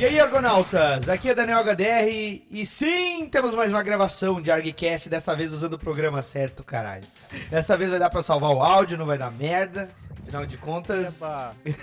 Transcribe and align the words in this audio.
E 0.00 0.04
aí, 0.06 0.18
argonautas? 0.18 1.10
Aqui 1.10 1.28
é 1.28 1.34
Daniel 1.34 1.62
HDR 1.62 2.40
e 2.50 2.64
sim, 2.64 3.28
temos 3.30 3.54
mais 3.54 3.70
uma 3.70 3.82
gravação 3.82 4.40
de 4.40 4.50
ArgCast, 4.50 5.10
dessa 5.10 5.36
vez 5.36 5.52
usando 5.52 5.74
o 5.74 5.78
programa 5.78 6.22
certo, 6.22 6.64
caralho. 6.64 7.04
Dessa 7.50 7.76
vez 7.76 7.90
vai 7.90 7.98
dar 7.98 8.08
pra 8.08 8.22
salvar 8.22 8.50
o 8.50 8.62
áudio, 8.62 8.96
não 8.96 9.04
vai 9.04 9.18
dar 9.18 9.30
merda. 9.30 9.90
Afinal 10.22 10.46
de 10.46 10.56
contas... 10.56 11.20
Eba. 11.20 11.54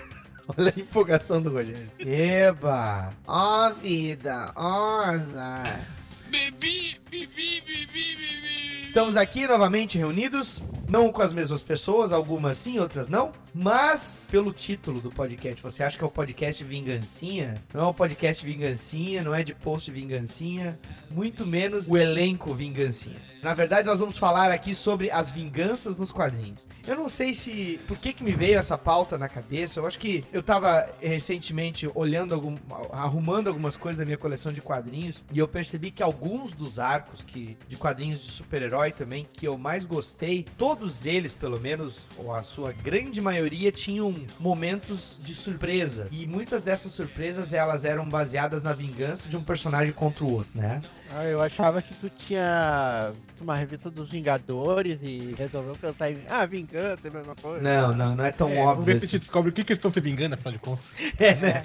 Olha 0.58 0.74
a 0.76 0.80
empolgação 0.80 1.40
do 1.40 1.52
Rogério. 1.52 1.88
Eba! 2.00 3.12
Ó 3.24 3.70
vida, 3.70 4.50
ó 4.56 5.02
azar. 5.02 5.80
Bebi, 6.26 7.00
bebi, 7.08 7.62
bebi, 7.64 7.86
bebi. 7.86 8.84
Estamos 8.84 9.16
aqui 9.16 9.46
novamente 9.46 9.96
reunidos, 9.96 10.60
não 10.88 11.12
com 11.12 11.20
as 11.20 11.34
mesmas 11.34 11.62
pessoas, 11.62 12.12
algumas 12.12 12.56
sim, 12.56 12.78
outras 12.78 13.08
não, 13.08 13.32
mas 13.54 14.26
pelo 14.30 14.52
título 14.52 15.00
do 15.00 15.10
podcast. 15.10 15.62
Você 15.62 15.82
acha 15.82 15.98
que 15.98 16.04
é 16.04 16.06
o 16.06 16.10
podcast 16.10 16.64
Vingancinha? 16.64 17.54
Não 17.72 17.82
é 17.82 17.86
o 17.86 17.94
podcast 17.94 18.44
Vingancinha, 18.44 19.22
não 19.22 19.34
é 19.34 19.44
de 19.44 19.54
post 19.54 19.90
Vingancinha, 19.90 20.78
muito 21.10 21.46
menos 21.46 21.90
o 21.90 21.96
elenco 21.96 22.54
Vingancinha. 22.54 23.20
Na 23.42 23.54
verdade, 23.54 23.86
nós 23.86 24.00
vamos 24.00 24.18
falar 24.18 24.50
aqui 24.50 24.74
sobre 24.74 25.10
as 25.10 25.30
vinganças 25.30 25.96
nos 25.96 26.10
quadrinhos. 26.10 26.66
Eu 26.86 26.96
não 26.96 27.08
sei 27.08 27.34
se. 27.34 27.78
Por 27.86 27.96
que, 27.96 28.12
que 28.12 28.24
me 28.24 28.32
veio 28.32 28.58
essa 28.58 28.76
pauta 28.76 29.16
na 29.16 29.28
cabeça? 29.28 29.78
Eu 29.78 29.86
acho 29.86 29.98
que 29.98 30.24
eu 30.32 30.42
tava 30.42 30.88
eh, 31.00 31.08
recentemente 31.08 31.88
olhando, 31.94 32.34
algum, 32.34 32.56
arrumando 32.90 33.46
algumas 33.46 33.76
coisas 33.76 33.98
da 33.98 34.04
minha 34.04 34.18
coleção 34.18 34.52
de 34.52 34.60
quadrinhos 34.60 35.22
e 35.32 35.38
eu 35.38 35.46
percebi 35.46 35.90
que 35.90 36.02
alguns 36.02 36.52
dos 36.52 36.78
arcos 36.78 37.22
que, 37.22 37.56
de 37.68 37.76
quadrinhos 37.76 38.20
de 38.20 38.32
super-herói 38.32 38.90
também 38.90 39.26
que 39.32 39.46
eu 39.46 39.56
mais 39.56 39.84
gostei, 39.84 40.44
todos 40.56 40.77
eles, 41.04 41.34
pelo 41.34 41.58
menos, 41.60 41.98
ou 42.16 42.34
a 42.34 42.42
sua 42.42 42.72
grande 42.72 43.20
maioria, 43.20 43.70
tinham 43.72 44.14
momentos 44.38 45.16
de 45.20 45.34
surpresa. 45.34 46.06
E 46.10 46.26
muitas 46.26 46.62
dessas 46.62 46.92
surpresas 46.92 47.52
elas 47.52 47.84
eram 47.84 48.08
baseadas 48.08 48.62
na 48.62 48.72
vingança 48.72 49.28
de 49.28 49.36
um 49.36 49.42
personagem 49.42 49.92
contra 49.92 50.24
o 50.24 50.32
outro, 50.32 50.50
né? 50.54 50.80
Ah, 51.14 51.24
eu 51.24 51.40
achava 51.40 51.80
que 51.80 51.94
tu 51.94 52.10
tinha 52.10 53.12
uma 53.40 53.56
revista 53.56 53.90
dos 53.90 54.10
Vingadores 54.10 54.98
e 55.02 55.34
resolveu 55.38 55.74
pensar 55.76 56.10
em. 56.10 56.18
Ah, 56.28 56.44
vingança, 56.44 57.00
é 57.04 57.08
a 57.08 57.12
mesma 57.12 57.34
coisa. 57.34 57.62
Não, 57.62 57.96
não, 57.96 58.14
não 58.16 58.24
é 58.24 58.30
tão 58.30 58.48
É, 58.48 58.54
vamos 58.56 58.68
óbvio. 58.72 58.84
ver 58.84 58.92
se 58.92 58.96
a 58.96 58.98
assim. 58.98 59.06
gente 59.12 59.20
descobre 59.20 59.50
o 59.50 59.52
que, 59.54 59.64
que 59.64 59.72
eles 59.72 59.78
estão 59.78 59.90
se 59.90 60.00
vingando, 60.00 60.34
afinal 60.34 60.52
de 60.52 60.58
contas. 60.58 60.94
É, 61.18 61.34
né? 61.36 61.62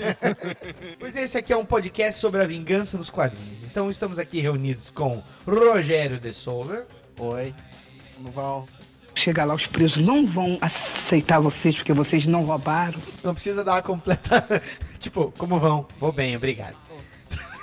pois 0.98 1.16
esse 1.16 1.38
aqui 1.38 1.52
é 1.52 1.58
um 1.58 1.66
podcast 1.66 2.20
sobre 2.22 2.42
a 2.42 2.48
vingança 2.48 2.98
nos 2.98 3.10
quadrinhos. 3.10 3.64
Então 3.64 3.92
estamos 3.92 4.18
aqui 4.18 4.40
reunidos 4.40 4.90
com 4.92 5.22
Rogério 5.46 6.20
de 6.20 6.34
Souza. 6.34 6.88
Oi. 7.20 7.54
Como 8.16 8.32
vão? 8.32 8.68
Chegar 9.16 9.46
lá, 9.46 9.54
os 9.54 9.68
presos 9.68 10.04
não 10.04 10.26
vão 10.26 10.58
aceitar 10.60 11.40
vocês 11.40 11.76
porque 11.76 11.94
vocês 11.94 12.26
não 12.26 12.44
roubaram. 12.44 13.00
Não 13.24 13.34
precisa 13.34 13.64
dar 13.64 13.74
uma 13.74 13.82
completa. 13.82 14.62
tipo, 15.00 15.34
como 15.38 15.60
vão? 15.60 15.88
Vou 16.00 16.12
bem, 16.12 16.36
obrigado. 16.36 16.76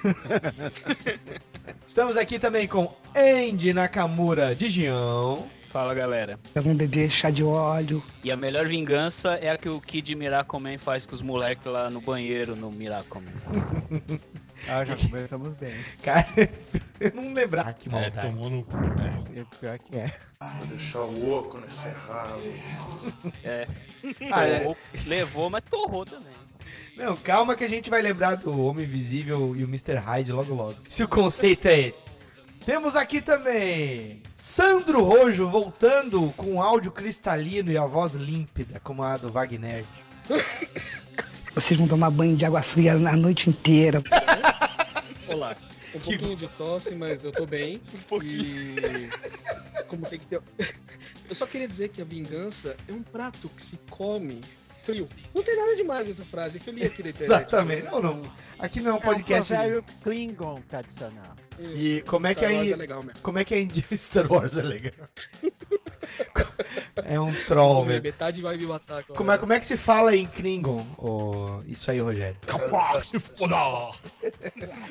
Estamos 1.87 2.17
aqui 2.17 2.39
também 2.39 2.67
com 2.67 2.95
Andy 3.15 3.73
Nakamura 3.73 4.55
de 4.55 4.71
Gião. 4.71 5.47
Fala 5.67 5.95
galera. 5.95 6.39
Vão 6.55 6.75
beber 6.75 7.11
chá 7.11 7.31
de 7.31 7.45
óleo. 7.45 8.03
E 8.25 8.33
a 8.33 8.37
melhor 8.37 8.67
vingança 8.67 9.35
é 9.35 9.51
a 9.51 9.57
que 9.57 9.69
o 9.69 9.81
Kid 9.81 10.17
Miracle 10.17 10.79
faz 10.79 11.07
com 11.07 11.15
os 11.15 11.23
moleques 11.23 11.65
lá 11.67 11.89
no 11.89 12.01
banheiro 12.01 12.57
no 12.57 12.73
Miracle 12.73 13.21
Man. 13.21 14.01
Ah, 14.69 14.85
já 14.85 14.97
começamos 14.97 15.55
bem. 15.57 15.75
Cara, 16.03 16.27
eu 17.01 17.13
não 17.17 17.33
lembrar 17.33 17.73
que 17.75 17.89
É, 17.89 17.93
maldade. 17.93 18.27
tomou 18.29 18.51
no. 18.51 18.67
É. 19.35 19.41
E 19.41 19.45
pior 19.59 19.79
que 19.79 19.97
é. 19.97 20.13
É. 23.45 23.67
Ah, 24.33 24.47
é. 24.47 24.75
Levou, 25.07 25.51
mas 25.51 25.63
torrou 25.69 26.05
também. 26.05 26.33
Não, 26.97 27.17
calma 27.17 27.55
que 27.55 27.65
a 27.65 27.69
gente 27.69 27.89
vai 27.91 28.03
lembrar 28.03 28.37
do 28.37 28.61
Homem 28.63 28.85
Invisível 28.85 29.55
e 29.57 29.65
o 29.65 29.69
Mr. 29.69 29.95
Hyde 29.97 30.33
logo 30.33 30.55
logo. 30.55 30.77
Se 30.89 31.03
o 31.03 31.09
conceito 31.09 31.67
é 31.67 31.81
esse. 31.81 32.11
Temos 32.65 32.95
aqui 32.95 33.23
também 33.23 34.23
Sandro 34.37 35.03
Rojo 35.03 35.49
voltando 35.49 36.31
com 36.37 36.63
áudio 36.63 36.93
cristalino 36.93 37.71
e 37.73 37.79
a 37.79 37.87
voz 37.87 38.13
límpida, 38.13 38.79
como 38.81 39.03
a 39.03 39.17
do 39.17 39.31
Wagner. 39.33 39.85
Vocês 41.61 41.79
vão 41.79 41.87
tomar 41.87 42.11
banho 42.11 42.35
de 42.35 42.45
água 42.47 42.63
fria 42.63 42.95
a 42.95 43.17
noite 43.17 43.51
inteira. 43.51 44.03
Olá. 45.29 45.55
Um 45.95 46.01
pouquinho 46.01 46.35
de 46.35 46.49
tosse, 46.49 46.95
mas 46.95 47.23
eu 47.23 47.31
tô 47.33 47.45
bem. 47.45 47.83
Um 47.95 47.99
pouquinho. 48.09 48.79
E... 48.79 49.83
Como 49.87 50.07
tem 50.07 50.19
que 50.19 50.27
ter. 50.27 50.41
Eu 51.29 51.35
só 51.35 51.47
queria 51.47 51.69
dizer 51.69 51.91
que 51.91 52.01
a 52.01 52.05
vingança 52.05 52.77
é 52.89 52.93
um 52.93 53.03
prato 53.03 53.49
que 53.51 53.63
se 53.63 53.79
come 53.91 54.41
frio. 54.73 55.07
Não 55.35 55.43
tem 55.43 55.55
nada 55.55 55.77
demais 55.77 56.09
essa 56.09 56.25
frase, 56.25 56.57
é 56.57 56.61
que 56.61 56.69
eu 56.69 56.75
li 56.75 56.85
aqui 56.85 57.03
na 57.03 57.11
internet. 57.11 57.25
Exatamente. 57.25 57.85
Não, 57.85 58.03
não. 58.03 58.23
Aqui 58.59 58.81
não 58.81 58.91
é 58.91 58.95
um 58.95 58.97
É 58.97 58.99
um 58.99 59.03
podcast. 59.03 59.53
provérbio 59.53 59.85
Klingon 60.03 60.63
tradicional. 60.69 61.37
Isso. 61.59 61.77
E 61.77 62.03
como 62.03 62.27
é 62.27 62.35
que 62.35 62.45
é, 62.45 62.71
é 62.71 62.77
legal 62.77 63.03
mesmo. 63.03 63.21
como 63.23 63.39
é 63.39 63.45
que 63.45 63.55
é 63.55 63.97
Star 63.97 64.33
Wars 64.33 64.57
é 64.57 64.63
legal? 64.63 65.09
É 67.05 67.19
um 67.19 67.33
troll 67.45 67.85
mesmo. 67.85 68.03
Metade 68.03 68.43
vai 68.43 68.57
me 68.57 68.67
matar 68.67 68.99
agora. 68.99 69.15
Como 69.15 69.33
é, 69.33 69.39
como 69.39 69.53
é 69.53 69.59
que 69.61 69.67
se 69.67 69.77
fala 69.77 70.15
em 70.15 70.27
Klingon? 70.27 70.87
ô, 70.99 71.63
isso 71.67 71.91
aí, 71.91 72.01
Rogério. 72.01 72.37
Capaz, 72.47 73.07
se 73.07 73.19
foda! 73.19 73.97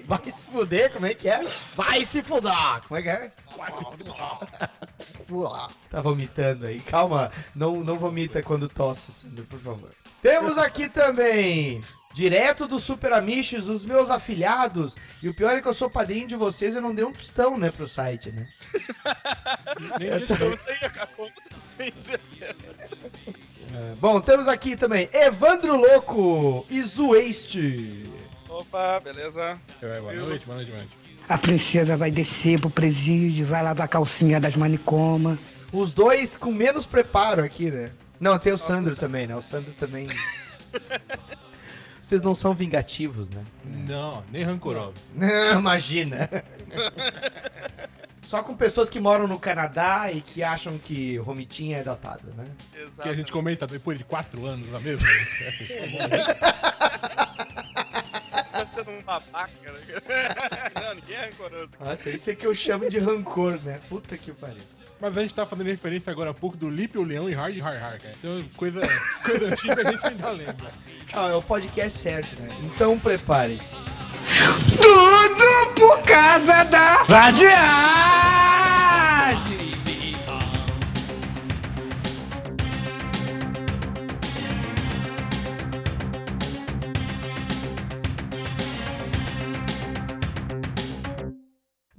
Vai 0.06 0.31
se 0.31 0.47
fuder, 0.47 0.91
como 0.91 1.06
é 1.06 1.13
que 1.13 1.29
é? 1.29 1.41
Vai 1.75 2.03
se 2.03 2.22
fuder! 2.22 2.81
Como 2.88 3.00
é 3.00 3.02
que 3.02 3.09
é? 3.09 3.31
Vai 3.58 3.72
se 3.72 5.13
foda! 5.28 5.68
Tá 5.90 6.02
vomitando 6.02 6.66
aí. 6.66 6.79
Calma, 6.81 7.31
não, 7.56 7.84
não 7.84 7.97
vomita 7.97 8.41
quando 8.41 8.68
tosse, 8.68 9.12
Sandro, 9.12 9.46
por 9.46 9.59
favor. 9.59 9.90
Temos 10.22 10.57
aqui 10.57 10.90
também, 10.90 11.80
direto 12.13 12.68
do 12.68 12.80
Super 12.80 13.13
Amiches, 13.13 13.68
os 13.68 13.85
meus 13.85 14.09
afilhados. 14.09 14.97
E 15.24 15.30
o 15.30 15.34
pior 15.34 15.52
é 15.56 15.62
que 15.62 15.68
eu 15.68 15.74
sou 15.74 15.90
padrinho 15.90 16.28
de 16.28 16.35
vocês, 16.35 16.75
eu 16.75 16.81
não 16.81 16.94
dei 16.94 17.06
um 17.06 17.13
tostão, 17.13 17.57
né, 17.57 17.72
pro 17.72 17.88
site, 17.88 18.31
né? 18.31 18.47
É, 23.72 23.96
Bom, 24.02 24.19
temos 24.19 24.47
aqui 24.47 24.75
também 24.75 25.08
Evandro 25.13 25.75
Louco 25.75 26.66
e 26.69 26.81
Zueste. 26.81 28.03
Opa, 28.50 29.00
beleza? 29.00 29.58
Boa 29.79 30.02
noite, 30.13 30.46
boa 30.46 30.58
noite, 30.58 30.72
boa 30.72 30.79
noite. 30.79 30.90
A 31.29 31.38
princesa 31.38 31.96
vai 31.96 32.09
descer 32.12 32.59
pro 32.59 32.69
presídio, 32.69 33.46
vai 33.46 33.63
lavar 33.63 33.85
a 33.85 33.88
calcinha 33.88 34.40
das 34.40 34.56
manicomas. 34.56 35.38
Os 35.72 35.94
dois 35.94 36.35
com 36.35 36.52
menos 36.52 36.88
preparo 36.88 37.44
aqui, 37.44 37.69
né? 37.69 37.91
Não, 38.19 38.38
tem 38.38 38.52
o 38.52 38.57
Sandro 38.57 38.96
também, 38.96 39.28
né? 39.28 39.35
O 39.35 39.41
Sandro 39.41 39.72
também. 39.74 40.07
Vocês 42.02 42.22
não 42.22 42.34
são 42.34 42.53
vingativos, 42.53 43.30
né? 43.30 43.44
Não, 43.63 44.24
nem 44.31 44.44
rancorosos. 44.44 45.12
Não, 45.13 45.59
imagina. 45.59 46.29
Só 48.22 48.41
com 48.44 48.56
pessoas 48.56 48.90
que 48.90 49.00
moram 49.00 49.28
no 49.28 49.40
Canadá 49.40 50.12
e 50.12 50.22
que 50.22 50.44
acham 50.44 50.78
que 50.78 51.18
Romitinha 51.18 51.78
é 51.78 51.84
datado, 51.84 52.34
né? 52.35 52.47
Que 53.02 53.09
a 53.09 53.13
gente 53.13 53.31
comenta 53.31 53.66
depois 53.66 53.97
de 53.97 54.03
quatro 54.03 54.46
anos 54.46 54.69
na 54.72 54.79
mesma. 54.79 55.08
Tá 58.52 58.68
sendo 58.72 58.91
um 58.91 59.02
babaca, 59.02 59.72
né? 59.72 59.81
Não, 60.81 60.96
ninguém 60.96 61.16
é 61.16 61.25
rancoroso. 61.25 61.69
Nossa, 61.79 62.09
isso 62.09 62.29
é 62.29 62.35
que 62.35 62.46
eu 62.46 62.56
chamo 62.56 62.90
de 62.90 63.00
rancor, 63.00 63.59
né? 63.63 63.79
Puta 63.88 64.18
que 64.18 64.31
pariu. 64.31 64.62
Mas 65.01 65.17
a 65.17 65.21
gente 65.21 65.33
tá 65.33 65.45
fazendo 65.45 65.67
referência 65.67 66.11
agora 66.11 66.31
há 66.31 66.33
pouco 66.33 66.57
do 66.57 66.69
Lip, 66.69 66.97
o 66.97 67.03
Leão 67.03 67.29
e 67.29 67.33
Hard 67.33 67.57
Hard 67.57 67.79
Hard, 67.79 68.01
cara. 68.01 68.15
Então, 68.19 68.43
coisa, 68.57 68.81
coisa 69.23 69.45
antiga 69.47 69.87
a 69.87 69.91
gente 69.91 70.05
ainda 70.05 70.29
lembra. 70.31 70.71
Ah, 71.13 71.29
é 71.29 71.33
o 71.33 71.41
podcast 71.41 71.97
certo, 71.97 72.35
né? 72.41 72.49
Então 72.63 72.99
prepare-se. 72.99 73.75
Tudo 74.81 75.73
por 75.75 76.01
causa 76.03 76.63
da 76.65 77.03
vadiagem! 77.03 77.59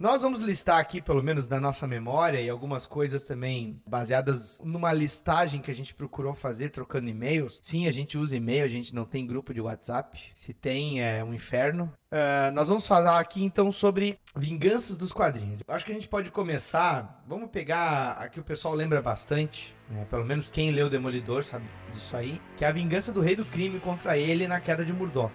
Nós 0.00 0.22
vamos 0.22 0.40
listar 0.40 0.78
aqui, 0.78 1.02
pelo 1.02 1.22
menos 1.22 1.46
na 1.46 1.60
nossa 1.60 1.86
memória, 1.86 2.40
e 2.40 2.48
algumas 2.48 2.86
coisas 2.86 3.22
também 3.22 3.78
baseadas 3.86 4.58
numa 4.64 4.94
listagem 4.94 5.60
que 5.60 5.70
a 5.70 5.74
gente 5.74 5.94
procurou 5.94 6.34
fazer 6.34 6.70
trocando 6.70 7.10
e-mails. 7.10 7.60
Sim, 7.62 7.86
a 7.86 7.92
gente 7.92 8.16
usa 8.16 8.34
e-mail, 8.34 8.64
a 8.64 8.68
gente 8.68 8.94
não 8.94 9.04
tem 9.04 9.26
grupo 9.26 9.52
de 9.52 9.60
WhatsApp. 9.60 10.18
Se 10.34 10.54
tem, 10.54 11.02
é 11.02 11.22
um 11.22 11.34
inferno. 11.34 11.92
Ah, 12.10 12.50
nós 12.54 12.68
vamos 12.68 12.86
falar 12.86 13.20
aqui 13.20 13.44
então 13.44 13.70
sobre 13.70 14.18
vinganças 14.34 14.96
dos 14.96 15.12
quadrinhos. 15.12 15.62
Acho 15.68 15.84
que 15.84 15.92
a 15.92 15.94
gente 15.94 16.08
pode 16.08 16.30
começar. 16.30 17.22
Vamos 17.28 17.50
pegar 17.50 18.12
a 18.12 18.26
que 18.26 18.40
o 18.40 18.42
pessoal 18.42 18.72
lembra 18.72 19.02
bastante. 19.02 19.76
né? 19.90 20.06
Pelo 20.08 20.24
menos 20.24 20.50
quem 20.50 20.70
leu 20.70 20.88
Demolidor 20.88 21.44
sabe 21.44 21.66
disso 21.92 22.16
aí. 22.16 22.40
Que 22.56 22.64
é 22.64 22.68
a 22.68 22.72
vingança 22.72 23.12
do 23.12 23.20
rei 23.20 23.36
do 23.36 23.44
crime 23.44 23.78
contra 23.78 24.16
ele 24.16 24.48
na 24.48 24.60
queda 24.60 24.82
de 24.82 24.94
Murdoch. 24.94 25.34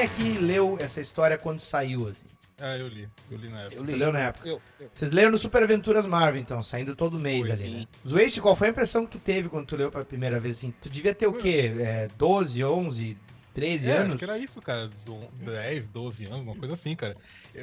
Quem 0.00 0.06
aqui 0.06 0.38
leu 0.38 0.78
essa 0.80 0.98
história 0.98 1.36
quando 1.36 1.60
saiu, 1.60 2.08
assim? 2.08 2.24
Ah, 2.58 2.74
eu 2.76 2.88
li. 2.88 3.06
Eu 3.30 3.36
li 3.36 3.48
na 3.48 3.60
época. 3.60 3.74
Eu 3.76 3.84
Tu 3.84 3.90
li. 3.92 3.96
leu 3.98 4.12
na 4.12 4.18
época? 4.20 4.48
Eu, 4.48 4.60
eu. 4.80 4.88
Vocês 4.90 5.10
leram 5.12 5.30
no 5.30 5.36
Super 5.36 5.62
Aventuras 5.62 6.06
Marvel, 6.06 6.40
então, 6.40 6.62
saindo 6.62 6.96
todo 6.96 7.18
mês 7.18 7.46
Foi, 7.46 7.50
ali, 7.50 7.60
sim. 7.60 7.80
né? 7.80 7.86
Zwist, 8.06 8.40
qual 8.40 8.56
foi 8.56 8.68
a 8.68 8.70
impressão 8.70 9.04
que 9.04 9.12
tu 9.12 9.18
teve 9.18 9.50
quando 9.50 9.66
tu 9.66 9.76
leu 9.76 9.90
pela 9.90 10.04
primeira 10.04 10.40
vez, 10.40 10.56
assim? 10.56 10.72
Tu 10.80 10.88
devia 10.88 11.14
ter 11.14 11.26
o 11.26 11.34
quê? 11.34 11.74
É, 11.78 12.08
12, 12.16 12.64
11, 12.64 13.16
13 13.54 13.90
É, 13.90 13.96
anos? 13.96 14.08
acho 14.10 14.18
que 14.18 14.24
era 14.24 14.38
isso, 14.38 14.62
cara. 14.62 14.88
do- 15.04 15.26
10, 15.44 15.88
12 15.88 16.24
anos, 16.26 16.40
uma 16.40 16.54
coisa 16.56 16.74
assim, 16.74 16.94
cara. 16.94 17.16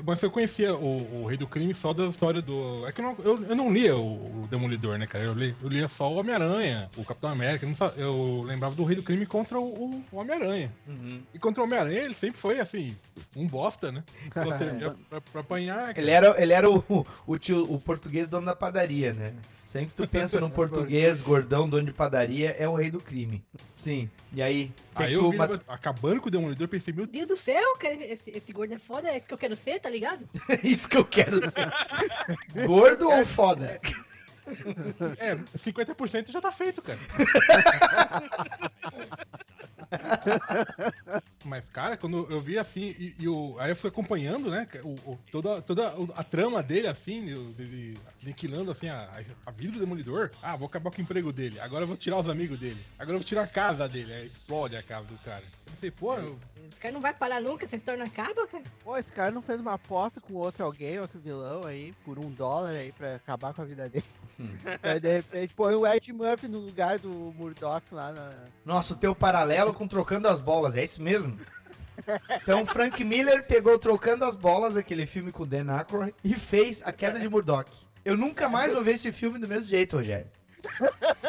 Mas 0.06 0.22
eu 0.22 0.30
conhecia 0.30 0.76
o, 0.76 1.22
o 1.22 1.26
Rei 1.26 1.38
do 1.38 1.48
Crime 1.48 1.74
só 1.74 1.94
da 1.94 2.06
história 2.08 2.42
do. 2.42 2.86
É 2.88 2.92
que 2.92 3.00
eu 3.02 3.06
não, 3.06 3.16
eu, 3.24 3.44
eu 3.46 3.56
não 3.56 3.72
lia 3.72 3.96
o, 3.96 4.44
o 4.44 4.48
Demolidor, 4.50 4.98
né, 4.98 5.08
cara? 5.08 5.24
Eu, 5.24 5.34
li, 5.34 5.56
eu 5.62 5.70
lia 5.70 5.88
só 5.88 6.12
o 6.12 6.18
Homem-Aranha, 6.18 6.90
o 6.98 7.06
Capitão 7.06 7.30
América. 7.30 7.66
Eu, 7.66 8.04
eu 8.04 8.42
lembrava 8.44 8.76
do 8.76 8.84
Rei 8.84 8.96
do 8.98 9.04
Crime 9.04 9.26
contra 9.26 9.60
o, 9.60 10.04
o 10.12 10.18
Homem-Aranha. 10.18 10.72
Uhum. 10.88 11.22
E 11.34 11.40
contra 11.40 11.62
o 11.62 11.66
Homem-Aranha 11.66 12.02
ele 12.02 12.14
sempre 12.16 12.40
foi, 12.40 12.60
assim, 12.60 12.96
um 13.36 13.48
bosta, 13.48 13.92
né? 13.92 14.04
Só 14.34 14.58
servia 14.58 14.96
pra, 15.10 15.22
pra 15.22 15.42
apanhar. 15.42 15.80
cara. 15.94 16.02
Ele 16.02 16.12
era, 16.12 16.42
ele 16.42 16.54
era 16.54 16.70
o, 16.70 17.06
o, 17.26 17.38
tio, 17.38 17.64
o 17.72 17.80
português 17.80 18.28
dono 18.28 18.46
da 18.46 18.56
padaria, 18.56 19.14
né? 19.14 19.34
Sempre 19.68 19.90
que 19.90 19.96
tu 19.96 20.08
pensa 20.08 20.40
num 20.40 20.50
português 20.56 21.22
gordão 21.22 21.68
dono 21.70 21.86
de 21.86 21.92
padaria, 21.92 22.56
é 22.58 22.68
o 22.70 22.74
rei 22.74 22.90
do 22.90 23.02
crime. 23.02 23.44
Sim. 23.76 24.10
E 24.34 24.42
aí? 24.42 24.72
que 24.96 25.04
Aí 25.04 25.10
que 25.10 25.16
eu 25.16 25.24
tu 25.24 25.32
vi 25.32 25.38
mat- 25.38 25.62
acabando 25.68 26.22
com 26.22 26.30
o 26.30 26.32
Demolidor, 26.32 26.64
eu 26.64 26.70
pensei, 26.70 26.94
meu 26.94 27.04
Meu 27.04 27.12
Deus 27.12 27.28
do 27.28 27.36
céu, 27.38 27.76
cara, 27.78 27.94
esse, 27.96 28.30
esse 28.32 28.54
gordo 28.54 28.74
é 28.74 28.80
foda, 28.80 29.10
é 29.10 29.18
isso 29.18 29.28
que 29.28 29.34
eu 29.34 29.38
quero 29.38 29.56
ser, 29.58 29.78
tá 29.82 29.90
ligado? 29.90 30.26
Isso 30.64 30.88
que 30.90 30.96
eu 30.98 31.04
quero 31.04 31.42
ser. 31.52 31.70
Gordo 32.66 33.10
ou 33.10 33.26
foda? 33.26 33.78
É, 35.18 35.36
50% 35.58 36.32
já 36.32 36.40
tá 36.40 36.50
feito, 36.52 36.82
cara. 36.82 36.98
Mas, 41.46 41.70
cara, 41.70 41.96
quando 41.98 42.28
eu 42.30 42.42
vi 42.42 42.58
assim, 42.58 42.96
e, 43.00 43.16
e 43.20 43.28
o, 43.28 43.56
aí 43.60 43.72
eu 43.72 43.76
fui 43.76 43.90
acompanhando, 43.90 44.50
né? 44.50 44.68
O, 44.84 45.12
o- 45.12 45.20
toda, 45.32 45.62
toda 45.62 45.88
a 46.16 46.24
trama 46.24 46.62
dele, 46.62 46.88
assim, 46.88 47.26
dele 47.54 47.98
aniquilando 48.22 48.72
assim, 48.72 48.90
a, 48.90 49.10
a 49.46 49.52
vida 49.52 49.74
do 49.74 49.80
demolidor. 49.80 50.32
Ah, 50.42 50.56
vou 50.56 50.68
acabar 50.68 50.92
com 50.92 50.98
o 51.00 51.02
emprego 51.02 51.32
dele. 51.32 51.60
Agora 51.60 51.84
eu 51.84 51.88
vou 51.88 51.98
tirar 51.98 52.20
os 52.20 52.30
amigos 52.30 52.58
dele. 52.60 52.84
Agora 52.98 53.16
eu 53.16 53.20
vou 53.20 53.26
tirar 53.28 53.44
a 53.44 53.48
casa 53.48 53.88
dele. 53.88 54.14
Aí 54.14 54.28
explode 54.28 54.76
a 54.76 54.84
casa 54.84 55.06
do 55.08 55.18
cara. 55.20 55.44
Eu 55.66 55.72
pensei, 55.72 55.92
pô, 55.92 56.14
Esse 56.72 56.80
cara 56.80 56.94
não 56.94 57.02
vai 57.02 57.14
parar 57.14 57.42
nunca, 57.42 57.66
essa 57.66 57.76
história 57.76 58.00
não 58.00 58.06
acaba, 58.06 58.48
cara. 58.48 58.64
Pô, 58.84 58.98
esse 58.98 59.12
cara 59.12 59.32
não 59.32 59.42
fez 59.42 59.60
uma 59.60 59.74
aposta 59.74 60.20
com 60.20 60.34
outro 60.36 60.64
alguém, 60.64 61.00
outro 61.00 61.20
vilão 61.20 61.66
aí, 61.66 61.94
por 62.04 62.20
um 62.20 62.32
dólar 62.32 62.72
aí 62.72 62.92
pra 62.92 63.16
acabar 63.16 63.54
com 63.54 63.62
a 63.62 63.66
vida 63.66 63.90
dele. 63.90 64.06
aí 64.84 65.00
de 65.00 65.14
repente 65.14 65.54
põe 65.54 65.76
o 65.76 65.86
Ed 65.86 66.12
Murphy 66.14 66.48
no 66.48 66.60
lugar 66.60 67.00
do 67.00 67.10
Murdoch 67.38 67.86
lá 67.92 68.12
na. 68.12 68.34
Nossa, 68.66 68.94
o 68.94 68.98
teu 68.98 69.16
paralelo 69.16 69.74
com 69.74 69.88
trocando 69.88 70.28
as 70.28 70.40
bolas, 70.40 70.76
é 70.76 70.84
isso 70.84 71.02
mesmo? 71.02 71.40
Então, 72.42 72.66
Frank 72.66 73.04
Miller 73.04 73.46
pegou 73.46 73.78
Trocando 73.80 74.24
as 74.24 74.36
Bolas, 74.36 74.78
aquele 74.78 75.06
filme 75.06 75.32
com 75.32 75.48
Dan 75.48 75.72
Aykroyd, 75.72 76.14
e 76.24 76.34
fez 76.36 76.82
A 76.86 76.92
Queda 76.92 77.20
de 77.20 77.28
Murdoch. 77.28 77.70
Eu 78.06 78.16
nunca 78.16 78.48
mais 78.48 78.74
vou 78.74 78.84
ver 78.84 78.96
esse 78.96 79.12
filme 79.12 79.40
do 79.40 79.48
mesmo 79.48 79.66
jeito, 79.66 79.98
Rogério. 79.98 80.28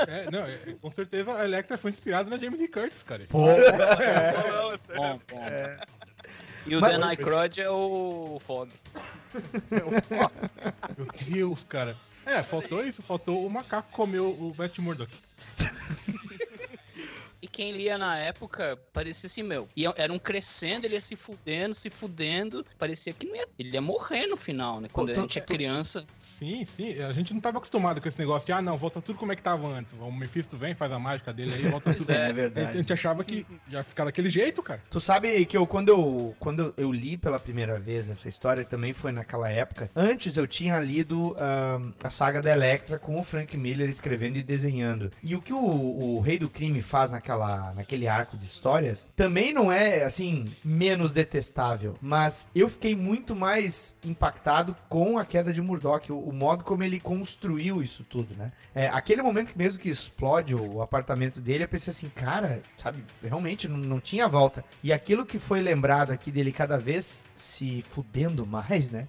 É, 0.07 0.31
não, 0.31 0.45
é, 0.47 0.59
com 0.81 0.91
certeza 0.91 1.35
a 1.37 1.45
Electra 1.45 1.77
foi 1.79 1.91
inspirada 1.91 2.29
na 2.31 2.37
Jamie 2.39 2.59
Lee 2.59 2.69
Curtis, 2.69 3.03
cara. 3.03 3.25
Pô, 3.31 3.47
não, 3.47 4.73
é 4.73 4.79
sério. 4.79 5.03
Bom, 5.03 5.21
bom. 5.31 5.43
E 6.67 6.77
o 6.77 6.81
Mas- 6.81 6.93
Dan 6.93 7.07
Aykroyd 7.07 7.61
é 7.61 7.71
o 7.71 8.41
Fog. 8.47 8.71
Meu 9.71 11.07
Deus, 11.29 11.65
cara. 11.65 11.97
É, 12.27 12.43
faltou 12.43 12.85
isso, 12.85 13.01
faltou 13.03 13.47
o 13.47 13.51
macaco 13.51 13.91
comer 13.93 14.21
o 14.21 14.31
o 14.31 14.55
Matt 14.57 14.79
Murdock. 14.79 15.13
E 17.59 17.61
quem 17.61 17.73
lia 17.73 17.99
na 17.99 18.17
época 18.17 18.79
parecia 18.93 19.27
assim, 19.27 19.43
meu. 19.43 19.69
Ia, 19.77 19.93
era 19.97 20.13
um 20.13 20.19
crescendo, 20.19 20.85
ele 20.85 20.95
ia 20.95 21.01
se 21.01 21.17
fudendo, 21.17 21.75
se 21.75 21.91
fudendo. 21.91 22.65
Parecia 22.79 23.13
que 23.13 23.27
não 23.27 23.35
ia, 23.35 23.49
ele 23.59 23.71
ia 23.71 23.83
morrer 23.83 24.29
no 24.29 24.37
final, 24.37 24.81
né? 24.81 24.89
Quando 24.93 25.13
Pô, 25.13 25.19
a 25.19 25.23
gente 25.23 25.41
é 25.41 25.43
criança. 25.43 26.07
Sim, 26.15 26.65
sim. 26.65 27.01
A 27.01 27.13
gente 27.13 27.35
não 27.35 27.41
tava 27.41 27.59
acostumado 27.59 28.01
com 28.01 28.07
esse 28.07 28.19
negócio 28.19 28.47
de, 28.47 28.53
ah, 28.53 28.63
não, 28.63 28.77
volta 28.77 29.03
tudo 29.03 29.19
como 29.19 29.33
é 29.33 29.37
que 29.37 29.43
tava 29.43 29.67
antes. 29.67 29.93
O 29.93 30.13
Mephisto 30.13 30.57
vem, 30.57 30.73
faz 30.73 30.93
a 30.93 31.01
mágica 31.01 31.33
dele 31.33 31.53
aí, 31.53 31.63
volta 31.63 31.91
Pois 31.91 32.07
tudo. 32.07 32.11
é, 32.13 32.27
é 32.27 32.29
A 32.29 32.33
verdade. 32.33 32.79
gente 32.79 32.93
achava 32.93 33.25
que 33.25 33.45
ia 33.69 33.83
ficar 33.83 34.05
daquele 34.05 34.31
jeito, 34.31 34.63
cara. 34.63 34.81
Tu 34.89 35.01
sabe 35.01 35.45
que 35.45 35.57
eu 35.57 35.67
quando 35.67 35.89
eu 35.89 36.37
quando 36.39 36.73
eu 36.77 36.93
li 36.93 37.17
pela 37.17 37.41
primeira 37.41 37.77
vez 37.81 38.09
essa 38.09 38.29
história 38.29 38.65
também 38.65 38.93
foi 38.93 39.11
naquela 39.11 39.51
época. 39.51 39.91
Antes 39.97 40.37
eu 40.37 40.47
tinha 40.47 40.79
lido 40.79 41.35
ahn, 41.37 41.93
a 42.05 42.11
saga 42.11 42.41
da 42.41 42.53
Electra 42.53 43.01
com 43.01 43.19
o 43.19 43.25
Frank 43.25 43.57
Miller 43.57 43.89
escrevendo 43.89 44.37
e 44.37 44.45
desenhando. 44.45 45.11
E 45.25 45.35
o 45.35 45.43
que 45.43 45.53
o, 45.53 45.59
o 45.59 46.21
Rei 46.21 46.39
do 46.39 46.49
Crime 46.49 46.83
faz 46.83 47.11
naquela 47.11 47.48
naquele 47.75 48.09
arco 48.09 48.37
de 48.37 48.47
histórias 48.47 49.07
também 49.17 49.53
não 49.53 49.71
é 49.71 50.05
assim 50.05 50.45
menos 50.65 51.13
detestável, 51.13 51.95
mas 52.01 52.47
eu 52.55 52.69
fiquei 52.69 52.95
muito 52.95 53.35
mais 53.35 53.95
impactado 54.05 54.77
com 54.89 55.19
a 55.19 55.25
queda 55.25 55.53
de 55.53 55.61
Murdoch, 55.61 56.11
o, 56.11 56.19
o 56.19 56.33
modo 56.33 56.65
como 56.65 56.83
ele 56.83 57.01
construiu 57.01 57.83
isso 57.83 58.05
tudo, 58.05 58.37
né? 58.37 58.53
É, 58.75 58.89
aquele 58.89 59.23
momento 59.23 59.53
que 59.53 59.59
mesmo 59.59 59.79
que 59.79 59.89
explode 59.89 60.55
o 60.55 60.83
apartamento 60.83 61.41
dele, 61.41 61.65
eu 61.65 61.69
pensei 61.69 61.91
assim, 61.91 62.09
cara, 62.09 62.63
sabe, 62.77 63.03
realmente 63.23 63.69
não, 63.69 63.77
não 63.77 64.01
tinha 64.01 64.29
volta. 64.29 64.65
E 64.83 64.93
aquilo 64.93 65.27
que 65.27 65.39
foi 65.39 65.61
lembrado 65.61 66.11
aqui 66.11 66.31
dele 66.31 66.53
cada 66.53 66.79
vez 66.79 67.25
se 67.35 67.83
fudendo 67.83 68.47
mais, 68.47 68.91
né? 68.91 69.09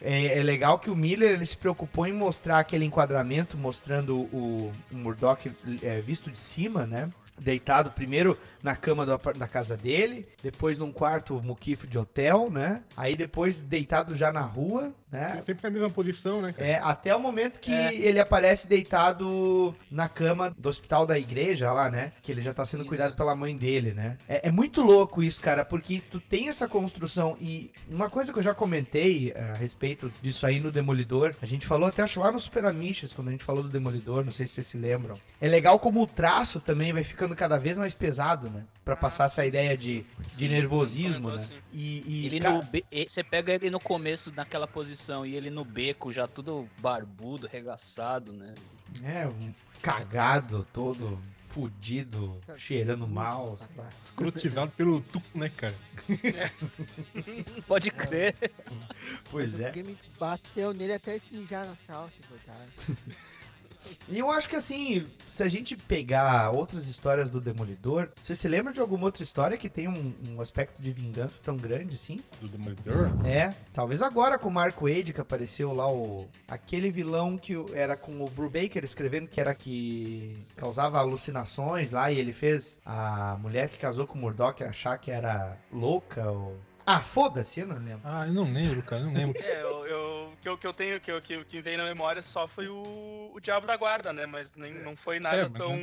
É, 0.00 0.38
é 0.38 0.42
legal 0.42 0.78
que 0.78 0.90
o 0.90 0.96
Miller 0.96 1.30
ele 1.32 1.46
se 1.46 1.56
preocupou 1.56 2.06
em 2.06 2.12
mostrar 2.12 2.58
aquele 2.58 2.84
enquadramento, 2.84 3.56
mostrando 3.56 4.16
o, 4.16 4.70
o 4.92 4.94
Murdoch 4.94 5.50
é, 5.82 6.00
visto 6.00 6.30
de 6.30 6.38
cima, 6.38 6.86
né? 6.86 7.08
Deitado 7.40 7.90
primeiro 7.90 8.38
na 8.62 8.76
cama 8.76 9.04
do 9.04 9.18
da 9.36 9.48
casa 9.48 9.76
dele, 9.76 10.26
depois 10.42 10.78
num 10.78 10.92
quarto 10.92 11.42
muquifo 11.42 11.86
de 11.86 11.98
hotel, 11.98 12.50
né? 12.50 12.82
Aí 12.96 13.16
depois 13.16 13.64
deitado 13.64 14.14
já 14.14 14.32
na 14.32 14.42
rua, 14.42 14.94
né? 15.14 15.42
Sempre 15.42 15.62
na 15.64 15.70
mesma 15.70 15.90
posição, 15.90 16.42
né, 16.42 16.52
cara? 16.52 16.66
É, 16.68 16.78
até 16.82 17.14
o 17.14 17.20
momento 17.20 17.60
que 17.60 17.72
É. 17.72 17.94
ele 17.94 18.18
aparece 18.20 18.68
deitado 18.68 19.74
na 19.90 20.08
cama 20.08 20.54
do 20.56 20.68
hospital 20.68 21.06
da 21.06 21.18
igreja 21.18 21.72
lá, 21.72 21.90
né? 21.90 22.12
Que 22.22 22.32
ele 22.32 22.42
já 22.42 22.52
tá 22.54 22.64
sendo 22.66 22.80
Isso. 22.80 22.88
cuidado 22.88 23.16
pela 23.16 23.34
mãe 23.34 23.56
dele, 23.56 23.92
né? 23.92 24.18
É, 24.28 24.48
é 24.48 24.50
muito 24.50 24.82
louco 24.82 25.22
isso, 25.22 25.40
cara, 25.42 25.64
porque 25.64 26.02
tu 26.10 26.20
tem 26.20 26.48
essa 26.48 26.66
construção 26.68 27.36
e 27.40 27.70
uma 27.88 28.10
coisa 28.10 28.32
que 28.32 28.38
eu 28.38 28.42
já 28.42 28.54
comentei 28.54 29.32
eh, 29.34 29.50
a 29.54 29.56
respeito 29.56 30.12
disso 30.22 30.46
aí 30.46 30.60
no 30.60 30.70
Demolidor, 30.72 31.34
a 31.40 31.46
gente 31.46 31.66
falou 31.66 31.88
até 31.88 32.02
acho 32.02 32.20
lá 32.20 32.30
no 32.32 32.38
Super 32.40 32.64
Amishes, 32.66 33.12
quando 33.12 33.28
a 33.28 33.30
gente 33.32 33.44
falou 33.44 33.62
do 33.62 33.68
Demolidor, 33.68 34.24
não 34.24 34.32
sei 34.32 34.46
se 34.46 34.54
vocês 34.54 34.66
se 34.66 34.76
lembram. 34.76 35.18
É 35.40 35.48
legal 35.48 35.78
como 35.78 36.02
o 36.02 36.06
traço 36.06 36.60
também 36.60 36.92
vai 36.92 37.04
ficando 37.04 37.34
cada 37.36 37.58
vez 37.58 37.78
mais 37.78 37.94
pesado, 37.94 38.50
né? 38.50 38.64
Pra 38.84 38.96
passar 38.96 39.24
essa 39.26 39.46
ideia 39.46 39.76
de, 39.76 40.04
de 40.36 40.48
nervosismo, 40.48 41.28
né? 41.30 41.36
Comentou 41.36 41.44
assim. 41.44 41.54
E, 41.72 42.04
e, 42.06 42.26
Ele 42.26 42.40
ca- 42.40 42.50
no 42.52 42.68
e- 42.92 43.06
Você 43.08 43.22
pega 43.24 43.52
ele 43.52 43.70
no 43.70 43.80
começo 43.80 44.32
naquela 44.36 44.66
posição 44.66 45.03
e 45.26 45.34
ele 45.34 45.50
no 45.50 45.64
beco, 45.64 46.12
já 46.12 46.26
tudo 46.26 46.68
barbudo, 46.78 47.46
regaçado, 47.46 48.32
né? 48.32 48.54
É, 49.02 49.26
um 49.26 49.52
cagado 49.82 50.66
todo, 50.72 51.18
fudido, 51.54 52.40
cheirando 52.56 53.06
mal. 53.06 53.56
Escrotizado 54.02 54.72
pelo 54.72 55.00
tuco, 55.00 55.38
né, 55.38 55.48
cara? 55.48 55.76
Pode 57.68 57.90
crer. 57.92 58.34
Pois 59.30 59.58
é. 59.60 59.68
Alguém 59.68 59.84
me 59.84 59.98
bateu 60.18 60.74
nele 60.74 60.94
até 60.94 61.20
se 61.20 61.32
mijar 61.36 61.64
nas 61.66 61.78
calças, 61.86 62.18
coitado. 62.26 62.98
E 64.08 64.18
eu 64.18 64.30
acho 64.30 64.48
que 64.48 64.56
assim, 64.56 65.06
se 65.28 65.42
a 65.42 65.48
gente 65.48 65.76
pegar 65.76 66.50
outras 66.50 66.86
histórias 66.86 67.30
do 67.30 67.40
Demolidor, 67.40 68.08
você 68.20 68.34
se 68.34 68.48
lembra 68.48 68.72
de 68.72 68.80
alguma 68.80 69.04
outra 69.04 69.22
história 69.22 69.56
que 69.56 69.68
tem 69.68 69.88
um, 69.88 70.14
um 70.28 70.40
aspecto 70.40 70.80
de 70.82 70.92
vingança 70.92 71.40
tão 71.42 71.56
grande 71.56 71.96
assim? 71.96 72.20
Do 72.40 72.48
Demolidor. 72.48 73.10
É, 73.24 73.54
talvez 73.72 74.02
agora 74.02 74.38
com 74.38 74.48
o 74.48 74.52
Mark 74.52 74.80
Wade 74.80 75.12
que 75.12 75.20
apareceu 75.20 75.72
lá 75.72 75.90
o 75.90 76.28
aquele 76.48 76.90
vilão 76.90 77.36
que 77.38 77.54
era 77.72 77.96
com 77.96 78.22
o 78.22 78.28
Brubaker 78.30 78.84
escrevendo 78.84 79.28
que 79.28 79.40
era 79.40 79.54
que 79.54 80.36
causava 80.56 80.98
alucinações 80.98 81.90
lá 81.90 82.10
e 82.10 82.18
ele 82.18 82.32
fez 82.32 82.80
a 82.84 83.36
mulher 83.40 83.68
que 83.68 83.78
casou 83.78 84.06
com 84.06 84.18
o 84.18 84.20
Murdoch 84.20 84.62
achar 84.62 84.98
que 84.98 85.10
era 85.10 85.56
louca 85.72 86.30
ou 86.30 86.56
Ah, 86.86 87.00
foda-se, 87.00 87.60
eu 87.60 87.66
não 87.66 87.76
lembro. 87.76 88.00
Ah, 88.04 88.26
eu 88.26 88.32
não 88.34 88.44
lembro, 88.52 88.82
cara, 88.82 89.02
eu 89.02 89.06
não 89.06 89.14
lembro. 89.14 89.34
É, 89.42 89.62
eu, 89.62 89.86
eu, 89.86 90.13
que 90.44 90.48
eu, 90.50 90.58
que 90.58 90.66
eu 90.66 90.74
tenho, 90.74 91.00
que, 91.00 91.10
eu, 91.10 91.22
que, 91.22 91.42
que 91.46 91.62
veio 91.62 91.78
na 91.78 91.84
memória 91.84 92.22
só 92.22 92.46
foi 92.46 92.68
o, 92.68 93.30
o 93.32 93.40
Diabo 93.40 93.66
da 93.66 93.78
Guarda, 93.78 94.12
né? 94.12 94.26
Mas 94.26 94.52
nem, 94.54 94.74
não 94.74 94.94
foi 94.94 95.18
nada 95.18 95.38
É, 95.38 95.48
mas 95.48 95.58
tão. 95.58 95.78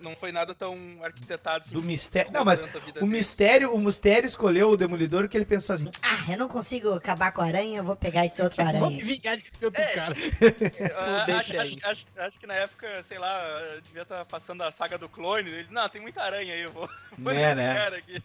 Não 0.00 0.14
foi 0.14 0.30
nada 0.30 0.54
tão 0.54 0.78
arquitetado 1.02 1.64
assim. 1.64 1.74
Do 1.74 1.82
mistério. 1.82 2.30
Não, 2.30 2.44
mas 2.44 2.62
o 2.62 2.66
deles. 2.92 3.02
mistério, 3.02 3.74
o 3.74 3.80
mistério 3.80 4.24
escolheu 4.28 4.70
o 4.70 4.76
Demolidor 4.76 5.22
porque 5.22 5.36
ele 5.36 5.44
pensou 5.44 5.74
assim: 5.74 5.90
Ah, 6.00 6.24
eu 6.30 6.38
não 6.38 6.46
consigo 6.48 6.92
acabar 6.92 7.32
com 7.32 7.40
a 7.42 7.46
aranha, 7.46 7.78
eu 7.78 7.84
vou 7.84 7.96
pegar 7.96 8.24
esse 8.24 8.40
outro 8.40 8.62
Vou 8.78 8.90
me 8.90 9.00
aranha. 9.00 9.04
vingar 9.04 9.34
Esse 9.34 9.64
outro 9.64 9.82
É. 9.82 9.86
cara. 9.92 10.14
Deixa 11.26 11.60
acho, 11.62 11.76
acho, 11.76 11.78
acho, 11.82 12.06
acho 12.16 12.38
que 12.40 12.46
na 12.46 12.54
época, 12.54 13.02
sei 13.02 13.18
lá, 13.18 13.36
devia 13.82 14.02
estar 14.02 14.24
passando 14.24 14.62
a 14.62 14.70
saga 14.70 14.96
do 14.96 15.08
clone. 15.08 15.50
Eles, 15.50 15.70
não, 15.70 15.88
tem 15.88 16.00
muita 16.00 16.22
aranha 16.22 16.54
aí, 16.54 16.60
eu 16.60 16.70
vou. 16.70 16.88
vou 17.18 17.32
É, 17.32 17.54
nesse 17.54 17.56
né? 17.56 17.74
cara 17.74 17.96
aqui. 17.96 18.22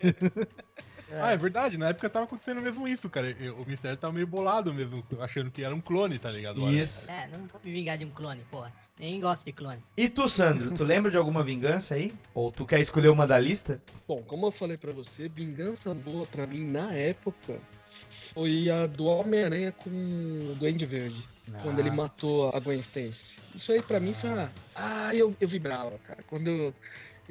Ah, 1.20 1.32
é 1.32 1.38
verdade, 1.38 1.78
na 1.78 1.90
época 1.90 2.10
tava 2.10 2.26
acontecendo 2.26 2.62
mesmo 2.62 2.88
isso, 2.88 3.10
cara. 3.10 3.36
Eu- 3.40 3.56
O 3.58 3.66
mistério 3.68 3.98
tava 3.98 4.14
meio 4.14 4.28
bolado 4.28 4.74
mesmo, 4.74 5.04
achando 5.20 5.50
que 5.52 5.64
era 5.64 5.74
um 5.76 5.82
clone, 5.82 6.18
tá 6.20 6.32
ligado? 6.32 6.72
Isso. 6.72 7.10
É, 7.10 7.28
não 7.28 7.40
vou 7.48 7.60
me 7.64 7.72
vingar 7.72 7.98
de 7.98 8.06
um 8.06 8.10
clone, 8.12 8.42
porra. 8.50 8.72
Nem 9.00 9.20
gosto 9.20 9.44
de 9.44 9.52
clone. 9.52 9.82
E 9.98 10.08
tu, 10.08 10.30
Sandro, 10.30 10.72
tu 10.76 10.84
lembra 10.84 11.10
de 11.10 11.18
alguma 11.18 11.44
vingança 11.44 11.96
aí? 11.96 12.14
Ou 12.36 12.52
tu 12.52 12.66
quer 12.66 12.80
escolher 12.80 13.10
uma 13.10 13.26
da 13.26 13.40
lista? 13.40 13.82
Bom, 14.08 14.22
como 14.22 14.46
eu 14.48 14.52
falei 14.52 14.78
pra 14.78 14.92
você, 14.92 15.28
vingança 15.28 15.92
boa 15.94 16.26
pra 16.28 16.46
mim 16.46 16.64
na 16.66 16.94
época 16.94 17.60
foi 17.86 18.70
a 18.70 18.86
do 18.88 19.06
Homem-Aranha 19.06 19.72
com 19.72 19.90
o 19.90 20.56
Duende 20.56 20.86
Verde. 20.86 21.28
Quando 21.64 21.80
ele 21.80 21.90
Ah. 21.90 21.94
matou 21.94 22.50
a 22.56 22.60
Gwen 22.60 22.80
Stacy. 22.80 23.40
Isso 23.54 23.72
aí 23.74 23.82
pra 23.82 24.00
mim 24.00 24.14
foi 24.14 24.30
uma... 24.30 24.52
Ah, 24.76 25.14
eu, 25.14 25.36
eu 25.42 25.48
vibrava, 25.48 25.98
cara. 26.08 26.24
Quando 26.28 26.48
eu- 26.50 26.74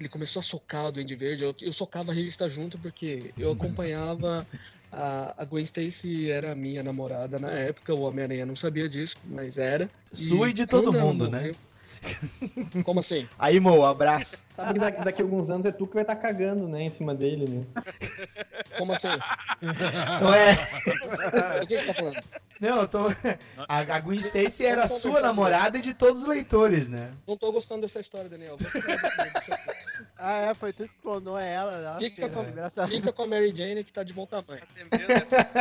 ele 0.00 0.09
começou 0.09 0.40
a 0.40 0.42
socar 0.42 0.87
o 0.87 0.92
Duende 0.92 1.14
Verde, 1.14 1.45
eu, 1.45 1.54
eu 1.61 1.73
socava 1.73 2.11
a 2.11 2.14
revista 2.14 2.49
junto 2.49 2.78
porque 2.78 3.33
eu 3.38 3.52
acompanhava... 3.52 4.47
A, 4.92 5.35
a 5.38 5.45
Gwen 5.45 5.62
Stacy 5.62 6.33
era 6.33 6.50
a 6.50 6.54
minha 6.57 6.83
namorada 6.83 7.38
na 7.38 7.49
época, 7.49 7.95
o 7.95 8.00
Homem-Aranha 8.00 8.45
não 8.45 8.57
sabia 8.57 8.88
disso, 8.88 9.14
mas 9.25 9.57
era. 9.57 9.88
Sua 10.12 10.50
e 10.50 10.52
de 10.52 10.66
todo 10.66 10.92
mundo, 10.92 11.30
né? 11.30 11.52
Como 12.85 13.00
assim? 13.00 13.28
Aí, 13.38 13.61
Mo, 13.61 13.85
abraço. 13.85 14.38
Sabe 14.54 14.75
que 14.75 14.80
daqui, 14.80 15.04
daqui 15.04 15.23
a 15.23 15.25
alguns 15.25 15.50
anos 15.50 15.66
é 15.66 15.73
tu 15.73 15.87
que 15.87 15.95
vai 15.95 16.02
estar 16.02 16.16
cagando, 16.16 16.69
né, 16.69 16.83
em 16.83 16.90
cima 16.90 17.14
dele, 17.14 17.49
né? 17.49 17.83
Como 18.76 18.92
assim? 18.92 19.09
Não 20.21 20.35
é? 20.35 20.52
O 21.62 21.66
que 21.66 21.80
você 21.80 21.87
tá 21.87 21.95
falando? 21.95 22.23
Não, 22.61 22.83
eu 22.83 22.88
tô. 22.88 23.09
A, 23.66 23.78
a 23.78 24.00
Gwen 24.00 24.21
Stacy 24.21 24.66
era 24.66 24.87
sua 24.87 25.21
namorada 25.21 25.78
e 25.78 25.80
de 25.80 25.95
todos 25.95 26.23
os 26.23 26.28
leitores, 26.28 26.88
né? 26.88 27.11
Não 27.26 27.37
tô 27.37 27.50
gostando 27.50 27.80
dessa 27.80 28.00
história, 28.00 28.28
Daniel. 28.28 28.57
Vou 28.59 28.71
Ah, 30.23 30.50
é, 30.50 30.55
foi 30.55 30.73
tu 30.73 30.85
que 30.85 30.95
clonou 31.03 31.39
ela. 31.39 31.81
Nossa, 31.81 31.99
Fica 31.99 32.29
com, 32.29 32.45
fica 32.89 33.12
com 33.12 33.23
a 33.23 33.27
Mary 33.27 33.55
Jane 33.57 33.83
que 33.83 33.93
tá 33.93 34.03
de 34.03 34.12
bom 34.12 34.27
tamanho. 34.27 34.61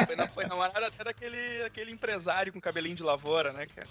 Foi, 0.06 0.16
na- 0.16 0.28
foi 0.28 0.46
namorada 0.46 0.88
até 0.88 1.04
daquele, 1.04 1.64
aquele 1.64 1.92
empresário 1.92 2.52
com 2.52 2.60
cabelinho 2.60 2.96
de 2.96 3.04
lavoura, 3.04 3.54
né, 3.54 3.66
cara? 3.74 3.88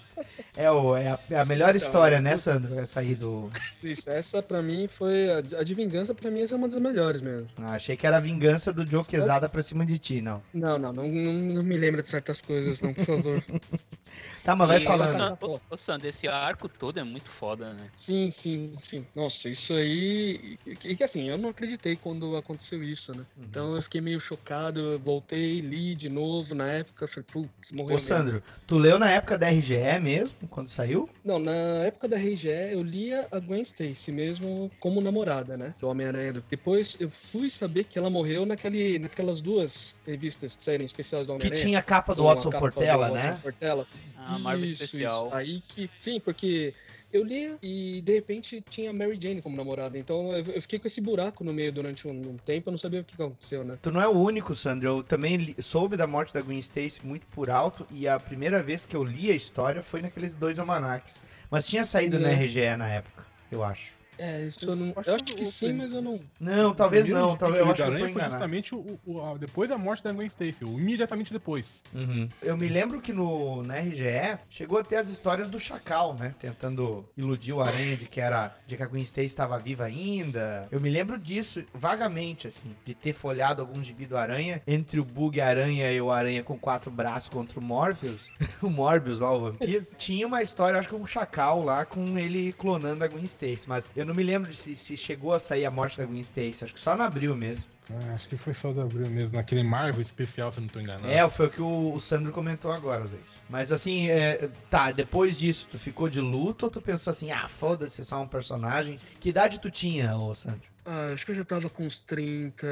É, 0.55 0.69
o, 0.69 0.95
é, 0.95 1.09
a, 1.09 1.19
é 1.31 1.39
a 1.39 1.45
melhor 1.45 1.75
Então, 1.75 1.87
história, 1.87 2.21
né, 2.21 2.37
Sandro? 2.37 2.77
Essa 2.79 2.99
aí 2.99 3.15
do. 3.15 3.49
Isso, 3.83 4.09
essa 4.09 4.43
pra 4.43 4.61
mim 4.61 4.87
foi. 4.87 5.31
A 5.31 5.41
de, 5.41 5.55
a 5.55 5.63
de 5.63 5.73
vingança 5.73 6.13
pra 6.13 6.29
mim 6.29 6.41
essa 6.41 6.53
é 6.53 6.57
uma 6.57 6.67
das 6.69 6.77
melhores 6.79 7.21
mesmo. 7.21 7.47
Ah, 7.57 7.73
achei 7.73 7.97
que 7.97 8.05
era 8.05 8.17
a 8.17 8.21
vingança 8.21 8.71
do 8.71 8.85
Joe 8.89 9.03
Quesada 9.03 9.49
pra 9.49 9.63
cima 9.63 9.85
de 9.85 9.97
ti, 9.97 10.21
não. 10.21 10.41
Não, 10.53 10.77
não, 10.77 10.93
não, 10.93 11.07
não, 11.07 11.33
não 11.33 11.63
me 11.63 11.77
lembra 11.77 12.03
de 12.03 12.09
certas 12.09 12.41
coisas, 12.41 12.79
não, 12.81 12.93
por 12.93 13.05
favor. 13.05 13.43
Tá, 14.43 14.55
mas 14.55 14.67
vai 14.69 14.81
E, 14.81 14.85
falando. 14.85 15.37
Ô, 15.69 15.77
Sandro, 15.77 16.07
esse 16.07 16.27
arco 16.27 16.67
todo 16.69 16.99
é 16.99 17.03
muito 17.03 17.29
foda, 17.29 17.73
né? 17.73 17.89
Sim, 17.95 18.31
sim, 18.31 18.73
sim. 18.77 19.05
Nossa, 19.15 19.49
isso 19.49 19.73
aí. 19.73 20.57
E 20.65 20.75
que, 20.75 20.95
que, 20.95 21.03
assim, 21.03 21.29
eu 21.29 21.37
não 21.37 21.49
acreditei 21.49 21.95
quando 21.95 22.35
aconteceu 22.35 22.83
isso, 22.83 23.13
né? 23.13 23.23
Uhum. 23.37 23.43
Então 23.49 23.75
eu 23.75 23.81
fiquei 23.81 24.01
meio 24.01 24.19
chocado, 24.19 24.79
eu 24.79 24.99
voltei, 24.99 25.61
li 25.61 25.95
de 25.95 26.09
novo 26.09 26.53
na 26.53 26.67
época, 26.67 27.07
falei, 27.07 27.25
putz, 27.31 27.71
morreu. 27.71 27.91
Ô, 27.95 27.99
mesmo. 27.99 28.07
Sandro, 28.07 28.43
tu 28.67 28.77
leu 28.77 28.99
na 28.99 29.09
época 29.11 29.37
da 29.37 29.49
RGE 29.49 29.99
mesmo, 30.01 30.35
quando 30.49 30.69
saiu? 30.69 31.09
Não, 31.23 31.39
na 31.39 31.51
época 31.85 32.07
da 32.07 32.17
RGE 32.17 32.47
eu 32.71 32.83
lia 32.83 33.27
a 33.31 33.39
Gwen 33.39 33.61
Stacy 33.61 34.11
mesmo 34.11 34.69
como 34.79 35.01
namorada, 35.01 35.55
né? 35.57 35.73
Do 35.79 35.87
Homem-Aranha. 35.87 36.43
Depois 36.49 36.97
eu 36.99 37.09
fui 37.09 37.49
saber 37.49 37.85
que 37.85 37.97
ela 37.97 38.09
morreu 38.09 38.45
naquele, 38.45 38.99
naquelas 38.99 39.41
duas 39.41 39.95
revistas 40.05 40.55
que 40.55 40.63
saíram 40.63 40.85
especiais 40.85 41.25
do 41.25 41.33
Que 41.37 41.45
Homem-Aranha. 41.47 41.65
tinha 41.65 41.79
a 41.79 41.83
capa 41.83 42.13
do 42.13 42.23
Watson 42.23 42.49
capa 42.49 42.67
do 42.69 42.73
Portela, 42.73 43.09
Watson 43.09 43.27
né? 43.27 43.39
Portela. 43.41 43.87
A 44.17 44.37
Marvel 44.37 44.65
Isso, 44.65 44.83
Especial. 44.83 45.27
isso. 45.27 45.35
Aí 45.35 45.63
que. 45.67 45.89
Sim, 45.97 46.19
porque 46.19 46.73
eu 47.11 47.23
lia 47.23 47.57
e 47.61 48.01
de 48.01 48.13
repente 48.13 48.63
tinha 48.69 48.89
a 48.89 48.93
Mary 48.93 49.17
Jane 49.21 49.41
como 49.41 49.55
namorada. 49.55 49.97
Então 49.97 50.31
eu, 50.33 50.61
fiquei 50.61 50.79
com 50.79 50.87
esse 50.87 51.01
buraco 51.01 51.43
no 51.43 51.53
meio 51.53 51.71
durante 51.71 52.07
um, 52.07 52.37
tempo, 52.37 52.69
eu 52.69 52.71
não 52.71 52.77
sabia 52.77 53.01
o 53.01 53.03
que 53.03 53.15
aconteceu, 53.15 53.63
né? 53.63 53.77
Tu 53.81 53.91
não 53.91 54.01
é 54.01 54.07
o 54.07 54.17
único, 54.17 54.53
Sandro. 54.55 54.87
Eu 54.87 55.03
também 55.03 55.55
soube 55.59 55.97
da 55.97 56.07
morte 56.07 56.33
da 56.33 56.41
Gwen 56.41 56.59
Stacy 56.59 57.01
muito 57.03 57.25
por 57.27 57.49
alto 57.49 57.85
e 57.91 58.07
a 58.07 58.19
primeira 58.19 58.61
vez 58.61 58.85
que 58.85 58.95
eu 58.95 59.03
li 59.03 59.31
a 59.31 59.35
história 59.35 59.81
foi 59.81 60.01
naqueles 60.01 60.35
dois 60.35 60.59
almanacs. 60.59 61.23
Mas 61.49 61.65
tinha 61.65 61.83
saído 61.83 62.19
na 62.19 62.29
Né. 62.29 62.45
RGE 62.45 62.77
na 62.77 62.87
época, 62.87 63.25
eu 63.51 63.63
acho. 63.63 63.98
É, 64.19 64.45
isso 64.45 64.69
eu 64.69 64.75
não. 64.75 64.93
Eu 65.05 65.15
acho 65.15 65.23
que 65.23 65.45
sim, 65.45 65.73
mas 65.73 65.93
eu 65.93 66.01
não. 66.01 66.19
Não, 66.39 66.73
talvez 66.73 67.07
não. 67.07 67.35
Talvez 67.37 67.61
eu 67.65 67.71
acho 67.71 67.75
que 67.83 67.89
eu 67.89 68.09
foi 68.13 68.21
justamente 68.23 68.75
o, 68.75 68.99
o- 69.05 69.21
a- 69.21 69.37
depois 69.37 69.69
da 69.69 69.77
morte 69.77 70.03
da 70.03 70.11
Gwen 70.11 70.27
Stacy, 70.27 70.65
ou 70.65 70.79
imediatamente 70.79 71.31
depois. 71.31 71.81
Uhum. 71.93 72.27
Eu 72.41 72.57
me 72.57 72.67
lembro 72.67 72.99
que 73.01 73.13
no, 73.13 73.63
na 73.63 73.75
RGE 73.79 74.37
chegou 74.49 74.77
a 74.79 74.83
ter 74.83 74.97
as 74.97 75.09
histórias 75.09 75.47
do 75.49 75.59
Chacal, 75.59 76.13
né? 76.15 76.35
Tentando 76.37 77.07
iludir 77.17 77.53
o 77.53 77.61
Aranha 77.61 77.95
de 77.95 78.05
que 78.05 78.19
era 78.19 78.55
de 78.67 78.75
que 78.75 78.83
a 78.83 78.87
Gwen 78.87 79.01
Stacy 79.03 79.27
estava 79.27 79.57
viva 79.57 79.85
ainda. 79.85 80.67
Eu 80.71 80.79
me 80.81 80.89
lembro 80.89 81.17
disso 81.17 81.63
vagamente, 81.73 82.47
assim, 82.47 82.75
de 82.85 82.93
ter 82.93 83.13
folhado 83.13 83.61
algum 83.61 83.81
gibi 83.83 84.05
do 84.05 84.17
Aranha 84.17 84.61
entre 84.67 84.99
o 84.99 85.05
Bug 85.05 85.39
Aranha 85.39 85.91
e 85.91 86.01
o 86.01 86.11
Aranha 86.11 86.43
com 86.43 86.57
quatro 86.57 86.91
braços 86.91 87.29
contra 87.29 87.59
o 87.59 87.63
Morpheus, 87.63 88.19
o 88.61 88.69
Morbius 88.69 89.19
lá, 89.19 89.31
o 89.33 89.39
vampiro. 89.51 89.87
Tinha 89.97 90.27
uma 90.27 90.41
história, 90.41 90.79
acho 90.79 90.89
que 90.89 90.95
um 90.95 91.05
Chacal 91.05 91.63
lá 91.63 91.85
com 91.85 92.17
ele 92.17 92.51
clonando 92.53 93.03
a 93.03 93.07
Gwen 93.07 93.23
Stacy, 93.23 93.63
mas 93.67 93.89
eu 93.95 94.05
não 94.09 94.15
me 94.15 94.23
lembro 94.23 94.51
se, 94.51 94.75
se 94.75 94.97
chegou 94.97 95.33
a 95.33 95.39
sair 95.39 95.65
a 95.65 95.71
morte 95.71 95.97
da 95.97 96.05
Gwen 96.05 96.19
Stacy. 96.19 96.63
Acho 96.63 96.73
que 96.73 96.79
só 96.79 96.97
no 96.97 97.03
abril 97.03 97.35
mesmo. 97.35 97.63
Ah, 97.91 98.13
acho 98.13 98.27
que 98.27 98.37
foi 98.37 98.53
só 98.53 98.71
da 98.71 98.83
Abril 98.83 99.09
mesmo, 99.09 99.35
naquele 99.35 99.63
Marvel 99.63 100.01
especial, 100.01 100.51
se 100.51 100.59
eu 100.59 100.61
não 100.61 100.67
tô 100.67 100.79
enganado. 100.79 101.07
É, 101.07 101.27
foi 101.27 101.47
o 101.47 101.49
que 101.49 101.61
o, 101.61 101.93
o 101.93 101.99
Sandro 101.99 102.31
comentou 102.31 102.71
agora, 102.71 103.03
Luiz. 103.03 103.21
Mas 103.49 103.71
assim, 103.71 104.09
é, 104.09 104.47
tá, 104.69 104.91
depois 104.91 105.39
disso, 105.39 105.67
tu 105.71 105.79
ficou 105.79 106.07
de 106.07 106.21
luto 106.21 106.65
ou 106.65 106.71
tu 106.71 106.79
pensou 106.79 107.09
assim, 107.09 107.31
ah, 107.31 107.47
foda-se, 107.47 108.01
é 108.01 108.03
só 108.03 108.21
um 108.21 108.27
personagem? 108.27 108.99
Que 109.19 109.29
idade 109.29 109.59
tu 109.59 109.71
tinha, 109.71 110.15
ô 110.15 110.35
Sandro? 110.35 110.69
Ah, 110.85 111.11
acho 111.13 111.25
que 111.25 111.31
eu 111.31 111.35
já 111.35 111.43
tava 111.43 111.67
com 111.67 111.83
uns 111.83 111.99
30. 111.99 112.67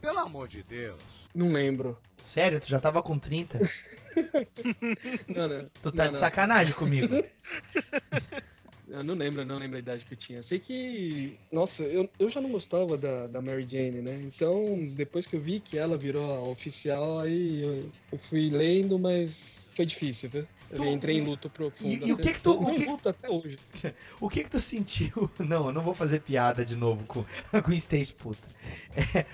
Pelo 0.00 0.18
amor 0.18 0.48
de 0.48 0.62
Deus. 0.62 0.98
Não 1.34 1.52
lembro. 1.52 1.98
Sério, 2.18 2.58
tu 2.60 2.68
já 2.68 2.80
tava 2.80 3.02
com 3.02 3.18
30? 3.18 3.60
Não, 5.26 5.48
não. 5.48 5.68
Tu 5.82 5.90
tá 5.90 6.04
não, 6.04 6.06
de 6.06 6.12
não. 6.12 6.20
sacanagem 6.20 6.72
comigo. 6.72 7.16
Eu 8.88 9.02
não 9.02 9.14
lembro, 9.14 9.40
eu 9.40 9.46
não 9.46 9.58
lembro 9.58 9.76
a 9.76 9.78
idade 9.78 10.04
que 10.04 10.12
eu 10.12 10.16
tinha. 10.18 10.42
Sei 10.42 10.58
que. 10.58 11.38
Nossa, 11.50 11.82
eu, 11.84 12.08
eu 12.18 12.28
já 12.28 12.40
não 12.40 12.50
gostava 12.50 12.98
da, 12.98 13.26
da 13.26 13.40
Mary 13.40 13.66
Jane, 13.68 14.02
né? 14.02 14.20
Então, 14.24 14.86
depois 14.94 15.26
que 15.26 15.36
eu 15.36 15.40
vi 15.40 15.58
que 15.60 15.78
ela 15.78 15.96
virou 15.96 16.30
a 16.34 16.40
oficial, 16.42 17.20
aí 17.20 17.62
eu, 17.62 17.90
eu 18.12 18.18
fui 18.18 18.48
lendo, 18.50 18.98
mas 18.98 19.60
foi 19.72 19.86
difícil, 19.86 20.28
viu? 20.28 20.46
Eu 20.70 20.78
Tu- 20.78 20.84
entrei 20.86 21.16
em 21.18 21.24
luto 21.24 21.48
profundo. 21.48 22.04
E- 22.04 22.08
e 22.08 22.12
o 22.12 22.16
que 22.18 22.32
que 22.34 22.40
tu- 22.40 22.54
tô 22.54 22.62
o 22.62 22.74
que- 22.74 22.84
luto 22.84 23.08
até 23.08 23.28
hoje. 23.30 23.58
O 24.20 24.28
que 24.28 24.42
que 24.44 24.50
tu 24.50 24.60
sentiu? 24.60 25.30
Não, 25.38 25.66
eu 25.68 25.72
não 25.72 25.82
vou 25.82 25.94
fazer 25.94 26.20
piada 26.20 26.64
de 26.64 26.76
novo 26.76 27.04
com 27.06 27.24
Gwen 27.64 27.78
Stacy 27.78 28.12
puta. 28.12 28.46
É, 29.14 29.24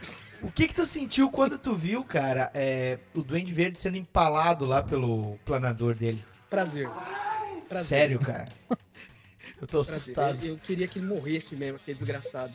o 0.43 0.51
que 0.53 0.69
que 0.69 0.75
tu 0.75 0.87
sentiu 0.87 1.31
quando 1.31 1.59
tu 1.59 1.75
viu, 1.75 2.05
cara, 2.05 2.51
é, 2.55 2.99
o 3.15 3.23
Duende 3.23 3.53
Verde 3.53 3.81
sendo 3.81 3.97
empalado 3.97 4.65
lá 4.65 4.83
pelo 4.83 5.39
planador 5.45 5.95
dele? 5.95 6.23
Prazer. 6.49 6.89
Prazer. 7.69 7.87
Sério, 7.89 8.19
cara? 8.21 8.49
Eu 9.61 9.67
tô 9.67 9.81
assustado. 9.81 10.45
Eu, 10.45 10.55
eu 10.55 10.59
queria 10.59 10.87
que 10.87 10.99
ele 10.99 11.07
morresse 11.07 11.57
mesmo, 11.57 11.77
aquele 11.77 11.97
desgraçado. 11.99 12.53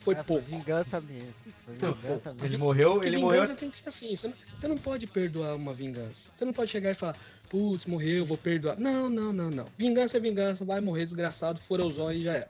Foi 0.00 0.14
É, 0.14 0.22
pouco. 0.22 0.44
vingança 0.44 1.00
mesmo. 1.00 1.34
Foi 1.64 1.74
vingança 1.74 2.32
mesmo. 2.32 2.44
Ele 2.46 2.56
morreu, 2.58 2.92
Porque 2.94 3.08
ele 3.08 3.16
vingança 3.16 3.36
morreu 3.42 3.56
tem 3.56 3.70
que 3.70 3.76
ser 3.76 3.88
assim. 3.88 4.14
Você 4.14 4.28
não, 4.28 4.34
você 4.54 4.68
não 4.68 4.78
pode 4.78 5.06
perdoar 5.06 5.56
uma 5.56 5.74
vingança. 5.74 6.30
Você 6.34 6.44
não 6.44 6.52
pode 6.52 6.70
chegar 6.70 6.90
e 6.92 6.94
falar, 6.94 7.16
putz, 7.50 7.86
morreu, 7.86 8.24
vou 8.24 8.38
perdoar. 8.38 8.78
Não, 8.78 9.10
não, 9.10 9.32
não, 9.32 9.50
não. 9.50 9.64
Vingança 9.76 10.16
é 10.16 10.20
vingança, 10.20 10.64
vai 10.64 10.80
morrer 10.80 11.06
desgraçado, 11.06 11.60
fura 11.60 11.84
o 11.84 11.90
zóio 11.90 12.18
e 12.20 12.24
já 12.24 12.34
é. 12.36 12.48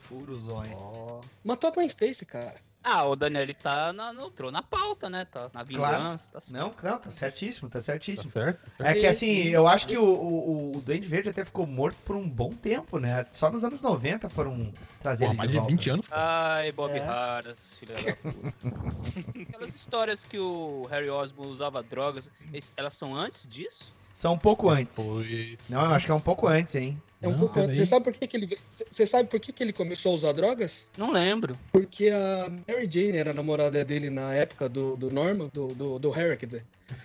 Furo 0.00 0.38
zóio. 0.38 0.72
Ó, 0.74 1.20
Matou 1.42 1.70
a 1.70 1.72
Gwen 1.72 1.86
Stacy, 1.86 2.26
cara. 2.26 2.56
Ah, 2.86 3.04
o 3.06 3.16
Daniel 3.16 3.42
ele 3.44 3.54
tá 3.54 3.94
na, 3.94 4.12
no, 4.12 4.26
entrou 4.26 4.52
na 4.52 4.60
pauta, 4.62 5.08
né? 5.08 5.24
Tá 5.24 5.50
na 5.54 5.64
Claro. 5.64 5.96
vingança, 5.96 6.30
tá 6.30 6.40
certo. 6.40 6.60
Não, 6.82 6.90
não, 6.90 6.98
tá 6.98 7.10
certíssimo, 7.10 7.68
tá 7.70 7.78
Tá 7.78 7.84
certíssimo. 7.84 8.30
certo? 8.30 8.62
Tá 8.62 8.68
certo. 8.70 8.88
É 8.90 9.00
que 9.00 9.06
assim, 9.06 9.48
eu 9.48 9.66
acho 9.66 9.88
que 9.88 9.96
o, 9.96 10.04
o, 10.04 10.76
o 10.76 10.80
Duende 10.82 11.08
Verde 11.08 11.30
até 11.30 11.44
ficou 11.46 11.66
morto 11.66 11.96
por 12.04 12.14
um 12.14 12.28
bom 12.28 12.50
tempo, 12.52 12.98
né? 12.98 13.24
Só 13.30 13.50
nos 13.50 13.64
anos 13.64 13.80
90 13.80 14.28
foram 14.28 14.70
trazer 15.00 15.24
Porra, 15.24 15.32
ele 15.32 15.38
mais 15.38 15.50
de 15.50 15.54
de 15.54 15.60
volta. 15.60 15.72
20 15.72 15.90
anos. 15.90 16.08
Ai, 16.12 16.72
Bob 16.72 16.92
É. 16.92 16.98
Harris, 17.00 17.78
filha 17.78 17.94
da 17.94 18.16
puta. 18.16 18.54
Aquelas 19.48 19.74
histórias 19.74 20.22
que 20.22 20.38
o 20.38 20.86
Harry 20.90 21.08
Osborn 21.08 21.50
usava 21.50 21.82
drogas, 21.82 22.30
elas 22.76 22.94
são 22.94 23.14
antes 23.16 23.48
disso? 23.48 23.94
São 24.14 24.34
um 24.34 24.38
pouco 24.38 24.70
antes. 24.70 24.96
Pois. 24.96 25.68
Não, 25.68 25.80
eu 25.84 25.90
acho 25.90 26.06
que 26.06 26.12
é 26.12 26.14
um 26.14 26.20
pouco 26.20 26.46
antes, 26.46 26.74
hein? 26.76 27.02
É 27.20 27.26
um 27.28 27.32
Não, 27.32 27.38
pouco. 27.38 27.54
peraí. 27.54 27.76
Você 27.76 27.84
sabe 27.86 28.04
por 28.04 28.12
que, 28.12 28.26
que 28.26 28.36
ele. 28.36 28.58
Você 28.88 29.06
sabe 29.06 29.28
por 29.28 29.40
que, 29.40 29.50
que 29.52 29.62
ele 29.62 29.72
começou 29.72 30.12
a 30.12 30.14
usar 30.14 30.32
drogas? 30.32 30.86
Não 30.96 31.10
lembro. 31.10 31.58
Porque 31.72 32.10
a 32.10 32.48
Mary 32.68 32.88
Jane 32.90 33.16
era 33.16 33.30
a 33.32 33.34
namorada 33.34 33.84
dele 33.84 34.10
na 34.10 34.32
época 34.34 34.68
do, 34.68 34.94
do 34.96 35.10
Norman, 35.10 35.50
do, 35.52 35.68
do, 35.68 35.98
do 35.98 36.10
Harry, 36.10 36.36
quer 36.36 36.46
dizer. 36.46 36.64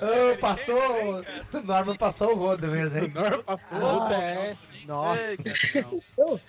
Ah, 0.00 0.36
passou. 0.40 1.24
O 1.52 1.60
Norman 1.62 1.96
passou 1.96 2.32
o 2.32 2.36
rodo 2.36 2.68
mesmo, 2.68 2.98
hein? 2.98 3.12
Não, 3.14 3.42
passou. 3.42 3.78
Ah, 3.78 3.92
outro- 3.94 4.14
é. 4.14 4.56
Nossa. 4.86 5.20
Cara, 6.16 6.40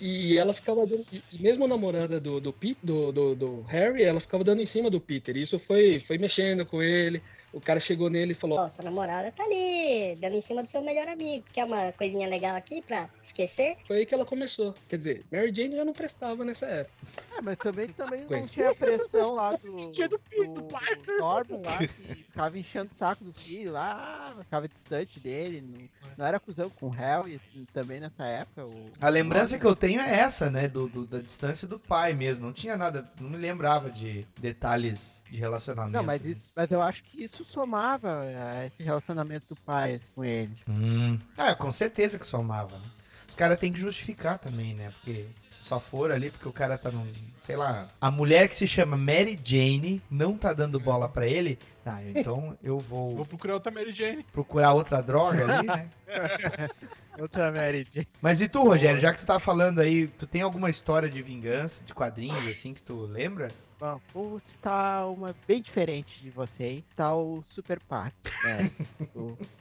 E 0.00 0.38
ela 0.38 0.52
ficava 0.52 0.86
dando. 0.86 1.04
E 1.12 1.22
e 1.32 1.42
mesmo 1.42 1.64
a 1.64 1.68
namorada 1.68 2.20
do, 2.20 2.40
do, 2.40 2.52
Pete, 2.52 2.78
do, 2.82 3.12
do, 3.12 3.34
do 3.34 3.62
Harry, 3.62 4.02
ela 4.02 4.20
ficava 4.20 4.44
dando 4.44 4.62
em 4.62 4.66
cima 4.66 4.88
do 4.90 5.00
Peter. 5.00 5.36
E 5.36 5.42
isso 5.42 5.58
foi, 5.58 6.00
foi 6.00 6.16
mexendo 6.18 6.64
com 6.64 6.82
ele. 6.82 7.22
O 7.54 7.60
cara 7.60 7.78
chegou 7.80 8.10
nele 8.10 8.32
e 8.32 8.34
falou: 8.34 8.58
Ó, 8.58 8.68
sua 8.68 8.84
namorada 8.84 9.30
tá 9.30 9.44
ali, 9.44 10.16
dando 10.20 10.34
em 10.36 10.40
cima 10.40 10.62
do 10.62 10.68
seu 10.68 10.82
melhor 10.82 11.06
amigo. 11.08 11.44
Quer 11.52 11.64
uma 11.64 11.92
coisinha 11.92 12.28
legal 12.28 12.56
aqui 12.56 12.82
pra 12.82 13.08
esquecer? 13.22 13.76
Foi 13.84 13.98
aí 13.98 14.06
que 14.06 14.12
ela 14.14 14.24
começou. 14.26 14.74
Quer 14.88 14.98
dizer, 14.98 15.24
Mary 15.30 15.54
Jane 15.54 15.76
já 15.76 15.84
não 15.84 15.92
prestava 15.92 16.44
nessa 16.44 16.66
época. 16.66 16.94
É, 17.36 17.40
mas 17.40 17.56
também, 17.58 17.88
também 17.88 18.26
não 18.28 18.44
tinha 18.44 18.70
a 18.70 18.74
pressão 18.74 19.34
lá 19.34 19.52
do, 19.56 19.76
Tinha 19.92 20.08
do 20.08 20.18
Peter 20.18 20.48
do 20.52 20.62
Parker. 20.64 21.18
Norman 21.18 21.60
lá, 21.64 21.78
que 21.78 21.86
ficava 22.24 22.58
enchendo 22.58 22.90
o 22.92 22.94
saco 22.94 23.24
do 23.24 23.32
filho 23.32 23.72
lá, 23.72 24.34
ficava 24.40 24.68
distante 24.68 25.20
dele, 25.20 25.60
não, 25.60 25.88
não 26.18 26.26
era 26.26 26.36
acusão 26.38 26.68
com 26.70 26.86
o 26.86 26.90
Harry 26.90 27.40
também 27.72 28.00
nessa 28.00 28.24
época. 28.24 28.66
O, 28.66 28.90
A 29.00 29.08
lembrança 29.08 29.58
que 29.58 29.64
eu 29.64 29.76
tenho 29.76 30.00
é 30.00 30.18
essa, 30.18 30.50
né? 30.50 30.66
Do, 30.68 30.88
do- 30.88 31.06
da 31.06 31.20
distância 31.20 31.68
do 31.68 31.78
pai 31.78 32.14
mesmo. 32.14 32.46
Não 32.46 32.52
tinha 32.52 32.76
nada, 32.76 33.08
não 33.20 33.30
me 33.30 33.36
lembrava 33.36 33.90
de 33.90 34.26
detalhes 34.40 35.22
de 35.30 35.36
relacionamento. 35.36 35.92
Não, 35.96 36.02
mas, 36.02 36.24
isso- 36.24 36.52
mas 36.56 36.70
eu 36.70 36.80
acho 36.82 37.02
que 37.04 37.24
isso 37.24 37.43
somava 37.44 38.20
a 38.20 38.66
esse 38.66 38.82
relacionamento 38.82 39.54
do 39.54 39.60
pai 39.60 40.00
com 40.14 40.24
ele. 40.24 40.54
Hum. 40.68 41.18
Ah, 41.36 41.54
com 41.54 41.70
certeza 41.70 42.18
que 42.18 42.26
somava, 42.26 42.78
né? 42.78 42.86
Os 43.28 43.34
caras 43.34 43.58
têm 43.58 43.72
que 43.72 43.80
justificar 43.80 44.38
também, 44.38 44.74
né? 44.74 44.90
Porque 44.90 45.26
se 45.48 45.64
só 45.64 45.80
for 45.80 46.12
ali 46.12 46.30
porque 46.30 46.46
o 46.48 46.52
cara 46.52 46.76
tá 46.76 46.90
num. 46.90 47.10
Sei 47.40 47.56
lá. 47.56 47.88
A 48.00 48.10
mulher 48.10 48.48
que 48.48 48.54
se 48.54 48.68
chama 48.68 48.96
Mary 48.96 49.38
Jane 49.42 50.00
não 50.10 50.36
tá 50.36 50.52
dando 50.52 50.78
bola 50.78 51.08
pra 51.08 51.26
ele. 51.26 51.58
Ah, 51.86 52.02
então 52.04 52.56
eu 52.62 52.78
vou 52.78 53.16
Vou 53.16 53.26
procurar 53.26 53.54
outra 53.54 53.72
Mary 53.72 53.92
Jane. 53.92 54.24
procurar 54.32 54.72
outra 54.72 55.00
droga 55.02 55.44
ali, 55.58 55.66
né? 55.66 55.90
Outra 57.18 57.52
Mary 57.52 57.86
Jane. 57.92 58.08
Mas 58.20 58.40
e 58.40 58.48
tu, 58.48 58.64
Rogério, 58.64 59.00
já 59.00 59.12
que 59.12 59.20
tu 59.20 59.26
tá 59.26 59.38
falando 59.38 59.78
aí, 59.80 60.08
tu 60.08 60.26
tem 60.26 60.42
alguma 60.42 60.68
história 60.68 61.08
de 61.08 61.22
vingança, 61.22 61.78
de 61.84 61.94
quadrinhos, 61.94 62.44
assim, 62.48 62.74
que 62.74 62.82
tu 62.82 63.02
lembra? 63.06 63.48
Bom, 63.78 64.00
vou 64.12 64.38
citar 64.40 65.08
uma 65.10 65.34
bem 65.46 65.60
diferente 65.60 66.20
de 66.22 66.30
vocês, 66.30 66.84
tá 66.94 67.14
o 67.14 67.42
Super 67.42 67.80
Pato, 67.80 68.14
né? 68.42 68.58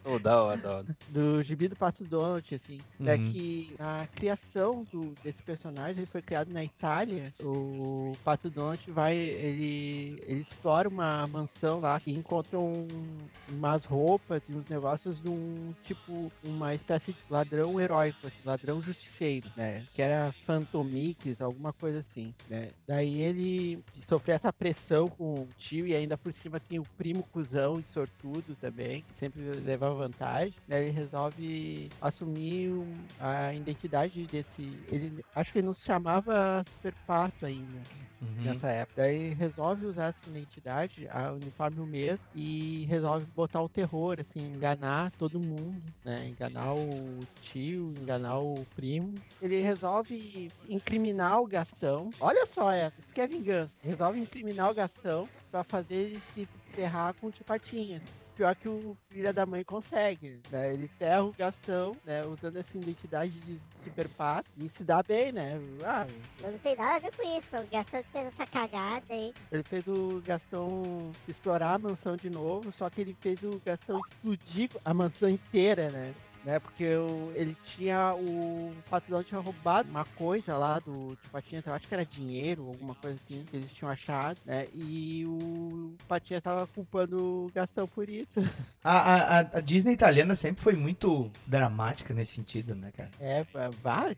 o, 0.06 0.20
da 0.20 0.42
hora, 0.42 0.58
da 0.62 0.76
hora. 0.78 0.98
do 1.10 1.42
gibi 1.44 1.68
do 1.68 1.76
Pato 1.76 2.06
Donald, 2.06 2.54
assim, 2.56 2.80
é 3.06 3.18
Uhum. 3.18 3.32
que 3.32 3.76
a 3.80 4.08
criação 4.08 4.86
do, 4.92 5.16
desse 5.24 5.42
personagem 5.44 6.04
ele 6.04 6.12
foi 6.12 6.22
criado 6.22 6.52
na 6.52 6.64
Itália. 6.64 7.34
O 7.42 8.14
Pato 8.24 8.50
Donald 8.50 8.90
vai, 8.92 9.16
ele, 9.18 10.20
ele 10.26 10.42
explora 10.42 10.88
uma 10.88 11.28
mansão 11.28 11.80
lá 11.80 12.00
e 12.06 12.14
encontra 12.14 12.60
um, 12.60 13.30
umas 13.48 13.84
roupas 13.84 14.48
e 14.48 14.54
uns 14.54 14.68
negócios 14.68 15.20
de 15.22 15.28
um 15.28 15.74
tipo, 15.82 16.32
uma 16.42 16.74
espécie 16.76 17.14
de 17.14 17.24
ladrão 17.30 17.80
heróico, 17.80 18.28
assim, 18.28 18.42
ladrão 18.46 18.82
justiceiro, 18.82 19.52
né? 19.56 19.86
Que 19.94 20.02
era 20.02 20.34
Phantomix, 20.46 21.42
alguma 21.42 21.74
coisa 21.74 22.00
assim, 22.00 22.34
né? 22.48 22.72
Daí 22.88 23.22
ele 23.22 23.84
sofreu 24.08 24.36
essa 24.36 24.52
pressão 24.52 25.08
com 25.10 25.42
o 25.42 25.50
tio 25.58 25.88
e 25.88 25.96
ainda 25.96 26.18
por 26.18 26.34
cima 26.34 26.60
tem 26.60 26.80
o 26.80 26.84
primo 26.98 27.24
cuzão 27.32 27.80
e 27.80 27.84
sortudo 27.84 28.56
também, 28.56 29.02
que 29.02 29.20
sempre 29.20 29.42
leva 29.62 29.94
vantagem. 29.94 30.54
Né? 30.68 30.84
Ele 30.84 30.92
resolve 30.92 31.90
assumir 32.02 32.72
um- 32.72 32.98
a 33.20 33.54
identidade 33.54 34.26
desse. 34.28 34.78
Ele 34.92 35.24
acho 35.36 35.52
que 35.52 35.60
ele 35.60 35.68
não 35.68 35.74
se 35.74 35.86
chamava 35.86 36.64
Super 36.76 36.94
Pato 37.06 37.46
ainda 37.46 37.82
Uhum. 38.24 38.44
nessa 38.44 38.68
época. 38.70 39.02
Daí 39.02 39.34
resolve 39.34 39.86
usar 39.86 40.08
essa 40.08 40.30
identidade, 40.30 41.08
a 41.10 41.32
uniforme 41.34 41.86
mesmo, 41.86 42.20
e 42.34 42.86
resolve 42.86 43.26
botar 43.36 43.62
o 43.62 43.70
terror, 43.70 44.18
assim, 44.20 44.46
enganar 44.48 45.12
todo 45.12 45.40
mundo, 45.40 45.82
né? 46.04 46.28
Enganar 46.28 46.74
o 46.74 47.20
tio, 47.42 47.94
enganar 48.02 48.40
o 48.40 48.66
primo. 48.76 49.14
Ele 49.42 49.62
resolve 49.62 50.52
incriminar 50.68 51.42
o 51.42 51.48
Gastão. 51.48 52.10
Olha 52.20 52.46
só, 52.46 52.72
é, 52.72 52.92
isso 52.98 53.10
que 53.14 53.22
é 53.22 53.28
vingança. 53.28 53.74
Resolve 53.82 54.20
incriminar 54.20 54.72
o 54.72 54.74
Gastão 54.74 55.28
pra 55.52 55.64
fazer 55.64 55.96
ele 55.96 56.22
se 56.34 56.48
ferrar 56.72 57.14
com 57.16 57.28
o 57.28 57.32
tio 57.32 57.46
Patinhas. 57.46 58.02
Pior 58.36 58.56
que 58.56 58.68
o 58.68 58.98
filho 59.10 59.32
da 59.32 59.46
mãe 59.46 59.64
consegue, 59.64 60.40
né? 60.50 60.74
Ele 60.74 60.88
ferra 60.98 61.24
o 61.24 61.32
Gastão, 61.38 61.96
né? 62.04 62.26
Usando 62.26 62.58
essa 62.58 62.76
identidade 62.78 63.32
de 63.42 63.60
super 63.84 64.10
pato 64.10 64.50
e 64.58 64.72
se 64.76 64.84
dá 64.84 65.04
bem, 65.04 65.32
né? 65.32 65.60
Ah, 65.84 66.08
Mas 66.42 66.52
não 66.52 66.58
tem 66.60 66.76
nada 66.76 66.96
a 66.96 67.00
ver 67.00 67.16
com 67.16 67.22
isso, 67.38 67.48
o 67.56 67.68
Gastão 67.72 68.04
fez 68.12 68.26
essa 68.28 68.48
cagada 68.48 69.06
aí. 69.12 69.32
ele 69.52 69.64
fez 69.64 69.86
o 69.88 70.20
Gastão 70.26 71.12
explorar 71.28 71.76
a 71.76 71.80
mansão 71.80 72.16
de 72.18 72.30
novo, 72.30 72.72
só 72.72 72.90
que 72.90 73.02
ele 73.02 73.16
fez 73.22 73.42
o 73.44 73.62
Gastão 73.64 74.00
explodir 74.10 74.70
a 74.84 74.94
mansão 74.96 75.30
inteira, 75.30 75.92
né? 75.92 76.12
Né, 76.44 76.60
porque 76.60 76.96
o- 76.98 77.32
ele 77.36 77.56
tinha 77.64 78.14
o 78.16 78.74
patrão 78.90 79.24
tinha 79.24 79.40
roubado 79.40 79.90
uma 79.90 80.04
coisa 80.04 80.58
lá 80.58 80.78
do 80.80 81.16
de 81.16 81.30
Patinhas, 81.30 81.66
eu 81.66 81.74
acho 81.74 81.88
que 81.88 81.94
era 81.94 82.06
dinheiro, 82.06 82.68
alguma 82.68 82.94
coisa 82.96 83.18
assim, 83.26 83.46
que 83.50 83.56
eles 83.56 83.72
tinham 83.72 83.90
achado, 83.90 84.38
né? 84.46 84.68
E 84.74 85.26
o 85.26 85.96
Patinhas 86.08 86.44
tava 86.44 86.68
culpando 86.68 87.46
o 87.46 87.52
Gastão 87.54 87.88
por 87.88 88.10
isso. 88.10 88.34
A, 88.86 88.98
a, 88.98 89.40
a- 89.40 89.60
Disney 89.62 89.94
italiana 89.94 90.36
sempre 90.36 90.62
foi 90.62 90.74
muito 90.74 91.32
dramática 91.48 92.14
nesse 92.14 92.34
sentido, 92.36 92.76
né, 92.76 92.92
cara? 92.92 93.10
É, 93.18 93.46
vai. 93.82 94.18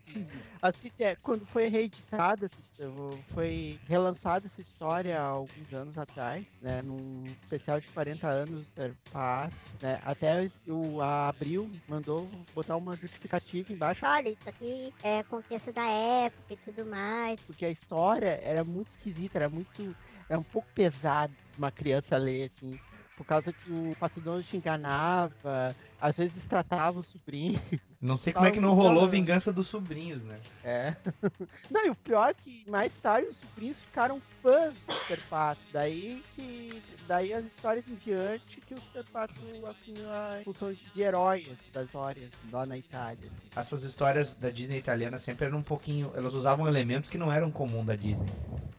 Assim, 0.60 0.90
é, 0.98 1.14
quando 1.14 1.46
foi 1.46 1.68
reeditada, 1.68 2.46
essa- 2.46 2.90
foi 3.32 3.78
relançada 3.86 4.48
essa 4.48 4.60
história 4.60 5.20
há 5.20 5.24
alguns 5.24 5.72
anos 5.72 5.96
atrás, 5.96 6.44
né? 6.60 6.82
Num 6.82 7.22
especial 7.44 7.80
de 7.80 7.86
40 7.92 8.26
anos 8.26 8.66
Pato, 9.12 9.54
né? 9.80 10.00
Até 10.04 10.50
o 10.66 11.00
a 11.00 11.28
Abril 11.28 11.70
mandou 11.88 12.15
botar 12.54 12.76
uma 12.76 12.96
justificativa 12.96 13.72
embaixo, 13.72 14.04
Olha, 14.04 14.28
isso 14.28 14.48
aqui 14.48 14.92
é 15.02 15.22
contexto 15.22 15.72
da 15.72 15.86
época 15.86 16.52
e 16.54 16.56
tudo 16.56 16.86
mais. 16.86 17.40
porque 17.40 17.64
a 17.64 17.70
história 17.70 18.40
era 18.42 18.64
muito 18.64 18.88
esquisita, 18.90 19.38
era 19.38 19.48
muito. 19.48 19.94
Era 20.28 20.40
um 20.40 20.44
pouco 20.44 20.66
pesado 20.74 21.32
uma 21.56 21.70
criança 21.70 22.16
ler, 22.16 22.50
assim. 22.56 22.78
Por 23.16 23.24
causa 23.24 23.50
que 23.50 23.70
o 23.70 24.20
Donald 24.20 24.46
te 24.46 24.58
enganava, 24.58 25.74
às 25.98 26.16
vezes 26.16 26.44
tratava 26.44 27.00
o 27.00 27.02
sobrinho. 27.02 27.58
Não 28.00 28.16
sei 28.18 28.32
como 28.32 28.44
é 28.44 28.50
que 28.50 28.60
não 28.60 28.74
rolou 28.74 29.08
vingança 29.08 29.50
dos 29.52 29.68
sobrinhos, 29.68 30.22
né? 30.22 30.38
É. 30.62 30.94
Não, 31.70 31.86
e 31.86 31.90
o 31.90 31.94
pior 31.94 32.28
é 32.28 32.34
que 32.34 32.70
mais 32.70 32.92
tarde 33.02 33.28
os 33.28 33.36
sobrinhos 33.38 33.78
ficaram 33.80 34.20
fãs 34.46 34.74
do 34.86 34.92
Super 34.94 35.20
Pato. 35.28 35.60
Daí 35.72 36.22
que. 36.34 36.82
Daí 37.08 37.32
as 37.32 37.44
histórias 37.44 37.84
em 37.88 37.94
diante 37.96 38.60
que 38.60 38.74
o 38.74 38.80
Super 38.80 39.04
Pato 39.04 39.40
assumiu 39.66 40.10
a 40.10 40.40
função 40.44 40.72
de, 40.72 41.02
herói 41.02 41.56
das 41.72 41.86
histórias 41.86 42.30
lá 42.50 42.66
na 42.66 42.76
Itália. 42.76 43.30
Essas 43.54 43.84
histórias 43.84 44.34
da 44.34 44.50
Disney 44.50 44.78
italiana 44.78 45.18
sempre 45.18 45.46
eram 45.46 45.58
um 45.58 45.62
pouquinho. 45.62 46.12
Elas 46.16 46.34
usavam 46.34 46.66
elementos 46.66 47.08
que 47.08 47.16
não 47.16 47.32
eram 47.32 47.50
comum 47.50 47.84
da 47.84 47.94
Disney. 47.94 48.26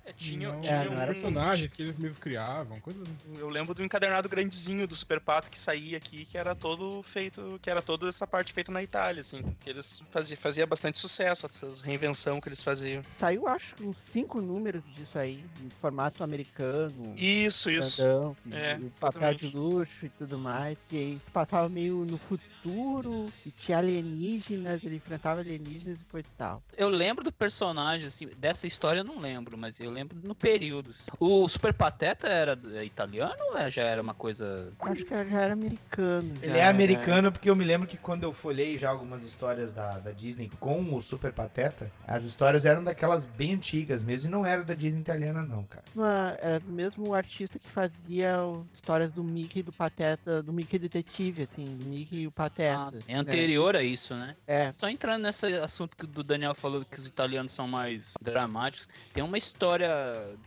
É, 0.07 0.13
tinha, 0.13 0.53
Não, 0.53 0.61
tinha 0.61 0.89
um 0.89 1.05
personagem 1.05 1.67
que 1.67 1.81
eles 1.81 1.97
mesmos 1.97 2.17
criavam, 2.17 2.79
coisa 2.79 3.01
assim. 3.01 3.37
Eu 3.37 3.49
lembro 3.49 3.73
do 3.73 3.83
encadernado 3.83 4.29
grandezinho 4.29 4.87
do 4.87 4.95
Super 4.95 5.19
Pato 5.19 5.51
que 5.51 5.59
saía 5.59 5.97
aqui, 5.97 6.23
que 6.23 6.37
era 6.37 6.55
todo 6.55 7.03
feito, 7.03 7.59
que 7.61 7.69
era 7.69 7.81
toda 7.81 8.07
essa 8.07 8.25
parte 8.25 8.53
feita 8.53 8.71
na 8.71 8.81
Itália, 8.81 9.19
assim, 9.19 9.43
que 9.59 9.69
eles 9.69 10.01
faziam 10.09 10.37
fazia 10.37 10.65
bastante 10.65 10.97
sucesso, 10.97 11.45
essas 11.45 11.81
reinvenção 11.81 12.39
que 12.39 12.47
eles 12.47 12.63
faziam. 12.63 13.03
Saiu, 13.17 13.47
acho, 13.47 13.75
uns 13.81 13.97
cinco 13.97 14.39
números 14.39 14.81
disso 14.95 15.19
aí, 15.19 15.43
em 15.63 15.69
formato 15.81 16.23
americano. 16.23 17.13
Isso, 17.15 17.69
isso. 17.69 18.01
grandão, 18.01 18.37
É, 18.51 18.77
e 18.79 18.89
papel 18.99 19.33
de 19.35 19.47
luxo 19.47 20.05
e 20.05 20.09
tudo 20.09 20.37
mais. 20.37 20.77
E 20.91 20.97
aí 20.97 21.21
passava 21.33 21.69
meio 21.69 22.05
no 22.05 22.17
futuro, 22.17 22.49
e 23.45 23.51
tinha 23.51 23.77
alienígenas, 23.77 24.83
ele 24.83 24.95
enfrentava 24.95 25.39
alienígenas 25.41 25.97
e 25.97 26.03
foi 26.09 26.23
tal. 26.37 26.61
Eu 26.77 26.89
lembro 26.89 27.23
do 27.23 27.31
personagem, 27.31 28.07
assim, 28.07 28.27
dessa 28.37 28.67
história 28.67 28.99
eu 28.99 29.03
não 29.03 29.19
lembro, 29.19 29.57
mas 29.57 29.79
eu 29.79 29.89
lembro 29.89 30.17
no 30.23 30.35
período. 30.35 30.93
O 31.19 31.47
Super 31.47 31.73
Pateta 31.73 32.27
era 32.27 32.59
é, 32.75 32.83
italiano 32.83 33.35
ou 33.51 33.57
é- 33.57 33.69
já 33.71 33.83
era 33.83 34.01
uma 34.01 34.13
coisa. 34.13 34.71
Acho 34.81 35.03
que 35.05 35.09
já 35.09 35.41
era 35.41 35.53
americano. 35.53 36.33
Ele 36.41 36.51
já 36.51 36.57
é 36.57 36.59
era- 36.61 36.69
americano 36.69 37.31
porque 37.31 37.49
eu 37.49 37.55
me 37.55 37.63
lembro 37.63 37.87
que 37.87 37.97
quando 37.97 38.23
eu 38.23 38.33
folhei 38.33 38.77
já 38.77 38.89
algumas 38.89 39.23
histórias 39.23 39.71
da, 39.71 39.99
da 39.99 40.11
Disney 40.11 40.49
com 40.59 40.93
o 40.95 41.01
Super 41.01 41.31
Pateta, 41.31 41.89
as 42.07 42.23
histórias 42.23 42.65
eram 42.65 42.83
daquelas 42.83 43.25
bem 43.25 43.53
antigas 43.53 44.03
mesmo 44.03 44.27
e 44.27 44.31
não 44.31 44.45
era 44.45 44.63
da 44.63 44.73
Disney 44.73 45.01
italiana, 45.01 45.41
não, 45.41 45.63
cara. 45.63 45.83
Uma- 45.95 46.37
era 46.41 46.59
do 46.59 46.71
mesmo 46.71 47.13
artista 47.13 47.57
que 47.59 47.69
fazia 47.69 48.37
histórias 48.73 49.11
do 49.11 49.23
Mickey 49.23 49.59
e 49.59 49.63
do 49.63 49.71
Pateta, 49.71 50.41
do 50.43 50.51
Mickey 50.51 50.77
Detetive, 50.79 51.47
assim, 51.51 51.65
do 51.65 51.85
Mickey 51.85 52.21
e 52.21 52.27
o 52.27 52.31
Pateta. 52.31 52.56
É 53.07 53.15
anterior 53.15 53.75
a 53.75 53.83
isso, 53.83 54.13
né? 54.15 54.35
É. 54.47 54.73
Só 54.75 54.89
entrando 54.89 55.23
nesse 55.23 55.45
assunto 55.57 55.95
que 55.95 56.05
o 56.05 56.23
Daniel 56.23 56.55
falou 56.55 56.83
que 56.83 56.99
os 56.99 57.07
italianos 57.07 57.51
são 57.51 57.67
mais 57.67 58.13
dramáticos, 58.21 58.89
tem 59.13 59.23
uma 59.23 59.37
história 59.37 59.89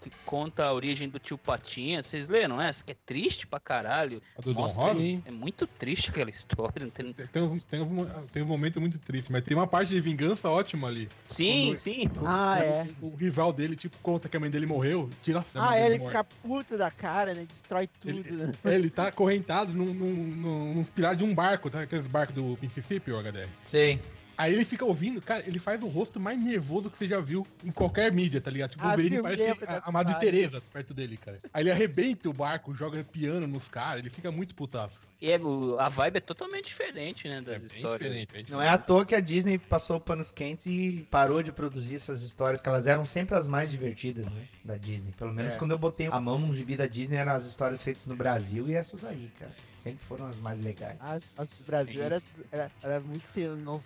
que 0.00 0.10
conta 0.24 0.64
a 0.64 0.72
origem 0.72 1.08
do 1.08 1.18
tio 1.18 1.38
Patinha. 1.38 2.02
Vocês 2.02 2.28
leram 2.28 2.60
essa? 2.60 2.82
Que 2.84 2.92
é 2.92 2.96
triste 3.06 3.46
pra 3.46 3.60
caralho. 3.60 4.22
A 4.38 4.40
do 4.42 4.54
Mostra- 4.54 4.92
Rosa? 4.92 5.22
É 5.24 5.30
muito 5.30 5.66
triste 5.66 6.10
aquela 6.10 6.30
história. 6.30 6.72
Não 6.80 6.90
tem... 6.90 7.12
Tem 7.12 7.42
um, 7.42 7.54
tem, 7.58 7.80
um, 7.82 8.04
tem 8.32 8.42
um 8.42 8.46
momento 8.46 8.80
muito 8.80 8.98
triste, 8.98 9.30
mas 9.30 9.42
tem 9.42 9.56
uma 9.56 9.66
parte 9.66 9.90
de 9.90 10.00
vingança 10.00 10.48
ótima 10.48 10.88
ali. 10.88 11.08
Sim, 11.24 11.68
Quando- 11.68 11.76
sim. 11.78 12.04
Ah, 12.26 12.56
quando 12.58 12.64
é. 12.64 12.88
O, 13.02 13.06
o 13.08 13.16
rival 13.16 13.52
dele, 13.52 13.76
tipo, 13.76 13.96
conta 14.02 14.28
que 14.28 14.36
a 14.36 14.40
mãe 14.40 14.50
dele 14.50 14.66
morreu, 14.66 15.08
tira 15.22 15.40
a 15.40 15.44
Ah, 15.70 15.76
é, 15.78 15.86
ele 15.86 15.98
morre. 15.98 16.10
fica 16.10 16.24
puto 16.24 16.76
da 16.78 16.90
cara, 16.90 17.34
né? 17.34 17.46
Destrói 17.48 17.88
tudo, 18.00 18.22
né? 18.32 18.52
É, 18.64 18.74
Ele 18.74 18.90
tá 18.90 19.08
acorrentado 19.08 19.72
num, 19.72 19.92
num, 19.92 20.14
num, 20.14 20.74
nos 20.74 20.90
pilares 20.90 21.18
de 21.18 21.24
um 21.24 21.34
barco, 21.34 21.68
tá? 21.70 21.86
Barcos 22.06 22.34
do 22.34 22.58
Mississippi, 22.60 23.12
o 23.12 23.20
HDR. 23.20 23.48
Sei. 23.64 24.00
Aí 24.40 24.54
ele 24.54 24.64
fica 24.64 24.84
ouvindo, 24.86 25.20
cara, 25.20 25.44
ele 25.46 25.58
faz 25.58 25.82
o 25.82 25.86
rosto 25.88 26.18
mais 26.18 26.38
nervoso 26.42 26.88
que 26.90 26.96
você 26.96 27.06
já 27.06 27.20
viu 27.20 27.46
em 27.62 27.70
qualquer 27.70 28.10
mídia, 28.12 28.40
tá 28.40 28.50
ligado? 28.50 28.70
Tipo, 28.70 28.82
o 28.84 28.86
Ah, 28.86 28.90
Wolverine 28.90 29.10
sim, 29.10 29.16
eu 29.18 29.22
parece 29.22 29.42
lembro 29.42 29.64
a, 29.68 29.82
a 29.88 29.92
Madre. 29.92 30.14
Teresa 30.18 30.62
perto 30.72 30.94
dele, 30.94 31.16
cara. 31.18 31.38
Aí 31.52 31.62
ele 31.62 31.70
arrebenta 31.70 32.28
o 32.28 32.32
barco, 32.32 32.74
joga 32.74 33.04
piano 33.04 33.46
nos 33.46 33.68
caras, 33.68 34.00
ele 34.00 34.08
fica 34.08 34.30
muito 34.32 34.54
putaço. 34.54 35.00
E 35.20 35.30
é, 35.30 35.38
o- 35.38 35.78
a 35.78 35.90
vibe 35.90 36.16
é 36.16 36.20
totalmente 36.20 36.64
diferente, 36.66 37.28
né, 37.28 37.42
das 37.42 37.58
bem 37.58 37.66
histórias. 37.76 38.00
diferente, 38.00 38.32
bem 38.32 38.44
Não 38.48 38.62
é 38.62 38.68
à 38.70 38.78
toa 38.78 39.04
que 39.04 39.14
a 39.14 39.20
Disney 39.20 39.58
passou 39.58 40.00
panos 40.00 40.32
quentes 40.32 40.64
e 40.64 41.06
parou 41.10 41.42
de 41.42 41.52
produzir 41.52 41.96
essas 41.96 42.22
histórias, 42.22 42.62
que 42.62 42.68
elas 42.70 42.86
eram 42.86 43.04
sempre 43.04 43.36
as 43.36 43.46
mais 43.46 43.70
divertidas, 43.70 44.24
né? 44.24 44.48
Da 44.64 44.76
Disney. 44.78 45.12
Pelo 45.18 45.34
menos 45.34 45.52
É. 45.52 45.56
quando 45.56 45.72
eu 45.72 45.78
botei 45.78 46.06
a 46.06 46.18
mão 46.18 46.38
num 46.38 46.54
gibi 46.54 46.76
da 46.76 46.86
Disney, 46.86 47.16
eram 47.18 47.32
as 47.32 47.44
histórias 47.44 47.82
feitas 47.82 48.06
no 48.06 48.16
Brasil 48.16 48.68
e 48.70 48.74
essas 48.74 49.04
aí, 49.04 49.30
cara. 49.38 49.52
Sempre 49.78 50.04
foram 50.04 50.26
as 50.26 50.36
mais 50.36 50.60
legais. 50.60 50.96
As, 51.00 51.22
as 51.38 51.48
do 51.48 51.64
Brasil 51.64 52.02
É 52.02 52.04
era, 52.04 52.20
era, 52.52 52.70
era 52.82 53.00
muito 53.00 53.24
sem, 53.32 53.48
não, 53.48 53.80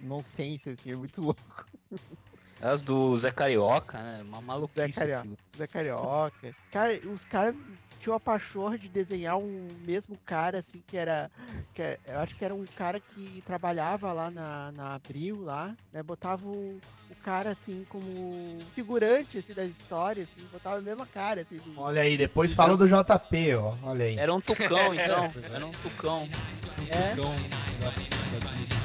nonsense, 0.00 0.70
assim, 0.70 0.92
é 0.92 0.96
muito 0.96 1.20
louco. 1.20 1.66
As 2.60 2.80
do 2.82 3.16
Zé 3.18 3.30
Carioca, 3.30 3.98
né? 3.98 4.22
Uma 4.26 4.40
maluquice. 4.40 4.92
Zé 4.92 5.00
Carioca. 5.00 5.20
aquilo. 5.20 5.36
Zé 5.56 5.66
Carioca. 5.66 6.54
Cara, 6.70 7.00
os 7.08 7.24
caras 7.24 7.54
tinham 8.00 8.16
a 8.16 8.20
pachorra 8.20 8.78
de 8.78 8.88
desenhar 8.88 9.36
um 9.36 9.68
mesmo 9.84 10.16
cara, 10.24 10.58
assim, 10.60 10.82
que 10.86 10.96
era. 10.96 11.30
Que 11.74 11.82
é- 11.82 11.98
eu 12.06 12.18
acho 12.20 12.34
que 12.34 12.44
era 12.44 12.54
um 12.54 12.64
cara 12.76 12.98
que 13.00 13.42
trabalhava 13.46 14.12
lá 14.12 14.30
na, 14.30 14.72
na 14.72 14.94
Abril, 14.94 15.42
lá, 15.42 15.74
né? 15.92 16.02
Botava 16.02 16.46
o, 16.46 16.80
o 17.10 17.14
cara, 17.22 17.50
assim, 17.50 17.84
como 17.90 18.58
figurante, 18.74 19.38
assim, 19.38 19.52
das 19.52 19.68
histórias, 19.70 20.26
assim, 20.32 20.46
botava 20.50 20.78
a 20.78 20.82
mesma 20.82 21.04
cara, 21.06 21.42
assim. 21.42 21.56
do- 21.58 21.78
Olha 21.78 22.00
aí, 22.02 22.16
depois 22.16 22.54
fala 22.54 22.74
do 22.76 22.86
JP, 22.86 23.54
ó. 23.56 23.74
Olha 23.82 24.04
aí. 24.06 24.16
Era 24.18 24.32
um 24.32 24.40
tucão, 24.40 24.94
então. 24.94 25.30
Era 25.52 25.66
um 25.66 25.72
tucão. 25.72 26.28
É, 26.90 27.12
Então, 27.12 27.34
da- 27.80 27.90
da- 27.90 28.75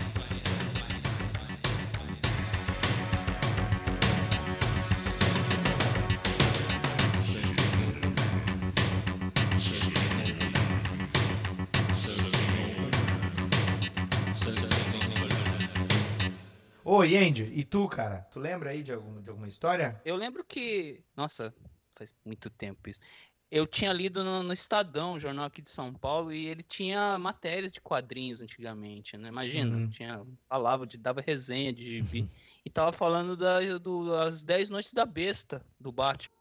Ô, 16.93 17.03
Andy, 17.03 17.43
e 17.43 17.63
tu, 17.63 17.87
cara? 17.87 18.27
Tu 18.29 18.37
lembra 18.37 18.71
aí 18.71 18.83
de 18.83 18.91
alguma, 18.91 19.21
de 19.21 19.29
alguma 19.29 19.47
história? 19.47 20.01
Eu 20.03 20.17
lembro 20.17 20.43
que. 20.43 21.01
Nossa, 21.15 21.55
faz 21.95 22.13
muito 22.25 22.49
tempo 22.49 22.89
isso. 22.89 22.99
Eu 23.49 23.65
tinha 23.65 23.93
lido 23.93 24.25
no, 24.25 24.43
no 24.43 24.51
Estadão, 24.51 25.13
um 25.13 25.19
jornal 25.19 25.45
aqui 25.45 25.61
de 25.61 25.69
São 25.69 25.93
Paulo, 25.93 26.33
e 26.33 26.47
ele 26.47 26.61
tinha 26.61 27.17
matérias 27.17 27.71
de 27.71 27.79
quadrinhos 27.79 28.41
antigamente, 28.41 29.15
né? 29.15 29.29
Imagina, 29.29 29.77
Uhum. 29.77 29.89
tinha 29.89 30.21
falava 30.49 30.85
de 30.85 30.97
dava 30.97 31.21
resenha 31.21 31.71
de 31.71 31.85
gibi 31.85 32.29
e 32.65 32.69
tava 32.69 32.91
falando 32.91 33.37
da, 33.37 33.61
do, 33.77 34.09
das 34.09 34.43
10 34.43 34.69
noites 34.69 34.91
da 34.91 35.05
besta 35.05 35.65
do 35.79 35.93
Batman. 35.93 36.40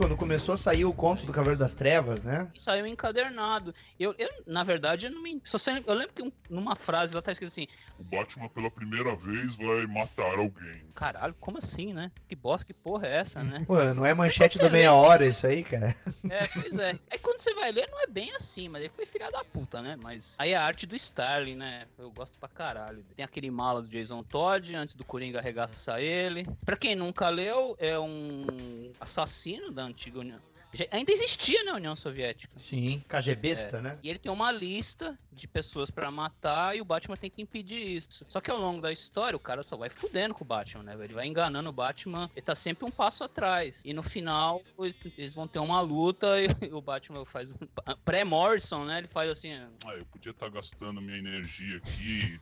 Quando 0.00 0.16
começou 0.16 0.54
a 0.54 0.56
sair 0.56 0.86
o 0.86 0.94
conto 0.94 1.26
do 1.26 1.32
Cavaleiro 1.32 1.58
das 1.60 1.74
Trevas, 1.74 2.22
né? 2.22 2.48
E 2.54 2.62
saiu 2.62 2.86
encadernado. 2.86 3.74
Eu, 3.98 4.14
eu 4.18 4.30
na 4.46 4.64
verdade, 4.64 5.04
eu 5.06 5.12
não 5.12 5.22
me. 5.22 5.38
Só 5.44 5.58
sei, 5.58 5.84
eu 5.86 5.92
lembro 5.92 6.14
que 6.14 6.22
um- 6.22 6.32
numa 6.48 6.74
frase 6.74 7.14
lá 7.14 7.20
tá 7.20 7.30
escrito 7.32 7.48
assim: 7.50 7.66
O 7.98 8.02
Batman 8.04 8.48
pela 8.48 8.70
primeira 8.70 9.14
vez 9.14 9.54
vai 9.56 9.86
matar 9.86 10.38
alguém. 10.38 10.82
caralho, 10.94 11.34
como 11.38 11.58
assim, 11.58 11.92
né? 11.92 12.10
Que 12.26 12.34
bosta, 12.34 12.64
que 12.64 12.72
porra 12.72 13.06
é 13.08 13.16
essa, 13.16 13.42
né? 13.44 13.62
Pô, 13.66 13.76
não 13.92 14.06
é 14.06 14.14
manchete 14.14 14.56
Você 14.56 14.64
do 14.66 14.70
meia 14.72 14.94
hora 14.94 15.26
isso 15.26 15.46
aí, 15.46 15.62
cara? 15.62 15.94
É, 16.30 16.46
pois 16.48 16.78
é. 16.78 16.98
Aí 17.10 17.18
quando 17.18 17.38
você 17.38 17.52
vai 17.52 17.70
ler, 17.70 17.86
não 17.90 18.00
é 18.02 18.06
bem 18.06 18.34
assim, 18.34 18.70
mas 18.70 18.82
aí 18.82 18.88
foi 18.88 19.04
filha 19.04 19.30
da 19.30 19.44
puta, 19.44 19.82
né? 19.82 19.98
Mas 20.02 20.34
aí 20.38 20.54
a 20.54 20.62
arte 20.64 20.86
do 20.86 20.96
Starling, 20.96 21.56
né? 21.56 21.84
Eu 21.98 22.10
gosto 22.10 22.38
pra 22.38 22.48
caralho. 22.48 23.04
Tem 23.14 23.22
aquele 23.24 23.50
mala 23.50 23.82
do 23.82 23.88
Jason 23.88 24.22
Todd, 24.22 24.74
antes 24.74 24.94
do 24.94 25.04
Coringa 25.04 25.40
arregaçar 25.40 26.00
ele. 26.00 26.48
Pra 26.64 26.76
quem 26.76 26.96
nunca 26.96 27.28
leu, 27.28 27.76
é 27.78 27.98
um 27.98 28.90
assassino 28.98 29.70
da 29.70 29.89
antiga 29.90 30.20
União. 30.20 30.49
Já- 30.72 30.86
ainda 30.90 31.10
existia 31.12 31.64
na 31.64 31.74
União 31.74 31.96
Soviética. 31.96 32.54
Sim, 32.60 33.02
KGBista, 33.08 33.78
É. 33.78 33.80
né? 33.80 33.98
E 34.02 34.08
ele 34.10 34.18
tem 34.18 34.30
uma 34.30 34.52
lista 34.52 35.18
de 35.32 35.48
pessoas 35.48 35.90
pra 35.90 36.10
matar 36.10 36.76
e 36.76 36.80
o 36.80 36.84
Batman 36.84 37.16
tem 37.16 37.30
que 37.30 37.40
impedir 37.42 37.96
isso. 37.96 38.24
Só 38.28 38.40
que 38.40 38.50
ao 38.50 38.58
longo 38.58 38.80
da 38.80 38.92
história, 38.92 39.36
o 39.36 39.40
cara 39.40 39.62
só 39.62 39.76
vai 39.76 39.88
fudendo 39.90 40.34
com 40.34 40.44
o 40.44 40.46
Batman, 40.46 40.82
né? 40.84 40.96
Ele 41.02 41.14
vai 41.14 41.26
enganando 41.26 41.68
o 41.70 41.72
Batman, 41.72 42.30
ele 42.34 42.42
tá 42.42 42.54
sempre 42.54 42.84
um 42.84 42.90
passo 42.90 43.24
atrás. 43.24 43.82
E 43.84 43.92
no 43.92 44.02
final, 44.02 44.62
eles, 44.78 45.00
eles 45.16 45.34
vão 45.34 45.48
ter 45.48 45.58
uma 45.58 45.80
luta 45.80 46.26
e 46.62 46.72
o 46.72 46.80
Batman 46.80 47.24
faz 47.24 47.50
um 47.50 47.56
pré-Morrison, 48.04 48.84
né? 48.84 48.98
Ele 48.98 49.08
faz 49.08 49.30
assim, 49.30 49.52
Ah, 49.84 49.94
eu 49.94 50.04
podia 50.06 50.30
estar 50.30 50.48
gastando 50.50 51.00
minha 51.00 51.18
energia 51.18 51.76
aqui, 51.78 52.40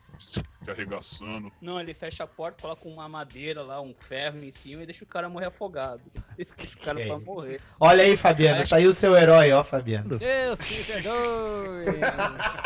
te 0.64 0.70
arregaçando. 0.70 1.52
não, 1.60 1.80
ele 1.80 1.94
fecha 1.94 2.24
a 2.24 2.26
porta, 2.26 2.60
coloca 2.62 2.88
uma 2.88 3.08
madeira 3.08 3.62
lá, 3.62 3.80
um 3.80 3.94
ferro 3.94 4.42
em 4.42 4.50
cima 4.52 4.82
e 4.82 4.86
deixa 4.86 5.04
o 5.04 5.06
cara 5.08 5.28
morrer 5.28 5.46
afogado. 5.46 6.02
Deixa 6.36 6.52
o 6.52 6.78
cara 6.84 7.00
Que 7.00 7.06
pra 7.06 7.16
isso. 7.16 7.26
morrer. 7.26 7.60
Olha 7.80 8.02
aí, 8.04 8.16
Fabiano, 8.18 8.66
tá 8.68 8.76
aí 8.76 8.86
o 8.86 8.92
seu 8.92 9.16
herói, 9.16 9.52
ó, 9.52 9.62
Fabiano. 9.64 10.18
Deus 10.18 10.60
que 10.60 10.84
perdoe! 10.84 11.84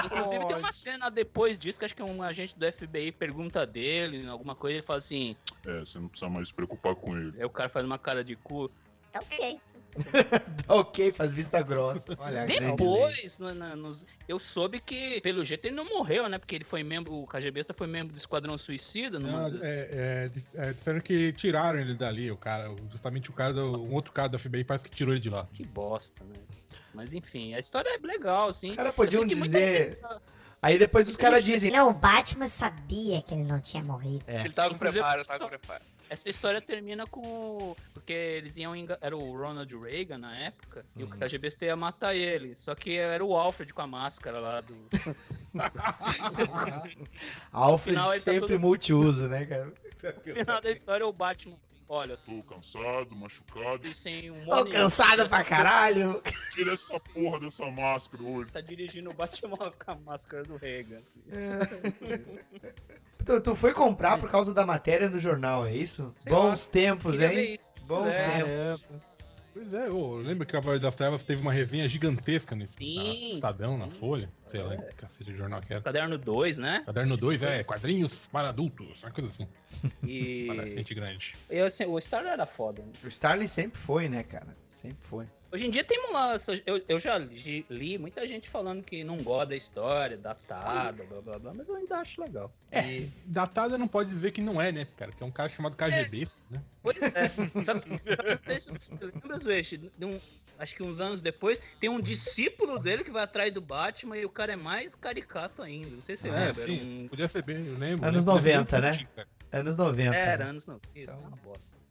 Inclusive 0.07 0.47
tem 0.47 0.57
uma 0.57 0.73
cena 0.73 1.11
depois 1.11 1.59
disso 1.59 1.79
que 1.79 1.85
acho 1.85 1.95
que 1.95 2.03
um 2.03 2.23
agente 2.23 2.59
do 2.59 2.73
FBI 2.73 3.13
pergunta 3.13 3.67
dele, 3.67 4.27
alguma 4.29 4.55
coisa, 4.55 4.77
ele 4.79 4.83
fala 4.87 4.99
assim, 4.99 5.37
É, 5.67 5.81
você 5.81 5.99
não 5.99 6.09
precisa 6.09 6.31
mais 6.31 6.49
se 6.49 6.55
preocupar 6.55 6.95
com 6.95 7.17
ele. 7.17 7.35
aí 7.39 7.45
o 7.45 7.51
cara 7.51 7.69
faz 7.69 7.85
uma 7.85 7.99
cara 7.99 8.25
de 8.25 8.35
cu. 8.37 8.71
Tá 9.13 9.21
ok. 9.21 9.61
Tá 10.67 10.75
ok, 10.75 11.13
faz 11.13 11.33
vista 11.33 11.61
grossa. 11.63 12.05
Olha. 12.19 12.47
Depois, 12.47 13.39
no- 13.39 13.55
nos- 13.77 14.07
eu 14.29 14.39
soube 14.39 14.81
que, 14.81 15.21
pelo 15.21 15.45
jeito, 15.45 15.67
ele 15.67 15.75
não 15.75 15.85
morreu, 15.85 16.29
né? 16.29 16.39
Porque 16.39 16.55
ele 16.55 16.65
foi 16.65 16.83
membro, 16.83 17.13
o 17.15 17.27
KGBista 17.27 17.75
foi 17.75 17.87
membro 17.87 18.13
do 18.15 18.19
Esquadrão 18.19 18.57
Suicida. 18.57 19.19
Não, 19.19 19.51
das- 19.51 19.63
é, 19.65 19.89
é, 19.91 20.31
é, 20.69 20.73
disseram 20.73 21.01
que 21.01 21.33
tiraram 21.33 21.79
ele 21.81 21.95
dali, 21.95 22.31
o 22.31 22.37
cara, 22.37 22.75
justamente 22.91 23.31
o 23.31 23.33
cara, 23.33 23.53
do, 23.53 23.83
um 23.83 23.93
outro 23.95 24.13
cara 24.13 24.29
da 24.29 24.39
FBI 24.39 24.65
parece 24.65 24.85
que 24.85 24.91
tirou 24.91 25.13
ele 25.13 25.21
de 25.21 25.31
lá. 25.31 25.47
Que 25.53 25.65
bosta, 25.65 26.23
né? 26.25 26.37
Mas 26.95 27.13
enfim, 27.15 27.55
a 27.55 27.59
história 27.59 27.89
é 27.91 28.07
legal, 28.07 28.49
assim. 28.49 28.71
Os 28.71 28.77
caras 28.77 28.95
podiam 28.95 29.27
dizer- 29.27 29.95
gente- 29.97 30.23
Aí 30.61 30.79
depois 30.79 31.09
os 31.09 31.17
caras 31.17 31.43
dizem. 31.43 31.73
Não, 31.73 31.89
o 31.91 31.93
Batman 31.93 32.47
sabia 32.47 33.21
que 33.23 33.35
ele 33.35 33.43
não 33.43 33.61
tinha 33.61 33.83
morrido. 33.83 34.23
É. 34.29 34.43
Ele 34.43 34.53
tava 34.53 34.71
com 34.71 34.79
preparo, 34.79 35.25
tava 35.25 35.41
com 35.41 35.49
preparo. 35.49 35.83
Essa 36.13 36.29
história 36.29 36.61
termina 36.61 37.07
com. 37.07 37.75
Porque 37.95 38.13
eles 38.13 38.57
iam. 38.59 38.77
enga- 38.77 38.99
Era 39.01 39.17
o 39.17 39.37
Ronald 39.37 39.75
Reagan 39.79 40.19
na 40.19 40.37
época. 40.37 40.85
E 40.97 41.03
o 41.03 41.07
Uhum. 41.07 41.19
KGBista 41.19 41.65
ia 41.65 41.75
matar 41.75 42.15
ele. 42.15 42.55
Só 42.55 42.75
que 42.75 42.97
era 42.97 43.25
o 43.25 43.35
Alfred 43.35 43.73
com 43.73 43.81
a 43.83 43.87
máscara 43.87 44.39
lá 44.39 44.61
do. 44.61 44.77
Alfred 47.53 47.97
final, 47.97 48.13
tá 48.13 48.19
sempre 48.19 48.41
todo- 48.41 48.61
multiuso, 48.61 49.29
né, 49.29 49.47
cara? 49.47 49.73
No 50.27 50.35
final 50.35 50.61
da 50.61 50.71
história, 50.71 51.07
o 51.07 51.13
Batman. 51.13 51.57
Olha, 51.95 52.17
Tô 52.25 52.43
cansado, 52.45 53.15
machucado. 53.15 53.87
e 53.87 53.95
sem 53.95 54.31
um 54.31 54.47
Tô 54.47 54.65
cansado 54.65 55.29
pra 55.29 55.45
caralho. 55.45 56.23
Tira 56.55 56.73
essa 56.73 56.99
porra 56.99 57.39
dessa 57.39 57.67
máscara 57.71 58.23
hoje. 58.23 58.51
Tá 58.51 58.63
dirigindo 58.63 59.11
o 59.11 59.13
Batman 59.15 59.71
com 59.73 59.91
a 59.91 59.95
máscara 59.97 60.43
do 60.43 60.57
Reagan. 60.57 61.01
Assim. 61.01 61.21
Tu, 63.27 63.41
tu 63.43 63.55
foi 63.55 63.75
comprar 63.75 64.19
por 64.19 64.31
causa 64.31 64.55
da 64.55 64.65
matéria 64.65 65.11
no 65.11 65.19
jornal, 65.19 65.67
é 65.67 65.77
isso? 65.77 66.15
Sei 66.21 66.33
Bons 66.33 66.67
lá, 66.67 66.73
tempos, 66.73 67.21
hein? 67.21 67.59
Bons 67.85 68.07
É. 68.07 68.39
tempos. 68.39 69.03
Pois 69.53 69.75
é, 69.75 69.87
eu 69.87 70.17
lembro 70.17 70.47
que 70.47 70.53
o 70.53 70.59
Cavaleiro 70.59 70.83
das 70.83 70.97
Trevas 70.97 71.23
teve 71.23 71.43
uma 71.43 71.53
resenha 71.53 71.87
gigantesca 71.87 72.57
nesse 72.57 72.75
Sim. 72.75 72.97
na 72.97 73.35
Estadão, 73.35 73.77
na 73.77 73.91
Folha, 73.91 74.31
sei 74.47 74.63
lá, 74.63 74.77
que 74.77 74.95
cacete 74.95 75.31
de 75.31 75.37
jornal 75.37 75.61
que 75.61 75.73
era. 75.75 75.83
Caderno 75.83 76.17
2, 76.17 76.57
né? 76.59 76.83
Caderno 76.87 77.17
2, 77.19 77.43
é, 77.43 77.63
quadrinhos 77.63 78.29
para 78.29 78.49
adultos, 78.49 79.03
uma 79.03 79.11
coisa 79.11 79.29
assim, 79.29 79.47
E. 80.03 80.47
para 80.55 80.67
gente 80.67 80.95
grande. 80.95 81.35
Eu, 81.51 81.67
assim, 81.67 81.85
o 81.85 82.01
Star 82.01 82.25
era 82.25 82.47
foda. 82.47 82.83
né? 82.83 82.93
O 83.05 83.09
Starling 83.09 83.47
sempre 83.47 83.79
foi, 83.79 84.09
né, 84.09 84.23
cara? 84.23 84.57
Sempre 84.81 84.99
foi. 85.03 85.27
Hoje 85.53 85.67
em 85.67 85.71
dia 85.71 85.85
tem 85.85 85.99
uma. 86.09 86.37
Eu, 86.65 86.83
eu 86.89 86.99
já 86.99 87.19
li, 87.19 87.67
li 87.69 87.99
muita 87.99 88.27
gente 88.27 88.49
falando 88.49 88.83
que 88.83 89.05
não 89.05 89.19
gosta 89.23 89.47
da 89.51 89.57
história, 89.57 90.17
datada, 90.17 91.05
blá 91.05 91.21
blá 91.21 91.39
blá, 91.39 91.53
mas 91.55 91.69
eu 91.69 91.77
ainda 91.77 91.99
acho 91.99 92.23
legal. 92.23 92.51
É, 92.71 93.07
datada 93.27 93.77
não 93.77 93.87
pode 93.87 94.09
dizer 94.09 94.31
que 94.33 94.41
não 94.41 94.61
é, 94.61 94.73
né, 94.73 94.87
cara? 94.97 95.13
Que 95.13 95.23
é 95.23 95.27
um 95.27 95.31
cara 95.31 95.51
chamado 95.51 95.77
KGB, 95.77 96.27
né? 96.51 96.63
Pois 96.83 96.97
é. 96.97 97.29
Sabe, 97.65 97.83
não 97.87 98.39
sei 98.47 98.61
se 98.61 98.71
você 98.73 98.95
lembra, 99.05 99.39
Zueste, 99.39 99.93
um- 100.01 100.19
acho 100.59 100.75
que 100.75 100.83
uns 100.83 101.01
anos 101.01 101.21
depois, 101.21 101.61
tem 101.79 101.91
um 101.91 102.01
discípulo 102.01 102.79
dele 102.79 103.05
que 103.05 103.11
vai 103.11 103.23
atrás 103.25 103.53
do 103.53 103.61
Batman 103.61 104.17
e 104.17 104.25
o 104.25 104.31
cara 104.31 104.55
é 104.55 104.57
mais 104.57 104.95
caricato 104.95 105.61
ainda. 105.63 105.95
Não 105.97 106.03
sei 106.03 106.17
se 106.17 106.23
você 106.23 106.29
É, 106.29 106.33
lembra. 106.47 106.55
sim, 106.55 107.05
um- 107.05 107.09
podia 107.09 107.29
ser 107.29 107.43
bem, 107.43 107.67
eu 107.67 107.77
lembro. 107.79 108.09
Anos 108.09 108.25
né? 108.25 108.33
Podia 108.33 108.43
ser 108.53 108.57
90, 108.59 108.81
bem 108.81 108.91
né? 108.91 109.09
Cara. 109.15 109.29
Anos 109.53 109.77
90. 109.77 110.17
Era 110.17 110.45
né? 110.45 110.51
anos 110.51 110.67
90. 110.67 110.89
Isso, 110.99 111.11
é 111.13 111.15
uma 111.15 111.37
bosta. 111.45 111.82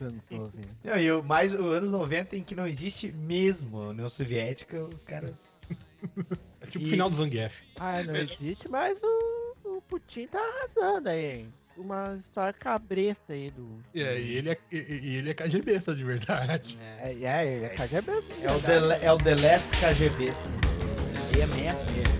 Anos 0.00 0.24
90. 0.30 0.52
Não, 0.84 0.98
e 0.98 1.12
o 1.12 1.22
mais 1.22 1.54
os 1.54 1.60
anos 1.60 1.90
90 1.90 2.36
em 2.36 2.42
que 2.42 2.54
não 2.54 2.66
existe 2.66 3.10
mesmo 3.12 3.80
a 3.80 3.88
União 3.88 4.08
Soviética, 4.08 4.82
os 4.84 5.02
caras. 5.04 5.52
É 6.60 6.66
tipo 6.66 6.84
o 6.84 6.88
E- 6.88 6.90
final 6.90 7.08
do 7.10 7.16
Zangief. 7.16 7.62
Ah, 7.76 8.02
não 8.02 8.14
existe 8.16 8.68
mais 8.68 8.96
o, 9.02 9.54
o 9.76 9.82
Putin 9.82 10.26
tá 10.28 10.38
arrasando 10.40 11.08
aí, 11.08 11.40
hein? 11.40 11.52
Uma 11.76 12.16
história 12.18 12.52
cabresta 12.54 13.32
aí 13.34 13.50
do. 13.50 13.78
É, 13.94 14.18
e 14.18 14.36
ele 14.36 14.50
é, 14.50 14.58
e, 14.72 15.16
ele 15.16 15.30
é 15.30 15.34
KGBista 15.34 15.94
de 15.94 16.04
verdade. 16.04 16.78
É, 16.80 17.12
é 17.12 17.46
ele 17.54 17.64
é 17.66 17.68
KGB. 17.70 18.12
É 18.42 18.50
o, 18.52 18.60
The, 18.60 19.06
é 19.06 19.12
o 19.12 19.18
The 19.18 19.34
Last 19.36 19.68
KGB. 19.78 20.32
Meia, 21.34 21.46
meia, 21.48 21.72
meia. 21.84 22.15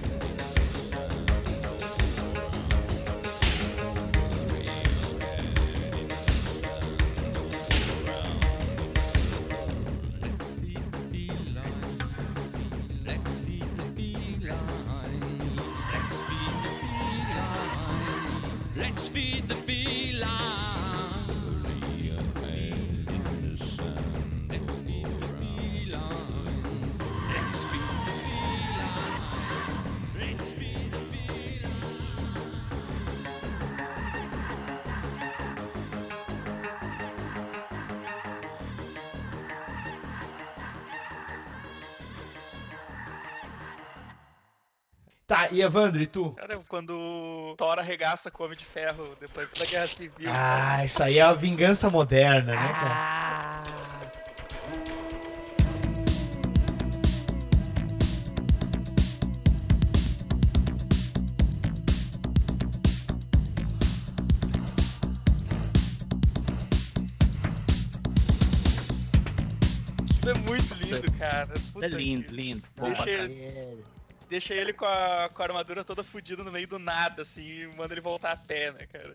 Evandro, 45.66 46.02
e 46.02 46.06
tu? 46.06 46.30
Cara, 46.32 46.58
quando 46.68 47.54
Thor 47.56 47.78
arregaça 47.78 48.30
com 48.30 48.42
o 48.42 48.46
Homem 48.46 48.58
de 48.58 48.64
Ferro 48.64 49.16
depois 49.20 49.48
da 49.58 49.64
Guerra 49.64 49.86
Civil. 49.86 50.30
Ah, 50.32 50.84
isso 50.84 51.02
aí 51.02 51.18
é 51.18 51.22
a 51.22 51.32
vingança 51.32 51.90
moderna, 51.90 52.54
né, 52.54 52.68
cara? 52.72 53.62
Isso 70.18 70.30
é 70.30 70.34
muito 70.40 70.74
lindo, 70.74 71.12
cara. 71.18 71.42
É 71.54 71.72
Puta 71.72 71.86
lindo, 71.88 72.24
que- 72.24 72.34
lindo. 72.34 72.62
Bom 72.76 72.86
Deixa 72.86 73.04
deixa 74.28 74.54
ele 74.54 74.72
com, 74.72 74.84
a, 74.84 75.28
com 75.32 75.42
a 75.42 75.46
armadura 75.46 75.84
toda 75.84 76.04
fudida 76.04 76.42
no 76.42 76.52
meio 76.52 76.68
do 76.68 76.78
nada, 76.78 77.22
assim, 77.22 77.42
e 77.42 77.66
manda 77.76 77.94
ele 77.94 78.00
voltar 78.00 78.32
a 78.32 78.36
pé, 78.36 78.72
né, 78.72 78.86
cara? 78.86 79.14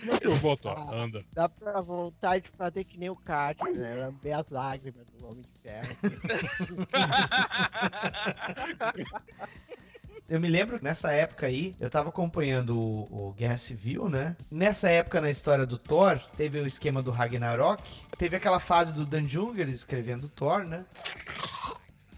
Como 0.00 0.12
é 0.12 0.18
que 0.18 0.26
eu 0.26 0.34
volto? 0.36 0.66
ó? 0.66 0.92
Anda. 0.92 1.22
Dá 1.32 1.48
pra 1.48 1.80
vontade 1.80 2.44
de 2.44 2.50
fazer 2.56 2.84
que 2.84 2.98
nem 2.98 3.10
o 3.10 3.16
Carter, 3.16 3.76
né? 3.76 3.94
Lamber 3.94 4.38
as 4.38 4.48
lágrimas 4.50 5.06
do 5.18 5.26
Homem 5.26 5.42
de 5.42 5.48
Ferro. 5.62 5.96
Eu 10.28 10.38
me 10.38 10.48
lembro 10.48 10.78
que 10.78 10.84
nessa 10.84 11.10
época 11.10 11.46
aí, 11.46 11.74
eu 11.80 11.88
tava 11.88 12.10
acompanhando 12.10 12.78
o, 12.78 13.28
o 13.28 13.32
Guerra 13.32 13.56
Civil, 13.56 14.10
né? 14.10 14.36
Nessa 14.50 14.90
época 14.90 15.22
na 15.22 15.30
história 15.30 15.64
do 15.64 15.78
Thor, 15.78 16.18
teve 16.36 16.60
o 16.60 16.66
esquema 16.66 17.02
do 17.02 17.10
Ragnarok, 17.10 17.82
teve 18.18 18.36
aquela 18.36 18.60
fase 18.60 18.92
do 18.92 19.06
Dan 19.06 19.26
Jungers 19.26 19.74
escrevendo 19.74 20.28
Thor, 20.28 20.64
né? 20.64 20.84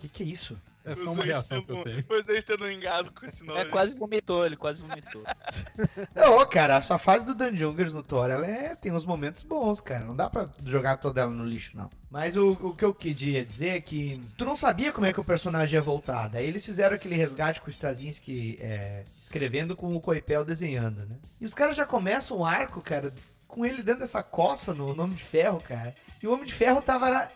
Que 0.01 0.09
que 0.09 0.23
é 0.25 0.27
isso? 0.27 0.61
É 0.91 0.95
Os 0.95 1.15
dois 1.17 1.43
tendo- 1.45 1.85
Os 2.19 2.27
dois 2.27 2.45
tendo 2.45 2.65
um 2.65 2.71
engasgo 2.71 3.15
com 3.19 3.27
esse 3.27 3.45
nome. 3.45 3.61
É, 3.61 3.65
quase 3.65 3.99
vomitou, 3.99 4.45
ele 4.45 4.57
quase 4.57 4.83
vomitou. 4.83 5.23
Não, 6.15 6.47
cara, 6.49 6.77
essa 6.77 6.99
fase 6.99 7.25
do 7.25 7.35
Dan 7.35 7.55
Jungers 7.57 7.93
no 7.95 8.03
Thor, 8.03 8.31
ela 8.31 8.47
é, 8.47 8.75
tem 8.75 8.93
uns 8.93 9.07
momentos 9.07 9.43
bons, 9.43 9.81
cara. 9.81 10.05
Não 10.05 10.15
dá 10.17 10.29
pra 10.29 10.49
jogar 10.67 10.97
toda 10.99 11.21
ela 11.21 11.31
no 11.31 11.45
lixo, 11.45 11.77
não. 11.77 11.89
Mas 12.11 12.37
o, 12.37 12.51
o 12.51 12.75
que 12.75 12.85
eu 12.85 12.93
queria 12.93 13.45
dizer 13.45 13.69
é 13.77 13.81
que 13.81 14.21
tu 14.37 14.45
não 14.45 14.57
sabia 14.57 14.93
como 14.93 15.07
é 15.07 15.13
que 15.13 15.21
o 15.21 15.25
personagem 15.25 15.75
ia 15.77 15.83
voltar. 15.83 16.29
Daí 16.29 16.47
eles 16.47 16.65
fizeram 16.65 16.97
aquele 16.97 17.15
resgate 17.15 17.61
com 17.61 17.69
o 17.69 17.71
Straczynski 17.71 18.59
é, 18.61 19.05
escrevendo 19.19 19.77
com 19.77 19.95
o 19.95 20.01
Coipel 20.01 20.45
desenhando, 20.45 21.07
né? 21.07 21.17
E 21.41 21.45
os 21.45 21.55
caras 21.55 21.77
já 21.77 21.87
começam 21.87 22.39
o 22.39 22.45
arco, 22.45 22.83
cara, 22.83 23.13
com 23.47 23.65
ele 23.65 23.83
dando 23.83 24.03
essa 24.03 24.23
coça 24.23 24.75
no 24.75 24.91
Homem 24.91 25.15
de 25.17 25.23
Ferro, 25.23 25.61
cara. 25.61 25.95
E 26.23 26.27
o 26.27 26.33
Homem 26.33 26.45
de 26.47 26.55
Ferro 26.55 26.83
tava 26.83 27.31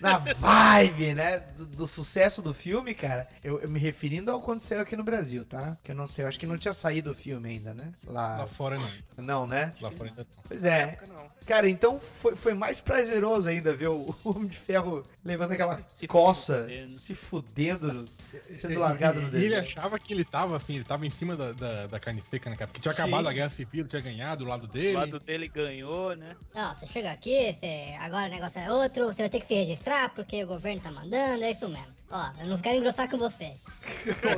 na, 0.00 0.18
vibe, 0.18 1.14
né? 1.14 1.40
Do, 1.56 1.66
do 1.66 1.86
sucesso 1.86 2.42
do 2.42 2.52
filme, 2.54 2.94
cara. 2.94 3.28
Eu, 3.42 3.60
eu 3.60 3.68
me 3.68 3.78
referindo 3.78 4.30
ao 4.30 4.38
que 4.38 4.44
aconteceu 4.44 4.80
aqui 4.80 4.96
no 4.96 5.04
Brasil, 5.04 5.44
tá? 5.44 5.76
Que 5.82 5.92
eu 5.92 5.96
não 5.96 6.06
sei, 6.06 6.24
eu 6.24 6.28
acho 6.28 6.38
que 6.38 6.46
não 6.46 6.56
tinha 6.56 6.74
saído 6.74 7.10
o 7.10 7.14
filme 7.14 7.50
ainda, 7.50 7.74
né? 7.74 7.92
Lá, 8.06 8.38
Lá 8.38 8.46
fora 8.46 8.78
não. 8.78 9.24
não, 9.24 9.46
né? 9.46 9.70
Lá 9.80 9.90
fora 9.90 10.10
ainda 10.10 10.26
não. 10.36 10.42
Pois 10.46 10.64
é. 10.64 10.98
Cara, 11.46 11.68
então 11.68 11.98
foi, 11.98 12.36
foi 12.36 12.54
mais 12.54 12.80
prazeroso 12.80 13.48
ainda 13.48 13.74
ver 13.74 13.88
o 13.88 14.14
Homem 14.24 14.48
de 14.48 14.56
Ferro 14.56 15.02
levando 15.24 15.52
aquela 15.52 15.80
coça, 16.06 16.66
se 16.88 17.14
fudendo, 17.14 18.04
sendo 18.54 18.78
largado 18.78 19.20
no 19.20 19.38
E 19.38 19.44
ele 19.44 19.56
achava 19.56 19.98
que 19.98 20.12
ele 20.12 20.24
tava 20.24 20.56
assim, 20.56 20.76
ele 20.76 20.84
tava 20.84 21.06
em 21.06 21.10
cima 21.10 21.36
da, 21.36 21.52
da, 21.52 21.86
da 21.86 22.00
carne 22.00 22.22
seca, 22.22 22.50
né, 22.50 22.56
cara? 22.56 22.68
Porque 22.68 22.80
tinha 22.80 22.92
Sim. 22.92 23.02
acabado 23.02 23.28
a 23.28 23.32
guerra 23.32 23.48
civil, 23.48 23.86
tinha 23.86 24.02
ganhado 24.02 24.44
o 24.44 24.48
lado 24.48 24.66
dele. 24.66 24.96
O 24.96 25.00
lado 25.00 25.20
dele 25.20 25.48
ganhou, 25.48 26.14
né? 26.14 26.36
Não, 26.54 26.74
você 26.74 26.86
chega 26.86 27.10
aqui, 27.10 27.56
você... 27.58 27.96
agora 28.00 28.26
o 28.26 28.30
negócio 28.30 28.58
é 28.60 28.72
outro, 28.72 29.06
você 29.06 29.22
vai 29.22 29.28
ter 29.28 29.37
que 29.40 29.46
se 29.46 29.54
registrar 29.54 30.10
porque 30.10 30.42
o 30.44 30.46
governo 30.46 30.80
tá 30.80 30.90
mandando, 30.90 31.44
é 31.44 31.50
isso 31.50 31.68
mesmo. 31.68 31.98
Ó, 32.10 32.30
eu 32.40 32.46
não 32.46 32.58
quero 32.58 32.78
engrossar 32.78 33.08
com 33.10 33.18
você. 33.18 33.54
Um 34.06 34.36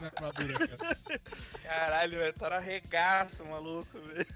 na 0.00 0.10
armadura, 0.14 0.66
cara. 0.66 0.96
Caralho, 1.62 2.18
velho, 2.18 2.32
Thor 2.32 2.52
arregaça, 2.52 3.44
maluco, 3.44 3.98
velho. 4.00 4.26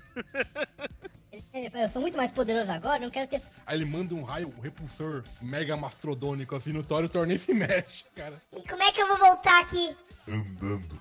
Ele 1.33 1.71
fala, 1.71 1.85
Eu 1.85 1.89
sou 1.89 2.03
muito 2.03 2.17
mais 2.17 2.31
poderoso 2.31 2.71
agora, 2.71 2.99
não 2.99 3.11
quero 3.11 3.29
ter. 3.29 3.43
Aí 3.67 3.79
ele 3.79 3.85
manda 3.87 4.15
um 4.15 4.23
raio, 4.23 4.53
um 4.57 4.61
repulsor 4.61 5.25
mega 5.41 5.77
mastrodônico 5.77 6.55
assim 6.55 6.73
no 6.73 6.83
Thor 6.83 7.03
e 7.03 7.07
o 7.07 7.09
Thor 7.09 7.27
nem 7.27 7.39
se 7.39 7.55
mexe, 7.55 8.05
cara. 8.15 8.39
E 8.55 8.63
como 8.69 8.83
é 8.83 8.93
que 8.93 9.01
eu 9.01 9.09
vou 9.09 9.19
voltar 9.19 9.61
aqui? 9.61 9.97
Andando. 10.29 11.01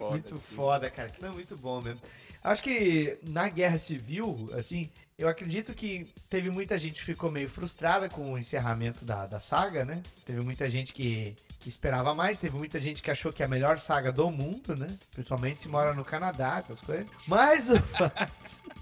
Muito 0.00 0.36
foda, 0.36 0.90
cara. 0.90 1.08
Que 1.10 1.20
não 1.22 1.30
é 1.30 1.32
muito 1.32 1.56
bom 1.56 1.80
mesmo. 1.80 2.00
Acho 2.42 2.62
que 2.62 3.18
na 3.26 3.48
Guerra 3.48 3.78
Civil, 3.78 4.50
assim, 4.52 4.88
eu 5.18 5.28
acredito 5.28 5.74
que 5.74 6.06
teve 6.28 6.50
muita 6.50 6.78
gente 6.78 6.94
que 6.94 7.04
ficou 7.04 7.30
meio 7.30 7.48
frustrada 7.48 8.08
com 8.08 8.32
o 8.32 8.38
encerramento 8.38 9.04
da, 9.04 9.26
da 9.26 9.40
saga, 9.40 9.84
né? 9.84 10.02
Teve 10.24 10.40
muita 10.42 10.70
gente 10.70 10.92
que, 10.92 11.34
que 11.58 11.68
esperava 11.68 12.14
mais, 12.14 12.38
teve 12.38 12.56
muita 12.56 12.78
gente 12.78 13.02
que 13.02 13.10
achou 13.10 13.32
que 13.32 13.42
é 13.42 13.46
a 13.46 13.48
melhor 13.48 13.78
saga 13.78 14.12
do 14.12 14.30
mundo, 14.30 14.76
né? 14.76 14.86
Principalmente 15.12 15.60
se 15.60 15.68
mora 15.68 15.94
no 15.94 16.04
Canadá, 16.04 16.56
essas 16.58 16.80
coisas. 16.80 17.06
Mas 17.26 17.70
o 17.70 17.80
fato. 17.80 18.66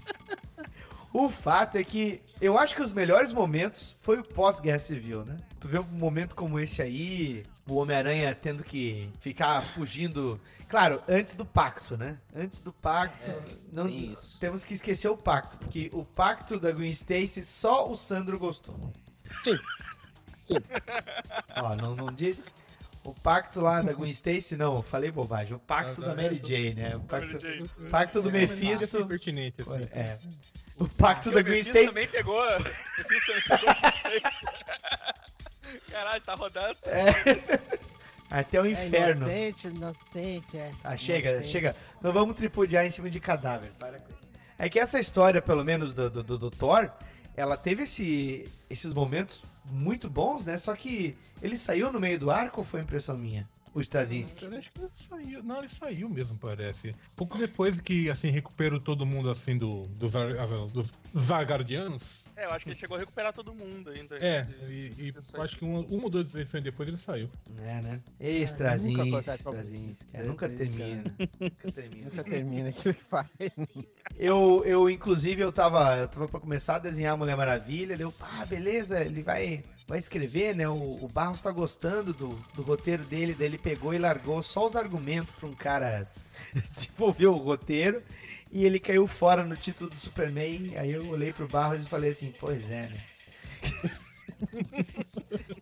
O 1.17 1.29
fato 1.29 1.77
é 1.77 1.83
que 1.85 2.21
eu 2.41 2.57
acho 2.57 2.75
que 2.75 2.81
os 2.81 2.91
melhores 2.91 3.31
momentos 3.31 3.95
foi 4.01 4.19
o 4.19 4.23
pós-guerra 4.23 4.79
civil, 4.79 5.23
né? 5.23 5.37
Tu 5.61 5.69
vê 5.69 5.79
um 5.79 5.83
momento 5.83 6.35
como 6.35 6.59
esse 6.59 6.81
aí, 6.81 7.45
o 7.67 7.75
Homem-Aranha 7.75 8.33
tendo 8.35 8.63
que 8.63 9.09
ficar 9.19 9.61
fugindo. 9.61 10.39
Claro, 10.69 11.01
antes 11.07 11.33
do 11.35 11.45
pacto, 11.45 11.95
né? 11.97 12.17
Antes 12.35 12.59
do 12.59 12.71
pacto. 12.73 13.31
não, 13.71 13.87
isso. 13.87 14.39
temos 14.39 14.65
que 14.65 14.73
esquecer 14.73 15.07
o 15.09 15.17
pacto, 15.17 15.57
porque 15.57 15.89
o 15.93 16.03
pacto 16.03 16.59
da 16.59 16.71
Gwen 16.71 16.91
Stacy 16.91 17.43
só 17.45 17.89
o 17.89 17.95
Sandro 17.95 18.37
gostou. 18.39 18.91
Sim. 19.43 19.57
Sim. 20.39 20.55
Ó, 21.57 21.75
não, 21.75 21.95
não 21.95 22.07
disse. 22.07 22.49
O 23.03 23.13
pacto 23.13 23.61
lá 23.61 23.81
da 23.83 23.93
Gwen 23.93 24.09
Stacy, 24.09 24.55
não, 24.57 24.77
eu 24.77 24.81
falei 24.81 25.11
bobagem. 25.11 25.55
O 25.55 25.59
pacto 25.59 26.03
Ah, 26.03 26.07
da. 26.07 26.15
Mary 26.15 26.41
Jane, 26.43 26.73
né? 26.73 26.95
O 26.95 27.01
pacto, 27.01 27.27
Mary 27.27 27.39
Jane. 27.39 27.69
o 27.77 27.89
pacto 27.91 28.21
do 28.21 28.29
É, 28.29 28.31
Mephisto. 28.31 28.97
é 28.97 29.05
pertinente, 29.05 29.61
assim. 29.61 29.81
É. 29.91 30.17
O 30.77 30.87
pacto 30.89 31.29
da 31.31 31.39
O 31.39 31.43
Gwen 31.43 31.57
Mephisto 31.57 31.77
Stacy. 31.77 31.87
também 31.87 32.07
pegou. 32.07 32.35
o 32.41 32.57
Mephisto 32.63 33.47
também 33.47 33.59
pegou. 33.59 33.75
Caralho, 35.91 36.21
tá 36.21 36.35
rodando. 36.35 36.77
É. 36.85 37.65
Até 38.29 38.59
o 38.59 38.65
inferno. 38.65 39.29
É 39.29 39.49
inocente, 39.49 39.67
inocente, 39.67 40.57
é. 40.57 40.71
Ah, 40.83 40.97
chega, 40.97 41.29
Inocente. 41.31 41.51
chega. 41.51 41.75
Não 42.01 42.11
vamos 42.11 42.35
tripudiar 42.35 42.85
em 42.85 42.91
cima 42.91 43.09
de 43.09 43.19
cadáver. 43.19 43.71
Para 43.79 43.99
com 43.99 44.09
isso. 44.09 44.19
É 44.57 44.67
que 44.67 44.79
essa 44.79 44.99
história, 44.99 45.41
pelo 45.41 45.63
menos 45.63 45.93
do, 45.93 46.09
do, 46.09 46.23
do- 46.23 46.37
do 46.37 46.51
Thor, 46.51 46.89
ela 47.37 47.55
teve 47.55 47.83
esse, 47.83 48.49
esses 48.69 48.93
momentos 48.93 49.41
muito 49.69 50.09
bons, 50.09 50.43
né? 50.45 50.57
Só 50.57 50.73
que 50.75 51.15
ele 51.41 51.57
saiu 51.57 51.91
no 51.91 51.99
meio 51.99 52.17
do 52.19 52.31
arco 52.31 52.61
ou 52.61 52.65
foi 52.65 52.79
impressão 52.81 53.17
minha? 53.17 53.47
O 53.75 53.81
Straczynski. 53.81 54.45
Eu 54.45 54.57
acho 54.57 54.71
que 54.71 54.79
ele 54.79 54.89
saiu. 54.91 55.43
Não, 55.43 55.59
ele 55.59 55.69
saiu 55.69 56.09
mesmo, 56.09 56.37
parece. 56.37 56.95
Pouco 57.15 57.37
depois 57.37 57.79
que, 57.81 58.09
assim, 58.09 58.29
recuperou 58.29 58.79
todo 58.79 59.05
mundo, 59.05 59.29
assim, 59.29 59.57
do, 59.57 59.83
dos, 59.89 60.15
ah, 60.15 60.23
dos 60.73 60.91
Vargardianos. 61.13 62.23
É, 62.37 62.45
eu 62.45 62.51
acho 62.51 62.65
que 62.65 62.71
ele 62.71 62.79
chegou 62.79 62.97
a 62.97 62.99
recuperar 62.99 63.31
todo 63.33 63.53
mundo 63.53 63.89
ainda. 63.89 64.17
É, 64.17 64.41
de- 64.41 64.91
e, 64.99 65.09
e 65.09 65.13
acho 65.41 65.57
que 65.57 65.63
uma, 65.63 65.79
uma 65.81 66.03
ou 66.05 66.09
duas 66.09 66.33
edições 66.35 66.63
depois 66.63 66.87
ele 66.89 66.97
saiu. 66.97 67.29
É, 67.59 67.81
né? 67.81 68.01
nunca 68.19 68.43
Straczynski, 68.43 69.01
acontece 69.01 69.43
com- 69.43 69.51
Straczynski. 69.51 70.05
É, 70.13 70.23
nunca 70.23 70.49
termina. 70.49 71.03
Nunca 71.39 71.71
termina. 71.71 72.05
Nunca 72.09 72.23
termina 72.23 72.71
que 72.73 72.89
ele 72.89 72.97
faz. 73.09 73.27
Eu, 74.17 74.63
eu, 74.65 74.89
inclusive, 74.89 75.41
eu 75.41 75.51
tava, 75.51 75.97
eu 75.97 76.07
tava 76.07 76.27
pra 76.27 76.39
começar 76.39 76.75
a 76.75 76.79
desenhar 76.79 77.13
a 77.13 77.17
Mulher 77.17 77.35
Maravilha. 77.37 77.95
Deu, 77.97 78.13
ah, 78.19 78.45
beleza, 78.45 78.99
ele 79.01 79.21
vai, 79.21 79.63
vai 79.87 79.99
escrever, 79.99 80.55
né? 80.55 80.67
O, 80.67 81.03
o 81.03 81.07
Barros 81.07 81.41
tá 81.41 81.51
gostando 81.51 82.13
do, 82.13 82.29
do 82.53 82.61
roteiro 82.61 83.03
dele. 83.03 83.35
Daí 83.37 83.47
ele 83.47 83.57
pegou 83.57 83.93
e 83.93 83.97
largou 83.97 84.41
só 84.41 84.65
os 84.65 84.75
argumentos 84.75 85.33
pra 85.35 85.47
um 85.47 85.53
cara 85.53 86.09
desenvolver 86.71 87.27
o 87.27 87.35
roteiro. 87.35 88.01
E 88.51 88.65
ele 88.65 88.79
caiu 88.79 89.05
fora 89.05 89.43
no 89.43 89.55
título 89.55 89.89
do 89.89 89.95
Superman. 89.95 90.77
Aí 90.77 90.91
eu 90.91 91.07
olhei 91.09 91.33
pro 91.33 91.47
Barros 91.47 91.81
e 91.81 91.85
falei 91.85 92.11
assim: 92.11 92.33
Pois 92.39 92.63
é, 92.69 92.89
né? 92.89 93.01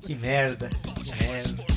que 0.02 0.16
merda, 0.16 0.70
que 0.70 1.24
merda. 1.24 1.73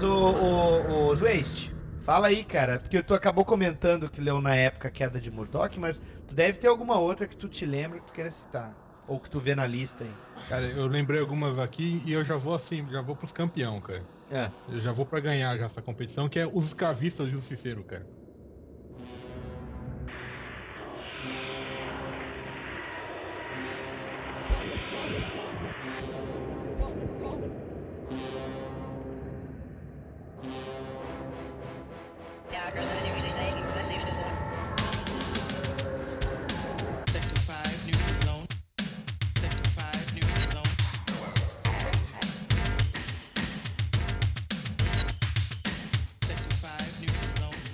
Mas 0.00 0.08
o, 0.08 0.30
o, 0.30 1.08
o 1.08 1.14
Zwaste, 1.14 1.74
fala 2.00 2.28
aí, 2.28 2.42
cara, 2.42 2.78
porque 2.78 3.02
tu 3.02 3.12
acabou 3.12 3.44
comentando 3.44 4.08
que 4.08 4.18
leu 4.18 4.40
na 4.40 4.56
época 4.56 4.88
a 4.88 4.90
queda 4.90 5.20
de 5.20 5.30
Murdoch, 5.30 5.78
mas 5.78 6.00
tu 6.26 6.34
deve 6.34 6.56
ter 6.56 6.68
alguma 6.68 6.98
outra 6.98 7.26
que 7.26 7.36
tu 7.36 7.46
te 7.46 7.66
lembra 7.66 8.00
que 8.00 8.06
tu 8.06 8.12
queira 8.14 8.30
citar. 8.30 8.74
Ou 9.06 9.20
que 9.20 9.28
tu 9.28 9.38
vê 9.38 9.54
na 9.54 9.66
lista 9.66 10.04
aí. 10.04 10.14
Cara, 10.48 10.64
eu 10.68 10.86
lembrei 10.86 11.20
algumas 11.20 11.58
aqui 11.58 12.00
e 12.06 12.14
eu 12.14 12.24
já 12.24 12.38
vou 12.38 12.54
assim, 12.54 12.86
já 12.90 13.02
vou 13.02 13.14
pros 13.14 13.30
campeão, 13.30 13.78
cara. 13.78 14.02
É. 14.30 14.50
Eu 14.70 14.80
já 14.80 14.90
vou 14.90 15.04
pra 15.04 15.20
ganhar 15.20 15.54
já 15.58 15.66
essa 15.66 15.82
competição, 15.82 16.30
que 16.30 16.38
é 16.38 16.46
os 16.46 16.68
escravistas 16.68 17.26
do 17.26 17.32
Justiceiro, 17.32 17.84
cara. 17.84 18.06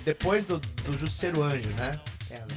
Depois 0.07 0.45
do, 0.45 0.57
do 0.57 0.97
Justiceiro 0.97 1.43
Anjo, 1.43 1.69
né? 1.71 1.99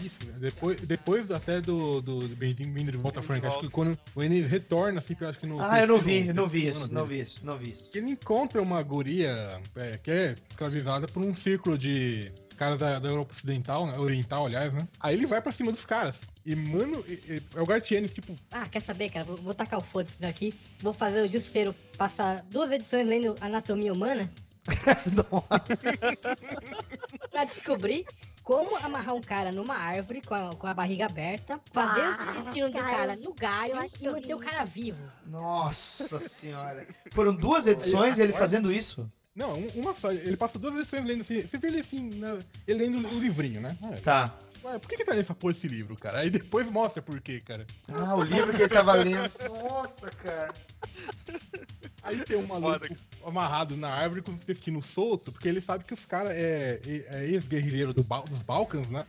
Isso, 0.04 0.18
né? 0.24 0.34
depois, 0.38 0.80
depois 0.82 1.32
até 1.32 1.60
do, 1.60 2.00
do 2.00 2.20
Bem-vindo 2.36 2.70
Bem 2.70 2.86
de 2.86 2.96
Volta 2.96 3.20
Frank, 3.20 3.44
acho 3.44 3.58
que 3.58 3.68
quando 3.68 3.98
o 4.14 4.22
Ennis 4.22 4.46
retorna, 4.46 5.00
assim, 5.00 5.16
que 5.16 5.24
eu 5.24 5.28
acho 5.28 5.40
que 5.40 5.46
no. 5.46 5.60
Ah, 5.60 5.80
eu 5.80 5.88
não 5.88 5.98
vi, 5.98 6.28
eu 6.28 6.34
não 6.34 6.46
vi 6.46 6.68
isso, 6.68 6.86
não 6.92 7.04
vi 7.04 7.20
isso, 7.20 7.40
não 7.42 7.58
vi 7.58 7.72
isso. 7.72 7.88
Ele 7.92 8.10
encontra 8.10 8.62
uma 8.62 8.80
guria 8.84 9.60
é, 9.74 9.98
que 9.98 10.12
é 10.12 10.36
escravizada 10.48 11.08
por 11.08 11.24
um 11.24 11.34
círculo 11.34 11.76
de 11.76 12.30
caras 12.56 12.78
da, 12.78 13.00
da 13.00 13.08
Europa 13.08 13.32
Ocidental, 13.32 13.84
né? 13.84 13.98
Oriental, 13.98 14.46
aliás, 14.46 14.72
né? 14.72 14.86
Aí 15.00 15.16
ele 15.16 15.26
vai 15.26 15.42
pra 15.42 15.50
cima 15.50 15.72
dos 15.72 15.84
caras. 15.84 16.20
E, 16.46 16.54
mano, 16.54 17.04
é 17.56 17.60
o 17.60 17.66
Gartienes, 17.66 18.14
tipo, 18.14 18.32
Ah, 18.52 18.68
quer 18.68 18.80
saber, 18.80 19.10
cara? 19.10 19.24
Vou, 19.24 19.36
vou 19.38 19.54
tacar 19.54 19.80
o 19.80 19.82
foda-se 19.82 20.20
daqui. 20.20 20.54
Vou 20.80 20.92
fazer 20.92 21.20
o 21.22 21.28
Justiceiro 21.28 21.74
passar 21.98 22.44
duas 22.48 22.70
edições 22.70 23.08
lendo 23.08 23.34
Anatomia 23.40 23.92
Humana. 23.92 24.30
pra 27.30 27.44
descobrir 27.44 28.06
como 28.42 28.76
amarrar 28.76 29.14
um 29.14 29.20
cara 29.20 29.52
numa 29.52 29.74
árvore 29.76 30.20
com 30.22 30.34
a, 30.34 30.54
com 30.54 30.66
a 30.66 30.74
barriga 30.74 31.06
aberta, 31.06 31.60
fazer 31.72 32.00
Ah, 32.02 32.34
o 32.38 32.42
destino 32.42 32.66
do 32.68 32.72
cara, 32.78 32.90
cara 32.90 33.16
no 33.16 33.34
galho 33.34 33.74
e 34.00 34.08
manter 34.08 34.34
o 34.34 34.38
cara 34.38 34.64
vivo. 34.64 35.02
Nossa 35.26 36.18
senhora. 36.20 36.86
Foram 37.12 37.34
duas 37.34 37.66
edições 37.66 38.18
ele 38.18 38.32
fazendo 38.32 38.72
isso? 38.72 39.08
Não, 39.34 39.54
um- 39.54 39.68
uma 39.76 39.94
só. 39.94 40.10
Ele 40.10 40.36
passa 40.36 40.58
duas 40.58 40.74
edições 40.74 41.04
lendo 41.04 41.20
assim. 41.20 41.40
Você 41.40 41.58
vê 41.58 41.68
ele 41.68 41.80
assim, 41.80 42.10
ele 42.66 42.78
lendo 42.86 43.06
o 43.08 43.20
livrinho, 43.20 43.60
né? 43.60 43.76
Tá. 44.02 44.34
Ué, 44.62 44.78
por 44.78 44.88
que, 44.88 44.96
que 44.96 45.04
tá 45.04 45.14
nessa 45.14 45.34
porra 45.34 45.52
esse 45.52 45.66
livro, 45.68 45.96
cara? 45.96 46.18
Aí 46.18 46.28
depois 46.30 46.70
mostra 46.70 47.00
por 47.00 47.20
quê, 47.20 47.40
cara. 47.40 47.66
Ah, 47.88 48.14
o 48.14 48.22
livro 48.22 48.52
que 48.52 48.62
ele 48.62 48.68
tava 48.68 48.92
lendo. 48.94 49.30
Nossa, 49.48 50.10
cara. 50.10 50.52
Aí 52.02 52.18
tem 52.24 52.36
um 52.38 52.46
maluco 52.46 52.86
amarrado 53.24 53.76
na 53.76 53.88
árvore 53.90 54.22
com 54.22 54.30
o 54.32 54.34
intestino 54.34 54.82
solto, 54.82 55.30
porque 55.32 55.46
ele 55.48 55.60
sabe 55.60 55.84
que 55.84 55.92
os 55.94 56.04
caras 56.06 56.32
é, 56.32 56.80
é- 56.86 57.06
é 57.20 57.24
ex-guerrilheiro 57.28 57.92
do 57.92 58.02
Bal- 58.02 58.24
dos 58.24 58.42
Balcãs, 58.42 58.88
né? 58.90 59.04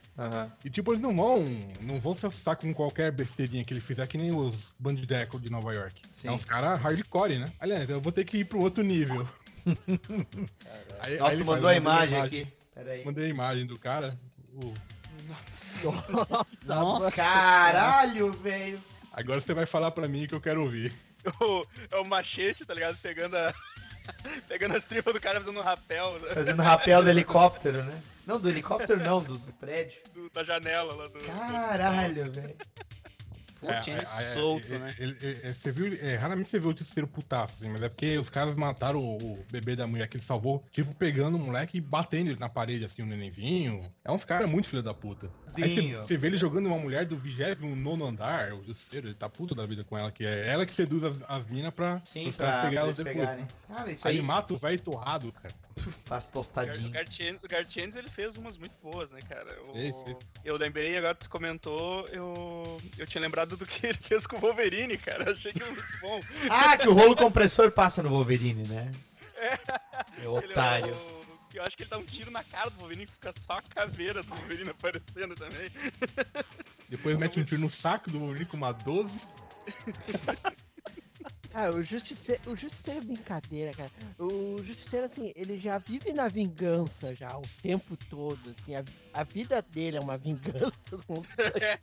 E 0.64 0.70
tipo, 0.70 0.92
eles 0.92 1.02
não 1.02 1.16
vão, 1.16 1.44
não 1.82 2.00
vão 2.00 2.14
se 2.14 2.26
assustar 2.26 2.56
com 2.58 2.74
qualquer 2.74 3.12
besteirinha 3.12 3.64
que 3.64 3.74
ele 3.74 3.82
fizer, 3.82 4.06
que 4.08 4.18
nem 4.18 4.36
os 4.36 4.76
bandidecos 4.80 5.42
de 5.42 5.50
Nova 5.50 5.74
York. 5.74 6.02
Sim. 6.14 6.28
É 6.28 6.32
uns 6.32 6.44
caras 6.46 6.80
hardcore, 6.80 7.40
né? 7.40 7.46
Aliás, 7.60 7.90
eu 7.90 8.02
vou 8.02 8.12
ter 8.12 8.26
que 8.26 8.40
ir 8.40 8.46
pro 8.46 8.60
outro 8.60 8.84
nível. 8.84 9.28
Aí- 11.00 11.18
Nossa, 11.18 11.32
aí 11.32 11.38
faz- 11.38 11.40
mandou 11.40 11.56
a 11.56 11.60
mandei 11.60 11.78
imagem 11.78 12.22
aqui. 12.22 12.48
Pera 12.74 12.92
aí. 12.92 13.06
Mandei 13.06 13.26
a 13.26 13.30
imagem 13.30 13.66
do 13.66 13.78
cara. 13.80 14.16
o- 14.54 14.74
Nossa, 16.66 17.12
caralho, 17.16 18.32
velho. 18.32 18.80
Agora 19.14 19.42
você 19.42 19.54
vai 19.54 19.66
falar 19.66 19.92
pra 19.92 20.08
mim 20.08 20.28
que 20.28 20.36
eu 20.36 20.42
quero 20.42 20.62
ouvir. 20.64 20.94
O- 21.40 21.66
é 21.92 21.98
o 21.98 22.06
machete, 22.06 22.66
tá 22.66 22.74
ligado? 22.74 22.98
Pegando 22.98 23.36
a. 23.38 23.54
Pegando 24.48 24.76
as 24.76 24.84
tripas 24.84 25.14
do 25.14 25.20
cara 25.22 25.40
fazendo 25.40 25.60
um 25.60 25.64
rapel. 25.64 26.18
né? 26.20 26.34
Fazendo 26.34 26.62
rapel 26.64 27.04
do 27.04 27.10
helicóptero, 27.10 27.84
né? 27.84 28.02
Não, 28.26 28.40
do 28.40 28.50
helicóptero 28.50 29.00
não, 29.04 29.22
do, 29.22 29.38
do 29.38 29.54
prédio. 29.54 30.00
Do- 30.14 30.30
da 30.32 30.44
janela 30.44 30.96
lá 30.96 31.08
do. 31.08 31.20
Caralho, 31.20 32.32
velho. 32.32 32.56
Putinha 33.62 33.98
É, 33.98 34.02
é, 34.02 34.06
solto, 34.06 34.74
é, 34.74 34.80
né? 34.80 34.96
ele- 34.98 35.16
ele- 35.22 35.40
é, 35.44 35.54
você 35.54 35.72
viu, 35.72 35.96
raramente 36.20 36.50
você 36.50 36.60
vê 36.60 36.68
o 36.68 36.74
terceiro 36.74 37.08
putaço, 37.08 37.56
assim, 37.58 37.70
mas 37.70 37.82
é 37.84 37.90
porque 37.90 38.18
os 38.18 38.30
caras 38.30 38.56
mataram 38.56 39.00
o, 39.00 39.18
o 39.18 39.46
bebê 39.52 39.76
da 39.76 39.86
mulher 39.86 40.08
que 40.08 40.18
ele 40.18 40.24
salvou, 40.24 40.64
tipo, 40.72 40.94
pegando 40.96 41.36
o 41.38 41.40
moleque 41.40 41.78
e 41.78 41.82
batendo 41.82 42.32
ele 42.32 42.40
na 42.40 42.50
parede, 42.50 42.84
assim, 42.84 43.04
o 43.04 43.06
nenenzinho. 43.06 43.88
É 44.04 44.12
uns 44.12 44.26
caras 44.26 44.50
muito 44.50 44.68
filho 44.68 44.82
da 44.82 44.94
puta. 44.94 45.30
Aí 45.56 45.70
você, 45.70 45.82
Sim, 45.82 45.96
ó. 45.96 46.02
você 46.04 46.18
vê 46.18 46.28
ele 46.28 46.38
jogando 46.38 46.66
uma 46.66 46.78
mulher 46.80 47.06
do 47.06 47.16
29 47.16 48.04
andar, 48.04 48.52
o 48.54 48.60
terceiro, 48.64 49.08
ele 49.08 49.14
tá 49.16 49.30
puto 49.30 49.54
da 49.54 49.66
vida 49.66 49.84
com 49.84 49.98
ela, 49.98 50.12
que 50.12 50.26
é 50.26 50.48
ela 50.48 50.66
que 50.66 50.74
seduz 50.74 51.04
as, 51.04 51.20
as 51.28 51.46
minas 51.48 51.74
pra 51.74 52.02
Sim, 52.04 52.28
os 52.28 52.38
caras 52.38 52.68
pegar 52.68 52.82
elas 52.82 52.98
depois. 52.98 53.16
pegarem. 53.16 53.42
né? 53.44 53.48
Cara, 53.68 53.92
isso 53.92 54.08
aí, 54.08 54.16
aí- 54.18 54.22
mata 54.22 54.54
o 54.54 54.58
velho 54.58 54.80
torrado, 54.82 55.32
cara. 55.34 55.54
Tostadinho. 56.34 56.90
Gartienes, 56.92 57.42
o 57.44 57.48
Gartienes, 57.48 57.96
ele 57.96 58.10
fez 58.10 58.38
umas 58.38 58.58
muito 58.58 58.76
boas, 58.82 59.12
né, 59.12 59.20
cara? 59.28 59.58
Fez. 59.74 59.96
Eu 60.44 60.58
lembrei, 60.58 60.98
agora 60.98 61.16
tu 61.16 61.30
comentou, 61.30 62.06
eu, 62.08 62.78
eu 62.98 63.08
tinha 63.08 63.22
lembrado 63.22 63.56
do 63.58 63.66
que 63.66 63.86
ele 63.88 63.98
fez 64.02 64.26
com 64.28 64.38
o 64.38 64.40
Wolverine, 64.40 64.98
cara. 64.98 65.26
Eu 65.26 65.32
achei 65.34 65.52
que 65.54 65.64
muito 65.64 65.84
bom. 66.02 66.20
Ah, 66.50 66.78
que 66.78 66.88
o 66.88 66.94
rolo 66.94 67.16
compressor 67.16 67.72
passa 67.72 68.02
no 68.04 68.10
Wolverine, 68.10 68.68
né? 68.68 68.92
É 69.36 69.58
Ele 70.18 70.26
é 70.26 70.30
otário. 70.30 70.94
o- 70.96 71.22
Eu 71.54 71.64
acho 71.64 71.76
que 71.76 71.84
ele 71.84 71.90
dá 71.90 71.98
um 71.98 72.06
tiro 72.06 72.30
na 72.32 72.44
cara 72.44 72.70
do 72.70 72.78
Wolverine 72.78 73.06
que 73.08 73.12
fica 73.14 73.34
só 73.42 73.54
a 73.58 73.62
caveira 73.62 74.22
do 74.24 74.34
Wolverine 74.34 74.70
aparecendo 74.70 75.36
também. 75.36 75.70
Depois 76.88 77.18
mete 77.18 77.40
um 77.40 77.44
tiro 77.44 77.60
no 77.62 77.70
saco 77.70 78.10
do 78.12 78.20
Wolverine 78.20 78.46
com 78.46 78.58
uma 78.58 78.72
12. 78.72 79.20
Ah, 81.54 81.70
o 81.70 81.84
Justiceiro, 81.84 82.42
o 82.48 82.56
Justiceiro 82.56 83.00
é 83.00 83.04
brincadeira, 83.04 83.72
cara. 83.74 83.92
O 84.18 84.58
Justiceiro, 84.64 85.06
assim, 85.08 85.34
ele 85.36 85.60
já 85.60 85.78
vive 85.78 86.14
na 86.14 86.28
vingança 86.28 87.14
já 87.14 87.28
o 87.38 87.42
tempo 87.62 87.98
todo, 88.10 88.56
assim. 88.62 88.76
A, 88.76 88.84
a 89.14 89.24
vida 89.24 89.62
dele 89.62 89.98
é 89.98 90.00
uma 90.00 90.18
vingança. 90.18 90.72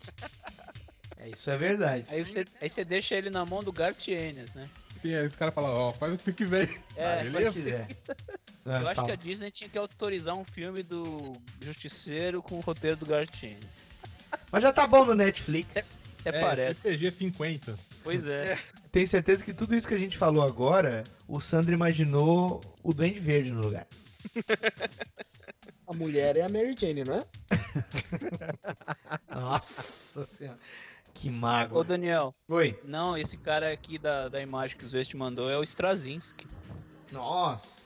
É, 1.21 1.31
isso 1.31 1.51
é 1.51 1.57
verdade. 1.59 2.05
Aí 2.15 2.25
você, 2.25 2.45
aí 2.63 2.69
você 2.69 2.85
deixa 2.85 3.17
ele 3.17 3.29
na 3.29 3.45
mão 3.45 3.61
do 3.61 3.73
Gartienes, 3.73 4.55
né? 4.55 4.71
Sim, 4.99 5.15
aí 5.17 5.27
os 5.27 5.35
caras 5.35 5.53
falam, 5.53 5.71
ó, 5.73 5.93
faz 5.93 6.13
o 6.15 6.17
que 6.17 6.23
você 6.23 6.33
quiser. 6.33 6.71
É, 6.95 7.21
Ah, 7.21 7.23
beleza? 7.25 7.89
Eu 8.65 8.73
acho 8.87 8.95
fala. 8.95 9.09
que 9.09 9.13
a 9.13 9.17
Disney 9.17 9.51
tinha 9.51 9.69
que 9.69 9.77
autorizar 9.79 10.37
um 10.37 10.45
filme 10.45 10.83
do 10.85 11.33
Justiceiro 11.61 12.41
com 12.41 12.59
o 12.59 12.61
roteiro 12.61 12.97
do 12.97 13.05
Gartienes. 13.07 13.65
Mas 14.53 14.63
já 14.63 14.73
tá 14.73 14.87
bom 14.87 15.05
no 15.05 15.15
Netflix. 15.15 15.93
Até 16.21 16.41
parece. 16.41 16.83
CG 16.89 17.11
50. 17.11 17.77
Pois 18.09 18.27
é. 18.27 18.59
Tenho 18.91 19.07
certeza 19.07 19.45
que 19.45 19.53
tudo 19.53 19.77
isso 19.77 19.87
que 19.87 19.93
a 19.93 19.99
gente 19.99 20.17
falou 20.17 20.43
agora, 20.43 21.05
o 21.29 21.41
Sandro 21.41 21.75
imaginou 21.75 22.63
o 22.83 22.95
Duende 22.95 23.21
Verde 23.21 23.53
no 23.53 23.61
lugar. 23.61 23.87
A 25.87 25.93
mulher 25.93 26.39
é 26.39 26.41
a 26.41 26.49
Mary 26.49 26.75
Jane, 26.75 27.05
não 27.05 27.17
é? 27.17 27.27
Nossa 29.31 30.25
senhora. 30.25 30.59
Que 31.13 31.29
mago. 31.29 31.79
Ô, 31.79 31.85
Daniel. 31.85 32.33
Oi. 32.49 32.81
Não, 32.83 33.15
esse 33.15 33.37
cara 33.37 33.71
aqui 33.71 33.99
da, 33.99 34.31
da 34.31 34.41
imagem 34.41 34.79
que 34.79 34.87
o 34.87 34.89
Zeste 34.89 35.15
mandou 35.15 35.51
é 35.51 35.59
o 35.59 35.63
Straczynski. 35.63 36.47
Nossa. 37.13 37.83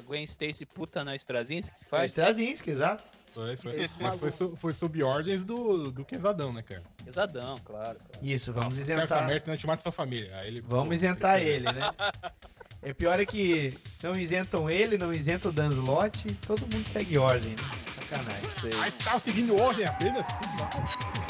A 0.00 0.02
Gwen 0.02 0.24
Stacy 0.24 0.66
puta 0.66 1.02
na 1.02 1.16
Straczynski? 1.16 1.74
Foi 1.88 2.00
Faz? 2.00 2.10
Straczynski, 2.10 2.70
exato. 2.72 3.04
Foi, 3.32 3.56
foi, 3.56 3.88
mas 3.98 4.20
foi, 4.20 4.30
foi 4.30 4.72
sob 4.74 5.02
ordens 5.02 5.44
do, 5.44 5.90
do 5.90 6.04
Quesadão, 6.04 6.52
né, 6.52 6.62
cara? 6.62 6.82
Pesadão, 7.02 7.56
claro. 7.64 7.98
claro. 7.98 7.98
Isso, 8.20 8.52
vamos 8.52 8.78
Nossa, 8.78 8.92
Essa 8.92 9.02
isentar. 9.02 9.26
merda, 9.26 9.40
senão 9.40 9.56
te 9.56 9.66
mata 9.66 9.82
sua 9.82 9.92
família. 9.92 10.30
Aí 10.36 10.48
ele, 10.48 10.60
Vamos 10.60 10.88
pô, 10.88 10.94
isentar 10.94 11.40
ele, 11.40 11.64
né? 11.64 11.80
É 12.82 12.92
pior 12.92 13.20
é 13.20 13.24
que 13.24 13.78
não 14.02 14.18
isentam 14.18 14.68
ele, 14.68 14.98
não 14.98 15.12
isentam 15.12 15.52
o 15.52 15.54
Dan 15.54 15.68
Slott, 15.68 16.24
todo 16.46 16.62
mundo 16.62 16.86
segue 16.88 17.16
ordem, 17.16 17.50
né? 17.50 17.56
Sacanagem. 17.94 18.78
Mas 18.78 18.96
tava 18.96 19.20
seguindo 19.20 19.56
ordem 19.56 19.86
apenas? 19.86 20.26
filho 20.26 21.21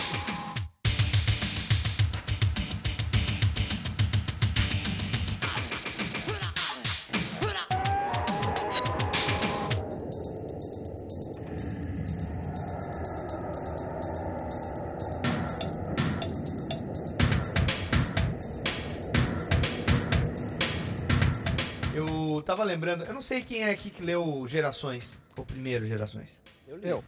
lembrando, 22.73 23.05
eu 23.05 23.13
não 23.13 23.23
sei 23.23 23.43
quem 23.43 23.63
é 23.63 23.71
aqui 23.71 23.91
que 23.91 24.03
leu 24.03 24.47
Gerações, 24.49 25.13
o 25.37 25.45
primeiro 25.45 25.85
Gerações. 25.85 26.41
Eu, 26.67 26.79
eu, 26.81 27.05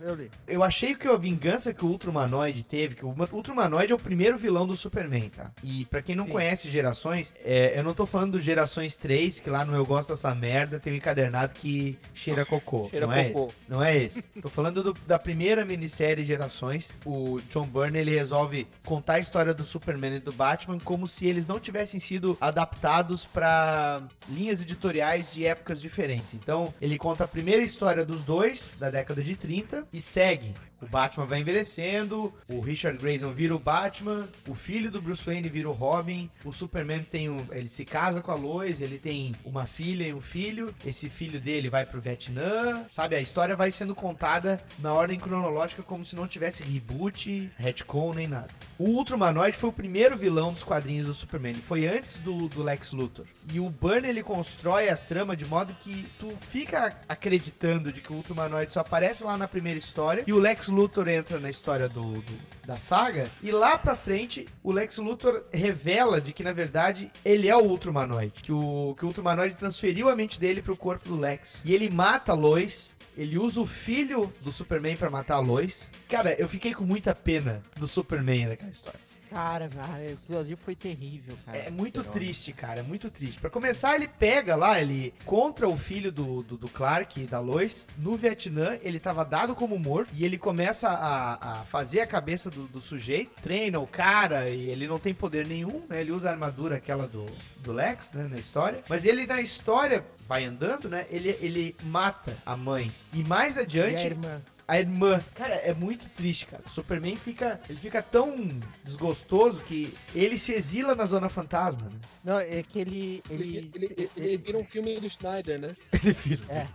eu 0.00 0.14
li. 0.14 0.30
Eu 0.46 0.62
achei 0.62 0.94
que 0.94 1.06
a 1.08 1.16
vingança 1.16 1.72
que 1.72 1.84
o 1.84 1.88
Ultramanoid 1.88 2.62
teve, 2.64 2.94
que 2.94 3.04
o 3.04 3.14
Ultramanoid 3.32 3.90
é 3.92 3.94
o 3.94 3.98
primeiro 3.98 4.36
vilão 4.38 4.66
do 4.66 4.76
Superman, 4.76 5.28
tá? 5.30 5.50
E 5.62 5.84
pra 5.86 6.02
quem 6.02 6.14
não 6.14 6.26
Sim. 6.26 6.32
conhece 6.32 6.70
Gerações, 6.70 7.32
é, 7.44 7.78
eu 7.78 7.82
não 7.84 7.94
tô 7.94 8.06
falando 8.06 8.32
do 8.32 8.40
Gerações 8.40 8.96
3, 8.96 9.40
que 9.40 9.50
lá 9.50 9.64
no 9.64 9.74
Eu 9.74 9.84
Gosto 9.86 10.10
Dessa 10.10 10.34
Merda 10.34 10.78
tem 10.80 10.92
um 10.92 10.96
encadernado 10.96 11.54
que 11.54 11.98
cheira 12.14 12.44
cocô. 12.44 12.88
Cheira 12.90 13.06
não 13.06 13.12
é 13.14 13.30
cocô. 13.30 13.46
esse? 13.48 13.56
Não 13.68 13.82
é 13.82 13.96
esse. 13.96 14.22
Tô 14.40 14.48
falando 14.48 14.82
do- 14.82 14.92
da 15.06 15.18
primeira 15.18 15.64
minissérie 15.64 16.24
Gerações. 16.24 16.92
O 17.04 17.40
John 17.48 17.66
Byrne, 17.66 17.98
ele 17.98 18.14
resolve 18.14 18.66
contar 18.84 19.14
a 19.14 19.20
história 19.20 19.54
do 19.54 19.64
Superman 19.64 20.16
e 20.16 20.20
do 20.20 20.32
Batman 20.32 20.78
como 20.80 21.06
se 21.06 21.26
eles 21.26 21.46
não 21.46 21.58
tivessem 21.60 21.98
sido 22.00 22.36
adaptados 22.40 23.24
pra 23.24 24.00
linhas 24.28 24.60
editoriais 24.62 25.32
de 25.32 25.46
épocas 25.46 25.80
diferentes. 25.80 26.34
Então, 26.34 26.72
ele 26.80 26.98
conta 26.98 27.24
a 27.24 27.28
primeira 27.28 27.62
história 27.62 28.04
dos 28.04 28.22
dois, 28.22 28.76
da 28.78 28.90
década 28.90 29.22
de 29.22 29.36
30, 29.36 29.61
e 29.92 30.00
segue. 30.00 30.54
O 30.82 30.86
Batman 30.86 31.26
vai 31.26 31.40
envelhecendo, 31.40 32.34
o 32.48 32.60
Richard 32.60 32.98
Grayson 32.98 33.32
vira 33.32 33.54
o 33.54 33.58
Batman, 33.58 34.28
o 34.48 34.54
filho 34.54 34.90
do 34.90 35.00
Bruce 35.00 35.24
Wayne 35.24 35.48
vira 35.48 35.68
o 35.68 35.72
Robin, 35.72 36.28
o 36.44 36.52
Superman 36.52 37.04
tem 37.04 37.30
um, 37.30 37.46
ele 37.52 37.68
se 37.68 37.84
casa 37.84 38.20
com 38.20 38.32
a 38.32 38.34
Lois, 38.34 38.80
ele 38.80 38.98
tem 38.98 39.34
uma 39.44 39.64
filha 39.64 40.04
e 40.04 40.12
um 40.12 40.20
filho, 40.20 40.74
esse 40.84 41.08
filho 41.08 41.40
dele 41.40 41.70
vai 41.70 41.86
pro 41.86 42.00
Vietnã, 42.00 42.84
sabe? 42.90 43.14
A 43.14 43.20
história 43.20 43.54
vai 43.54 43.70
sendo 43.70 43.94
contada 43.94 44.60
na 44.80 44.92
ordem 44.92 45.20
cronológica 45.20 45.84
como 45.84 46.04
se 46.04 46.16
não 46.16 46.26
tivesse 46.26 46.64
reboot, 46.64 47.50
retcon 47.56 48.12
nem 48.14 48.26
nada. 48.26 48.48
O 48.76 48.88
Ultramanoid 48.88 49.56
foi 49.56 49.70
o 49.70 49.72
primeiro 49.72 50.16
vilão 50.16 50.52
dos 50.52 50.64
quadrinhos 50.64 51.06
do 51.06 51.14
Superman, 51.14 51.52
ele 51.52 51.62
foi 51.62 51.86
antes 51.86 52.14
do, 52.14 52.48
do 52.48 52.62
Lex 52.62 52.90
Luthor. 52.90 53.26
E 53.52 53.60
o 53.60 53.70
Byrne 53.70 54.08
ele 54.08 54.22
constrói 54.22 54.88
a 54.88 54.96
trama 54.96 55.36
de 55.36 55.44
modo 55.44 55.74
que 55.74 56.06
tu 56.18 56.32
fica 56.40 56.96
acreditando 57.08 57.92
de 57.92 58.00
que 58.00 58.12
o 58.12 58.16
Ultramanoid 58.16 58.72
só 58.72 58.80
aparece 58.80 59.22
lá 59.22 59.36
na 59.36 59.46
primeira 59.46 59.78
história 59.78 60.24
e 60.26 60.32
o 60.32 60.38
Lex 60.38 60.68
Luthor 60.72 61.08
entra 61.08 61.38
na 61.38 61.48
história 61.50 61.88
do, 61.88 62.02
do- 62.20 62.52
da 62.66 62.78
saga 62.78 63.28
e 63.42 63.50
lá 63.50 63.76
pra 63.78 63.94
frente 63.96 64.46
o 64.62 64.70
Lex 64.72 64.98
Luthor 64.98 65.44
revela 65.52 66.20
de 66.20 66.32
que 66.32 66.42
na 66.44 66.52
verdade 66.52 67.10
ele 67.24 67.48
é 67.48 67.56
o 67.56 67.62
Ultramanoid, 67.64 68.32
que 68.42 68.52
o 68.52 68.94
que 68.96 69.04
o 69.04 69.08
Ultramanoid 69.08 69.56
transferiu 69.56 70.08
a 70.08 70.16
mente 70.16 70.38
dele 70.40 70.62
pro 70.62 70.76
corpo 70.76 71.08
do 71.08 71.16
Lex. 71.16 71.62
E 71.64 71.74
ele 71.74 71.90
mata 71.90 72.32
a 72.32 72.34
Lois 72.34 72.96
ele 73.16 73.38
usa 73.38 73.60
o 73.60 73.66
filho 73.66 74.32
do 74.40 74.50
Superman 74.50 74.96
pra 74.96 75.10
matar 75.10 75.34
a 75.34 75.40
Lois. 75.40 75.90
Cara, 76.08 76.32
eu 76.40 76.48
fiquei 76.48 76.72
com 76.72 76.82
muita 76.84 77.14
pena 77.14 77.60
do 77.76 77.86
Superman 77.86 78.46
naquela 78.46 78.70
história. 78.70 78.98
Cara, 79.32 79.70
ah, 79.78 79.96
aquilo 80.12 80.38
ali 80.38 80.56
foi 80.56 80.74
terrível, 80.74 81.36
cara. 81.46 81.58
É 81.58 81.70
muito 81.70 82.04
triste, 82.04 82.52
cara. 82.52 82.80
É 82.80 82.82
muito 82.82 83.10
triste. 83.10 83.40
Pra 83.40 83.48
começar, 83.50 83.94
ele 83.94 84.06
pega 84.06 84.54
lá, 84.54 84.80
ele 84.80 85.14
contra 85.24 85.68
o 85.68 85.76
filho 85.76 86.12
do, 86.12 86.42
do, 86.42 86.56
do 86.56 86.68
Clark 86.68 87.20
e 87.20 87.26
da 87.26 87.40
Lois. 87.40 87.86
No 87.96 88.16
Vietnã, 88.16 88.78
ele 88.82 89.00
tava 89.00 89.24
dado 89.24 89.54
como 89.54 89.78
morto. 89.78 90.10
E 90.14 90.24
ele 90.24 90.36
começa 90.36 90.88
a, 90.88 91.60
a 91.60 91.64
fazer 91.64 92.00
a 92.00 92.06
cabeça 92.06 92.50
do, 92.50 92.66
do 92.66 92.80
sujeito. 92.80 93.30
Treina 93.42 93.78
o 93.80 93.86
cara 93.86 94.48
e 94.48 94.68
ele 94.68 94.86
não 94.86 94.98
tem 94.98 95.14
poder 95.14 95.46
nenhum, 95.46 95.82
né? 95.88 96.00
Ele 96.00 96.12
usa 96.12 96.28
a 96.28 96.32
armadura 96.32 96.76
aquela 96.76 97.06
do, 97.08 97.26
do 97.58 97.72
Lex, 97.72 98.12
né? 98.12 98.28
Na 98.30 98.38
história. 98.38 98.84
Mas 98.88 99.06
ele, 99.06 99.26
na 99.26 99.40
história, 99.40 100.04
vai 100.28 100.44
andando, 100.44 100.88
né? 100.88 101.06
Ele, 101.10 101.36
ele 101.40 101.76
mata 101.82 102.36
a 102.44 102.56
mãe. 102.56 102.92
E 103.12 103.24
mais 103.24 103.56
E 103.56 103.60
a 103.60 103.62
adiante, 103.62 104.06
irmã. 104.06 104.40
A 104.72 104.78
irmã. 104.78 105.22
Cara, 105.34 105.54
é 105.56 105.74
muito 105.74 106.08
triste, 106.10 106.46
cara. 106.46 106.62
O 106.66 106.70
Superman 106.70 107.16
fica, 107.16 107.60
ele 107.68 107.78
fica 107.78 108.00
tão 108.02 108.48
desgostoso 108.84 109.60
que 109.62 109.92
ele 110.14 110.38
se 110.38 110.52
exila 110.52 110.94
na 110.94 111.04
Zona 111.06 111.28
Fantasma, 111.28 111.88
né? 111.90 111.98
Não, 112.24 112.38
é 112.38 112.62
que 112.62 112.78
ele. 112.78 113.22
Ele, 113.28 113.56
Ele, 113.58 113.70
ele, 113.74 113.86
ele, 113.96 114.10
ele 114.16 114.36
vira 114.38 114.58
um 114.58 114.64
filme 114.64 114.98
do 114.98 115.08
Schneider, 115.10 115.60
né? 115.60 115.68
Ele 116.02 116.12
vira. 116.12 116.42
É. 116.48 116.66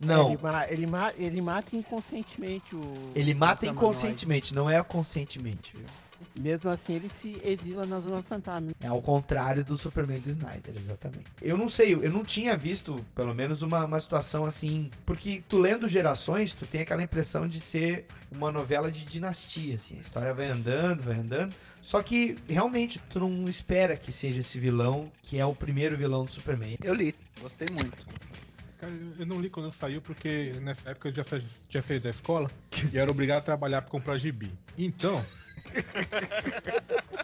Não, 0.00 0.28
Ele, 0.28 0.38
ma- 0.42 0.66
ele, 0.70 0.86
ma- 0.86 1.12
ele 1.18 1.40
mata 1.42 1.76
inconscientemente 1.76 2.74
o. 2.74 3.12
ele 3.14 3.34
mata 3.34 3.66
inconscientemente, 3.66 4.54
não 4.54 4.68
é 4.70 4.82
conscientemente, 4.82 5.72
viu? 5.76 5.86
Mesmo 6.38 6.70
assim, 6.70 6.94
ele 6.94 7.10
se 7.22 7.40
exila 7.44 7.86
na 7.86 8.00
Zona 8.00 8.22
Fantasma. 8.22 8.72
É 8.80 8.86
ao 8.86 9.00
contrário 9.00 9.64
do 9.64 9.76
Superman 9.76 10.20
do 10.20 10.30
Snyder, 10.30 10.74
exatamente. 10.76 11.24
Eu 11.40 11.56
não 11.56 11.68
sei, 11.68 11.94
eu 11.94 12.10
não 12.10 12.24
tinha 12.24 12.56
visto, 12.56 13.04
pelo 13.14 13.34
menos, 13.34 13.62
uma, 13.62 13.84
uma 13.84 14.00
situação 14.00 14.44
assim. 14.44 14.90
Porque 15.04 15.42
tu 15.48 15.58
lendo 15.58 15.88
Gerações, 15.88 16.54
tu 16.54 16.66
tem 16.66 16.80
aquela 16.82 17.02
impressão 17.02 17.48
de 17.48 17.60
ser 17.60 18.06
uma 18.30 18.52
novela 18.52 18.90
de 18.90 19.04
dinastia, 19.04 19.76
assim. 19.76 19.96
A 19.98 20.00
história 20.00 20.34
vai 20.34 20.46
andando, 20.48 21.02
vai 21.02 21.16
andando. 21.16 21.54
Só 21.80 22.02
que, 22.02 22.36
realmente, 22.48 23.00
tu 23.08 23.20
não 23.20 23.48
espera 23.48 23.96
que 23.96 24.10
seja 24.10 24.40
esse 24.40 24.58
vilão, 24.58 25.10
que 25.22 25.38
é 25.38 25.46
o 25.46 25.54
primeiro 25.54 25.96
vilão 25.96 26.24
do 26.24 26.30
Superman. 26.30 26.76
Eu 26.82 26.92
li, 26.94 27.14
gostei 27.40 27.68
muito. 27.72 28.04
Cara, 28.78 28.92
eu- 29.18 29.24
não 29.24 29.40
li 29.40 29.48
quando 29.48 29.72
saiu 29.72 30.02
porque 30.02 30.54
nessa 30.60 30.90
época 30.90 31.08
eu 31.08 31.14
já 31.14 31.24
tinha 31.68 31.80
saído 31.82 32.04
da 32.04 32.10
escola 32.10 32.50
e 32.92 32.98
era 32.98 33.10
obrigado 33.10 33.38
a 33.38 33.42
trabalhar 33.42 33.80
pra 33.82 33.90
comprar 33.90 34.18
gibi. 34.18 34.52
Então, 34.76 35.24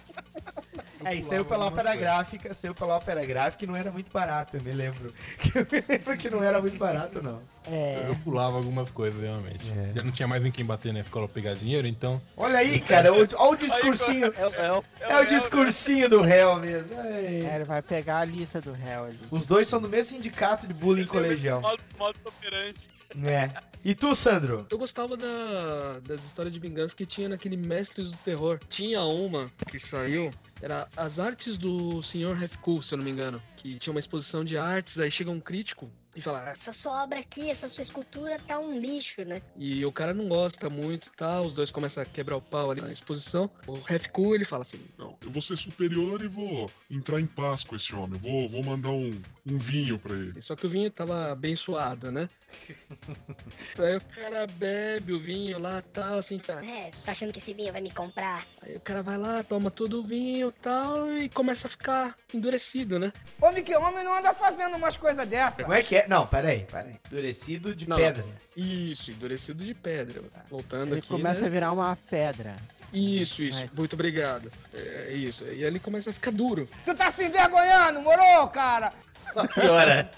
É, 1.04 1.16
e 1.16 1.22
saiu 1.22 1.44
pela 1.44 1.66
ópera 1.66 1.96
gráfica, 1.96 2.54
saiu 2.54 2.76
pela 2.76 2.94
ópera 2.96 3.26
gráfica 3.26 3.64
e 3.64 3.66
não 3.66 3.74
era 3.74 3.90
muito 3.90 4.08
barato, 4.12 4.56
eu 4.56 4.62
me 4.62 4.70
lembro. 4.70 5.12
Eu 5.52 5.66
me 5.70 5.84
lembro 5.88 6.16
que 6.16 6.30
não 6.30 6.42
era 6.44 6.60
muito 6.60 6.78
barato, 6.78 7.20
não. 7.20 7.42
É. 7.68 8.06
eu 8.08 8.14
pulava 8.18 8.56
algumas 8.56 8.90
coisas, 8.92 9.20
realmente. 9.20 9.68
É. 9.70 9.92
Já 9.96 10.04
não 10.04 10.12
tinha 10.12 10.28
mais 10.28 10.44
em 10.44 10.50
quem 10.52 10.64
bater 10.64 10.92
na 10.92 11.00
escola 11.00 11.26
pra 11.26 11.34
pegar 11.34 11.54
dinheiro, 11.54 11.86
então. 11.88 12.22
Olha 12.36 12.58
aí, 12.58 12.78
cara, 12.80 13.12
olha 13.12 13.28
o 13.36 13.56
discursinho. 13.56 14.32
É, 14.36 14.46
o- 14.46 14.54
é, 14.54 14.72
o- 14.72 14.84
É 15.00 15.20
o 15.20 15.26
discursinho 15.26 16.08
do 16.08 16.22
réu 16.22 16.54
mesmo. 16.56 16.88
É, 17.00 17.52
ele 17.56 17.64
vai 17.64 17.82
pegar 17.82 18.18
a 18.20 18.24
lista 18.24 18.60
do 18.60 18.72
réu 18.72 19.04
ali. 19.06 19.18
Os 19.30 19.44
dois 19.44 19.66
são 19.66 19.80
do 19.80 19.88
mesmo 19.88 20.14
sindicato 20.16 20.66
de 20.68 20.72
bullying 20.74 21.06
colegial. 21.06 21.60
Modo, 21.60 21.82
modo 21.98 22.16
operante. 22.24 22.86
É. 23.24 23.50
E 23.84 23.94
tu, 23.96 24.14
Sandro? 24.14 24.64
Eu 24.70 24.78
gostava 24.78 25.16
da- 25.16 25.98
das 26.06 26.24
histórias 26.24 26.52
de 26.54 26.60
vingança 26.60 26.94
que 26.94 27.04
tinha 27.04 27.28
naquele 27.28 27.56
Mestres 27.56 28.10
do 28.12 28.16
Terror. 28.18 28.60
Tinha 28.68 29.02
uma 29.02 29.50
que 29.68 29.78
saiu, 29.78 30.30
era 30.60 30.88
as 30.96 31.18
artes 31.18 31.56
do 31.58 32.00
Sr. 32.00 32.40
Hefcool, 32.42 32.80
se 32.80 32.94
eu 32.94 32.98
não 32.98 33.04
me 33.04 33.10
engano. 33.10 33.42
Que 33.56 33.76
tinha 33.78 33.92
uma 33.92 33.98
exposição 34.00 34.44
de 34.44 34.56
artes, 34.56 35.00
aí 35.00 35.10
chega 35.10 35.30
um 35.32 35.40
crítico 35.40 35.90
e 36.14 36.20
fala, 36.20 36.44
"Ah, 36.46 36.50
Essa 36.50 36.72
sua 36.72 37.02
obra 37.02 37.18
aqui, 37.18 37.48
essa 37.50 37.68
sua 37.68 37.82
escultura 37.82 38.38
tá 38.46 38.58
um 38.60 38.78
lixo, 38.78 39.24
né? 39.24 39.42
E 39.56 39.84
o 39.84 39.90
cara 39.90 40.12
não 40.14 40.28
gosta 40.28 40.68
muito 40.70 41.06
e 41.08 41.10
tal, 41.16 41.44
os 41.44 41.52
dois 41.54 41.70
começam 41.70 42.02
a 42.02 42.06
quebrar 42.06 42.36
o 42.36 42.40
pau 42.42 42.70
ali 42.70 42.80
na 42.80 42.92
exposição. 42.92 43.50
O 43.66 43.78
Hefcool, 43.92 44.34
ele 44.36 44.44
fala 44.44 44.62
assim, 44.62 44.80
Não, 44.98 45.16
eu 45.24 45.30
vou 45.30 45.42
ser 45.42 45.56
superior 45.56 46.22
e 46.22 46.28
vou 46.28 46.70
entrar 46.90 47.18
em 47.20 47.26
paz 47.26 47.64
com 47.64 47.74
esse 47.74 47.92
homem. 47.94 48.20
Vou, 48.20 48.48
vou 48.48 48.62
mandar 48.62 48.90
um, 48.90 49.10
um 49.46 49.58
vinho 49.58 49.98
pra 49.98 50.14
ele. 50.14 50.40
só 50.40 50.54
que 50.54 50.66
o 50.66 50.70
vinho 50.70 50.90
tava 50.90 51.32
abençoado, 51.32 52.12
né? 52.12 52.28
aí 53.78 53.96
o 53.96 54.00
cara 54.00 54.46
bebe 54.46 55.12
o 55.12 55.18
vinho 55.20 55.58
lá 55.58 55.78
e 55.78 55.82
tal, 55.82 56.18
assim, 56.18 56.38
fala, 56.38 56.64
É, 56.64 56.90
tá 57.04 57.12
achando 57.12 57.32
que 57.32 57.38
esse 57.38 57.54
vinho 57.54 57.72
vai 57.72 57.80
me 57.80 57.90
comprar? 57.90 58.44
Aí 58.62 58.76
o 58.76 58.80
cara 58.80 59.02
vai 59.02 59.16
lá, 59.18 59.42
toma 59.42 59.70
todo 59.70 60.00
o 60.00 60.02
vinho 60.02 60.48
e 60.48 60.60
tal, 60.60 61.12
e 61.12 61.28
começa 61.28 61.66
a 61.66 61.70
ficar 61.70 62.14
endurecido, 62.32 62.98
né? 62.98 63.12
Homem 63.40 63.64
que 63.64 63.74
homem 63.74 64.04
não 64.04 64.14
anda 64.16 64.34
fazendo 64.34 64.76
umas 64.76 64.96
coisas 64.96 65.26
dessas. 65.28 65.62
Como 65.62 65.72
é 65.74 65.82
que 65.82 65.96
é? 65.96 66.08
Não, 66.08 66.26
peraí, 66.26 66.66
peraí. 66.70 66.96
Endurecido 67.06 67.74
de 67.74 67.88
Não, 67.88 67.96
pedra. 67.96 68.24
Isso, 68.56 69.10
endurecido 69.10 69.64
de 69.64 69.74
pedra. 69.74 70.22
Voltando 70.50 70.92
Ele 70.92 70.98
aqui, 70.98 71.08
começa 71.08 71.40
né? 71.40 71.46
a 71.46 71.50
virar 71.50 71.72
uma 71.72 71.96
pedra. 72.08 72.56
Isso, 72.92 73.42
isso. 73.42 73.60
Vai. 73.60 73.70
Muito 73.74 73.94
obrigado. 73.94 74.52
É 74.74 75.10
isso. 75.12 75.44
E 75.44 75.64
ele 75.64 75.78
começa 75.80 76.10
a 76.10 76.12
ficar 76.12 76.30
duro. 76.30 76.68
Tu 76.84 76.94
tá 76.94 77.10
se 77.10 77.24
envergonhando, 77.24 78.02
moro, 78.02 78.46
cara? 78.48 78.92
Só 79.32 79.46
piora. 79.46 80.10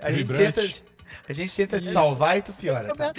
A 0.00 0.10
gente 0.10 0.18
Vibrante. 0.18 0.52
tenta, 0.52 0.91
a 1.28 1.32
gente 1.32 1.54
tenta 1.54 1.78
te 1.78 1.84
Isso. 1.84 1.92
salvar 1.92 2.38
e 2.38 2.42
tu 2.42 2.52
piora. 2.52 2.92
Tá? 2.94 3.12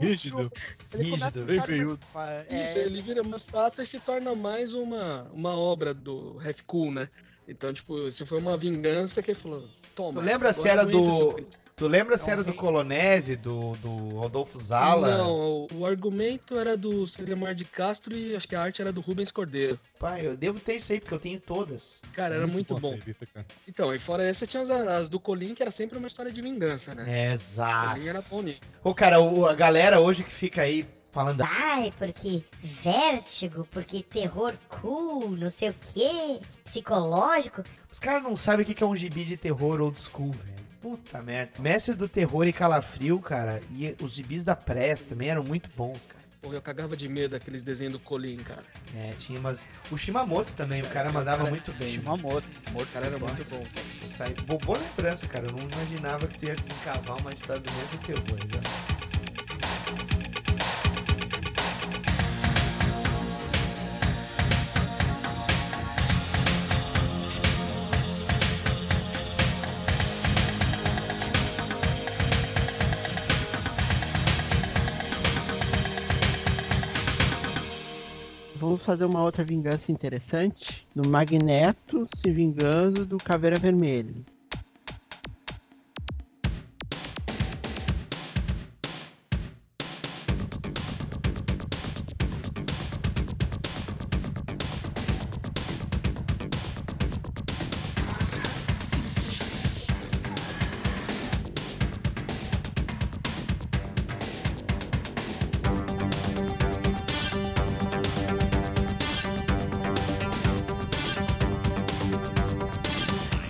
Rígido. 0.00 0.50
Rígido. 0.94 1.44
Bem 1.44 1.60
feiudo. 1.60 2.00
É, 2.48 2.64
Isso, 2.64 2.78
ele 2.78 3.02
vira 3.02 3.22
uma 3.22 3.36
estátua 3.36 3.84
e 3.84 3.86
se 3.86 3.98
torna 4.00 4.34
mais 4.34 4.72
uma, 4.74 5.28
uma 5.32 5.54
obra 5.56 5.92
do 5.92 6.38
Half 6.44 6.62
Cool, 6.66 6.92
né? 6.92 7.08
Então, 7.46 7.72
tipo, 7.72 8.10
se 8.10 8.24
foi 8.26 8.38
uma 8.38 8.56
vingança 8.56 9.22
que 9.22 9.30
ele 9.30 9.38
falou, 9.38 9.66
toma. 9.94 10.20
Tu 10.20 10.24
lembra 10.24 10.52
se 10.52 10.68
era 10.68 10.84
do. 10.84 11.36
Tu 11.78 11.86
lembra 11.86 12.18
se 12.18 12.28
era 12.28 12.42
do 12.42 12.52
Colonese, 12.52 13.36
do, 13.36 13.72
do 13.76 13.88
Rodolfo 14.18 14.60
Zala? 14.60 15.16
Não, 15.16 15.30
o, 15.32 15.68
o 15.74 15.86
argumento 15.86 16.58
era 16.58 16.76
do 16.76 17.06
Celemar 17.06 17.54
de 17.54 17.64
Castro 17.64 18.16
e 18.16 18.34
acho 18.34 18.48
que 18.48 18.56
a 18.56 18.60
arte 18.62 18.82
era 18.82 18.92
do 18.92 19.00
Rubens 19.00 19.30
Cordeiro. 19.30 19.78
Pai, 19.96 20.26
eu 20.26 20.36
devo 20.36 20.58
ter 20.58 20.74
isso 20.74 20.92
aí, 20.92 20.98
porque 20.98 21.14
eu 21.14 21.20
tenho 21.20 21.38
todas. 21.38 22.00
Cara, 22.12 22.34
era 22.34 22.48
muito 22.48 22.74
essa 22.74 22.80
bom. 22.80 22.98
Então, 23.68 23.94
e 23.94 23.98
fora 24.00 24.24
essa 24.24 24.44
tinha 24.44 24.64
as, 24.64 24.70
as 24.70 25.08
do 25.08 25.20
Colin, 25.20 25.54
que 25.54 25.62
era 25.62 25.70
sempre 25.70 25.96
uma 25.96 26.08
história 26.08 26.32
de 26.32 26.42
vingança, 26.42 26.96
né? 26.96 27.32
Exato. 27.32 27.94
Colin 27.94 28.08
era 28.08 28.22
bom 28.22 28.42
nisso. 28.42 28.60
Ô, 28.82 28.92
cara, 28.92 29.20
o- 29.20 29.46
a 29.46 29.54
galera 29.54 30.00
hoje 30.00 30.24
que 30.24 30.32
fica 30.34 30.62
aí 30.62 30.84
falando. 31.12 31.42
Ai, 31.42 31.92
porque 31.96 32.42
vértigo, 32.60 33.68
porque 33.70 34.02
terror 34.02 34.52
cool, 34.68 35.30
não 35.30 35.50
sei 35.50 35.68
o 35.68 35.74
quê, 35.92 36.40
psicológico. 36.64 37.62
Os 37.92 38.00
caras 38.00 38.22
não 38.24 38.34
sabem 38.34 38.64
o 38.64 38.66
que 38.66 38.74
que 38.74 38.82
é 38.82 38.86
um 38.86 38.96
gibi 38.96 39.24
de 39.24 39.36
terror 39.36 39.80
old 39.80 39.96
school, 40.00 40.32
velho. 40.32 40.58
Puta 40.80 41.20
merda. 41.22 41.52
Mestre 41.60 41.94
do 41.94 42.08
Terror 42.08 42.46
e 42.46 42.52
Calafrio, 42.52 43.18
cara, 43.20 43.60
e 43.72 43.96
os 44.00 44.12
gibis 44.12 44.44
da 44.44 44.54
Press 44.54 45.02
também 45.04 45.28
eram 45.28 45.42
muito 45.42 45.68
bons, 45.76 45.98
cara. 46.06 46.18
Porra, 46.40 46.54
eu 46.54 46.62
cagava 46.62 46.96
de 46.96 47.08
medo 47.08 47.32
daqueles 47.32 47.64
desenhos 47.64 47.94
do 47.94 47.98
Colin, 47.98 48.36
cara. 48.36 48.62
É, 48.96 49.10
tinha 49.18 49.40
umas. 49.40 49.68
O 49.90 49.96
Shimamoto 49.96 50.52
também, 50.54 50.80
o 50.82 50.86
cara 50.88 51.10
mandava 51.10 51.38
Cara, 51.38 51.50
muito 51.50 51.72
bem. 51.72 51.88
Shimamoto. 51.88 52.46
Esse 52.78 52.88
cara 52.90 53.06
era 53.06 53.18
muito 53.18 53.44
bom, 53.50 53.60
cara. 53.74 53.86
Sai... 54.16 54.34
Bo- 54.46 54.58
Boa 54.58 54.78
lembrança, 54.78 55.26
cara. 55.26 55.46
Eu 55.48 55.56
não 55.56 55.64
imaginava 55.68 56.28
que 56.28 56.38
tu 56.38 56.46
ia 56.46 56.54
desencavar 56.54 57.18
uma 57.20 57.30
história 57.32 57.60
do 57.60 57.72
mesmo 57.72 57.98
terror. 57.98 58.38
Já. 58.52 59.17
Vamos 78.78 78.86
fazer 78.86 79.06
uma 79.06 79.24
outra 79.24 79.42
vingança 79.42 79.90
interessante. 79.90 80.86
Do 80.94 81.08
Magneto 81.08 82.06
se 82.14 82.30
vingando 82.30 83.04
do 83.04 83.18
Caveira 83.18 83.58
Vermelha. 83.58 84.14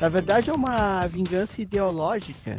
Na 0.08 0.12
verdade 0.12 0.48
é 0.48 0.54
uma 0.54 1.06
vingança 1.06 1.60
ideológica, 1.60 2.56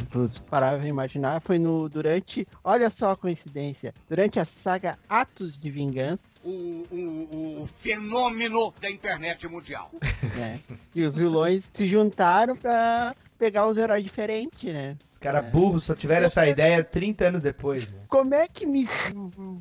pra 0.48 0.86
imaginar, 0.86 1.40
foi 1.40 1.58
no 1.58 1.88
durante, 1.88 2.46
olha 2.62 2.88
só 2.90 3.10
a 3.10 3.16
coincidência, 3.16 3.92
durante 4.08 4.38
a 4.38 4.44
saga 4.44 4.96
Atos 5.08 5.58
de 5.60 5.68
Vingança, 5.68 6.20
O, 6.44 6.84
o, 6.92 7.62
o 7.62 7.66
fenômeno 7.66 8.72
da 8.80 8.88
internet 8.88 9.48
mundial. 9.48 9.90
né, 10.38 10.60
que 10.94 11.02
os 11.02 11.16
vilões 11.16 11.64
se 11.72 11.88
juntaram 11.88 12.56
pra 12.56 13.16
pegar 13.36 13.66
os 13.66 13.76
heróis 13.76 14.04
diferentes, 14.04 14.72
né. 14.72 14.96
Os 15.10 15.18
caras 15.18 15.50
burros 15.50 15.84
só 15.84 15.94
tiveram 15.94 16.26
essa 16.26 16.46
ideia 16.46 16.84
30 16.84 17.28
anos 17.28 17.42
depois. 17.42 17.88
Né? 17.88 17.98
Como 18.06 18.34
é 18.34 18.46
que 18.46 18.64
me 18.66 18.86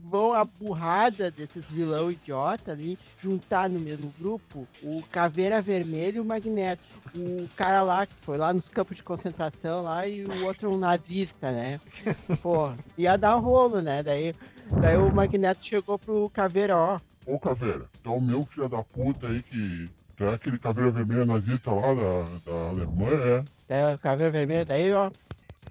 vão 0.04 0.34
a 0.34 0.44
burrada 0.44 1.32
desses 1.32 1.66
vilão 1.66 2.12
idiota 2.12 2.72
ali 2.74 3.00
juntar 3.22 3.70
no 3.70 3.80
mesmo 3.80 4.14
grupo 4.20 4.68
o 4.84 5.02
Caveira 5.12 5.62
Vermelha 5.62 6.18
e 6.18 6.20
o 6.20 6.26
Magneto? 6.26 6.84
O 7.16 7.47
cara 7.55 7.82
lá 7.82 8.05
que 8.05 8.14
foi 8.22 8.38
lá 8.38 8.53
nos 8.53 8.70
campos 8.70 8.97
de 8.97 9.03
concentração 9.03 9.84
lá 9.84 10.07
e 10.07 10.24
o 10.24 10.45
outro 10.45 10.72
um 10.72 10.78
nazista, 10.78 11.51
né? 11.51 11.80
Pô, 12.41 12.72
ia 12.97 13.18
dar 13.18 13.38
um 13.38 13.41
rolo, 13.41 13.82
né? 13.82 14.03
Daí, 14.03 14.34
daí 14.80 14.97
o 14.97 15.14
Magneto 15.14 15.66
chegou 15.66 15.97
pro 15.97 16.30
Caveira, 16.30 16.78
ó. 16.78 16.97
Ô, 17.26 17.39
Caveira, 17.39 17.86
tá 18.03 18.10
o 18.12 18.22
meu 18.22 18.43
filho 18.43 18.68
da 18.68 18.84
puta 18.84 19.28
aí 19.28 19.41
que. 19.41 19.86
Tu 20.16 20.26
é 20.26 20.34
aquele 20.34 20.60
caveira 20.60 20.91
vermelha 20.91 21.26
nazista 21.26 21.72
lá 21.72 21.93
da, 21.93 22.51
da 22.51 22.70
Alemanha, 22.72 23.16
é? 23.26 23.43
Daí 23.70 23.95
o 23.95 23.99
Caveira 23.99 24.32
Vermelha, 24.32 24.66
daí, 24.66 24.91
ó. 24.91 25.10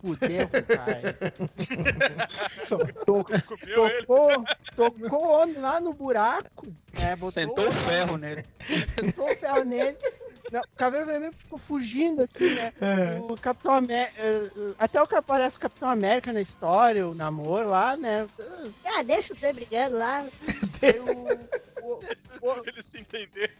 Fudeu, 0.01 0.49
cara. 0.69 1.15
tocou, 3.05 4.45
tocou 4.77 5.55
lá 5.61 5.81
no 5.81 5.93
buraco. 5.93 6.67
né, 6.99 7.17
botou 7.17 7.31
Sentou 7.33 7.65
o 7.65 7.69
o- 7.69 7.73
ferro 7.73 8.17
nele. 8.17 8.45
Sentou 8.99 9.31
o 9.31 9.37
ferro 9.37 9.65
nele. 9.65 9.97
Não, 10.51 10.61
o 10.61 10.65
Caveira 10.77 11.05
Vermelho 11.05 11.33
ficou 11.35 11.59
fugindo, 11.59 12.23
assim, 12.23 12.55
né? 12.55 12.73
O 13.29 13.37
Capitão 13.37 13.73
América. 13.75 14.13
Até 14.79 15.03
o 15.03 15.07
que 15.07 15.15
aparece 15.15 15.57
o 15.59 15.61
Capitão 15.61 15.91
América 15.91 16.33
na 16.33 16.41
história, 16.41 17.07
o 17.07 17.15
namoro 17.15 17.69
lá, 17.69 17.97
né? 17.99 18.27
Ah, 18.87 19.03
deixa 19.03 19.35
os 19.35 19.41
dois 19.41 19.55
brigando 19.55 19.99
lá. 19.99 20.25
O. 20.81 21.78
o, 21.93 22.47
o 22.47 22.63
Eles 22.67 22.85
se 22.85 23.01
entenderam. 23.01 23.55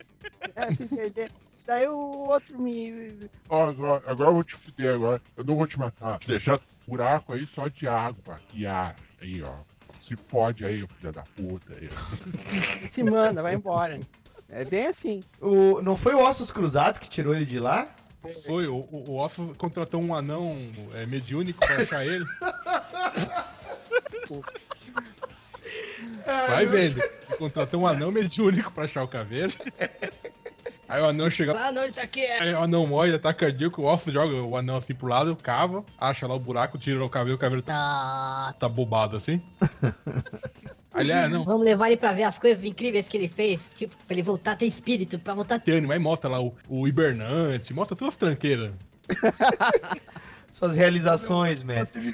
é, 0.57 0.75
se 0.75 0.83
entender. 0.83 1.31
Daí 1.67 1.87
o 1.87 2.29
outro 2.29 2.59
me. 2.59 3.09
Ó, 3.49 3.69
agora, 3.69 4.03
agora 4.07 4.31
eu 4.31 4.35
vou 4.35 4.45
te 4.45 4.57
fuder 4.57 4.95
agora. 4.95 5.21
Eu 5.37 5.45
não 5.45 5.57
vou 5.57 5.67
te 5.67 5.79
matar. 5.79 6.19
Deixar 6.27 6.61
buraco 6.87 7.35
aí 7.35 7.47
só 7.55 7.69
de 7.69 7.87
água 7.87 8.37
e 8.55 8.67
ar. 8.67 8.97
Aí, 9.21 9.43
ó. 9.43 9.55
Se 10.07 10.17
pode 10.17 10.65
aí, 10.65 10.83
ô 10.83 10.89
filho 10.89 11.13
da 11.13 11.23
puta. 11.23 11.77
Aí, 11.77 11.89
se 12.95 13.03
manda, 13.03 13.43
vai 13.43 13.55
embora. 13.55 14.01
É 14.49 14.65
bem 14.65 14.87
assim. 14.87 15.23
O, 15.41 15.83
não 15.83 15.97
foi 15.97 16.15
o 16.15 16.23
Ossos 16.23 16.51
Cruzados 16.51 16.99
que 16.99 17.11
tirou 17.11 17.35
ele 17.35 17.45
de 17.45 17.61
lá? 17.61 17.95
Foi, 18.47 18.67
o, 18.67 18.77
o, 18.77 19.11
o 19.11 19.23
Osso 19.23 19.53
contratou 19.59 20.01
um 20.03 20.15
anão 20.15 20.57
é, 20.95 21.05
mediúnico 21.07 21.61
pra 21.65 21.77
achar 21.83 22.07
ele. 22.07 22.25
Vai 26.49 26.67
vendo. 26.67 27.01
Ele 27.01 27.37
contratou 27.39 27.83
um 27.83 27.87
anão 27.87 28.11
mediúnico 28.11 28.73
pra 28.73 28.85
achar 28.85 29.03
o 29.03 29.09
caveiro. 29.09 29.55
Aí 30.89 31.03
o 31.03 31.07
anão 31.07 31.31
chega 31.31 31.53
Ah, 31.53 31.71
não, 31.71 31.85
ele 31.85 31.93
tá 31.93 32.07
quieto. 32.07 32.43
Aí 32.43 32.55
o 32.55 32.63
anão 32.63 32.87
morre, 32.87 33.15
ataque 33.15 33.41
cardíaco, 33.41 33.83
o 33.83 33.87
Osso 33.87 34.11
joga 34.11 34.35
o 34.35 34.57
anão 34.57 34.77
assim 34.77 34.95
pro 34.95 35.07
lado, 35.07 35.37
cava, 35.37 35.85
acha 35.99 36.27
lá 36.27 36.35
o 36.35 36.41
buraco, 36.41 36.79
tira 36.79 37.05
o 37.05 37.11
cabelo, 37.11 37.37
o 37.37 37.39
cabelo 37.39 37.61
tá, 37.61 38.55
tá 38.59 38.69
bobado 38.69 39.17
assim. 39.17 39.43
Aliás, 40.93 41.31
não, 41.31 41.45
Vamos 41.45 41.65
levar 41.65 41.89
ele 41.89 41.99
pra 41.99 42.13
ver 42.13 42.25
as 42.25 42.39
coisas 42.39 42.65
incríveis 42.65 43.07
que 43.07 43.17
ele 43.17 43.29
fez. 43.29 43.71
Tipo, 43.77 43.95
pra 44.07 44.15
ele 44.15 44.23
voltar 44.23 44.53
a 44.53 44.57
ter 44.57 44.67
espírito, 44.67 45.19
pra 45.19 45.35
voltar 45.35 45.57
a 45.57 45.59
ter. 45.59 45.73
tem 45.73 45.83
mas 45.83 46.01
mostra 46.01 46.31
lá 46.31 46.41
o, 46.41 46.55
o 46.69 46.89
hibernante, 46.89 47.75
mostra 47.75 47.95
todas 47.95 48.15
as 48.15 48.17
tranqueiras. 48.17 48.73
Suas 50.51 50.75
realizações, 50.75 51.63
mestre. 51.63 52.13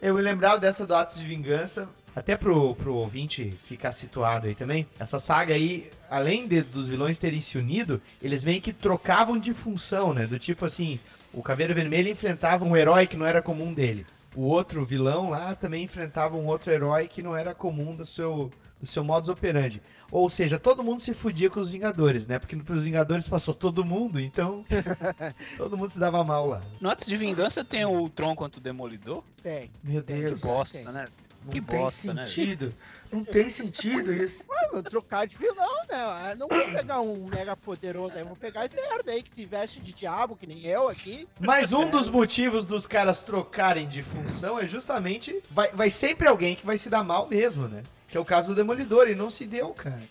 Eu 0.00 0.14
me 0.14 0.22
lembrava 0.22 0.58
dessa 0.58 0.86
do 0.86 0.94
Atos 0.94 1.18
de 1.18 1.26
Vingança, 1.26 1.88
até 2.14 2.36
pro, 2.36 2.74
pro 2.76 2.94
ouvinte 2.94 3.52
ficar 3.66 3.92
situado 3.92 4.46
aí 4.46 4.54
também. 4.54 4.86
Essa 4.98 5.18
saga 5.18 5.54
aí, 5.54 5.90
além 6.10 6.46
de- 6.46 6.62
dos 6.62 6.88
vilões 6.88 7.18
terem 7.18 7.40
se 7.40 7.58
unido, 7.58 8.00
eles 8.22 8.44
meio 8.44 8.60
que 8.60 8.72
trocavam 8.72 9.38
de 9.38 9.52
função, 9.52 10.14
né? 10.14 10.26
Do 10.26 10.38
tipo 10.38 10.64
assim, 10.64 11.00
o 11.32 11.42
Caveira 11.42 11.74
Vermelha 11.74 12.10
enfrentava 12.10 12.64
um 12.64 12.76
herói 12.76 13.06
que 13.06 13.16
não 13.16 13.26
era 13.26 13.42
comum 13.42 13.72
dele. 13.72 14.06
O 14.36 14.42
outro 14.42 14.84
vilão 14.84 15.30
lá 15.30 15.54
também 15.54 15.84
enfrentava 15.84 16.36
um 16.36 16.46
outro 16.46 16.70
herói 16.72 17.06
que 17.08 17.22
não 17.22 17.36
era 17.36 17.54
comum 17.54 17.94
do 17.94 18.04
seu, 18.04 18.50
do 18.80 18.86
seu 18.86 19.04
modus 19.04 19.28
operandi. 19.28 19.80
Ou 20.10 20.28
seja, 20.28 20.58
todo 20.58 20.82
mundo 20.84 21.00
se 21.00 21.14
fudia 21.14 21.48
com 21.50 21.58
os 21.60 21.70
Vingadores, 21.70 22.26
né? 22.26 22.38
Porque 22.38 22.56
pros 22.56 22.82
Vingadores 22.84 23.26
passou 23.26 23.54
todo 23.54 23.84
mundo, 23.84 24.20
então 24.20 24.64
todo 25.56 25.76
mundo 25.76 25.90
se 25.90 25.98
dava 25.98 26.22
mal 26.24 26.46
lá. 26.46 26.60
No 26.80 26.90
Atos 26.90 27.06
de 27.06 27.16
Vingança 27.16 27.64
tem 27.64 27.84
o 27.84 28.08
Tron 28.08 28.34
contra 28.34 28.58
o 28.60 28.62
Demolidor? 28.62 29.22
Tem. 29.42 29.70
Meu 29.82 30.02
Que 30.02 30.12
Deus. 30.12 30.40
bosta, 30.40 30.78
tem. 30.78 30.92
né? 30.92 31.04
Não 31.44 31.52
Que 31.52 31.60
tem 31.60 31.78
bosta, 31.78 32.14
né? 32.14 32.26
sentido. 32.26 32.72
Não 33.12 33.22
tem 33.24 33.48
sentido 33.48 34.12
isso. 34.12 34.42
Ah, 34.50 34.68
vou 34.72 34.82
trocar 34.82 35.26
de 35.26 35.36
vilão, 35.36 35.74
né? 35.88 36.32
Eu 36.32 36.36
não 36.36 36.48
vou 36.48 36.64
pegar 36.72 37.00
um 37.00 37.26
mega 37.32 37.54
poderoso 37.54 38.14
aí, 38.16 38.24
vou 38.24 38.34
pegar 38.34 38.66
esse 38.66 38.74
merda 38.74 39.12
aí 39.12 39.22
que 39.22 39.32
se 39.34 39.44
veste 39.44 39.78
de 39.80 39.92
diabo, 39.92 40.34
que 40.34 40.46
nem 40.46 40.64
eu 40.64 40.88
aqui. 40.88 41.28
Mas 41.38 41.72
um 41.72 41.88
dos 41.88 42.10
motivos 42.10 42.66
dos 42.66 42.86
caras 42.86 43.22
trocarem 43.22 43.86
de 43.86 44.02
função 44.02 44.58
é 44.58 44.66
justamente. 44.66 45.40
Vai, 45.50 45.70
vai 45.72 45.90
sempre 45.90 46.26
alguém 46.26 46.56
que 46.56 46.66
vai 46.66 46.76
se 46.78 46.88
dar 46.90 47.04
mal 47.04 47.28
mesmo, 47.28 47.68
né? 47.68 47.82
Que 48.08 48.16
é 48.16 48.20
o 48.20 48.24
caso 48.24 48.48
do 48.48 48.54
Demolidor, 48.54 49.06
e 49.08 49.14
não 49.14 49.30
se 49.30 49.44
deu, 49.46 49.70
cara. 49.70 50.02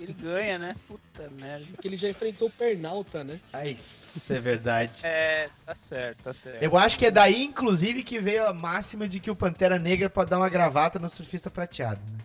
Ele 0.00 0.12
ganha, 0.14 0.58
né? 0.58 0.74
Puta 0.88 1.28
merda. 1.30 1.66
Porque 1.72 1.86
ele 1.86 1.96
já 1.96 2.08
enfrentou 2.08 2.48
o 2.48 2.50
Pernalta, 2.50 3.22
né? 3.22 3.38
Ah, 3.52 3.66
isso 3.66 4.32
é 4.32 4.40
verdade. 4.40 5.00
É, 5.04 5.48
tá 5.66 5.74
certo, 5.74 6.22
tá 6.22 6.32
certo. 6.32 6.62
Eu 6.62 6.76
acho 6.78 6.96
que 6.98 7.06
é 7.06 7.10
daí, 7.10 7.44
inclusive, 7.44 8.02
que 8.02 8.18
veio 8.18 8.46
a 8.46 8.52
máxima 8.54 9.06
de 9.06 9.20
que 9.20 9.30
o 9.30 9.36
Pantera 9.36 9.78
Negra 9.78 10.08
pode 10.08 10.30
dar 10.30 10.38
uma 10.38 10.48
gravata 10.48 10.98
no 10.98 11.10
surfista 11.10 11.50
prateado, 11.50 12.00
né? 12.10 12.18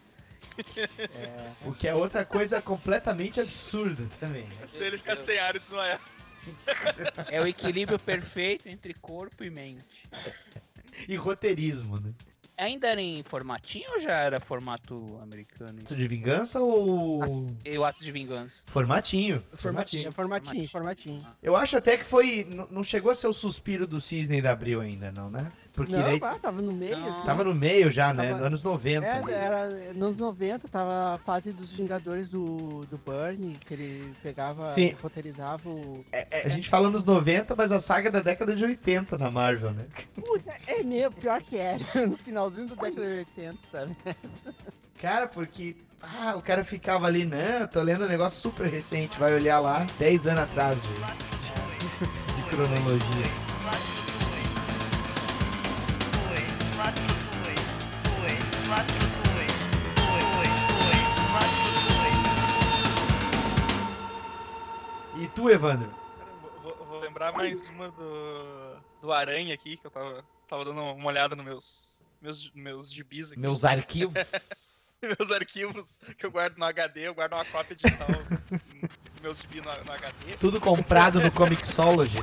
O 1.65 1.73
que 1.73 1.87
é 1.87 1.93
outra 1.93 2.23
coisa 2.23 2.61
completamente 2.61 3.39
absurda 3.41 4.07
também. 4.19 4.43
né? 4.45 4.55
Ele 4.75 4.97
fica 4.97 5.15
sem 5.17 5.37
ar 5.37 5.55
e 5.55 5.59
desmaiar. 5.59 5.99
É 7.29 7.41
o 7.41 7.47
equilíbrio 7.47 7.97
perfeito 7.99 8.69
entre 8.69 8.93
corpo 8.93 9.43
e 9.43 9.49
mente. 9.49 10.03
E 11.07 11.15
roteirismo, 11.15 11.99
né? 11.99 12.11
Ainda 12.57 12.87
era 12.87 13.01
em 13.01 13.21
formatinho 13.23 13.85
ou 13.91 13.99
já 13.99 14.13
era 14.19 14.39
formato 14.39 15.19
americano? 15.21 15.79
Ato 15.81 15.95
de 15.95 16.07
vingança 16.07 16.59
ou. 16.61 17.21
E 17.65 17.77
o 17.77 17.83
Atos 17.83 18.03
de 18.03 18.11
Vingança? 18.11 18.63
Formatinho. 18.65 19.43
Formatinho, 19.53 20.11
formatinho, 20.11 20.69
formatinho. 20.69 21.27
Eu 21.43 21.55
acho 21.55 21.75
até 21.75 21.97
que 21.97 22.03
foi. 22.03 22.47
Não 22.69 22.83
chegou 22.83 23.11
a 23.11 23.15
ser 23.15 23.27
o 23.27 23.33
suspiro 23.33 23.85
do 23.85 23.99
Cisne 23.99 24.41
da 24.41 24.51
Abril 24.51 24.79
ainda, 24.79 25.11
não, 25.11 25.29
né? 25.29 25.49
Porque 25.75 25.91
Não, 25.91 26.03
daí 26.03 26.19
pá, 26.19 26.35
tava 26.35 26.61
no 26.61 26.71
meio. 26.71 26.97
tava 27.25 27.43
no 27.43 27.53
meio 27.53 27.91
já, 27.91 28.13
né? 28.13 28.31
Tava- 28.31 28.45
Anos 28.47 28.63
90. 28.63 29.05
É, 29.05 29.21
era 29.33 29.69
nos 29.93 30.15
90, 30.17 30.67
tava 30.69 31.15
a 31.15 31.17
fase 31.17 31.51
dos 31.51 31.71
Vingadores 31.71 32.29
do, 32.29 32.85
do 32.89 32.97
Burnie, 32.97 33.57
que 33.67 33.73
ele 33.73 34.13
pegava, 34.23 34.71
Sim. 34.71 34.95
roteirizava 35.01 35.67
o. 35.69 36.05
A 36.45 36.47
gente 36.49 36.69
fala 36.69 36.89
nos 36.89 37.03
90, 37.03 37.55
mas 37.55 37.71
a 37.71 37.79
saga 37.79 38.07
é 38.07 38.11
da 38.11 38.21
década 38.21 38.55
de 38.55 38.63
80 38.63 39.17
na 39.17 39.29
Marvel, 39.29 39.71
né? 39.71 39.85
Puta, 40.15 40.53
é 40.65 40.81
mesmo, 40.81 41.11
pior 41.13 41.41
que 41.41 41.57
era. 41.57 41.79
No 42.07 42.17
finalzinho 42.17 42.67
da 42.67 42.75
década 42.75 43.13
de 43.13 43.19
80, 43.37 43.57
sabe? 43.71 43.97
Cara, 45.01 45.27
porque. 45.27 45.75
Ah, 46.01 46.35
o 46.37 46.41
cara 46.41 46.63
ficava 46.63 47.07
ali, 47.07 47.25
não, 47.25 47.65
tô 47.67 47.81
lendo 47.81 48.05
um 48.05 48.07
negócio 48.07 48.39
super 48.39 48.67
recente, 48.67 49.17
vai 49.19 49.33
olhar 49.33 49.59
lá, 49.59 49.87
10 49.97 50.27
anos 50.27 50.41
atrás 50.41 50.77
de, 50.79 50.87
de, 50.89 52.35
de 52.43 52.49
cronologia. 52.49 53.44
E 65.17 65.27
tu, 65.29 65.49
Evandro? 65.49 65.93
Vou, 66.63 66.75
vou 66.87 66.99
lembrar 66.99 67.31
mais 67.31 67.67
uma 67.67 67.89
do, 67.91 68.77
do 69.01 69.11
Aranha 69.11 69.53
aqui, 69.53 69.77
que 69.77 69.85
eu 69.85 69.91
tava, 69.91 70.25
tava 70.47 70.65
dando 70.65 70.81
uma 70.81 71.07
olhada 71.07 71.35
nos 71.35 71.45
meus, 71.45 72.01
meus, 72.21 72.51
meus 72.53 72.91
gibis 72.91 73.31
aqui. 73.31 73.39
Meus 73.39 73.63
arquivos. 73.63 74.73
meus 75.01 75.31
arquivos 75.31 75.97
que 76.17 76.25
eu 76.25 76.31
guardo 76.31 76.57
no 76.57 76.65
HD, 76.65 77.07
eu 77.07 77.13
guardo 77.13 77.33
uma 77.33 77.45
cópia 77.45 77.75
digital 77.75 78.07
dos 78.07 78.91
meus 79.21 79.39
gibis 79.39 79.61
no, 79.61 79.71
no 79.71 79.91
HD. 79.91 80.37
Tudo 80.39 80.59
comprado 80.59 81.21
no 81.21 81.31
Comixology. 81.31 82.17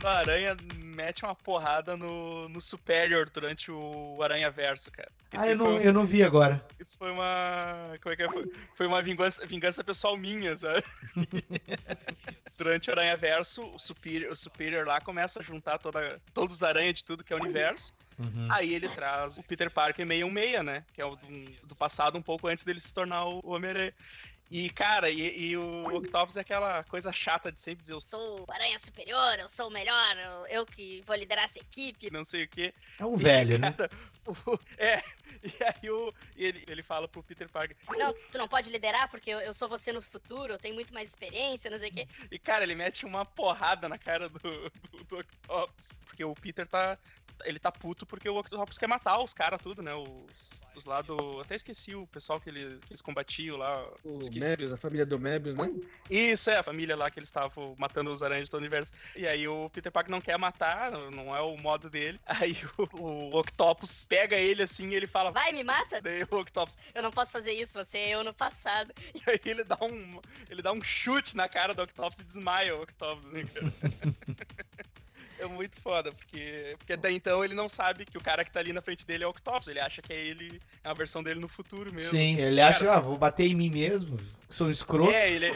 Quando 0.00 0.06
a 0.14 0.18
aranha 0.18 0.56
mete 0.82 1.24
uma 1.24 1.34
porrada 1.34 1.94
no, 1.96 2.48
no 2.48 2.58
Superior 2.60 3.28
durante 3.28 3.70
o 3.70 4.18
Aranha 4.22 4.50
Verso, 4.50 4.90
cara. 4.90 5.10
Isso 5.32 5.44
Ah, 5.44 5.48
eu 5.48 5.56
não, 5.56 5.66
um- 5.74 5.78
eu 5.78 5.92
não 5.92 6.06
vi 6.06 6.22
agora. 6.22 6.64
Isso 6.78 6.96
foi 6.96 7.10
uma. 7.10 7.94
Como 8.02 8.12
é 8.12 8.16
que 8.16 8.22
é? 8.22 8.28
Foi, 8.30 8.50
foi 8.74 8.86
uma 8.86 9.02
vingança, 9.02 9.44
vingança 9.46 9.84
pessoal 9.84 10.16
minha, 10.16 10.56
sabe? 10.56 10.82
Durante 12.56 12.88
o 12.90 12.92
Aranha 12.92 13.16
Verso, 13.16 13.62
o 13.74 13.78
Superior, 13.78 14.32
o 14.32 14.36
Superior 14.36 14.86
lá 14.86 15.00
começa 15.00 15.40
a 15.40 15.42
juntar 15.42 15.78
toda, 15.78 16.20
todos 16.34 16.56
os 16.56 16.62
aranhas 16.62 16.94
de 16.94 17.04
tudo 17.04 17.22
que 17.24 17.32
é 17.32 17.36
o 17.36 17.40
universo. 17.40 17.92
Uhum. 18.18 18.48
Aí 18.50 18.74
ele 18.74 18.86
traz 18.88 19.38
o 19.38 19.42
Peter 19.42 19.70
Parker 19.70 20.06
616, 20.06 20.64
né? 20.64 20.84
Que 20.92 21.00
é 21.00 21.04
o 21.06 21.16
do, 21.16 21.26
do 21.68 21.74
passado, 21.74 22.18
um 22.18 22.22
pouco 22.22 22.48
antes 22.48 22.64
dele 22.64 22.80
se 22.80 22.92
tornar 22.92 23.24
o 23.24 23.40
Homem-Aranha. 23.44 23.94
E, 24.50 24.68
cara, 24.70 25.08
e, 25.08 25.50
e 25.50 25.56
o 25.56 25.94
Octopus 25.96 26.36
é 26.36 26.40
aquela 26.40 26.82
coisa 26.84 27.12
chata 27.12 27.52
de 27.52 27.60
sempre 27.60 27.82
dizer 27.82 27.94
eu 27.94 28.00
sou 28.00 28.40
o 28.40 28.52
Aranha 28.52 28.76
Superior, 28.80 29.38
eu 29.38 29.48
sou 29.48 29.68
o 29.68 29.70
melhor, 29.70 30.16
eu, 30.48 30.66
que 30.66 31.02
vou 31.06 31.14
liderar 31.14 31.44
essa 31.44 31.60
equipe. 31.60 32.10
não 32.10 32.24
sei 32.24 32.44
o 32.44 32.48
quê. 32.48 32.74
É 32.98 33.04
um 33.06 33.14
velho, 33.14 33.58
né? 33.60 33.72
O- 34.26 34.58
é, 34.76 34.98
e 35.44 35.52
aí 35.64 35.88
o, 35.90 36.12
e 36.36 36.44
ele, 36.46 36.64
ele 36.66 36.82
fala 36.82 37.06
pro 37.06 37.22
Peter 37.22 37.48
Parker. 37.48 37.76
Não, 37.96 38.12
tu 38.12 38.38
não 38.38 38.48
pode 38.48 38.70
liderar 38.70 39.08
porque 39.08 39.30
eu, 39.30 39.38
eu 39.40 39.54
sou 39.54 39.68
você 39.68 39.92
no 39.92 40.02
futuro, 40.02 40.54
eu 40.54 40.58
tenho 40.58 40.74
muito 40.74 40.92
mais 40.92 41.08
experiência, 41.08 41.70
não 41.70 41.78
sei 41.78 41.90
o 41.90 41.92
quê. 41.92 42.08
E, 42.28 42.36
cara, 42.38 42.64
ele 42.64 42.74
mete 42.74 43.06
uma 43.06 43.24
porrada 43.24 43.88
na 43.88 43.98
cara 43.98 44.28
do, 44.28 44.38
do, 44.40 45.04
do 45.04 45.18
Octopus. 45.20 45.90
Porque 46.06 46.24
o 46.24 46.34
Peter 46.34 46.66
tá. 46.66 46.98
Ele 47.44 47.58
tá 47.58 47.70
puto 47.70 48.06
porque 48.06 48.28
o 48.28 48.36
Octopus 48.36 48.78
quer 48.78 48.86
matar 48.86 49.22
os 49.22 49.34
caras, 49.34 49.60
tudo, 49.62 49.82
né? 49.82 49.94
Os, 49.94 50.62
os 50.74 50.84
lá 50.84 51.02
do. 51.02 51.40
Até 51.40 51.54
esqueci 51.54 51.94
o 51.94 52.06
pessoal 52.06 52.40
que, 52.40 52.48
ele, 52.48 52.78
que 52.86 52.92
eles 52.92 53.02
combatiam 53.02 53.56
lá. 53.56 53.86
O 54.04 54.20
esqueci. 54.20 54.40
Mebius, 54.40 54.72
a 54.72 54.76
família 54.76 55.06
do 55.06 55.18
Mebius, 55.18 55.56
né? 55.56 55.70
Isso, 56.08 56.50
é, 56.50 56.58
a 56.58 56.62
família 56.62 56.96
lá 56.96 57.10
que 57.10 57.18
eles 57.18 57.28
estavam 57.28 57.74
matando 57.78 58.10
os 58.10 58.22
aranhas 58.22 58.44
de 58.44 58.50
todo 58.50 58.60
o 58.60 58.62
universo. 58.62 58.92
E 59.16 59.26
aí 59.26 59.46
o 59.46 59.70
Peter 59.70 59.90
Parker 59.90 60.10
não 60.10 60.20
quer 60.20 60.38
matar, 60.38 60.92
não 60.92 61.34
é 61.34 61.40
o 61.40 61.56
modo 61.56 61.90
dele. 61.90 62.20
Aí 62.40 62.56
o, 62.78 63.02
o 63.02 63.38
Octopus 63.38 64.06
pega 64.06 64.36
ele 64.36 64.62
assim 64.62 64.88
e 64.90 64.94
ele 64.94 65.06
fala. 65.06 65.30
Vai, 65.30 65.52
me 65.52 65.62
mata? 65.62 66.00
Daí 66.00 66.22
o 66.22 66.36
Octopus. 66.36 66.78
Eu 66.94 67.02
não 67.02 67.10
posso 67.10 67.32
fazer 67.32 67.52
isso, 67.52 67.74
você 67.74 67.98
é 67.98 68.10
eu 68.10 68.24
no 68.24 68.32
passado. 68.32 68.92
E 69.20 69.30
aí 69.30 69.40
ele 69.44 69.64
dá 69.64 69.76
um. 69.82 70.20
Ele 70.48 70.62
dá 70.62 70.72
um 70.72 70.82
chute 70.82 71.36
na 71.36 71.48
cara 71.48 71.74
do 71.74 71.82
Octopus 71.82 72.20
e 72.20 72.24
desmaia 72.24 72.74
o 72.74 72.82
Octopus, 72.82 73.30
né, 73.32 73.44
cara? 73.44 73.66
É 75.40 75.46
muito 75.46 75.80
foda, 75.80 76.12
porque, 76.12 76.74
porque 76.78 76.92
até 76.92 77.10
então 77.10 77.42
ele 77.44 77.54
não 77.54 77.68
sabe 77.68 78.04
que 78.04 78.18
o 78.18 78.20
cara 78.20 78.44
que 78.44 78.52
tá 78.52 78.60
ali 78.60 78.72
na 78.72 78.82
frente 78.82 79.06
dele 79.06 79.24
é 79.24 79.26
o 79.26 79.30
Octopus. 79.30 79.68
Ele 79.68 79.80
acha 79.80 80.02
que 80.02 80.12
é 80.12 80.16
ele, 80.16 80.60
é 80.84 80.88
uma 80.88 80.94
versão 80.94 81.22
dele 81.22 81.40
no 81.40 81.48
futuro 81.48 81.92
mesmo. 81.92 82.10
Sim, 82.10 82.36
ele 82.38 82.60
Cara, 82.60 82.74
acha, 82.74 82.92
ah, 82.92 83.00
vou 83.00 83.16
bater 83.16 83.46
em 83.46 83.54
mim 83.54 83.70
mesmo, 83.70 84.18
sou 84.48 84.66
um 84.66 84.70
escroto. 84.70 85.12
É, 85.12 85.30
ele, 85.30 85.50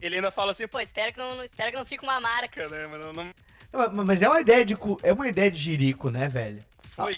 ele 0.00 0.16
ainda 0.16 0.30
fala 0.30 0.52
assim, 0.52 0.66
Pô, 0.66 0.80
espero 0.80 1.12
que 1.12 1.18
não, 1.18 1.42
espero 1.44 1.70
que 1.70 1.76
não 1.76 1.84
fique 1.84 2.04
uma 2.04 2.20
marca. 2.20 2.68
né? 2.68 2.86
Mas 2.86 3.00
não, 3.04 3.12
não 3.12 3.30
Não, 3.92 4.04
Mas 4.04 4.22
é 4.22 4.28
uma 4.28 4.40
ideia 4.40 4.64
de 4.64 4.76
é 5.02 5.12
uma 5.12 5.28
ideia 5.28 5.50
de 5.50 5.58
jirico, 5.58 6.10
né, 6.10 6.28
velho? 6.28 6.64
foi. 6.96 7.14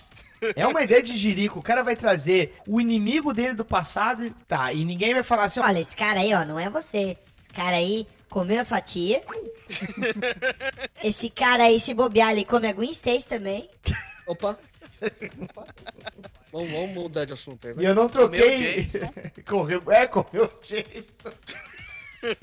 É 0.56 0.66
uma 0.66 0.82
ideia 0.82 1.02
de 1.02 1.16
jirico. 1.16 1.58
O 1.58 1.62
cara 1.62 1.82
vai 1.82 1.94
trazer 1.94 2.56
o 2.66 2.80
inimigo 2.80 3.32
dele 3.32 3.54
do 3.54 3.64
passado 3.64 4.24
e 4.24 4.30
tá, 4.48 4.72
e 4.72 4.84
ninguém 4.84 5.12
vai 5.14 5.22
falar 5.22 5.44
assim, 5.44 5.60
ó, 5.60 5.64
Olha, 5.66 5.80
esse 5.80 5.96
cara 5.96 6.20
aí, 6.20 6.32
ó, 6.34 6.44
não 6.44 6.58
é 6.58 6.68
você. 6.70 7.16
Esse 7.38 7.50
cara 7.54 7.76
aí 7.76 8.06
comeu 8.30 8.60
a 8.60 8.64
sua 8.64 8.80
tia. 8.80 9.22
Esse 11.02 11.28
cara 11.28 11.64
aí, 11.64 11.78
se 11.78 11.92
bobear, 11.92 12.32
ele 12.32 12.44
come 12.44 12.68
a 12.68 12.72
Gwen 12.72 12.90
Stacy 12.92 13.28
também. 13.28 13.68
Opa. 14.26 14.58
Opa. 15.42 15.66
Vamos, 16.52 16.70
vamos 16.70 16.90
mudar 16.90 17.24
de 17.24 17.32
assunto 17.32 17.66
aí. 17.68 17.74
E 17.78 17.84
eu 17.84 17.94
não 17.94 18.08
troquei. 18.08 18.86
Correu, 19.46 19.82
é, 19.90 20.06
correu 20.06 20.44
o 20.46 20.50
Jameson. 20.66 21.32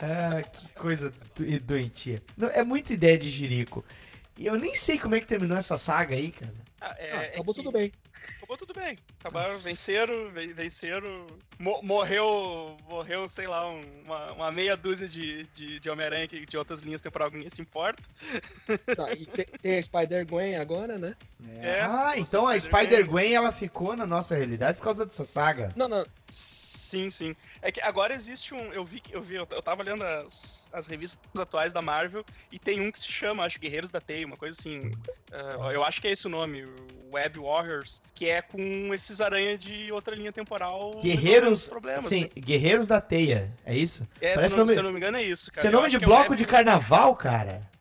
ah, 0.00 0.42
que 0.42 0.68
coisa 0.74 1.12
do- 1.34 1.60
doentia. 1.60 2.22
É 2.54 2.62
muita 2.62 2.92
ideia 2.92 3.18
de 3.18 3.30
jirico. 3.30 3.84
E 4.38 4.46
eu 4.46 4.56
nem 4.56 4.74
sei 4.74 4.98
como 4.98 5.14
é 5.14 5.20
que 5.20 5.26
terminou 5.26 5.56
essa 5.56 5.76
saga 5.78 6.14
aí, 6.14 6.30
cara. 6.32 6.54
Ah, 6.80 6.96
é, 6.98 7.12
Ah, 7.12 7.22
é 7.22 7.26
acabou 7.28 7.54
que- 7.54 7.62
tudo 7.62 7.72
bem. 7.72 7.92
Acabou 8.38 8.56
tudo 8.58 8.74
bem. 8.74 8.98
Acabaram, 9.20 9.56
venceram, 9.58 10.30
ven- 10.30 10.52
venceram. 10.52 11.26
Mo- 11.58 11.80
morreu, 11.82 12.76
morreu, 12.88 13.28
sei 13.28 13.46
lá, 13.46 13.68
um- 13.70 13.82
uma, 14.04 14.32
uma 14.32 14.52
meia 14.52 14.76
dúzia 14.76 15.08
de, 15.08 15.44
de, 15.54 15.78
de 15.78 15.90
Homem-Aranha 15.90 16.26
de 16.26 16.56
outras 16.58 16.80
linhas 16.80 17.00
temporais 17.00 17.32
ninguém 17.32 17.48
se 17.48 17.60
importa. 17.62 18.02
Tá, 18.96 19.12
e 19.12 19.26
tem, 19.26 19.44
tem 19.60 19.78
a 19.78 19.82
Spider-Gwen 19.82 20.56
agora, 20.56 20.98
né? 20.98 21.14
É, 21.60 21.80
ah, 21.82 22.14
então 22.16 22.46
a 22.48 22.58
Spider-Gwen 22.58 23.32
ela 23.32 23.52
ficou 23.52 23.94
na 23.96 24.06
nossa 24.06 24.34
realidade 24.34 24.78
por 24.78 24.84
causa 24.84 25.06
dessa 25.06 25.24
saga. 25.24 25.70
Não, 25.76 25.88
não. 25.88 26.04
Sim, 26.92 27.10
sim. 27.10 27.34
É 27.62 27.72
que 27.72 27.80
agora 27.80 28.12
existe 28.12 28.52
um. 28.52 28.70
Eu 28.70 28.84
vi 28.84 29.00
que 29.00 29.16
eu 29.16 29.22
vi, 29.22 29.36
eu 29.36 29.48
eu 29.50 29.62
tava 29.62 29.82
lendo 29.82 30.04
as, 30.04 30.68
as 30.70 30.86
revistas 30.86 31.18
atuais 31.40 31.72
da 31.72 31.80
Marvel 31.80 32.22
e 32.50 32.58
tem 32.58 32.82
um 32.82 32.92
que 32.92 32.98
se 32.98 33.08
chama, 33.10 33.44
acho, 33.44 33.58
Guerreiros 33.58 33.88
da 33.88 33.98
Teia, 33.98 34.26
uma 34.26 34.36
coisa 34.36 34.54
assim. 34.60 34.90
ah, 35.32 35.72
eu 35.72 35.82
acho 35.82 36.02
que 36.02 36.08
é 36.08 36.10
esse 36.10 36.26
o 36.26 36.30
nome, 36.30 36.66
Web 37.10 37.40
Warriors, 37.40 38.02
que 38.14 38.28
é 38.28 38.42
com 38.42 38.92
esses 38.92 39.22
aranhas 39.22 39.58
de 39.58 39.90
outra 39.90 40.14
linha 40.14 40.32
temporal. 40.32 41.00
Guerreiros, 41.00 41.70
sim, 42.02 42.22
né? 42.24 42.28
Guerreiros 42.36 42.88
da 42.88 43.00
Teia, 43.00 43.50
é 43.64 43.74
isso? 43.74 44.06
É, 44.20 44.32
se, 44.32 44.34
Parece 44.36 44.54
eu 44.54 44.58
não, 44.58 44.64
nome, 44.64 44.72
se 44.74 44.78
eu 44.78 44.82
não 44.82 44.92
me 44.92 44.98
engano, 44.98 45.16
é 45.16 45.22
isso, 45.22 45.50
cara. 45.50 45.62
Seu 45.62 45.70
Eu 45.70 45.78
nome 45.78 45.88
de 45.88 45.96
é 45.96 45.98
bloco 46.00 46.32
Web- 46.32 46.36
de 46.36 46.44
carnaval, 46.44 47.16
cara. 47.16 47.71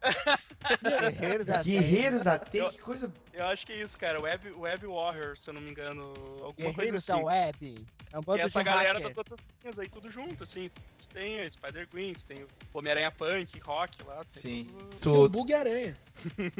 Guerreiros 0.81 1.45
da 1.45 1.63
Guerreiros 1.63 2.23
da 2.23 2.39
Teia, 2.39 2.69
que 2.69 2.77
coisa. 2.79 3.11
Eu 3.33 3.45
acho 3.47 3.65
que 3.65 3.73
é 3.73 3.77
isso, 3.77 3.97
cara. 3.97 4.21
Web, 4.21 4.51
Web 4.51 4.85
Warrior, 4.87 5.37
se 5.37 5.49
eu 5.49 5.53
não 5.53 5.61
me 5.61 5.71
engano. 5.71 6.13
Alguma 6.41 6.73
coisa 6.73 6.91
Guerreiros 6.91 7.09
assim. 7.09 7.19
da 7.21 7.25
Web. 7.27 7.85
É 8.13 8.17
um 8.17 8.21
E 8.21 8.25
bando 8.25 8.41
essa 8.41 8.59
de 8.59 8.65
galera 8.65 8.89
hacker. 8.93 9.07
das 9.07 9.17
outras 9.17 9.39
linhas 9.61 9.79
aí, 9.79 9.89
tudo 9.89 10.11
junto, 10.11 10.43
assim. 10.43 10.69
Tu 10.99 11.07
tem 11.09 11.41
a 11.41 11.49
Spider-Gwen, 11.49 12.13
tu 12.13 12.25
tem 12.25 12.43
o 12.43 12.47
Homem-Aranha 12.73 13.11
Punk, 13.11 13.59
Rock 13.59 14.03
lá. 14.03 14.23
Tem 14.25 14.41
Sim. 14.41 14.63
tudo- 14.65 14.85
Tem 14.95 15.11
o 15.11 15.15
Tu... 15.15 15.29
Bug-Aranha. 15.29 15.97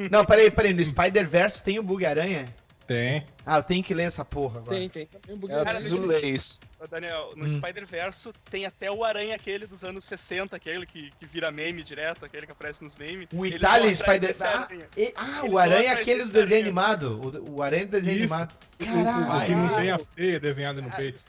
Não, 0.09 0.25
peraí, 0.25 0.49
peraí. 0.49 0.73
No 0.73 0.83
Spider-Verse 0.85 1.63
tem 1.63 1.77
o 1.79 1.83
Bug-Aranha? 1.83 2.45
Tem. 2.87 3.25
Ah, 3.45 3.57
eu 3.57 3.63
tenho 3.63 3.83
que 3.83 3.93
ler 3.93 4.03
essa 4.03 4.25
porra 4.25 4.59
agora. 4.59 4.77
Tem, 4.77 4.89
tem 4.89 5.05
também 5.05 5.37
o 5.49 5.51
É, 5.51 5.61
eu 5.61 5.65
preciso 5.65 6.05
ler 6.05 6.23
isso. 6.25 6.59
Ô, 6.79 6.87
Daniel, 6.87 7.31
no 7.35 7.45
Hum. 7.45 7.49
Spider-Verso 7.49 8.33
tem 8.49 8.65
até 8.65 8.91
o 8.91 9.03
Aranha 9.03 9.35
aquele 9.35 9.65
dos 9.67 9.83
anos 9.83 10.03
60, 10.03 10.55
aquele 10.55 10.85
que, 10.85 11.11
que 11.11 11.25
vira 11.25 11.51
meme 11.51 11.83
direto, 11.83 12.25
aquele 12.25 12.45
que 12.45 12.51
aparece 12.51 12.83
nos 12.83 12.95
memes. 12.95 13.27
O 13.33 13.45
Italian 13.45 13.91
atrás 13.93 13.99
Spider... 13.99 14.35
Ah, 14.41 14.67
e- 14.97 15.13
ah, 15.15 15.43
o 15.47 15.57
Aranha 15.57 15.89
é 15.91 15.93
aquele 15.93 16.25
do 16.25 16.31
desenho 16.31 16.61
aranha. 16.61 16.65
animado. 16.65 17.21
O, 17.47 17.55
o 17.57 17.61
Aranha 17.61 17.85
do 17.85 17.91
desenho 17.91 18.25
Isso. 18.25 18.33
animado. 18.33 18.55
O, 18.79 18.83
o 18.83 18.87
que 18.87 18.91
não 18.91 19.67
Caralho. 19.67 19.75
tem 19.77 19.91
as 19.91 20.07
teias 20.09 20.39
desenhadas 20.41 20.83
no 20.83 20.91
peito. 20.91 21.21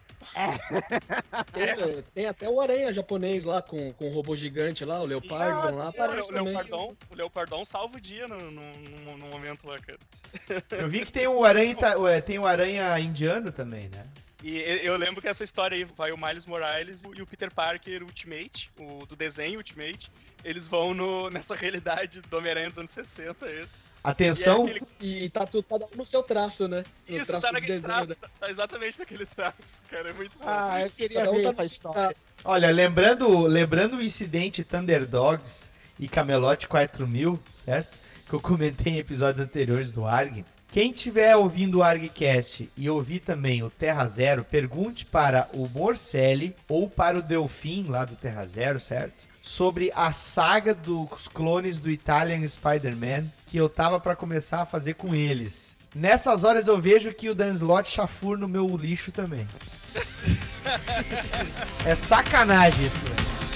Tem, 1.52 2.02
tem 2.14 2.26
até 2.26 2.48
o 2.48 2.60
Aranha 2.60 2.92
japonês 2.92 3.44
lá 3.44 3.60
com, 3.62 3.92
com 3.92 4.08
o 4.10 4.12
robô 4.14 4.36
gigante 4.36 4.84
lá, 4.84 5.00
o 5.00 5.06
Leopardon 5.06 5.76
lá, 5.76 5.86
O 5.86 5.88
aparece 5.88 6.32
Leo- 6.32 6.38
também. 6.44 6.54
Leopardon, 6.54 6.96
o 7.10 7.14
Leopardon 7.14 7.64
salva 7.64 7.96
o 7.96 8.00
dia 8.00 8.26
no, 8.28 8.38
no, 8.50 8.72
no- 9.16 9.26
momento 9.32 9.66
lá, 9.66 9.78
cara. 9.78 9.98
Eu 10.70 10.88
vi 10.88 11.04
que 11.04 11.12
tem 11.12 11.26
o 11.26 11.44
Aranha, 11.44 11.76
tem 12.24 12.38
o 12.38 12.46
Aranha 12.46 12.98
indiano 13.00 13.50
também, 13.52 13.88
né? 13.88 14.06
E 14.42 14.56
e- 14.58 14.86
eu 14.86 14.96
lembro 14.96 15.20
que 15.22 15.28
essa 15.28 15.44
história 15.44 15.74
aí 15.76 15.84
vai 15.84 16.12
o 16.12 16.18
Miles 16.18 16.44
Morales 16.46 17.02
e 17.16 17.22
o 17.22 17.26
Peter 17.26 17.52
Parker 17.52 18.02
Ultimate, 18.02 18.70
o 18.78 19.06
do 19.06 19.14
desenho 19.16 19.58
Ultimate. 19.58 20.10
Eles 20.44 20.66
vão 20.66 20.92
no, 20.92 21.30
nessa 21.30 21.54
realidade 21.54 22.20
do 22.22 22.36
Homem-Aranha 22.36 22.68
dos 22.70 22.78
anos 22.78 22.90
60, 22.90 23.48
esse. 23.50 23.84
Atenção. 24.04 24.66
E, 24.66 24.70
é 24.70 24.74
aquele- 24.74 24.86
E 25.24 25.30
tá 25.30 25.46
tudo 25.46 25.62
cada 25.64 25.84
um 25.86 25.96
no 25.96 26.04
seu 26.06 26.22
traço, 26.22 26.66
né? 26.66 26.84
No 27.08 27.16
Isso, 27.16 27.26
traço 27.26 27.46
tá 27.46 27.52
naquele 27.52 27.72
desenho, 27.74 27.94
traço, 27.94 28.10
né? 28.10 28.16
tá, 28.40 28.50
exatamente 28.50 28.98
naquele 28.98 29.26
traço, 29.26 29.82
cara, 29.88 30.10
é 30.10 30.12
muito 30.12 30.32
bom. 30.38 30.44
Ah, 30.46 30.80
eu 30.82 30.90
queria 30.90 31.18
Cada 31.20 31.30
um 31.30 31.34
ver 31.36 31.42
tá 31.54 31.62
seu 31.62 31.64
história. 31.76 32.16
Olha, 32.44 32.70
lembrando, 32.70 33.46
lembrando 33.46 33.96
o 33.98 34.02
incidente 34.02 34.64
Thunder 34.64 35.06
Dogs 35.06 35.70
e 36.00 36.08
Camelot 36.08 36.66
4000, 36.66 37.38
certo? 37.52 37.96
Que 38.26 38.32
eu 38.34 38.40
comentei 38.40 38.94
em 38.94 38.98
episódios 38.98 39.44
anteriores 39.44 39.92
do 39.92 40.04
ARG. 40.06 40.44
Quem 40.68 40.90
tiver 40.90 41.36
ouvindo 41.36 41.78
o 41.78 41.82
ArgCast 41.82 42.70
e 42.74 42.88
ouvir 42.88 43.20
também 43.20 43.62
o 43.62 43.68
Terra 43.68 44.06
Zero, 44.06 44.42
pergunte 44.42 45.04
para 45.04 45.46
o 45.52 45.68
Morcelli 45.68 46.56
ou 46.66 46.88
para 46.88 47.18
o 47.18 47.22
Delfim 47.22 47.84
lá 47.88 48.06
do 48.06 48.16
Terra 48.16 48.46
Zero, 48.46 48.80
certo? 48.80 49.30
Sobre 49.42 49.90
a 49.94 50.12
saga 50.12 50.72
dos 50.72 51.26
clones 51.28 51.78
do 51.80 51.90
Italian 51.90 52.46
Spider-Man 52.46 53.26
que 53.44 53.56
eu 53.58 53.68
tava 53.68 54.00
pra 54.00 54.16
começar 54.16 54.62
a 54.62 54.66
fazer 54.66 54.94
com 54.94 55.14
eles. 55.14 55.76
Nessas 55.94 56.44
horas 56.44 56.68
eu 56.68 56.80
vejo 56.80 57.12
que 57.12 57.28
o 57.28 57.34
Dan 57.34 57.52
Slott 57.52 57.90
chafur 57.90 58.38
no 58.38 58.48
meu 58.48 58.76
lixo 58.76 59.12
também. 59.12 59.46
É 61.84 61.94
sacanagem 61.96 62.86
isso, 62.86 63.04
velho. 63.04 63.51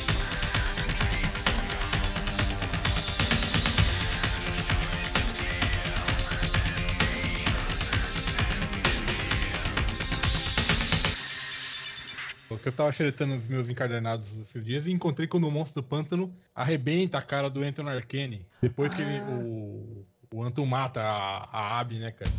Porque 12.48 12.68
eu 12.68 12.72
tava 12.72 12.92
xeretando 12.92 13.34
os 13.34 13.48
meus 13.48 13.68
encadernados 13.68 14.38
esses 14.38 14.64
dias 14.64 14.86
e 14.86 14.92
encontrei 14.92 15.26
quando 15.26 15.48
o 15.48 15.50
monstro 15.50 15.82
do 15.82 15.88
pântano 15.88 16.32
arrebenta 16.54 17.18
a 17.18 17.22
cara 17.22 17.50
do 17.50 17.62
Anton 17.62 17.88
Arcane. 17.88 18.46
Depois 18.62 18.94
que 18.94 19.02
ele, 19.02 19.20
o, 19.20 20.06
o 20.32 20.42
Anton 20.42 20.64
mata 20.64 21.02
a, 21.02 21.44
a 21.50 21.80
Abby, 21.80 21.98
né, 21.98 22.12
cara? 22.12 22.30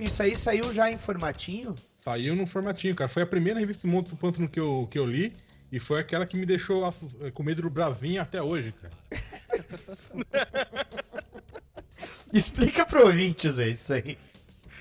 Isso 0.00 0.22
aí 0.24 0.34
saiu 0.34 0.74
já 0.74 0.90
em 0.90 0.98
formatinho? 0.98 1.76
Saiu 2.08 2.34
no 2.34 2.46
formatinho, 2.46 2.94
cara. 2.94 3.06
Foi 3.06 3.22
a 3.22 3.26
primeira 3.26 3.60
revista 3.60 3.86
do 3.86 3.90
Monstro 3.92 4.16
do 4.16 4.18
Pântano 4.18 4.48
que 4.48 4.58
eu, 4.58 4.88
que 4.90 4.98
eu 4.98 5.04
li. 5.04 5.30
E 5.70 5.78
foi 5.78 6.00
aquela 6.00 6.24
que 6.24 6.38
me 6.38 6.46
deixou 6.46 6.86
assus- 6.86 7.14
com 7.34 7.42
medo 7.42 7.60
do 7.60 7.68
Bravinho 7.68 8.22
até 8.22 8.42
hoje, 8.42 8.72
cara. 8.72 8.94
Explica 12.32 12.86
pro 12.86 13.04
ouvintes 13.04 13.58
aí 13.58 13.72
isso 13.72 13.92
aí. 13.92 14.16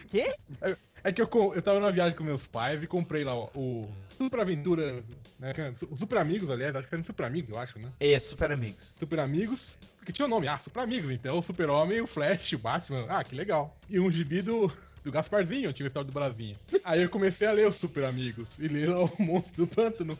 Quê? 0.10 0.34
É, 0.62 0.78
é 1.04 1.12
que 1.12 1.22
eu, 1.22 1.28
eu 1.54 1.62
tava 1.62 1.82
na 1.82 1.92
viagem 1.92 2.16
com 2.18 2.24
meus 2.24 2.48
pais 2.48 2.82
e 2.82 2.88
comprei 2.88 3.26
lá 3.26 3.36
o, 3.38 3.50
o 3.54 3.90
Super 4.18 4.40
Aventuras, 4.40 5.04
né? 5.38 5.54
que 5.54 5.60
é- 5.60 5.74
Super 5.98 6.20
Amigos, 6.20 6.50
aliás, 6.50 6.74
acho 6.78 6.88
que 6.88 6.96
no 6.96 7.04
Super 7.04 7.26
Amigos, 7.26 7.50
eu 7.50 7.60
acho, 7.60 7.78
né? 7.80 7.92
É, 8.00 8.18
Super 8.20 8.54
Amigos. 8.54 8.94
Super 8.98 9.20
Amigos, 9.20 9.78
porque 9.98 10.14
tinha 10.14 10.26
o 10.26 10.30
nome, 10.30 10.48
ah, 10.48 10.58
Super 10.58 10.80
Amigos, 10.84 11.12
então, 11.12 11.40
o 11.40 11.44
Super 11.44 11.70
Homem, 11.70 12.00
o 12.00 12.08
Flash, 12.08 12.54
o 12.54 12.60
Batman, 12.60 13.06
ah, 13.10 13.22
que 13.26 13.36
legal. 13.36 13.78
E 13.90 14.00
um 14.00 14.10
gibi 14.10 14.42
do, 14.42 14.72
do 15.08 15.12
Gasparzinho, 15.12 15.72
tinha 15.72 15.86
a 15.86 15.88
história 15.88 16.06
do 16.06 16.14
Bravinha. 16.14 16.58
Aí 16.84 17.02
eu 17.02 17.10
comecei 17.10 17.48
a 17.48 17.52
ler 17.52 17.68
os 17.68 17.78
Super 17.78 18.04
Amigos 18.04 18.60
e 18.60 18.68
ler 18.68 18.90
o 18.90 19.10
Monstro 19.18 19.66
do 19.66 19.68
Pântano, 19.68 20.20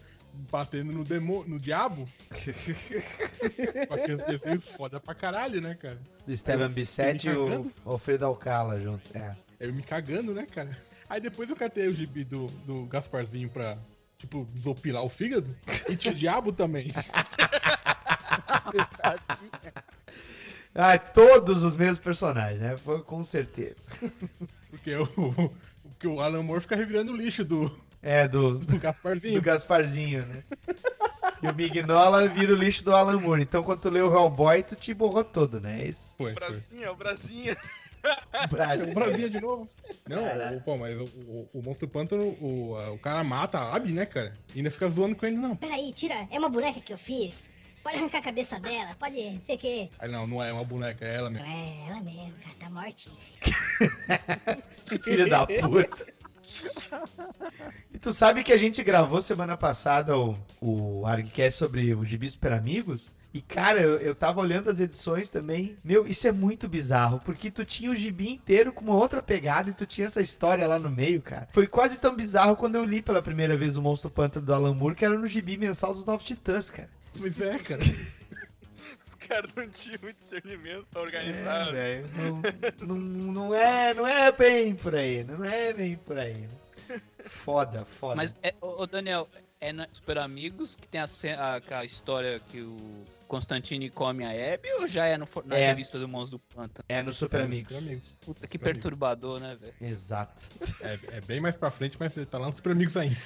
batendo 0.50 0.94
no, 0.94 1.04
demo, 1.04 1.44
no 1.46 1.60
diabo. 1.60 2.08
Com 3.88 3.94
aqueles 3.94 4.24
desenhos 4.26 4.70
foda 4.70 4.98
pra 5.00 5.14
caralho, 5.14 5.60
né, 5.60 5.76
cara? 5.76 6.00
Do 6.26 6.32
Esteban 6.32 6.72
Bissetti 6.72 7.28
e 7.28 7.32
o. 7.32 7.70
Alfredo 7.86 8.26
Alcala 8.26 8.80
junto. 8.80 9.16
É. 9.16 9.36
Eu 9.60 9.74
me 9.74 9.84
cagando, 9.84 10.34
né, 10.34 10.46
cara? 10.46 10.70
Aí 11.10 11.20
depois 11.20 11.50
eu 11.50 11.56
catei 11.56 11.90
o 11.90 11.94
gibi 11.94 12.24
do, 12.24 12.48
do 12.66 12.86
Gasparzinho 12.86 13.50
pra, 13.50 13.78
tipo, 14.18 14.48
desopilar 14.54 15.04
o 15.04 15.10
fígado. 15.10 15.54
E 15.90 15.98
tinha 15.98 16.14
o 16.14 16.18
diabo 16.18 16.54
também. 16.54 16.92
Ah, 20.80 20.96
todos 21.00 21.64
os 21.64 21.76
mesmos 21.76 21.98
personagens, 21.98 22.62
né? 22.62 22.78
Foi 22.78 23.02
com 23.02 23.24
certeza. 23.24 23.98
Porque 24.88 24.96
o, 24.96 25.52
porque 25.84 26.08
o 26.08 26.22
Alan 26.22 26.44
Moore 26.44 26.62
fica 26.62 26.76
revirando 26.76 27.12
o 27.12 27.16
lixo 27.16 27.44
do, 27.44 27.70
É, 28.02 28.28
do, 28.28 28.58
do 28.60 28.80
Gasparzinho. 28.80 29.34
do 29.36 29.42
Gasparzinho, 29.42 30.26
né? 30.26 30.44
E 31.44 31.48
o 31.48 31.54
Mignola 31.54 32.28
vira 32.30 32.54
o 32.54 32.56
lixo 32.56 32.84
do 32.86 32.96
Alan 32.96 33.20
Moore. 33.20 33.42
Então, 33.44 33.64
quando 33.64 33.82
tu 33.82 33.90
leu 33.90 34.10
o 34.10 34.14
Hellboy, 34.16 34.64
tu 34.64 34.76
te 34.76 34.94
borrou 34.94 35.24
todo, 35.24 35.60
né? 35.60 35.82
É 35.82 35.88
isso. 35.88 36.16
Foi, 36.18 36.32
O 36.32 36.36
foi. 36.36 36.48
Brasinha, 36.50 36.92
o 36.92 36.96
Brasinha. 36.96 37.58
Brasil. 38.50 38.92
O 38.92 38.94
Bravinha 38.94 39.30
de 39.30 39.42
novo. 39.42 39.70
Não, 40.08 40.56
o, 40.56 40.62
pô, 40.62 40.78
mas 40.78 40.96
o, 40.96 41.04
o, 41.04 41.50
o 41.54 41.62
Monstro 41.62 41.88
Pântano, 41.88 42.24
o, 42.40 42.76
o 42.94 43.00
cara 43.00 43.24
mata 43.24 43.60
a 43.60 43.76
Abby, 43.76 43.92
né, 43.92 44.06
cara? 44.06 44.34
E 44.56 44.60
ainda 44.60 44.72
fica 44.72 44.88
zoando 44.88 45.16
com 45.16 45.26
ele, 45.26 45.36
não. 45.36 45.56
Peraí, 45.56 45.92
tira. 45.94 46.28
É 46.32 46.40
uma 46.40 46.50
boneca 46.50 46.80
que 46.80 46.94
eu 46.94 46.98
fiz. 46.98 47.44
Pode 47.88 48.00
arrancar 48.00 48.18
a 48.18 48.22
cabeça 48.22 48.60
dela, 48.60 48.94
pode 49.00 49.40
ser 49.46 49.56
que. 49.56 49.90
Aí 49.98 50.12
não, 50.12 50.28
não 50.28 50.44
é 50.44 50.52
uma 50.52 50.66
boneca, 50.66 51.06
é 51.06 51.16
ela 51.16 51.30
mesmo. 51.30 51.48
É, 51.48 51.88
ela 51.88 52.02
mesmo, 52.02 52.34
cara, 52.44 52.56
tá 52.60 52.70
mortinha. 52.70 53.16
Filho 55.06 55.30
da 55.30 55.48
puta. 55.48 56.06
E 57.94 57.98
tu 57.98 58.12
sabe 58.12 58.44
que 58.44 58.52
a 58.52 58.58
gente 58.58 58.84
gravou 58.84 59.22
semana 59.22 59.56
passada 59.56 60.18
o, 60.18 60.38
o 60.60 61.06
ArgCast 61.06 61.58
sobre 61.58 61.94
o 61.94 62.04
Gibi 62.04 62.30
Super 62.30 62.52
Amigos? 62.52 63.16
E, 63.34 63.42
cara, 63.42 63.82
eu, 63.82 63.98
eu 64.00 64.14
tava 64.14 64.42
olhando 64.42 64.70
as 64.70 64.82
edições 64.82 65.30
também. 65.30 65.78
Meu, 65.82 66.06
isso 66.06 66.28
é 66.28 66.32
muito 66.34 66.68
bizarro, 66.68 67.22
porque 67.24 67.50
tu 67.50 67.64
tinha 67.64 67.90
o 67.90 67.96
gibi 67.96 68.30
inteiro 68.30 68.74
com 68.74 68.84
uma 68.84 68.96
outra 68.96 69.22
pegada 69.22 69.70
e 69.70 69.74
tu 69.74 69.86
tinha 69.86 70.08
essa 70.08 70.22
história 70.22 70.68
lá 70.68 70.78
no 70.78 70.90
meio, 70.90 71.22
cara. 71.22 71.48
Foi 71.54 71.66
quase 71.68 72.02
tão 72.02 72.14
bizarro 72.14 72.58
quando 72.58 72.76
eu 72.76 72.84
li 72.84 73.02
pela 73.02 73.22
primeira 73.22 73.56
vez 73.56 73.78
o 73.78 73.82
Monstro 73.82 74.10
Pântano 74.10 74.46
do 74.46 74.54
Alan 74.54 74.74
Moore, 74.74 74.96
que 74.96 75.06
era 75.06 75.18
no 75.18 75.28
gibi 75.28 75.56
mensal 75.56 75.94
dos 75.94 76.04
Novos 76.04 76.26
Titãs, 76.26 76.70
cara. 76.70 76.97
Pois 77.18 77.42
é, 77.42 77.58
cara. 77.60 77.82
Os 79.06 79.16
caras 79.16 79.52
não 79.56 79.68
tinham 79.70 80.00
muito 80.02 80.18
discernimento 80.18 80.86
pra 80.92 81.02
organizar. 81.02 81.68
É, 81.68 82.02
velho. 82.02 82.10
Não, 82.82 82.96
não, 82.96 82.98
não 83.34 83.54
é, 83.56 83.94
não 83.94 84.08
é 84.08 84.32
bem 84.32 84.76
por 84.76 84.96
aí, 84.96 85.24
não 85.24 85.44
é 85.44 85.74
bem 85.74 85.96
por 85.98 86.18
aí. 86.18 86.48
Foda, 87.26 87.84
foda. 87.86 88.16
Mas, 88.16 88.34
é, 88.42 88.54
ô, 88.62 88.86
Daniel, 88.88 89.28
é 89.60 89.74
na 89.74 89.88
Super 89.92 90.20
Amigos 90.20 90.76
que 90.76 90.88
tem 90.88 91.02
a, 91.02 91.06
a, 91.06 91.80
a 91.80 91.84
história 91.86 92.40
que 92.40 92.62
o 92.62 92.78
Constantine 93.28 93.90
come 93.90 94.24
a 94.24 94.30
Abby 94.54 94.72
ou 94.80 94.88
já 94.88 95.06
é 95.08 95.18
no, 95.18 95.28
na 95.46 95.58
É. 95.58 95.68
revista 95.68 96.00
do 96.00 96.08
Monstro 96.08 96.38
do 96.38 96.56
Pântano? 96.56 96.86
É 96.88 97.02
no 97.04 97.14
Super 97.14 97.42
É, 97.42 97.44
Amigos. 97.44 97.76
Amigos. 97.76 98.18
Puta, 98.22 98.48
que 98.48 98.54
Super 98.54 98.68
Amigos. 98.70 98.82
perturbador, 98.84 99.40
né, 99.42 99.58
velho? 99.60 99.74
Exato. 99.82 100.50
É, 100.82 101.00
é 101.18 101.22
bem 101.22 101.42
mais 101.42 101.58
pra 101.58 101.70
frente, 101.70 101.98
mas 102.00 102.16
ele 102.16 102.26
tá 102.26 102.38
lá 102.38 102.48
no 102.48 102.56
Super 102.56 102.72
Amigos 102.72 102.96
ainda. 102.96 103.18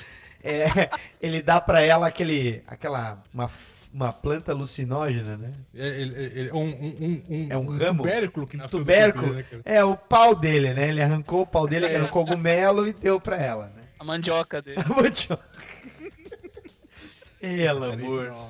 É, 0.44 0.90
ele 1.22 1.40
dá 1.44 1.62
pra 1.62 1.82
ela 1.82 2.08
aquele, 2.08 2.64
aquela, 2.66 3.22
uma, 3.32 3.48
uma 3.94 4.12
planta 4.14 4.52
alucinógena, 4.52 5.38
né? 5.38 5.52
É, 5.76 5.88
ele- 5.88 6.16
ele- 6.16 6.40
ele- 6.40 6.52
um, 6.52 6.60
um, 6.64 7.24
um, 7.30 7.48
É 7.50 7.58
um 7.58 7.66
ramo? 7.68 8.04
tubérculo 8.04 8.48
que 8.48 8.58
nasceu 8.58 8.80
Tubérculo? 8.80 9.34
né, 9.34 9.46
É, 9.66 9.84
o 9.84 9.96
pau 9.98 10.34
dele, 10.36 10.74
né? 10.74 10.90
Ele 10.90 11.02
arrancou 11.02 11.42
o 11.42 11.48
pau 11.48 11.68
dele, 11.68 11.88
que 11.88 11.94
era 11.94 12.04
um 12.04 12.08
É. 12.08 12.10
cogumelo, 12.10 12.88
e 12.88 12.94
deu 12.94 13.20
pra 13.20 13.38
ela, 13.38 13.66
né? 13.76 13.82
A 14.00 14.04
mandioca 14.04 14.62
dele. 14.62 14.80
A 14.80 14.88
mandioca. 14.90 15.50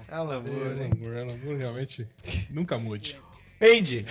Alamur, 0.10 0.78
É, 0.78 0.84
hein? 0.84 0.92
amor, 0.94 1.16
ela 1.16 1.32
amor, 1.34 1.58
realmente 1.58 2.08
nunca 2.50 2.78
mude. 2.78 3.18
Andy. 3.62 4.06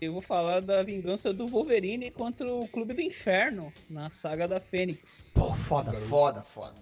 Eu 0.00 0.12
vou 0.12 0.20
falar 0.22 0.60
da 0.60 0.82
vingança 0.82 1.32
do 1.32 1.46
Wolverine 1.46 2.10
contra 2.10 2.46
o 2.50 2.66
Clube 2.68 2.94
do 2.94 3.00
Inferno 3.02 3.72
na 3.88 4.10
saga 4.10 4.46
da 4.48 4.58
Fênix. 4.60 5.32
Pô, 5.34 5.54
foda, 5.54 5.92
foda, 5.92 6.42
foda. 6.42 6.74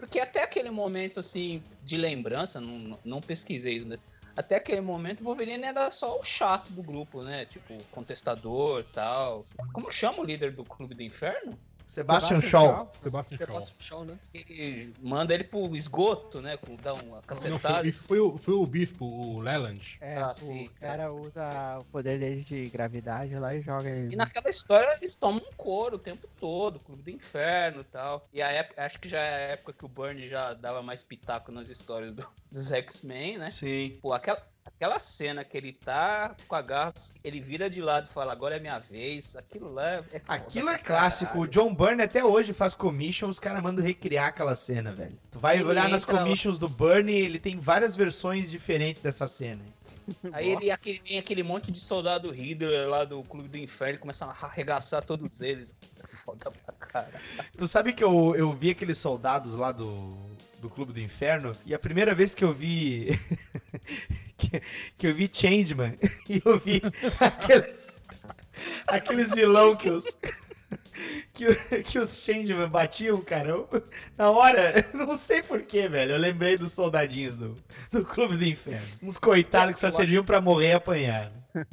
Porque 0.00 0.18
até 0.18 0.42
aquele 0.42 0.70
momento, 0.70 1.20
assim, 1.20 1.62
de 1.84 1.96
lembrança, 1.96 2.60
não, 2.60 2.98
não 3.04 3.20
pesquisei, 3.20 3.84
né? 3.84 3.96
Até 4.34 4.56
aquele 4.56 4.80
momento, 4.80 5.20
o 5.20 5.24
Wolverine 5.24 5.64
era 5.64 5.90
só 5.90 6.18
o 6.18 6.22
chato 6.22 6.72
do 6.72 6.82
grupo, 6.82 7.22
né? 7.22 7.44
Tipo, 7.44 7.76
contestador 7.90 8.84
tal. 8.92 9.46
Como 9.72 9.92
chama 9.92 10.20
o 10.20 10.24
líder 10.24 10.52
do 10.52 10.64
Clube 10.64 10.94
do 10.94 11.02
Inferno? 11.02 11.58
Sebastian 11.90 12.40
Shaw. 12.40 12.90
Sebastian 13.02 13.36
Shaw. 13.38 13.46
Sebastian 13.46 13.76
Shaw, 13.80 14.04
né? 14.04 14.18
E 14.32 14.92
manda 15.02 15.34
ele 15.34 15.42
pro 15.42 15.74
esgoto, 15.74 16.40
né? 16.40 16.56
Com, 16.56 16.76
dá 16.76 16.94
uma 16.94 17.16
Não, 17.16 17.22
cacetada. 17.22 17.78
foi, 17.80 17.88
isso 17.88 18.02
foi, 18.04 18.20
o, 18.20 18.38
foi 18.38 18.54
o 18.54 18.64
bispo, 18.64 19.04
o 19.04 19.40
Leland. 19.40 19.98
É, 20.00 20.16
Ah, 20.18 20.32
o 20.36 20.40
sim. 20.40 20.70
cara 20.80 21.12
usa 21.12 21.78
o 21.80 21.84
poder 21.86 22.20
dele 22.20 22.44
de 22.44 22.68
gravidade 22.68 23.34
lá 23.34 23.54
e 23.54 23.60
joga 23.60 23.90
ele. 23.90 24.12
E 24.12 24.16
naquela 24.16 24.48
história 24.48 24.96
eles 25.00 25.16
tomam 25.16 25.42
um 25.44 25.52
couro 25.56 25.96
o 25.96 25.98
tempo 25.98 26.28
todo, 26.38 26.78
Clube 26.78 27.02
do 27.02 27.10
Inferno 27.10 27.80
e 27.80 27.84
tal. 27.84 28.28
E 28.32 28.40
a 28.40 28.50
época, 28.52 28.84
acho 28.84 28.98
que 29.00 29.08
já 29.08 29.18
é 29.20 29.34
a 29.34 29.52
época 29.54 29.72
que 29.72 29.84
o 29.84 29.88
Burnie 29.88 30.28
já 30.28 30.54
dava 30.54 30.82
mais 30.82 31.02
pitaco 31.02 31.50
nas 31.50 31.68
histórias 31.68 32.12
do, 32.12 32.24
dos 32.52 32.70
X-Men, 32.70 33.38
né? 33.38 33.50
Sim. 33.50 33.98
Pô, 34.00 34.12
aquela, 34.12 34.40
aquela 34.64 34.98
cena 34.98 35.44
que 35.44 35.56
ele 35.56 35.72
tá 35.72 36.34
com 36.48 36.54
a 36.54 36.62
garra, 36.62 36.92
ele 37.22 37.40
vira 37.40 37.68
de 37.68 37.80
lado 37.82 38.06
e 38.06 38.12
fala, 38.12 38.32
agora 38.32 38.56
é 38.56 38.60
minha 38.60 38.78
vez. 38.78 39.36
Aquilo 39.36 39.72
lá 39.72 39.90
é. 39.90 40.04
Aquilo 40.28 40.68
é 40.68 40.78
clássico. 40.78 41.32
O 41.32 41.34
caralho. 41.34 41.50
John 41.50 41.74
Byrne 41.74 42.02
até 42.02 42.24
hoje 42.24 42.52
faz 42.52 42.74
commission, 42.74 43.28
os 43.28 43.40
caras 43.40 43.62
mandam 43.62 43.84
recriar 43.84 44.28
aquela 44.28 44.54
cena, 44.54 44.92
velho. 44.92 45.18
Tu 45.30 45.38
vai 45.38 45.56
Ele 45.56 45.64
olhar 45.64 45.88
nas 45.88 46.02
entra 46.02 46.16
lá- 46.16 46.22
commissions 46.24 46.58
do 46.58 46.68
Byrne, 46.68 47.12
ele 47.12 47.38
tem 47.38 47.58
várias 47.58 47.96
versões 47.96 48.50
diferentes 48.50 49.02
dessa 49.02 49.26
cena. 49.26 49.62
Aí 50.32 50.48
ele 50.50 50.70
aquele, 50.72 51.00
vem 51.06 51.18
aquele 51.18 51.42
monte 51.42 51.70
de 51.70 51.78
soldado 51.78 52.32
Hitler 52.32 52.88
lá 52.88 53.04
do 53.04 53.22
Clube 53.22 53.48
do 53.48 53.56
Inferno 53.58 53.94
e 53.94 53.98
começa 53.98 54.24
a 54.24 54.30
arregaçar 54.30 55.04
todos 55.04 55.40
eles. 55.40 55.72
É 56.02 56.06
foda 56.06 56.50
pra 56.50 56.74
caralho. 56.74 57.14
Tu 57.56 57.68
sabe 57.68 57.92
que 57.92 58.02
eu, 58.02 58.34
eu 58.34 58.52
vi 58.52 58.70
aqueles 58.70 58.98
soldados 58.98 59.54
lá 59.54 59.70
do, 59.70 60.16
do 60.60 60.68
Clube 60.68 60.92
do 60.92 61.00
Inferno, 61.00 61.52
e 61.64 61.72
a 61.74 61.78
primeira 61.78 62.12
vez 62.12 62.34
que 62.34 62.42
eu 62.42 62.52
vi. 62.52 63.10
que, 64.40 64.62
que 64.98 65.06
eu 65.06 65.14
vi 65.14 65.30
Changeman, 65.32 65.96
e 66.28 66.40
eu 66.44 66.58
vi 66.58 66.80
aqueles. 67.20 68.02
aqueles 68.86 69.34
vilão 69.34 69.76
que 69.76 69.90
os. 69.90 70.04
Que, 71.32 71.54
que 71.82 71.98
os 71.98 72.10
Changeman 72.24 72.68
batiam, 72.68 73.20
cara. 73.22 73.48
Eu- 73.50 73.68
na 74.18 74.30
hora, 74.30 74.86
não 74.92 75.16
sei 75.16 75.42
porquê, 75.42 75.88
velho. 75.88 76.12
Eu 76.12 76.18
lembrei 76.18 76.58
dos 76.58 76.72
soldadinhos 76.72 77.36
do, 77.36 77.54
do 77.90 78.04
Clube 78.04 78.36
do 78.36 78.44
Inferno. 78.44 78.86
Uns 79.02 79.18
coitados 79.18 79.74
que 79.74 79.80
só 79.80 79.90
serviam 79.90 80.24
pra 80.24 80.40
morrer 80.40 80.68
e 80.70 80.72
apanhar. 80.74 81.32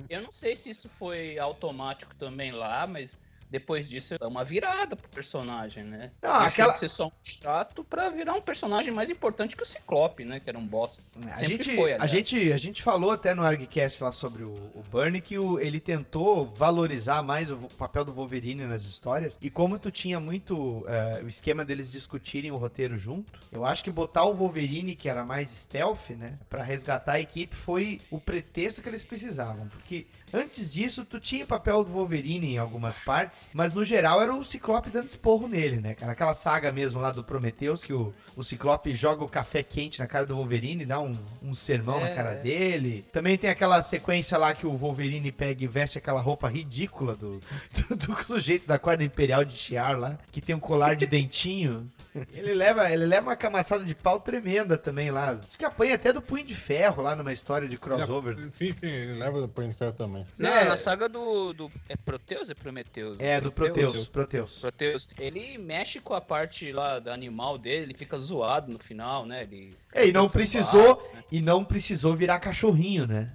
Eu 0.09 0.21
não 0.21 0.31
sei 0.31 0.55
se 0.55 0.69
isso 0.69 0.87
foi 0.87 1.37
automático 1.37 2.15
também 2.15 2.51
lá, 2.51 2.87
mas 2.87 3.19
depois 3.49 3.87
disso 3.89 4.15
é 4.19 4.27
uma 4.27 4.43
virada 4.43 4.95
pro 4.95 5.07
personagem, 5.09 5.83
né? 5.83 6.11
Não, 6.21 6.31
Deixou 6.31 6.47
aquela- 6.47 6.73
de 6.73 6.79
ser 6.79 6.89
só 6.89 7.07
um 7.07 7.11
chato 7.23 7.83
pra 7.83 8.09
virar 8.09 8.33
um 8.33 8.41
personagem 8.41 8.93
mais 8.93 9.09
importante 9.09 9.55
que 9.55 9.63
o 9.63 9.65
Ciclope, 9.65 10.25
né? 10.25 10.39
Que 10.39 10.49
era 10.49 10.57
um 10.59 10.65
boss. 10.65 11.03
A 11.29 11.35
Sempre 11.35 11.53
gente, 11.63 11.75
foi, 11.75 11.93
a, 11.93 12.07
gente, 12.07 12.51
a 12.51 12.57
gente 12.57 12.83
falou 12.83 13.11
até 13.11 13.33
no 13.33 13.43
ArgCast 13.43 14.03
lá 14.03 14.11
sobre 14.11 14.43
o, 14.43 14.51
o 14.53 14.83
Bernie 14.91 15.21
que 15.21 15.37
o- 15.37 15.59
ele 15.59 15.79
tentou 15.79 16.45
valorizar 16.45 17.23
mais 17.23 17.51
o 17.51 17.57
papel 17.77 18.03
do 18.05 18.13
Wolverine 18.13 18.65
nas 18.65 18.83
histórias. 18.83 19.37
E 19.41 19.49
como 19.49 19.77
tu 19.79 19.89
tinha 19.91 20.19
muito 20.19 20.85
eh, 20.87 21.21
o 21.23 21.27
esquema 21.27 21.63
deles 21.63 21.91
discutirem 21.91 22.51
o 22.51 22.57
roteiro 22.57 22.97
junto, 22.97 23.31
eu 23.51 23.65
acho 23.65 23.83
que 23.83 23.91
botar 23.91 24.23
o 24.25 24.33
Wolverine, 24.33 24.95
que 24.95 25.07
era 25.09 25.23
mais 25.25 25.49
stealth, 25.49 26.09
né, 26.11 26.37
pra 26.49 26.63
resgatar 26.63 27.13
a 27.13 27.19
equipe, 27.19 27.55
foi 27.55 28.01
o 28.11 28.19
pretexto 28.19 28.81
que 28.81 28.89
eles 28.89 29.03
precisavam. 29.03 29.67
Porque 29.67 30.07
antes 30.33 30.73
disso, 30.73 31.05
tu 31.05 31.19
tinha 31.19 31.45
o 31.45 31.47
papel 31.47 31.83
do 31.83 31.91
Wolverine 31.91 32.53
em 32.53 32.57
algumas 32.57 33.03
partes, 33.03 33.49
mas 33.53 33.73
no 33.73 33.83
geral 33.83 34.21
era 34.21 34.33
o 34.33 34.43
Ciclope 34.43 34.89
dando 34.89 35.07
esporro 35.07 35.47
nele, 35.47 35.77
né, 35.77 35.93
cara? 35.93 36.11
Aquela 36.11 36.33
saga 36.33 36.71
mesmo 36.71 36.99
lá 36.99 37.11
do 37.11 37.23
Prometheus, 37.23 37.83
que 37.83 37.93
o, 37.93 38.13
o 38.35 38.43
Ciclope 38.43 38.95
joga 38.95 39.23
o 39.23 39.29
café 39.29 39.63
quente 39.63 39.99
na 39.99 40.07
cara 40.07 40.25
do 40.25 40.35
Wolverine, 40.35 40.85
dá 40.85 40.99
um, 40.99 41.17
um 41.41 41.53
sermão 41.53 41.99
na 41.99 42.07
É, 42.07 42.15
cara 42.15 42.31
é. 42.31 42.35
dele. 42.35 43.05
Também 43.11 43.37
tem 43.37 43.49
aquela 43.49 43.81
sequência 43.81 44.37
lá 44.37 44.53
que 44.53 44.67
o 44.67 44.75
Wolverine 44.75 45.31
pega 45.31 45.63
e 45.63 45.67
veste 45.67 45.97
aquela 45.97 46.21
roupa 46.21 46.47
ridícula 46.47 47.15
do, 47.15 47.39
do, 47.89 47.95
do 47.95 48.25
sujeito 48.25 48.67
da 48.67 48.77
Guarda 48.77 49.03
Imperial 49.03 49.43
de 49.43 49.53
Shiar 49.53 49.97
lá, 49.97 50.17
que 50.31 50.41
tem 50.41 50.55
um 50.55 50.59
colar 50.59 50.95
de 50.95 51.05
dentinho. 51.05 51.89
Ele 52.33 52.53
leva, 52.53 52.91
ele 52.91 53.05
leva 53.05 53.27
uma 53.29 53.35
camaçada 53.35 53.83
de 53.83 53.93
pau 53.95 54.19
tremenda 54.19 54.77
também 54.77 55.11
lá. 55.11 55.31
Acho 55.31 55.57
que 55.57 55.65
apanha 55.65 55.95
até 55.95 56.11
do 56.13 56.21
punho 56.21 56.45
de 56.45 56.55
ferro 56.55 57.01
lá 57.03 57.15
numa 57.15 57.33
história 57.33 57.67
de 57.67 57.77
crossover. 57.77 58.37
Sim, 58.51 58.73
sim, 58.73 58.87
ele 58.87 59.13
leva 59.19 59.39
o 59.41 59.47
Punho 59.47 59.69
de 59.69 59.75
Ferro 59.75 59.93
também. 59.93 60.25
Não, 60.37 60.49
É. 60.49 60.65
na 60.65 60.77
saga 60.77 61.07
do, 61.09 61.53
do. 61.53 61.71
É 61.89 61.95
Proteus? 61.95 62.49
É 62.49 62.53
Prometeus? 62.53 63.17
É, 63.19 63.39
do 63.41 63.51
Proteus, 63.51 64.07
Proteus. 64.07 64.59
Proteus. 64.59 65.09
Ele 65.17 65.57
mexe 65.57 65.99
com 65.99 66.13
a 66.13 66.21
parte 66.21 66.71
lá 66.71 66.99
do 66.99 67.09
animal 67.09 67.57
dele, 67.57 67.83
ele 67.85 67.93
fica 67.93 68.17
zoado 68.17 68.71
no 68.71 68.79
final, 68.79 69.25
né? 69.25 69.43
Ele 69.43 69.73
É, 69.97 70.07
e 70.07 70.11
não 70.11 70.29
precisou, 70.29 71.09
né? 71.13 71.23
e 71.31 71.41
não 71.41 71.63
precisou 71.63 72.15
virar 72.15 72.39
cachorrinho, 72.39 73.05
né? 73.07 73.31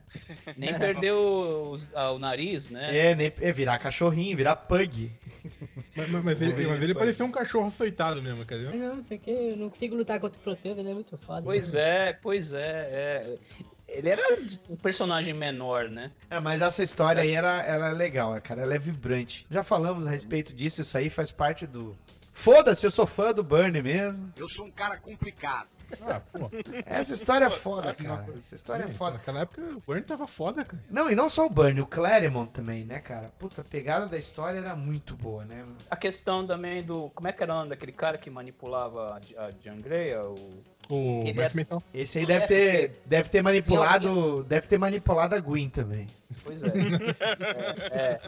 Nem 0.56 0.72
perdeu 0.78 1.70
os- 1.72 1.94
ah, 1.94 2.10
o 2.12 2.18
nariz, 2.18 2.70
né? 2.70 2.96
É, 3.10 3.14
nem, 3.14 3.32
é 3.40 3.52
virar 3.52 3.78
cachorrinho, 3.78 4.36
virar 4.36 4.56
pug. 4.56 5.10
Mas, 5.96 6.10
mas- 6.10 6.24
mas 6.24 6.42
ele, 6.42 6.66
mas 6.66 6.82
ele 6.82 6.94
parecia 6.94 7.24
um 7.24 7.30
cachorro 7.30 7.66
açoitado 7.66 8.22
mesmo, 8.22 8.44
quer 8.46 8.58
dizer? 8.58 8.74
Não, 8.76 8.96
não 8.96 9.04
sei 9.04 9.16
o 9.16 9.20
que, 9.20 9.30
eu 9.30 9.56
não 9.56 9.68
consigo 9.70 9.94
lutar 9.96 10.18
contra 10.20 10.38
o 10.38 10.42
Proteus, 10.42 10.78
ele 10.78 10.90
é 10.90 10.94
muito 10.94 11.16
foda. 11.18 11.42
Pois 11.42 11.74
é, 11.74 12.12
pois 12.12 12.52
é, 12.54 12.58
é. 12.60 13.34
Ele 13.88 14.08
era 14.08 14.22
um 14.70 14.76
personagem 14.76 15.34
menor, 15.34 15.90
né? 15.90 16.10
É, 16.30 16.40
mas 16.40 16.62
essa 16.62 16.82
história 16.82 17.20
aí 17.22 17.32
era, 17.32 17.62
era 17.62 17.90
legal, 17.90 18.40
cara. 18.40 18.62
Ela 18.62 18.74
é 18.74 18.78
vibrante. 18.78 19.46
Já 19.50 19.62
falamos 19.62 20.06
a 20.06 20.10
respeito 20.10 20.54
disso, 20.54 20.80
isso 20.80 20.96
aí 20.96 21.10
faz 21.10 21.30
parte 21.30 21.66
do. 21.66 21.94
Foda-se, 22.32 22.86
eu 22.86 22.90
sou 22.90 23.06
fã 23.06 23.34
do 23.34 23.42
Bernie 23.44 23.82
mesmo. 23.82 24.32
Eu 24.38 24.48
sou 24.48 24.64
um 24.64 24.70
cara 24.70 24.96
complicado. 24.96 25.68
Ah, 26.00 26.20
pô. 26.20 26.50
Essa 26.86 27.12
história 27.14 27.44
é 27.46 27.50
foda, 27.50 27.90
Ah, 27.90 27.94
cara. 28.04 28.26
Essa 28.38 28.54
história 28.54 28.84
é 28.84 28.88
foda. 28.88 29.12
Naquela 29.18 29.40
época 29.40 29.62
o 29.62 29.80
Burn 29.80 30.02
tava 30.02 30.26
foda, 30.26 30.64
cara. 30.64 30.82
Não, 30.90 31.10
e 31.10 31.14
não 31.14 31.28
só 31.28 31.46
o 31.46 31.50
Bernie, 31.50 31.82
o 31.82 31.86
Claremont 31.86 32.50
também, 32.52 32.84
né, 32.84 33.00
cara? 33.00 33.30
Puta, 33.38 33.60
a 33.60 33.64
pegada 33.64 34.06
da 34.06 34.18
história 34.18 34.58
era 34.58 34.74
muito 34.74 35.16
boa, 35.16 35.44
né? 35.44 35.64
A 35.90 35.96
questão 35.96 36.46
também 36.46 36.82
do. 36.82 37.10
Como 37.10 37.28
é 37.28 37.32
que 37.32 37.42
era 37.42 37.52
o 37.52 37.56
nome 37.56 37.68
daquele 37.70 37.92
cara 37.92 38.16
que 38.18 38.30
manipulava 38.30 39.20
a, 39.36 39.50
Jean 39.62 39.78
Grey? 39.78 40.14
O... 40.16 40.34
O 40.88 41.22
é- 41.24 41.54
Mental. 41.54 41.80
Esse 41.94 42.18
aí 42.18 42.26
deve 42.26 42.46
ter, 42.48 43.00
deve 43.06 43.28
ter 43.28 43.40
manipulado. 43.40 44.42
Deve 44.44 44.66
ter 44.66 44.78
manipulado 44.78 45.34
a 45.34 45.40
Gwen 45.40 45.68
também. 45.70 46.06
Pois 46.42 46.62
é. 46.62 46.68
é, 47.92 47.98
é. 47.98 48.20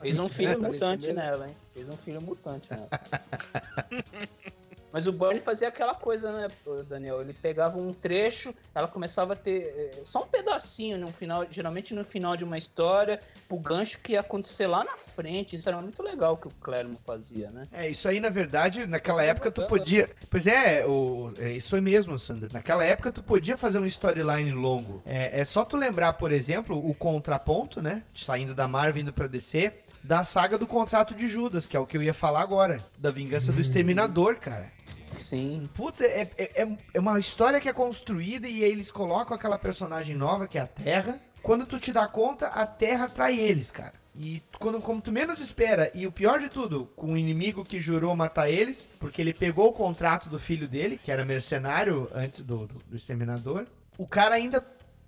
Fez 0.00 0.18
um 0.18 0.28
filho 0.28 0.52
É, 0.52 0.56
mutante 0.56 1.12
nela, 1.12 1.46
hein? 1.46 1.54
Fez 1.74 1.88
um 1.88 1.96
filho 1.96 2.20
mutante 2.22 2.68
nela. 2.70 2.88
Mas 4.92 5.06
o 5.06 5.12
Burnie 5.12 5.40
fazia 5.40 5.68
aquela 5.68 5.94
coisa, 5.94 6.32
né, 6.32 6.48
Daniel? 6.88 7.20
Ele 7.20 7.32
pegava 7.32 7.78
um 7.78 7.92
trecho, 7.92 8.54
ela 8.74 8.88
começava 8.88 9.34
a 9.34 9.36
ter 9.36 9.74
eh, 9.76 10.00
só 10.04 10.22
um 10.22 10.26
pedacinho 10.26 10.98
no 10.98 11.08
final, 11.08 11.46
geralmente 11.50 11.94
no 11.94 12.04
final 12.04 12.36
de 12.36 12.44
uma 12.44 12.56
história, 12.56 13.20
pro 13.48 13.58
gancho 13.58 13.98
que 14.00 14.12
ia 14.12 14.20
acontecer 14.20 14.66
lá 14.66 14.84
na 14.84 14.96
frente. 14.96 15.56
Isso 15.56 15.68
era 15.68 15.80
muito 15.80 16.02
legal 16.02 16.36
que 16.36 16.48
o 16.48 16.50
Claremont 16.60 17.00
fazia, 17.04 17.50
né? 17.50 17.68
É, 17.72 17.88
isso 17.88 18.08
aí, 18.08 18.18
na 18.20 18.30
verdade, 18.30 18.86
naquela 18.86 19.22
época 19.22 19.50
tu 19.50 19.66
podia. 19.66 20.08
Pois 20.30 20.46
é, 20.46 20.86
o... 20.86 21.32
é 21.38 21.52
isso 21.52 21.74
aí 21.74 21.80
mesmo, 21.80 22.18
Sandro. 22.18 22.48
Naquela 22.52 22.84
época 22.84 23.12
tu 23.12 23.22
podia 23.22 23.56
fazer 23.56 23.78
um 23.78 23.86
storyline 23.86 24.52
longo. 24.52 25.02
É, 25.04 25.40
é 25.40 25.44
só 25.44 25.64
tu 25.64 25.76
lembrar, 25.76 26.14
por 26.14 26.32
exemplo, 26.32 26.78
o 26.78 26.94
contraponto, 26.94 27.82
né? 27.82 28.02
Saindo 28.14 28.54
da 28.54 28.66
Marvel 28.66 29.02
indo 29.02 29.12
pra 29.12 29.26
DC. 29.26 29.72
Da 30.02 30.24
saga 30.24 30.56
do 30.56 30.66
contrato 30.66 31.14
de 31.14 31.28
Judas, 31.28 31.66
que 31.66 31.76
é 31.76 31.80
o 31.80 31.86
que 31.86 31.96
eu 31.96 32.02
ia 32.02 32.14
falar 32.14 32.40
agora. 32.40 32.80
Da 32.96 33.10
vingança 33.10 33.52
do 33.52 33.60
exterminador, 33.60 34.36
cara. 34.36 34.77
Sim. 35.24 35.68
Putz, 35.74 36.00
é, 36.00 36.30
é, 36.36 36.62
é- 36.62 36.76
é 36.94 37.00
uma 37.00 37.18
história 37.18 37.60
que 37.60 37.68
é 37.68 37.72
construída 37.72 38.48
e 38.48 38.64
aí 38.64 38.70
eles 38.70 38.90
colocam 38.90 39.36
aquela 39.36 39.58
personagem 39.58 40.16
nova 40.16 40.46
que 40.46 40.58
é 40.58 40.62
a 40.62 40.66
Terra. 40.66 41.20
Quando 41.42 41.66
tu 41.66 41.78
te 41.78 41.92
dá 41.92 42.06
conta, 42.08 42.48
a 42.48 42.66
Terra 42.66 43.08
trai 43.08 43.38
eles, 43.38 43.70
cara. 43.70 43.92
E 44.20 44.42
quando, 44.58 44.80
como 44.80 45.00
tu 45.00 45.12
menos 45.12 45.38
espera, 45.38 45.90
e 45.94 46.04
o 46.06 46.10
pior 46.10 46.40
de 46.40 46.48
tudo, 46.48 46.90
com 46.96 47.12
um 47.12 47.16
inimigo 47.16 47.64
que 47.64 47.80
jurou 47.80 48.16
matar 48.16 48.50
eles, 48.50 48.88
porque 48.98 49.22
ele 49.22 49.32
pegou 49.32 49.68
o 49.68 49.72
contrato 49.72 50.28
do 50.28 50.38
filho 50.40 50.66
dele, 50.66 50.98
que 51.02 51.12
era 51.12 51.24
mercenário 51.24 52.10
antes 52.12 52.40
do, 52.40 52.66
do, 52.66 52.74
do 52.88 52.96
exterminador, 52.96 53.64
o 53.96 54.06
cara 54.08 54.34
ainda 54.34 54.64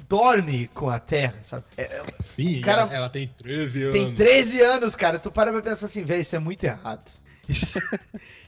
dorme 0.08 0.68
com 0.72 0.88
a 0.88 1.00
Terra, 1.00 1.36
sabe? 1.42 1.64
É- 1.76 1.82
é- 1.98 2.04
Sim, 2.20 2.60
O 2.60 2.62
cara- 2.62 2.82
ela, 2.82 2.94
ela 2.94 3.08
tem 3.10 3.26
13 3.26 3.82
anos. 3.82 3.92
tem 3.94 4.14
13 4.14 4.60
anos, 4.60 4.94
cara. 4.94 5.18
Tu 5.18 5.30
para 5.32 5.52
pra 5.52 5.60
pensar 5.60 5.86
assim, 5.86 6.04
velho, 6.04 6.22
isso 6.22 6.36
é 6.36 6.38
muito 6.38 6.62
errado. 6.64 7.10
Isso, 7.48 7.80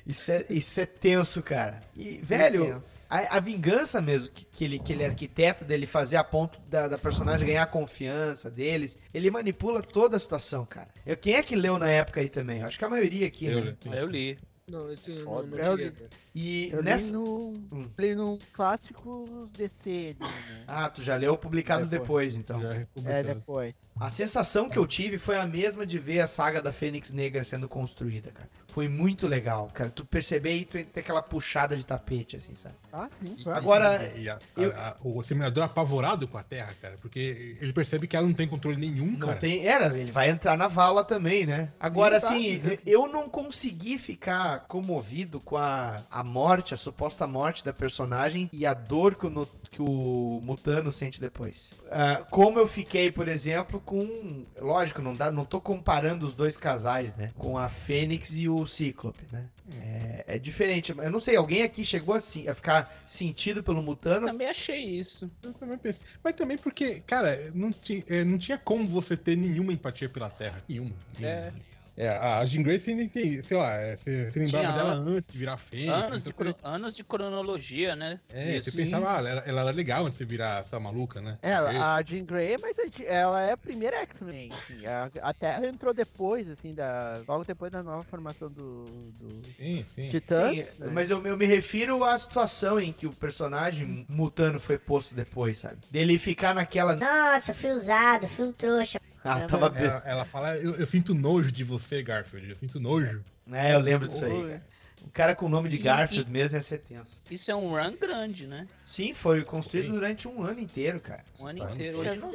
isso, 0.07 0.31
é, 0.31 0.45
isso 0.51 0.81
é 0.81 0.87
tenso, 0.87 1.43
cara. 1.43 1.81
E, 1.97 2.19
velho, 2.23 2.83
a, 3.09 3.37
a 3.37 3.41
vingança 3.41 4.01
mesmo, 4.01 4.29
que, 4.29 4.45
que 4.45 4.65
ele, 4.65 4.79
que 4.79 4.93
ele 4.93 5.05
arquiteta 5.05 5.65
dele 5.65 5.87
fazer 5.87 6.17
a 6.17 6.25
ponto 6.25 6.59
da, 6.69 6.89
da 6.89 6.99
personagem 6.99 7.47
ganhar 7.47 7.63
a 7.63 7.67
confiança 7.67 8.51
deles, 8.51 8.99
ele 9.13 9.31
manipula 9.31 9.83
toda 9.83 10.17
a 10.17 10.21
situação, 10.21 10.65
cara. 10.65 10.89
Eu, 11.07 11.17
quem 11.17 11.35
é 11.35 11.43
que 11.43 11.55
leu 11.55 11.79
na 11.79 11.89
época 11.89 12.21
aí 12.21 12.29
também? 12.29 12.61
Eu 12.61 12.67
acho 12.67 12.79
que 12.79 12.85
a 12.85 12.89
maioria 12.89 13.27
aqui, 13.27 13.47
Eu 13.47 13.65
né? 13.65 13.77
Eu 13.93 14.07
li. 14.07 14.39
Não, 14.69 14.91
esse 14.91 15.11
eu 15.11 15.17
não, 15.17 15.25
Foda. 15.25 15.57
não 15.57 15.93
E 16.35 16.71
Eu 16.73 16.83
nessa. 16.83 17.09
li 17.09 17.13
num, 17.13 17.65
Hum. 17.73 17.89
li 17.99 18.15
num 18.15 18.39
clássico 18.53 19.49
DC, 19.57 19.71
ali, 19.87 20.17
né? 20.21 20.65
Ah, 20.67 20.89
tu 20.89 21.03
já 21.03 21.17
leu 21.17 21.37
publicado 21.37 21.85
Depois. 21.87 22.35
depois, 22.35 22.37
então. 22.37 22.61
Já 22.61 22.75
é 22.75 22.87
É, 23.21 23.23
depois. 23.23 23.75
A 24.01 24.09
sensação 24.09 24.71
que 24.71 24.79
eu 24.79 24.87
tive 24.87 25.19
foi 25.19 25.37
a 25.37 25.47
mesma 25.47 25.85
de 25.85 25.99
ver 25.99 26.21
a 26.21 26.27
saga 26.27 26.63
da 26.63 26.73
Fênix 26.73 27.13
Negra 27.13 27.45
sendo 27.45 27.69
construída, 27.69 28.31
cara. 28.33 28.49
Foi 28.69 28.89
muito 28.89 29.29
legal, 29.29 29.69
cara. 29.73 29.91
Tu 29.91 30.03
perceber 30.07 30.57
e 30.57 30.65
tu 30.65 30.83
ter 30.83 31.01
aquela 31.01 31.21
puxada 31.23 31.77
de 31.77 31.85
tapete, 31.85 32.37
assim, 32.37 32.55
sabe? 32.55 32.75
Ah, 32.91 33.07
sim. 33.13 33.37
E- 33.39 33.43
claro. 33.45 33.59
Agora, 33.59 34.13
e 34.17 34.31
a- 34.31 34.39
eu- 34.57 34.73
a- 34.73 34.89
a- 34.89 34.97
o 35.03 35.21
exterminador 35.21 35.63
é 35.63 35.67
apavorado 35.67 36.27
com 36.27 36.39
a 36.39 36.43
Terra, 36.43 36.73
cara, 36.81 36.97
porque 37.03 37.59
ele 37.61 37.73
percebe 37.75 38.07
que 38.09 38.17
ela 38.17 38.27
não 38.27 38.33
tem 38.33 38.49
controle 38.49 38.79
nenhum, 38.79 39.11
Não 39.11 39.29
cara. 39.29 39.39
tem. 39.39 39.67
Era, 39.67 39.97
ele 39.99 40.11
vai 40.11 40.31
entrar 40.31 40.57
na 40.57 40.69
vala 40.69 41.05
também, 41.05 41.45
né? 41.45 41.71
Agora, 41.79 42.19
Sim, 42.19 42.27
assim, 42.27 42.77
tá. 42.77 42.83
eu 42.87 43.07
não 43.09 43.29
consegui 43.29 43.99
ficar 43.99 44.61
comovido 44.61 45.39
com 45.39 45.59
a, 45.59 46.01
a 46.23 46.25
morte, 46.25 46.73
a 46.73 46.77
suposta 46.77 47.27
morte 47.27 47.65
da 47.65 47.73
personagem 47.73 48.49
e 48.53 48.65
a 48.65 48.73
dor 48.73 49.17
que 49.17 49.27
o, 49.27 49.31
no- 49.31 49.49
que 49.71 49.83
o 49.83 50.41
Mutano 50.43 50.93
sente 50.93 51.21
depois. 51.21 51.71
Ah, 51.91 52.25
como 52.31 52.59
eu 52.59 52.69
fiquei, 52.69 53.11
por 53.11 53.27
exemplo, 53.29 53.81
com. 53.81 54.45
Lógico, 54.61 55.03
não, 55.03 55.13
dá, 55.15 55.31
não 55.33 55.45
tô 55.45 55.61
comparando 55.61 56.25
os 56.27 56.35
dois 56.35 56.57
casais, 56.57 57.17
né? 57.17 57.31
Com 57.37 57.59
a 57.59 57.69
Fênix 57.69 58.37
e 58.37 58.49
o 58.49 58.67
Cíclope, 58.67 59.25
né? 59.33 59.47
É, 59.81 60.25
é 60.37 60.39
diferente. 60.39 60.93
Eu 60.97 61.11
não 61.11 61.21
sei, 61.21 61.37
alguém 61.37 61.63
aqui 61.63 61.85
chegou 61.85 62.15
assim, 62.15 62.47
a 62.49 62.55
ficar 62.55 63.03
sentido 63.07 63.63
pelo 63.63 63.83
Mutano? 63.83 64.27
Também 64.27 64.49
achei 64.49 64.83
isso. 64.85 65.31
Eu 65.43 65.53
também 65.55 65.79
pensei. 65.79 66.07
Mas 66.23 66.35
também 66.35 66.57
porque, 66.59 67.01
cara, 67.01 67.37
não, 67.55 67.73
ti, 67.73 68.05
é, 68.09 68.23
não 68.25 68.39
tinha 68.39 68.59
como 68.59 68.87
você 68.87 69.17
ter 69.17 69.37
nenhuma 69.37 69.73
empatia 69.73 70.09
pela 70.09 70.31
Terra. 70.31 70.63
Nenhuma. 70.69 70.93
É. 71.21 71.53
É, 71.97 72.09
a 72.09 72.45
Jean 72.45 72.63
Grey 72.63 72.81
você 72.81 72.95
nem 72.95 73.07
tem, 73.09 73.43
sei 73.43 73.57
lá, 73.57 73.75
é, 73.77 73.95
você, 73.97 74.31
você 74.31 74.39
lembrava 74.39 74.65
Tinha 74.67 74.73
dela 74.77 74.95
an- 74.95 75.17
antes 75.17 75.31
de 75.31 75.39
virar 75.39 75.59
Fênix. 75.59 75.89
Anos 75.93 76.25
de, 76.25 76.31
então 76.31 76.45
você- 76.47 76.55
cro- 76.55 76.57
anos 76.71 76.95
de 76.95 77.05
cronologia, 77.05 77.95
né? 77.95 78.19
É, 78.33 78.57
Isso. 78.57 78.71
você 78.71 78.77
pensava, 78.77 79.13
ah, 79.15 79.19
ela, 79.19 79.29
era- 79.31 79.41
ela 79.47 79.61
era 79.63 79.71
legal 79.71 80.07
antes 80.07 80.19
de 80.19 80.25
virar 80.25 80.61
essa 80.61 80.81
maluca, 80.81 81.21
né? 81.21 81.39
Ela, 81.43 81.97
a 81.97 82.03
Jean 82.03 82.25
Grey, 82.25 82.57
mas 82.61 82.75
ela 83.05 83.43
é 83.43 83.53
a 83.53 83.57
primeira 83.57 83.97
X-Men, 84.03 84.51
assim, 84.53 84.87
a, 84.87 85.11
a 85.21 85.35
Terra 85.35 85.67
entrou 85.67 85.93
depois, 85.93 86.49
assim, 86.49 86.73
da, 86.75 87.23
logo 87.29 87.45
depois 87.45 87.71
da 87.71 87.83
nova 87.83 88.03
formação 88.05 88.49
do, 88.51 88.85
do 89.13 89.43
Sim, 89.57 89.85
sim. 89.85 90.09
Titãs. 90.11 90.55
Sim, 90.55 90.65
né? 90.79 90.91
mas 90.93 91.11
eu, 91.11 91.23
eu 91.27 91.37
me 91.37 91.45
refiro 91.45 92.03
à 92.05 92.17
situação 92.17 92.81
em 92.81 92.91
que 92.93 93.07
o 93.07 93.13
personagem 93.13 94.07
Mutano 94.09 94.59
foi 94.59 94.79
posto 94.79 95.15
depois, 95.15 95.59
sabe? 95.59 95.77
Dele 95.91 96.17
ficar 96.19 96.55
naquela. 96.55 96.97
Nossa, 96.97 97.53
fui 97.53 97.71
usado, 97.71 98.27
fui 98.29 98.47
um 98.47 98.53
trouxa. 98.53 98.99
Ah, 99.25 99.41
tava 99.47 99.69
bem. 99.71 99.85
Ela, 99.85 100.03
ela 100.05 100.25
fala, 100.25 100.57
eu, 100.57 100.75
eu 100.77 100.87
sinto 100.87 101.15
nojo 101.15 101.51
de 101.53 101.63
você, 101.65 102.03
Garfield, 102.03 102.49
eu 102.51 102.57
sinto 102.57 102.81
nojo. 102.81 103.23
É, 103.51 103.75
eu 103.75 103.81
lembro 103.81 104.09
disso 104.09 104.25
aí. 104.25 104.33
Cara. 104.43 104.73
O 105.05 105.11
cara 105.11 105.35
com 105.35 105.47
o 105.47 105.49
nome 105.49 105.69
de 105.69 105.75
E- 105.77 105.79
Garfield 105.81 106.31
e- 106.31 106.33
mesmo 106.33 106.57
ia 106.57 106.63
ser 106.63 106.79
tenso. 106.79 107.11
Isso 107.29 107.51
é 107.51 107.57
um 107.57 107.71
run 107.71 107.97
grande, 108.01 108.47
né? 108.47 108.69
Sim, 108.87 109.13
foi 109.13 109.43
construído 109.43 109.91
durante 109.93 110.29
um 110.29 110.45
ano 110.45 110.61
inteiro, 110.61 111.01
cara. 111.01 111.25
Um 111.41 111.47
ano 111.49 111.71
inteiro. 111.71 111.99
Hoje 111.99 112.17
não- 112.21 112.31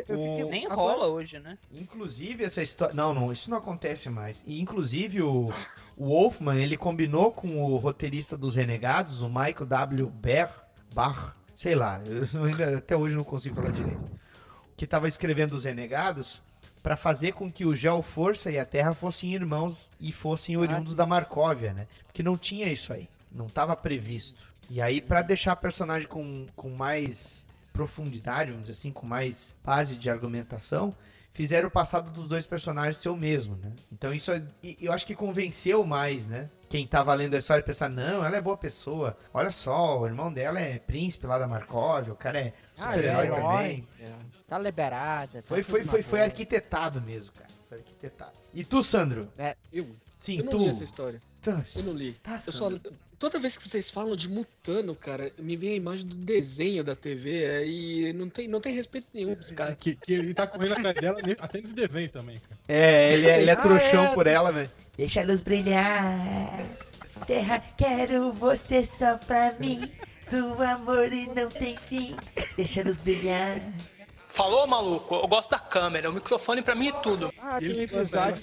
O- 0.46 0.50
nem 0.50 0.66
agora- 0.66 0.76
rola 0.98 1.08
hoje, 1.08 1.40
né? 1.40 1.58
Inclusive, 1.72 2.44
essa 2.44 2.62
história. 2.62 2.94
Não, 2.94 3.14
não, 3.14 3.32
isso 3.32 3.50
não 3.50 3.58
acontece 3.58 4.10
mais. 4.10 4.44
E, 4.46 4.60
inclusive, 4.62 5.22
o, 5.22 5.50
o 5.96 6.06
Wolfman, 6.08 6.58
ele 6.58 6.76
combinou 6.76 7.32
com 7.32 7.56
o 7.64 7.78
roteirista 7.78 8.38
dos 8.38 8.56
Renegados, 8.56 9.22
o 9.22 9.30
Michael 9.30 9.66
W. 9.66 10.08
Ber, 10.10 10.50
Bar, 10.94 11.38
sei 11.56 11.74
lá, 11.74 12.02
eu 12.34 12.44
ainda, 12.44 12.78
até 12.80 12.98
hoje 12.98 13.16
não 13.16 13.24
consigo 13.24 13.56
falar 13.56 13.72
direito. 13.72 14.12
Que 14.76 14.84
estava 14.84 15.08
escrevendo 15.08 15.54
os 15.54 15.64
Renegados 15.64 16.44
para 16.88 16.96
fazer 16.96 17.34
com 17.34 17.52
que 17.52 17.66
o 17.66 17.76
Geoforça 17.76 18.50
e 18.50 18.58
a 18.58 18.64
Terra 18.64 18.94
fossem 18.94 19.34
irmãos 19.34 19.92
e 20.00 20.10
fossem 20.14 20.56
oriundos 20.56 20.96
da 20.96 21.06
Marcóvia, 21.06 21.74
né? 21.74 21.86
Porque 22.06 22.24
não 22.24 22.38
tinha 22.38 22.72
isso 22.72 22.94
aí. 22.94 23.10
Não 23.30 23.48
estava 23.48 23.76
previsto. 23.76 24.42
E 24.70 24.82
aí, 24.82 25.02
para 25.02 25.22
deixar 25.22 25.52
a 25.52 25.56
personagem 25.58 26.08
com, 26.08 26.46
com 26.56 26.70
mais 26.70 27.46
profundidade, 27.74 28.52
vamos 28.52 28.70
dizer 28.70 28.80
assim, 28.80 28.90
com 28.94 29.06
mais 29.06 29.54
base 29.66 29.98
de 29.98 30.10
argumentação, 30.10 30.96
fizeram 31.34 31.68
o 31.68 31.72
passado 31.72 32.10
dos 32.10 32.26
dois 32.26 32.48
personagens 32.48 32.96
ser 32.96 33.10
o 33.10 33.18
mesmo, 33.18 33.58
né? 33.58 33.74
Então 33.92 34.14
isso 34.14 34.32
é- 34.32 34.42
eu 34.82 34.94
acho 34.94 35.06
que 35.06 35.14
convenceu 35.14 35.86
mais, 35.86 36.26
né? 36.26 36.50
Quem 36.70 36.86
tava 36.86 37.14
lendo 37.14 37.34
a 37.36 37.38
história 37.38 37.64
pensar, 37.64 37.90
não, 37.90 38.26
ela 38.26 38.36
é 38.38 38.42
boa 38.42 38.58
pessoa. 38.58 39.18
Olha 39.34 39.52
só, 39.52 40.00
o 40.00 40.06
irmão 40.06 40.32
dela 40.32 40.60
é 40.60 40.78
príncipe 40.80 41.26
lá 41.26 41.40
da 41.40 41.48
Markov, 41.48 42.10
o 42.12 42.16
cara 42.16 42.40
é 42.40 42.54
Ah, 42.78 42.92
super-herói 42.92 43.28
é 43.28 43.30
também. 43.32 43.88
é. 44.02 44.14
Tá 44.48 44.60
liberada. 44.60 45.42
tá 45.42 45.48
Foi, 45.48 45.64
foi, 45.64 45.84
foi, 45.84 46.02
foi 46.02 46.22
arquitetado 46.22 47.02
mesmo, 47.02 47.32
cara. 47.34 47.48
Foi 47.70 47.78
arquitetado. 47.78 48.34
E 48.54 48.64
tu, 48.66 48.84
Sandro? 48.84 49.32
Eu? 49.72 49.88
Sim, 50.20 50.40
eu 50.40 50.44
não 50.46 50.52
tu. 50.52 50.58
li 50.60 50.70
essa 50.70 50.84
história. 50.84 51.22
Tá, 51.42 51.64
Eu 51.76 51.84
não 51.84 51.94
li. 51.94 52.14
Tá, 52.14 52.36
eu 52.36 52.40
só, 52.52 52.70
Sandro. 52.70 52.92
Toda 53.20 53.40
vez 53.40 53.58
que 53.58 53.68
vocês 53.68 53.90
falam 53.90 54.16
de 54.16 54.30
Mutano, 54.30 54.96
cara, 54.96 55.32
me 55.38 55.56
vem 55.56 55.72
a 55.72 55.76
imagem 55.76 56.06
do 56.06 56.16
desenho 56.16 56.84
da 56.84 56.96
TV 56.96 57.44
é, 57.44 57.66
e 57.68 58.14
não 58.14 58.30
tem, 58.30 58.48
não 58.48 58.60
tem 58.62 58.74
respeito 58.74 59.08
nenhum 59.14 59.36
pros 59.36 59.52
caras. 59.52 59.76
Que, 59.80 59.96
que 59.96 60.14
ele 60.14 60.34
tá 60.34 60.46
correndo 60.48 60.74
atrás 60.74 60.96
dela 60.96 61.18
até 61.40 61.62
nesse 61.62 61.74
desenho 61.74 62.10
também, 62.10 62.40
cara. 62.40 62.60
É, 62.68 63.14
ele 63.14 63.28
é, 63.28 63.42
ele 63.42 63.50
é 63.50 63.54
Ah, 63.54 63.58
trouxão 63.58 64.06
é. 64.06 64.14
por 64.14 64.28
ela, 64.28 64.52
velho. 64.52 64.72
Deixa 64.96 65.22
a 65.22 65.24
luz 65.24 65.42
brilhar. 65.42 66.66
Terra, 67.26 67.60
quero 67.78 68.32
você 68.34 68.86
só 68.86 69.18
pra 69.18 69.54
mim. 69.60 69.92
Seu 70.28 70.62
amor 70.62 71.12
e 71.12 71.28
não 71.28 71.50
tem 71.50 71.78
fim. 71.78 72.16
Deixa 72.56 72.82
a 72.82 72.84
luz 72.84 73.02
brilhar. 73.02 73.62
Falou, 74.28 74.68
maluco? 74.68 75.16
Eu 75.16 75.28
gosto 75.28 75.50
da 75.50 75.58
câmera. 75.58 76.12
O 76.12 76.14
microfone 76.14 76.62
pra 76.62 76.76
mim 76.76 76.90
é 76.90 76.92
tudo. 77.02 77.34
Ah, 77.42 77.58
ele 77.60 77.74
tem 77.74 77.84
episódio 78.02 78.40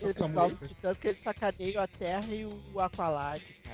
que 1.01 1.07
eles 1.09 1.23
sacaneiam 1.23 1.83
a 1.83 1.87
Terra 1.87 2.27
e 2.35 2.45
o 2.47 2.81
Aqualad, 2.81 3.41
cara. 3.63 3.64
Vai, 3.64 3.64
faz 3.64 3.64
os 3.65 3.73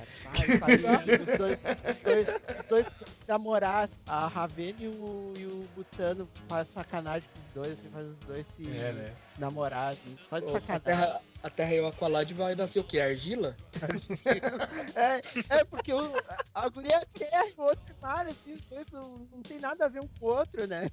dois, 2.69 2.85
namorar, 3.27 3.89
a 4.07 4.27
Ravena 4.27 4.77
e 4.79 4.87
o, 4.87 5.33
e 5.37 5.45
o 5.45 5.67
Butano 5.75 6.27
faz 6.47 6.67
sacanagem 6.73 7.27
com 7.33 7.39
os 7.41 7.53
dois, 7.65 7.77
assim, 7.79 7.89
faz 7.91 8.07
os 8.07 8.17
dois 8.25 8.45
se 8.55 8.77
É, 8.77 8.93
né? 8.93 9.13
namorar, 9.37 9.91
assim, 9.91 10.15
só 10.29 10.39
de 10.39 10.45
Ô, 10.45 10.49
A 10.49 10.53
sacanagem. 10.61 10.81
terra, 10.83 11.21
a 11.43 11.49
terra 11.49 11.73
e 11.75 11.79
o 11.81 11.87
Aqualad 11.87 12.31
vai 12.33 12.55
nascer 12.55 12.79
o 12.79 12.83
quê? 12.83 12.99
Argila? 12.99 13.55
É, 14.95 15.21
é 15.59 15.63
porque 15.65 15.93
o, 15.93 16.13
a 16.53 16.69
guria 16.69 16.97
é 16.97 17.05
terra 17.17 17.45
e 17.47 17.53
o 17.57 17.61
outro 17.63 17.95
mar, 18.01 18.27
assim, 18.27 18.53
os 18.53 18.61
dois 18.65 18.85
não, 18.91 19.27
não 19.31 19.41
tem 19.41 19.59
nada 19.59 19.85
a 19.85 19.87
ver 19.87 19.99
um 20.03 20.07
com 20.19 20.25
o 20.27 20.29
outro, 20.29 20.67
né? 20.67 20.87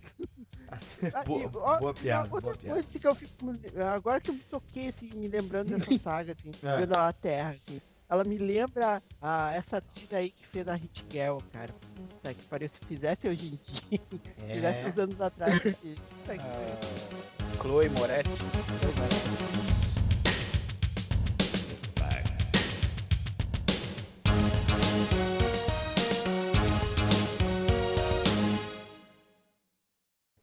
Boa, 1.24 1.42
e, 1.42 1.46
ó, 1.56 1.78
boa 1.78 1.94
piada, 1.94 2.28
Outra 2.30 2.40
boa 2.40 2.54
piada. 2.54 2.74
coisa 2.74 2.88
assim, 2.88 2.98
que 2.98 3.06
eu 3.06 3.14
fico. 3.14 3.52
Agora 3.94 4.20
que 4.20 4.30
eu 4.30 4.34
me 4.34 4.40
toquei, 4.40 4.88
assim, 4.88 5.10
me 5.14 5.28
lembrando 5.28 5.76
dessa 5.76 5.98
saga, 6.02 6.32
assim, 6.38 6.50
É. 6.62 6.78
vendo 6.80 6.94
a 6.94 7.12
Terra, 7.12 7.50
assim. 7.50 7.80
Ela 8.08 8.24
me 8.24 8.38
lembra 8.38 9.02
a, 9.20 9.52
essa 9.54 9.76
atriz 9.78 10.12
aí 10.14 10.30
que 10.30 10.46
fez 10.46 10.66
a 10.66 10.74
Hit 10.74 11.04
Girl, 11.10 11.38
cara. 11.52 11.72
Puta 11.94 12.32
que 12.32 12.42
pariu, 12.44 12.70
se 12.70 12.86
fizesse 12.86 13.28
hoje 13.28 13.46
em 13.48 13.58
dia, 13.90 14.00
É. 14.48 14.54
fizesse 14.54 14.88
uns 14.88 14.98
anos 14.98 15.20
atrás. 15.20 15.60
puta 15.60 15.72
que 15.74 15.94
pariu. 16.26 17.58
Chloe 17.60 17.88
Moretti. 17.90 18.30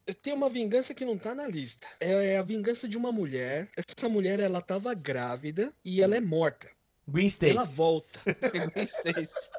Eu 0.06 0.14
tenho 0.14 0.36
uma 0.36 0.48
vingança 0.48 0.94
que 0.94 1.04
não 1.04 1.18
tá 1.18 1.34
na 1.34 1.46
lista. 1.48 1.86
É 2.00 2.34
é 2.34 2.38
a 2.38 2.42
vingança 2.42 2.88
de 2.88 2.96
uma 2.96 3.10
mulher. 3.10 3.68
Essa 3.76 4.08
mulher, 4.08 4.38
ela 4.38 4.60
tava 4.60 4.94
grávida 4.94 5.72
e 5.84 6.00
ela 6.00 6.16
é 6.16 6.20
morta. 6.20 6.70
Gwen 7.08 7.28
Stacy. 7.28 7.52
Ela 7.52 7.64
volta. 7.64 8.20
Gwen 8.74 8.86
Stacy. 8.86 9.50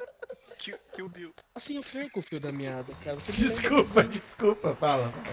Kill, 0.58 0.76
Kill 0.92 1.08
Bill. 1.08 1.34
Assim 1.54 1.76
eu 1.76 1.82
perco 1.82 2.18
o 2.20 2.22
fio 2.22 2.38
da 2.38 2.52
meada, 2.52 2.92
cara. 3.02 3.16
Você 3.16 3.32
Desculpa, 3.32 4.04
desculpa, 4.04 4.74
fala. 4.76 5.10
fala. 5.10 5.30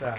Tá. 0.00 0.18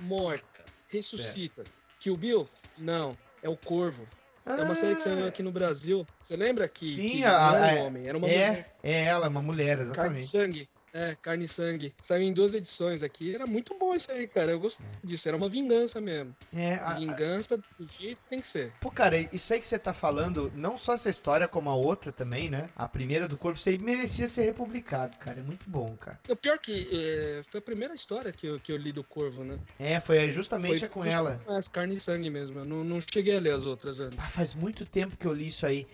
morta, 0.00 0.64
ressuscita. 0.88 1.62
Kill 2.00 2.16
Bill? 2.16 2.48
Não, 2.78 3.16
é 3.42 3.48
o 3.48 3.56
Corvo. 3.56 4.06
É 4.46 4.62
uma 4.62 4.74
série 4.74 4.94
que 4.96 5.02
saiu 5.02 5.28
aqui 5.28 5.42
no 5.42 5.52
Brasil. 5.52 6.06
Você 6.22 6.34
lembra 6.34 6.66
que, 6.66 6.94
Sim, 6.96 7.08
que 7.08 7.24
a- 7.24 7.50
não 7.52 7.56
era 7.64 7.80
um 7.82 7.86
homem, 7.86 8.08
era 8.08 8.16
uma 8.16 8.26
é, 8.26 8.30
mulher. 8.48 8.76
é 8.82 9.04
ela, 9.04 9.28
uma 9.28 9.42
mulher, 9.42 9.76
Carne 9.76 9.82
e 9.82 9.84
exatamente. 9.92 10.26
sangue. 10.26 10.68
É, 10.98 11.14
carne 11.22 11.44
e 11.44 11.48
sangue. 11.48 11.94
Saiu 12.00 12.22
em 12.22 12.32
duas 12.32 12.54
edições 12.54 13.02
aqui. 13.02 13.34
Era 13.34 13.46
muito 13.46 13.76
bom 13.78 13.94
isso 13.94 14.10
aí, 14.10 14.26
cara. 14.26 14.50
Eu 14.50 14.58
gostei 14.60 14.86
disso. 15.04 15.28
Era 15.28 15.36
uma 15.36 15.48
vingança 15.48 16.00
mesmo. 16.00 16.34
É, 16.52 16.74
a- 16.74 16.90
a- 16.90 16.94
Vingança 16.94 17.56
do 17.56 17.64
jeito 17.98 18.20
que 18.22 18.28
tem 18.28 18.40
que 18.40 18.46
ser. 18.46 18.72
Pô, 18.80 18.90
cara, 18.90 19.16
isso 19.32 19.52
aí 19.52 19.60
que 19.60 19.68
você 19.68 19.78
tá 19.78 19.92
falando, 19.92 20.50
não 20.56 20.76
só 20.76 20.94
essa 20.94 21.08
história, 21.08 21.46
como 21.46 21.70
a 21.70 21.74
outra 21.74 22.10
também, 22.10 22.50
né? 22.50 22.68
A 22.74 22.88
primeira 22.88 23.28
do 23.28 23.36
corpo, 23.38 23.58
você 23.58 23.78
merecia 23.78 24.26
ser 24.26 24.42
republicado, 24.42 25.16
cara. 25.18 25.40
É 25.40 25.42
muito 25.42 25.68
bom, 25.68 25.96
cara. 25.96 26.18
O 26.28 26.34
pior 26.36 26.58
que 26.58 26.88
é, 26.92 27.42
foi 27.48 27.58
a 27.58 27.62
primeira 27.62 27.94
história 27.94 28.32
que 28.32 28.46
eu, 28.46 28.58
que 28.58 28.72
eu 28.72 28.76
li 28.76 28.90
do 28.92 29.04
Corvo, 29.04 29.44
né? 29.44 29.58
É, 29.78 30.00
foi 30.00 30.32
justamente 30.32 30.80
Foi 30.80 30.88
com 30.88 31.04
ela. 31.04 31.40
essa, 31.48 31.70
carne 31.70 31.94
e 31.94 32.00
sangue 32.00 32.30
mesmo. 32.30 32.58
Eu 32.60 32.64
não, 32.64 32.82
não 32.84 32.98
cheguei 33.00 33.36
a 33.36 33.40
ler 33.40 33.52
as 33.54 33.64
outras 33.66 34.00
antes. 34.00 34.18
Ah, 34.24 34.28
faz 34.28 34.54
muito 34.54 34.84
tempo 34.84 35.16
que 35.16 35.26
eu 35.26 35.32
li 35.32 35.48
isso 35.48 35.64
aí. 35.66 35.86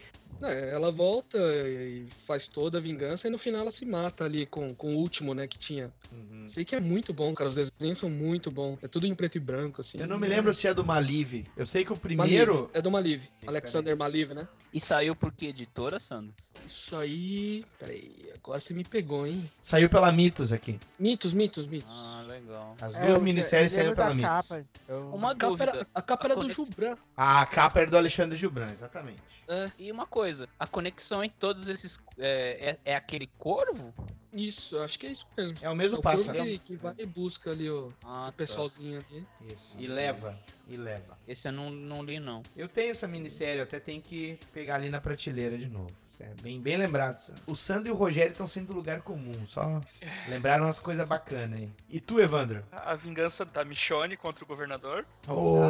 É, 0.43 0.71
ela 0.71 0.91
volta 0.91 1.39
e 1.39 2.07
faz 2.27 2.47
toda 2.47 2.79
a 2.79 2.81
vingança 2.81 3.29
e 3.29 3.31
no 3.31 3.39
final 3.39 3.63
ela 3.63 3.71
se 3.71 3.85
mata 3.85 4.25
ali 4.25 4.47
com, 4.47 4.75
com 4.75 4.95
o 4.95 4.99
último, 4.99 5.35
né, 5.35 5.47
que 5.47 5.59
tinha. 5.59 5.93
Uhum. 6.13 6.47
Sei 6.47 6.65
que 6.65 6.75
é 6.75 6.81
muito 6.81 7.13
bom, 7.13 7.35
cara. 7.35 7.49
Os 7.51 7.57
desenhos 7.57 7.99
são 7.99 8.11
muito 8.11 8.51
bons. 8.51 8.79
É 8.83 8.89
tudo 8.89 9.07
em 9.07 9.15
preto 9.15 9.37
e 9.37 9.41
branco, 9.41 9.81
assim. 9.81 9.99
Eu 9.99 10.07
não 10.07 10.19
me 10.19 10.29
lembro 10.29 10.53
se 10.53 10.67
é 10.67 10.75
do 10.75 10.85
Malive. 10.85 11.47
Eu 11.57 11.67
sei 11.67 11.85
que 11.85 11.93
o 11.93 11.97
primeiro. 11.97 12.55
Maliv. 12.55 12.71
É 12.75 12.83
do 12.83 12.91
Maliv. 12.91 13.29
Alexander 13.47 13.97
Maliv, 13.97 14.35
né? 14.35 14.47
E 14.75 14.81
saiu 14.81 15.15
por 15.15 15.31
que 15.33 15.47
editora, 15.47 16.01
Sandro? 16.01 16.35
Isso 16.67 16.97
aí. 16.97 17.65
Peraí, 17.79 18.33
agora 18.35 18.59
você 18.59 18.75
me 18.75 18.83
pegou, 18.83 19.25
hein? 19.25 19.49
Saiu 19.63 19.89
pela 19.89 20.11
Mitos 20.11 20.53
aqui. 20.53 20.81
Mitos, 20.99 21.33
mitos, 21.33 21.69
mitos. 21.69 21.93
Ah, 22.15 22.23
legal. 22.23 22.75
As 22.81 22.93
É, 22.97 23.07
duas 23.07 23.19
eu- 23.19 23.23
minisséries 23.23 23.73
saíram 23.73 23.95
pela 23.95 24.13
Mitos. 24.13 24.31
capa. 24.31 24.65
Eu- 24.89 25.11
Uma 25.15 25.31
A 25.31 25.37
capa 25.37 25.63
era, 25.63 25.87
a 25.95 26.03
capa 26.03 26.27
era 26.27 26.35
do 26.35 26.41
conex- 26.41 26.57
Jubran. 26.57 26.97
A 27.17 27.47
capa 27.47 27.81
era 27.83 27.91
do 27.91 27.97
Alexandre 27.97 28.37
Gilbran, 28.37 28.67
exatamente. 28.73 29.23
É, 29.47 29.71
e 29.79 29.93
uma 29.93 30.07
coisa, 30.07 30.49
a 30.59 30.67
conexão 30.67 31.23
entre 31.23 31.37
todos 31.39 31.69
esses. 31.69 31.99
É, 32.19 32.79
é, 32.85 32.93
é 32.93 32.97
aquele 32.97 33.29
corvo? 33.39 33.95
Isso, 34.35 34.79
acho 34.81 34.99
que 34.99 35.07
é 35.07 35.11
isso 35.13 35.27
mesmo. 35.37 35.57
É 35.63 35.71
o 35.71 35.77
mesmo 35.77 35.99
o 35.99 36.03
povo 36.03 36.17
pássaro. 36.19 36.43
que, 36.45 36.59
que 36.59 36.77
vai 36.77 36.95
e 36.99 37.07
busca 37.07 37.51
ali 37.53 37.71
o, 37.71 37.93
Ah, 38.05 38.29
o 38.29 38.33
pessoalzinho 38.33 39.01
ali. 39.11 39.27
Isso. 39.55 39.75
E 39.79 39.87
leva. 39.87 40.37
E 40.69 40.77
leva. 40.77 41.17
Esse 41.29 41.49
eu 41.49 41.53
não, 41.53 41.71
não 41.71 42.03
li, 42.03 42.19
não. 42.19 42.43
Eu 42.57 42.69
tenho 42.69 42.91
essa 42.91 43.07
minissérie, 43.07 43.59
eu 43.59 43.65
até 43.65 43.79
tenho 43.79 44.03
que 44.03 44.39
pegar 44.53 44.77
ali 44.77 44.91
na 44.91 45.01
prateleira 45.01 45.57
de 45.57 45.67
novo. 45.69 45.91
É 46.21 46.31
bem, 46.43 46.61
bem 46.61 46.77
lembrado. 46.77 47.21
O 47.47 47.57
Sandro 47.57 47.89
e 47.89 47.93
o 47.93 47.95
Rogério 47.97 48.31
estão 48.33 48.47
sendo 48.47 48.73
lugar 48.73 49.03
comum, 49.03 49.45
só 49.47 49.81
lembraram 50.29 50.65
umas 50.65 50.79
coisas 50.79 51.07
bacanas 51.09 51.59
aí. 51.61 51.69
E 51.89 52.01
tu, 52.01 52.21
Evandro? 52.21 52.65
A 52.73 52.95
vingança 52.95 53.45
da 53.45 53.65
Michonne 53.65 54.17
contra 54.17 54.45
o 54.45 54.47
governador. 54.47 55.05
Oh, 55.29 55.61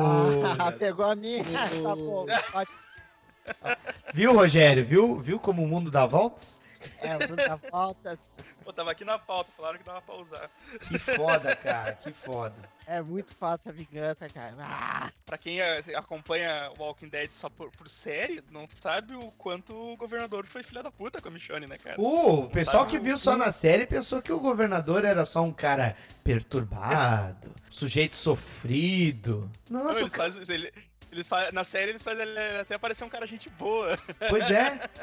Ah, 0.59 0.71
pegou 0.71 1.05
a 1.07 1.15
minha. 1.17 1.43
Tá. 1.83 2.43
Pode- 2.53 3.79
viu, 4.13 4.35
Rogério? 4.35 4.85
Viu, 4.85 5.19
viu 5.21 5.39
como 5.39 5.63
o 5.63 5.69
mundo 5.69 5.91
dá 5.91 6.07
voltas? 6.07 6.59
É, 7.01 7.15
o 7.17 7.19
Bruno 7.19 7.37
dá 7.37 7.57
voltas. 7.71 8.19
Pô, 8.65 8.73
tava 8.73 8.91
aqui 8.91 9.05
na 9.05 9.19
pauta, 9.19 9.51
falaram 9.57 9.79
que 9.79 9.85
dava 9.85 10.01
pra 10.01 10.15
usar. 10.15 10.51
Que 10.89 10.99
foda, 10.99 11.55
cara, 11.55 11.93
que 11.93 12.13
foda. 12.13 12.57
É 12.87 13.03
muito 13.03 13.35
fácil 13.35 13.71
a 13.71 13.73
vingança, 13.73 14.29
cara. 14.29 14.55
Ah, 14.59 15.11
Pra 15.27 15.39
quem 15.39 15.61
eh, 15.61 15.83
acompanha 15.97 16.71
Walking 16.79 17.09
Dead 17.09 17.31
só 17.33 17.49
por, 17.49 17.71
por 17.71 17.89
série, 17.89 18.43
não 18.51 18.67
sabe 18.69 19.15
o 19.15 19.31
quanto 19.33 19.75
o 19.75 19.97
governador 19.97 20.47
foi 20.47 20.63
filha 20.63 20.83
da 20.83 20.91
puta 20.91 21.21
com 21.21 21.29
a 21.29 21.31
Michonne, 21.31 21.67
né, 21.67 21.79
cara? 21.79 22.01
Uh, 22.01 22.45
o 22.45 22.51
pessoal 22.51 22.85
Sabe 22.85 22.91
que 22.91 22.99
viu 22.99 23.17
só 23.19 23.37
na 23.37 23.51
série 23.51 23.87
pensou 23.87 24.21
que 24.21 24.33
o 24.33 24.41
governador 24.41 25.05
era 25.05 25.25
só 25.25 25.43
um 25.43 25.53
cara 25.53 25.97
perturbado, 26.23 27.53
sujeito 27.71 28.17
sofrido. 28.17 29.51
Não, 29.69 29.85
Nossa, 29.85 30.01
eles 30.01 30.15
fazem, 30.15 30.43
ele, 30.49 30.73
eles 31.15 31.27
fa- 31.27 31.51
na 31.53 31.65
série 31.65 31.91
eles 31.93 32.03
fazem 32.03 32.23
ele 32.23 32.59
até 32.61 32.77
parecer 32.77 33.05
um 33.05 33.09
cara 33.09 33.27
gente 33.27 33.49
boa. 33.51 33.99
Pois 34.29 34.51
é. 34.51 34.89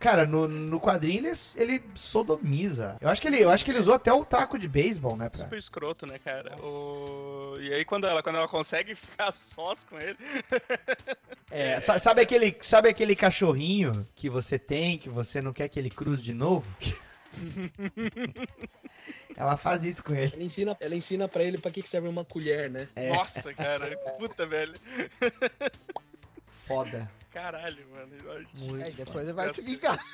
Cara, 0.00 0.24
no, 0.24 0.46
no 0.46 0.80
quadrinho 0.80 1.26
ele, 1.26 1.32
ele 1.56 1.82
sodomiza. 1.94 2.96
Eu 3.00 3.08
acho, 3.08 3.20
que 3.20 3.26
ele, 3.26 3.40
eu 3.42 3.50
acho 3.50 3.64
que 3.64 3.70
ele 3.72 3.80
usou 3.80 3.94
até 3.94 4.12
o 4.12 4.24
taco 4.24 4.56
de 4.56 4.68
beisebol, 4.68 5.16
né? 5.16 5.28
Pra... 5.28 5.40
Super 5.44 5.58
escroto, 5.58 6.06
né, 6.06 6.20
cara? 6.20 6.54
O... 6.62 7.54
E 7.60 7.72
aí 7.74 7.84
quando 7.84 8.06
ela, 8.06 8.22
quando 8.22 8.36
ela 8.36 8.46
consegue 8.46 8.94
ficar 8.94 9.32
sós 9.32 9.84
com 9.84 9.98
ele. 9.98 10.16
É, 11.50 11.80
sa- 11.80 11.98
sabe, 11.98 12.20
aquele, 12.20 12.54
sabe 12.60 12.90
aquele 12.90 13.16
cachorrinho 13.16 14.06
que 14.14 14.28
você 14.28 14.58
tem, 14.58 14.98
que 14.98 15.08
você 15.08 15.40
não 15.40 15.50
quer 15.50 15.66
que 15.68 15.78
ele 15.78 15.88
cruze 15.88 16.22
de 16.22 16.34
novo? 16.34 16.70
Ela 19.36 19.56
faz 19.56 19.84
isso 19.84 20.04
com 20.04 20.14
ele. 20.14 20.32
Ela 20.34 20.42
ensina, 20.42 20.76
ela 20.80 20.94
ensina 20.96 21.28
pra 21.28 21.42
ele 21.44 21.58
pra 21.58 21.70
que, 21.70 21.80
que 21.82 21.88
serve 21.88 22.08
uma 22.08 22.24
colher, 22.24 22.68
né? 22.68 22.88
É. 22.96 23.10
Nossa, 23.14 23.54
cara. 23.54 23.96
Puta, 24.18 24.44
velho. 24.46 24.74
Foda. 26.66 27.10
Caralho, 27.32 27.86
mano. 27.90 28.12
eu 28.24 28.32
acho- 28.32 28.48
Muito 28.56 28.84
é, 28.84 28.90
depois 28.90 29.08
foda. 29.08 29.22
ele 29.22 29.32
vai 29.32 29.54
se 29.54 29.62
vingar. 29.62 30.04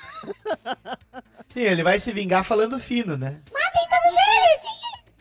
Sim, 1.47 1.61
ele 1.61 1.83
vai 1.83 1.97
se 1.99 2.13
vingar 2.13 2.43
falando 2.43 2.79
fino, 2.79 3.17
né? 3.17 3.41
Matem 3.51 3.87
todos 3.89 4.15
eles! 4.27 4.61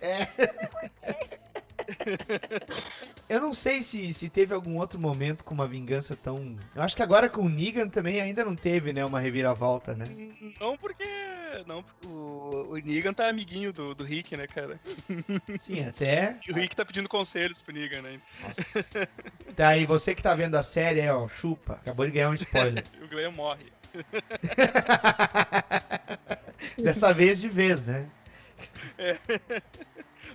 É. 0.03 1.34
Eu 3.29 3.41
não 3.41 3.53
sei 3.53 3.83
se, 3.83 4.13
se 4.13 4.29
teve 4.29 4.55
algum 4.55 4.79
outro 4.79 4.99
momento 4.99 5.45
com 5.45 5.55
uma 5.55 5.67
vingança 5.67 6.17
tão. 6.17 6.57
Eu 6.75 6.83
acho 6.83 6.95
que 6.95 7.03
agora 7.03 7.29
com 7.29 7.43
o 7.43 7.49
Negan 7.49 7.89
também 7.89 8.21
ainda 8.21 8.45
não 8.45 8.55
teve, 8.55 8.93
né? 8.93 9.05
Uma 9.05 9.21
reviravolta, 9.21 9.95
né? 9.95 10.07
Não 10.61 10.77
porque. 10.77 11.05
Não, 11.67 11.85
o, 12.05 12.73
o 12.73 12.77
Negan 12.77 13.13
tá 13.13 13.29
amiguinho 13.29 13.73
do, 13.73 13.95
do 13.95 14.05
Rick, 14.05 14.37
né, 14.37 14.47
cara? 14.47 14.79
Sim, 15.61 15.85
até. 15.89 16.37
E 16.47 16.53
o 16.53 16.55
Rick 16.55 16.75
tá 16.75 16.85
pedindo 16.85 17.09
conselhos 17.09 17.63
pro 17.63 17.73
Negan, 17.73 18.03
né? 18.03 18.21
Tá 19.55 19.69
aí, 19.69 19.87
você 19.87 20.15
que 20.15 20.23
tá 20.23 20.35
vendo 20.35 20.57
a 20.57 20.63
série, 20.63 21.01
é, 21.01 21.13
ó, 21.13 21.29
chupa. 21.29 21.75
Acabou 21.75 22.05
de 22.07 22.13
ganhar 22.13 22.31
um 22.31 22.35
spoiler. 22.35 22.85
O 23.03 23.09
Glenn 23.09 23.33
morre. 23.33 23.73
Dessa 26.77 27.13
vez 27.13 27.41
de 27.41 27.49
vez, 27.49 27.81
né? 27.83 28.09
É. 28.99 29.17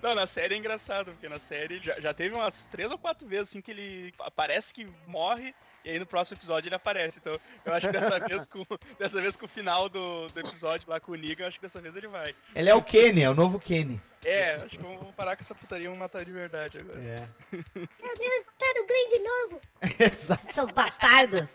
Não, 0.01 0.15
na 0.15 0.27
série 0.27 0.55
é 0.55 0.57
engraçado, 0.57 1.11
porque 1.11 1.29
na 1.29 1.39
série 1.39 1.79
já, 1.81 1.99
já 1.99 2.13
teve 2.13 2.35
umas 2.35 2.65
três 2.65 2.91
ou 2.91 2.97
quatro 2.97 3.27
vezes 3.27 3.49
assim 3.49 3.61
que 3.61 3.71
ele 3.71 4.13
parece 4.35 4.73
que 4.73 4.87
morre 5.05 5.53
e 5.83 5.91
aí 5.91 5.99
no 5.99 6.05
próximo 6.05 6.37
episódio 6.37 6.67
ele 6.67 6.75
aparece. 6.75 7.19
Então 7.19 7.39
eu 7.65 7.73
acho 7.73 7.87
que 7.87 7.93
dessa 7.93 8.19
vez 8.27 8.45
com, 8.47 8.65
dessa 8.97 9.21
vez 9.21 9.35
com 9.35 9.45
o 9.45 9.49
final 9.49 9.89
do, 9.89 10.27
do 10.27 10.39
episódio 10.39 10.89
lá 10.89 10.99
com 10.99 11.11
o 11.11 11.15
Negan, 11.15 11.43
eu 11.43 11.47
acho 11.47 11.59
que 11.59 11.65
dessa 11.65 11.81
vez 11.81 11.95
ele 11.95 12.07
vai. 12.07 12.35
Ele 12.55 12.69
é 12.69 12.75
o 12.75 12.81
Kenny, 12.81 13.23
é 13.23 13.29
o 13.29 13.35
novo 13.35 13.59
Kenny. 13.59 13.99
É, 14.23 14.55
acho 14.55 14.77
que 14.77 14.83
vamos 14.83 15.15
parar 15.15 15.35
com 15.35 15.41
essa 15.41 15.55
putaria 15.55 15.85
e 15.85 15.87
vamos 15.87 15.99
matar 15.99 16.25
de 16.25 16.31
verdade 16.31 16.77
agora. 16.77 16.99
É. 16.99 17.27
Meu 17.75 18.17
Deus, 18.17 18.43
mataram 18.45 18.83
o 18.83 18.87
Glenn 18.87 19.09
de 19.09 19.19
novo! 19.19 19.61
Exato. 20.13 20.53
Seus 20.53 20.71
bastardos! 20.71 21.49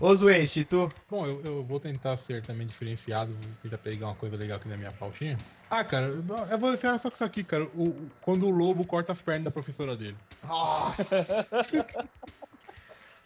Ô, 0.00 0.14
Zueste, 0.14 0.64
tu? 0.64 0.90
Bom, 1.08 1.26
eu, 1.26 1.40
eu 1.44 1.64
vou 1.64 1.78
tentar 1.78 2.16
ser 2.16 2.42
também 2.42 2.66
diferenciado, 2.66 3.32
vou 3.32 3.52
tentar 3.62 3.78
pegar 3.78 4.06
uma 4.06 4.14
coisa 4.14 4.36
legal 4.36 4.58
aqui 4.58 4.68
na 4.68 4.76
minha 4.76 4.92
pautinha. 4.92 5.38
Ah, 5.70 5.84
cara, 5.84 6.06
eu 6.06 6.58
vou 6.58 6.70
deixar 6.70 6.98
só 6.98 7.08
com 7.08 7.14
isso 7.14 7.24
aqui, 7.24 7.44
cara. 7.44 7.64
O, 7.64 8.08
quando 8.20 8.46
o 8.46 8.50
lobo 8.50 8.84
corta 8.84 9.12
as 9.12 9.22
pernas 9.22 9.44
da 9.44 9.50
professora 9.50 9.96
dele. 9.96 10.16
Nossa! 10.44 11.46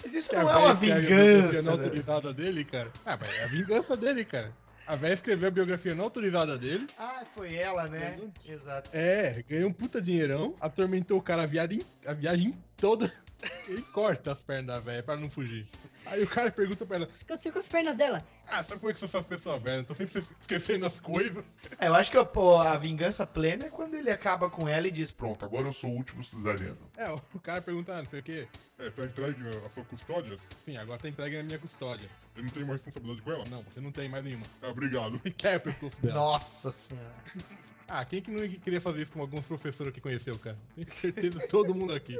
Mas 0.05 0.14
isso 0.14 0.35
não 0.35 0.49
a 0.49 0.53
é 0.53 0.57
uma 0.57 0.75
vingança. 0.75 1.62
não 1.62 1.77
né? 1.77 1.83
autorizada 1.85 2.33
dele, 2.33 2.64
cara. 2.64 2.93
Ah, 3.05 3.17
mas 3.17 3.29
é 3.29 3.45
a 3.45 3.47
vingança 3.49 3.97
dele, 3.97 4.25
cara. 4.25 4.53
A 4.87 4.95
véia 4.95 5.14
escreveu 5.14 5.49
a 5.49 5.51
biografia 5.51 5.97
não 5.97 6.05
autorizada 6.05 6.57
dele. 6.57 6.87
Ah, 6.97 7.25
foi 7.35 7.55
ela, 7.55 7.89
né? 7.89 8.17
Exato. 8.47 8.89
É, 8.93 9.43
ganhou 9.49 9.69
um 9.69 9.73
puta 9.73 10.01
dinheirão, 10.01 10.55
atormentou 10.61 11.19
o 11.19 11.23
cara 11.23 11.43
a 11.43 11.47
viagem, 11.47 11.83
a 12.07 12.12
viagem 12.12 12.57
toda. 12.77 13.12
Ele 13.67 13.83
corta 13.83 14.31
as 14.31 14.43
pernas 14.43 14.67
da 14.67 14.79
véia 14.79 15.03
pra 15.03 15.17
não 15.17 15.29
fugir. 15.29 15.67
Aí 16.07 16.23
o 16.23 16.29
cara 16.29 16.51
pergunta 16.51 16.87
pra 16.87 16.97
ela: 16.97 17.07
O 17.07 17.09
que 17.09 17.25
aconteceu 17.25 17.53
com 17.53 17.59
as 17.59 17.69
pernas 17.69 17.97
dela? 17.97 18.25
Ah, 18.47 18.63
sabe 18.63 18.81
como 18.81 18.91
é 18.91 18.95
que 18.95 19.01
são 19.01 19.09
essas 19.09 19.27
pessoas 19.27 19.63
velhas? 19.63 19.87
Tô 19.87 19.95
sempre 19.95 20.19
esquecendo 20.41 20.87
as 20.87 21.01
coisas. 21.01 21.45
É, 21.79 21.89
eu 21.89 21.95
acho 21.95 22.11
que 22.11 22.25
pô, 22.25 22.59
a 22.59 22.79
vingança 22.79 23.27
plena 23.27 23.67
é 23.67 23.69
quando 23.69 23.95
ele 23.95 24.11
acaba 24.11 24.49
com 24.49 24.67
ela 24.67 24.89
e 24.89 24.91
diz: 24.91 25.13
Pronto, 25.13 25.45
agora 25.45 25.67
eu 25.67 25.73
sou 25.73 25.91
o 25.91 25.95
último 25.95 26.25
cesariano. 26.25 26.79
É, 26.97 27.11
o 27.11 27.21
cara 27.41 27.61
pergunta, 27.61 27.93
ah, 27.93 27.99
não 27.99 28.09
sei 28.09 28.21
o 28.21 28.23
quê. 28.23 28.49
É, 28.79 28.89
tá 28.89 29.05
entregue 29.05 29.43
a 29.65 29.69
sua 29.69 29.85
custódia? 29.85 30.37
Sim, 30.65 30.77
agora 30.79 30.99
tá 30.99 31.09
entregue 31.09 31.37
na 31.37 31.43
minha 31.43 31.59
custódia. 31.59 32.09
Eu 32.35 32.45
não 32.45 32.51
tenho 32.51 32.67
mais 32.67 32.83
responsabilidade 32.83 33.23
com 33.23 33.33
ela? 33.33 33.45
Não, 33.51 33.63
você 33.63 33.81
não 33.81 33.93
tem 33.93 34.09
mais 34.09 34.25
nenhuma. 34.25 34.47
Ah, 34.63 34.69
obrigado. 34.69 35.21
E 35.27 35.31
quer 35.31 35.57
o 35.57 35.61
pescoço 35.61 36.01
dela. 36.01 36.15
Nossa 36.15 36.71
senhora. 36.71 37.15
Ah, 37.89 38.05
quem 38.05 38.21
que 38.21 38.33
não 38.33 38.49
queria 38.59 38.81
fazer 38.81 39.03
isso 39.03 39.13
com 39.13 39.21
alguns 39.21 39.47
professores 39.47 39.93
que 39.93 40.01
conheceu, 40.01 40.37
cara? 40.41 40.59
Tenho 40.75 40.93
certeza 40.93 41.47
todo 41.47 41.73
mundo 41.73 41.95
aqui. 41.95 42.19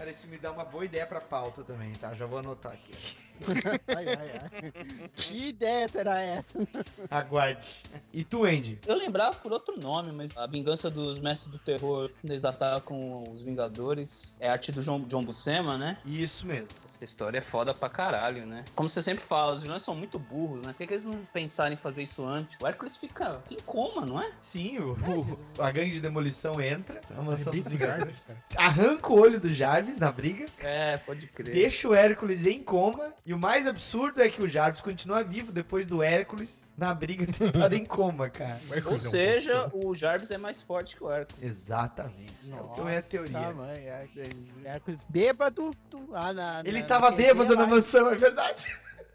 Cara, 0.00 0.12
isso 0.12 0.26
me 0.28 0.38
dá 0.38 0.50
uma 0.50 0.64
boa 0.64 0.82
ideia 0.82 1.06
pra 1.06 1.20
pauta 1.20 1.62
também, 1.62 1.92
tá? 1.92 2.14
Já 2.14 2.24
vou 2.24 2.38
anotar 2.38 2.72
aqui. 2.72 2.90
ai, 3.88 4.08
ai, 4.08 4.30
ai. 4.42 4.72
Que 5.14 5.48
ideia 5.48 5.88
será 5.88 6.20
essa? 6.20 6.44
Aguarde. 7.10 7.68
E 8.12 8.24
tu, 8.24 8.44
Andy? 8.44 8.78
Eu 8.86 8.94
lembrava 8.96 9.36
por 9.36 9.52
outro 9.52 9.78
nome, 9.80 10.12
mas 10.12 10.36
a 10.36 10.46
vingança 10.46 10.90
dos 10.90 11.18
mestres 11.18 11.50
do 11.50 11.58
terror, 11.58 12.10
quando 12.20 12.30
eles 12.30 12.44
atacam 12.44 13.24
os 13.32 13.42
Vingadores, 13.42 14.36
é 14.40 14.48
arte 14.48 14.70
do 14.72 14.82
John, 14.82 15.00
John 15.04 15.22
Buscema, 15.22 15.76
né? 15.78 15.98
Isso 16.04 16.46
mesmo. 16.46 16.68
Essa 16.84 17.04
história 17.04 17.38
é 17.38 17.42
foda 17.42 17.72
pra 17.72 17.88
caralho, 17.88 18.46
né? 18.46 18.64
Como 18.74 18.88
você 18.88 19.02
sempre 19.02 19.24
fala, 19.24 19.54
os 19.54 19.62
vilões 19.62 19.82
são 19.82 19.94
muito 19.94 20.18
burros, 20.18 20.60
né? 20.62 20.68
Por 20.72 20.78
que, 20.78 20.86
que 20.86 20.92
eles 20.94 21.04
não 21.04 21.16
pensaram 21.32 21.72
em 21.72 21.76
fazer 21.76 22.02
isso 22.02 22.24
antes? 22.24 22.56
O 22.60 22.66
Hércules 22.66 22.96
fica 22.96 23.42
em 23.50 23.56
coma, 23.64 24.04
não 24.04 24.20
é? 24.20 24.30
Sim, 24.42 24.78
o, 24.78 24.92
o- 24.92 25.62
a 25.62 25.70
gangue 25.70 25.92
de 25.92 26.00
demolição 26.00 26.60
entra 26.60 27.00
na 27.10 27.22
mansão 27.22 27.52
dos 27.52 27.66
Vingadores. 27.66 28.26
Arranca 28.56 29.12
o 29.12 29.18
olho 29.18 29.40
do 29.40 29.52
Jarvis 29.52 29.98
na 29.98 30.12
briga, 30.12 30.46
É, 30.58 30.96
pode 30.98 31.26
crer. 31.28 31.54
deixa 31.54 31.88
o 31.88 31.94
Hércules 31.94 32.46
em 32.46 32.62
coma. 32.62 33.12
E 33.30 33.32
o 33.32 33.38
mais 33.38 33.64
absurdo 33.64 34.20
é 34.20 34.28
que 34.28 34.42
o 34.42 34.48
Jarvis 34.48 34.80
continua 34.80 35.22
vivo 35.22 35.52
depois 35.52 35.86
do 35.86 36.02
Hércules 36.02 36.66
na 36.76 36.92
briga 36.92 37.24
tentado 37.32 37.76
em 37.76 37.84
coma, 37.84 38.28
cara. 38.28 38.60
Ou 38.84 38.92
é 38.92 38.94
um 38.96 38.98
seja, 38.98 39.70
o 39.72 39.94
Jarvis 39.94 40.32
é 40.32 40.36
mais 40.36 40.60
forte 40.60 40.96
que 40.96 41.04
o 41.04 41.08
Hércules. 41.08 41.40
Exatamente. 41.40 42.34
Então 42.44 42.88
é 42.88 42.98
a 42.98 43.02
teoria. 43.02 43.38
Tamanho, 43.38 43.78
é, 43.78 44.08
é, 44.16 44.30
Hércules 44.64 44.98
bêbado 45.08 45.70
tu- 45.88 46.10
lá 46.10 46.32
na. 46.32 46.62
Ele 46.64 46.80
na- 46.80 46.86
tava 46.88 47.12
na 47.12 47.16
bêbado 47.16 47.54
na 47.54 47.68
mansão, 47.68 48.10
é 48.10 48.16
verdade. 48.16 48.66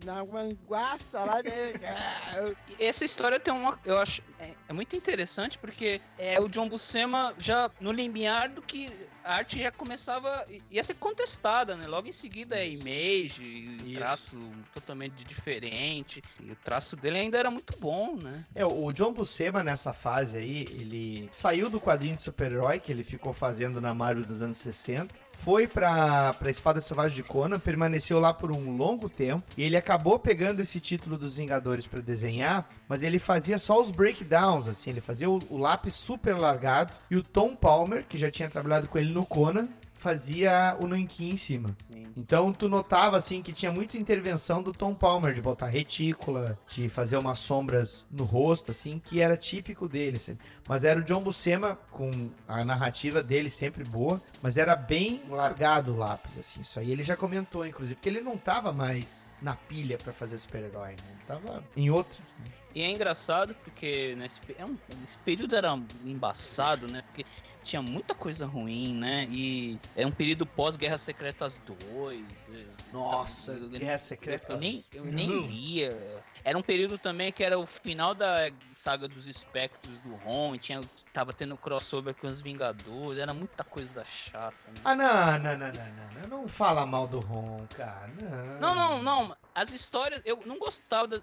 Na 0.06 0.24
manguaça 0.24 1.20
lá, 1.20 1.44
né? 1.44 1.74
Ah, 1.84 2.52
Essa 2.80 3.04
história 3.04 3.38
tem 3.38 3.54
uma. 3.54 3.78
Eu 3.84 3.98
acho. 4.00 4.22
É, 4.40 4.52
é 4.70 4.72
muito 4.72 4.96
interessante 4.96 5.58
porque 5.58 6.00
é 6.18 6.40
o 6.40 6.48
John 6.48 6.70
Buscema 6.70 7.34
já 7.38 7.70
no 7.82 7.92
limiar 7.92 8.48
do 8.48 8.62
que 8.62 8.90
a 9.26 9.38
arte 9.38 9.60
já 9.60 9.72
começava. 9.72 10.46
ia 10.70 10.84
ser 10.84 10.94
contestada, 10.94 11.76
né? 11.76 11.88
Logo 11.88 12.08
em 12.08 12.12
seguida 12.12 12.56
é 12.56 12.70
image, 12.70 13.44
Isso. 13.84 13.94
traço 13.96 14.38
totalmente 14.72 15.24
diferente. 15.24 16.22
E 16.40 16.52
o 16.52 16.56
traço 16.56 16.96
dele 16.96 17.18
ainda 17.18 17.38
era 17.38 17.50
muito 17.50 17.76
bom, 17.80 18.16
né? 18.22 18.46
É, 18.54 18.64
o 18.64 18.92
John 18.92 19.12
Buscema 19.12 19.64
nessa 19.64 19.92
fase 19.92 20.38
aí, 20.38 20.62
ele 20.70 21.28
saiu 21.32 21.70
do 21.70 21.82
quadrinho 21.82 22.16
de 22.16 22.22
super-herói 22.24 22.80
que 22.80 22.92
ele 22.92 23.04
ficou 23.04 23.34
fazendo 23.34 23.82
na 23.82 23.94
Marvel 23.94 24.26
dos 24.26 24.44
anos 24.44 24.60
60, 24.60 25.14
foi 25.46 25.68
pra, 25.68 26.34
pra 26.34 26.50
Espada 26.50 26.82
Selvagem 26.82 27.18
de 27.18 27.22
Conan, 27.22 27.60
permaneceu 27.60 28.20
lá 28.20 28.34
por 28.34 28.52
um 28.52 28.76
longo 28.76 29.08
tempo, 29.08 29.44
e 29.56 29.62
ele 29.62 29.78
acabou 29.78 30.18
pegando 30.18 30.60
esse 30.60 30.80
título 30.80 31.20
dos 31.20 31.38
Vingadores 31.38 31.86
pra 31.86 32.02
desenhar, 32.02 32.68
mas 32.90 33.04
ele 33.04 33.20
fazia 33.20 33.60
só 33.60 33.80
os 33.80 33.92
breakdowns, 33.92 34.68
assim, 34.68 34.90
ele 34.90 35.02
fazia 35.02 35.30
o, 35.30 35.38
o 35.52 35.58
lápis 35.60 35.94
super 35.94 36.36
largado, 36.36 36.94
e 37.12 37.16
o 37.16 37.22
Tom 37.22 37.56
Palmer, 37.56 38.08
que 38.10 38.18
já 38.18 38.32
tinha 38.32 38.50
trabalhado 38.50 38.88
com 38.88 38.98
ele 38.98 39.14
no 39.14 39.24
Conan, 39.24 39.68
fazia 39.96 40.78
o 40.80 40.88
nanquim 40.88 41.30
em 41.30 41.38
cima. 41.38 41.76
Então 42.16 42.54
tu 42.54 42.70
notava 42.70 43.18
assim 43.18 43.42
que 43.42 43.52
tinha 43.52 43.72
muita 43.72 43.98
intervenção 43.98 44.62
do 44.62 44.72
Tom 44.72 44.94
Palmer 44.94 45.34
de 45.34 45.42
botar 45.42 45.68
retícula, 45.68 46.60
de 46.68 46.90
fazer 46.90 47.18
umas 47.18 47.40
sombras 47.40 48.06
no 48.12 48.24
rosto 48.24 48.72
assim, 48.72 49.00
que 49.00 49.22
era 49.22 49.36
típico 49.36 49.88
dele, 49.88 50.18
assim. 50.18 50.38
Mas 50.68 50.84
era 50.84 51.00
o 51.00 51.04
John 51.04 51.22
Buscema 51.22 51.80
com 51.92 52.30
a 52.48 52.64
narrativa 52.64 53.24
dele 53.24 53.50
sempre 53.50 53.84
boa, 53.84 54.22
mas 54.42 54.58
era 54.58 54.76
bem 54.76 55.24
largado 55.30 55.94
o 55.94 55.98
lápis 55.98 56.38
assim. 56.38 56.62
Isso 56.62 56.80
aí 56.80 56.92
ele 56.92 57.04
já 57.04 57.16
comentou 57.16 57.66
inclusive, 57.66 57.96
porque 57.96 58.10
ele 58.10 58.22
não 58.22 58.38
tava 58.38 58.72
mais 58.72 59.28
na 59.42 59.56
pilha 59.56 59.98
pra 59.98 60.12
fazer 60.12 60.38
super-herói, 60.38 60.92
né? 60.92 61.04
Ele 61.10 61.24
tava 61.26 61.64
em 61.76 61.90
outros, 61.90 62.20
né? 62.40 62.46
E 62.76 62.82
é 62.82 62.92
engraçado 62.92 63.56
porque 63.64 64.16
nesse, 64.18 64.42
é 64.50 64.66
esse 65.02 65.18
período 65.20 65.56
era 65.56 65.80
embaçado, 66.04 66.90
né? 66.90 67.04
Porque 67.04 67.26
tinha 67.66 67.82
muita 67.82 68.14
coisa 68.14 68.46
ruim, 68.46 68.94
né? 68.94 69.28
E 69.30 69.78
é 69.96 70.06
um 70.06 70.12
período 70.12 70.46
pós-Guerra 70.46 70.98
Secretas 70.98 71.60
2. 71.66 72.24
é, 72.54 72.64
Nossa, 72.94 73.52
eu- 73.54 73.70
Guerra 73.70 73.98
Secretas. 73.98 74.50
Eu 74.52 74.58
nem, 74.60 74.86
eu 74.94 75.06
nem 75.06 75.48
lia. 75.48 76.24
Era 76.44 76.58
um 76.58 76.62
período 76.62 76.98
também 77.00 77.32
que 77.32 77.44
era 77.44 77.58
o 77.58 77.66
final 77.66 78.14
da 78.14 78.52
saga 78.72 79.08
dos 79.08 79.26
espectros 79.26 79.98
do 80.00 80.14
Ron, 80.18 80.56
tinha, 80.58 80.80
tava 81.12 81.34
tendo 81.34 81.58
crossover 81.58 82.14
com 82.14 82.28
os 82.28 82.40
Vingadores, 82.42 83.20
era 83.20 83.34
muita 83.34 83.64
coisa 83.64 84.06
chata. 84.06 84.56
Né? 84.68 84.82
Ah, 84.86 84.96
não, 84.96 85.40
não, 85.40 85.40
não, 85.40 85.58
não, 85.58 85.68
não, 85.74 86.22
não, 86.30 86.42
não 86.42 86.48
fala 86.48 86.86
mal 86.86 87.08
do 87.08 87.20
Ron, 87.20 87.66
cara. 87.76 88.10
Não. 88.22 88.60
Não, 88.60 88.76
não, 88.76 89.04
não. 89.04 89.38
As 89.56 89.74
histórias. 89.74 90.22
Eu 90.24 90.40
não 90.46 90.60
gostava 90.60 91.08
da- 91.08 91.22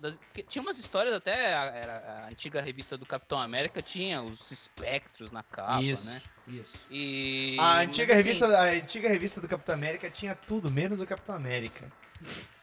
das. 0.00 0.18
que 0.32 0.42
Tinha 0.42 0.62
umas 0.62 0.78
histórias 0.78 1.14
até. 1.14 1.54
A, 1.54 1.64
era 1.64 2.24
a 2.24 2.28
antiga 2.28 2.60
revista 2.60 2.96
do 2.96 3.06
Capitão 3.06 3.40
América 3.40 3.80
tinha 3.82 4.22
os 4.22 4.50
espectros 4.50 5.30
na 5.30 5.42
capa, 5.42 5.82
Isso, 5.82 6.06
né? 6.06 6.22
isso. 6.48 6.72
E. 6.90 7.56
A 7.58 7.80
antiga, 7.80 8.14
mas, 8.14 8.20
assim, 8.20 8.28
revista, 8.28 8.58
a 8.58 8.64
antiga 8.64 9.08
revista 9.08 9.40
do 9.40 9.48
Capitão 9.48 9.74
América 9.74 10.10
tinha 10.10 10.34
tudo, 10.34 10.70
menos 10.70 11.00
o 11.00 11.06
Capitão 11.06 11.34
América. 11.34 11.90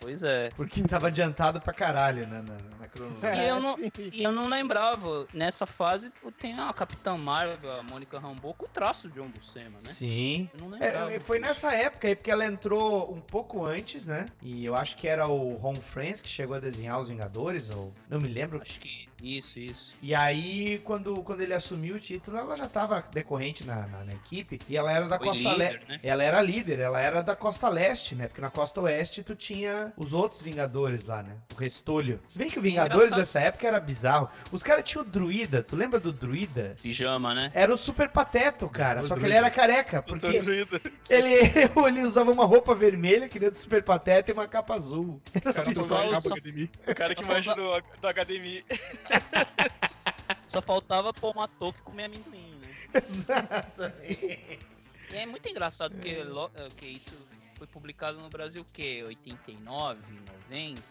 Pois 0.04 0.22
é. 0.22 0.50
Porque 0.56 0.82
tava 0.84 1.08
adiantado 1.08 1.62
pra 1.62 1.72
caralho 1.74 2.28
na, 2.28 2.42
na, 2.42 2.58
na 2.80 2.88
cronologia. 2.88 3.34
E 3.44 3.48
eu, 3.48 3.60
não, 3.60 3.78
e 3.80 4.24
eu 4.24 4.32
não 4.32 4.48
lembrava, 4.48 5.26
nessa 5.34 5.66
fase 5.66 6.12
tem 6.40 6.60
a 6.60 6.72
Capitã 6.74 7.18
Marvel, 7.18 7.72
a 7.72 7.84
Mônica 7.84 8.20
Rambeau, 8.20 8.54
com 8.54 8.66
o 8.66 8.70
traço 8.70 9.08
de 9.08 9.16
John 9.16 9.30
Buscema, 9.30 9.72
né? 9.72 9.80
Sim. 9.80 10.50
Eu 10.54 10.62
não 10.62 10.70
lembrava. 10.70 11.14
É, 11.14 11.20
foi 11.20 11.40
nessa 11.40 11.74
época 11.74 12.08
aí, 12.08 12.16
porque 12.16 12.30
ela 12.30 12.46
entrou 12.46 13.12
um 13.14 13.22
pouco 13.22 13.66
antes, 13.66 14.06
né? 14.06 14.26
E 14.42 14.66
eu 14.66 14.76
acho 14.76 14.98
que 14.98 15.08
era 15.08 15.28
o 15.28 15.56
Ron 15.56 15.76
Friends 15.76 16.22
que 16.22 16.30
chegou 16.30 16.56
a 16.56 16.60
desenhar 16.60 17.00
os 17.00 17.08
Vingadores, 17.10 17.70
ou 17.70 17.94
não 18.10 18.20
me 18.20 18.28
lembro. 18.28 18.62
Acho 18.62 18.80
que 18.80 19.08
isso, 19.24 19.58
isso. 19.58 19.94
E 20.02 20.14
aí, 20.14 20.80
quando, 20.84 21.16
quando 21.24 21.40
ele 21.40 21.54
assumiu 21.54 21.96
o 21.96 22.00
título, 22.00 22.38
ela 22.38 22.58
já 22.58 22.68
tava 22.68 23.02
decorrente 23.14 23.64
na, 23.64 23.88
na, 23.88 24.04
na 24.04 24.12
equipe. 24.12 24.60
E 24.68 24.76
ela 24.76 24.92
era 24.92 25.08
da 25.08 25.18
Foi 25.18 25.28
Costa 25.28 25.54
Leste. 25.54 25.86
né? 25.88 26.00
Ela 26.04 26.24
era 26.26 26.42
líder, 26.42 26.80
ela 26.80 27.00
era 27.00 27.22
da 27.24 27.34
Costa 27.34 27.70
Leste, 27.70 28.16
né? 28.16 28.28
Porque 28.28 28.42
na 28.42 28.50
Costa 28.50 28.82
Oeste 28.82 29.24
tu 29.24 29.34
tinha 29.34 29.93
os 29.98 30.14
outros 30.14 30.42
Vingadores 30.42 31.06
lá, 31.06 31.22
né? 31.24 31.36
O 31.54 31.56
Restolho. 31.60 32.20
Se 32.28 32.38
bem 32.38 32.50
que 32.50 32.60
o 32.60 32.62
Vingadores 32.62 33.06
engraçado. 33.08 33.20
dessa 33.20 33.40
época 33.40 33.68
era 33.68 33.80
bizarro. 33.80 34.30
Os 34.52 34.64
caras 34.64 34.84
tinham 34.84 35.04
o 35.04 35.08
Druida, 35.08 35.62
tu 35.64 35.76
lembra 35.76 36.00
do 36.00 36.12
Druida? 36.12 36.76
Pijama, 36.82 37.34
né? 37.34 37.52
Era 37.54 37.74
o 37.74 37.78
Super 37.78 38.10
Pateto, 38.10 38.68
cara. 38.70 39.02
O 39.02 39.08
só 39.08 39.16
que 39.16 39.22
ele 39.22 39.30
Druida. 39.34 39.38
era 39.38 39.52
careca. 39.52 40.02
Porque 40.02 40.40
Druida. 40.40 40.82
ele, 41.10 41.34
ele 41.88 42.02
usava 42.04 42.32
uma 42.32 42.46
roupa 42.46 42.74
vermelha, 42.76 43.28
que 43.30 43.40
nem 43.40 43.50
do 43.50 43.58
Super 43.58 43.84
Pateta, 43.84 44.32
e 44.32 44.34
uma 44.34 44.48
capa 44.48 44.74
azul. 44.76 45.22
Cara, 45.34 45.70
Era 45.70 45.74
só- 45.86 45.86
só- 46.22 46.34
O 46.92 46.96
cara 46.96 47.16
que 47.16 47.26
manja 47.26 47.54
do, 47.56 47.62
do 48.02 48.08
HDMI. 48.08 48.64
Só 50.48 50.62
faltava 50.62 51.14
pôr 51.14 51.32
uma 51.32 51.48
touca 51.48 51.80
e 51.80 51.84
comer 51.84 52.06
amendoim, 52.06 52.56
né? 52.62 52.68
Exatamente. 53.04 54.60
E 55.12 55.16
é 55.16 55.26
muito 55.26 55.48
engraçado 55.50 55.94
porque 55.96 56.24
que 56.76 56.86
isso 56.86 57.14
foi 57.64 57.68
publicado 57.68 58.20
no 58.20 58.30
Brasil 58.30 58.62
o 58.62 58.66
quê? 58.66 59.02
89, 59.06 60.02
90? 60.50 60.82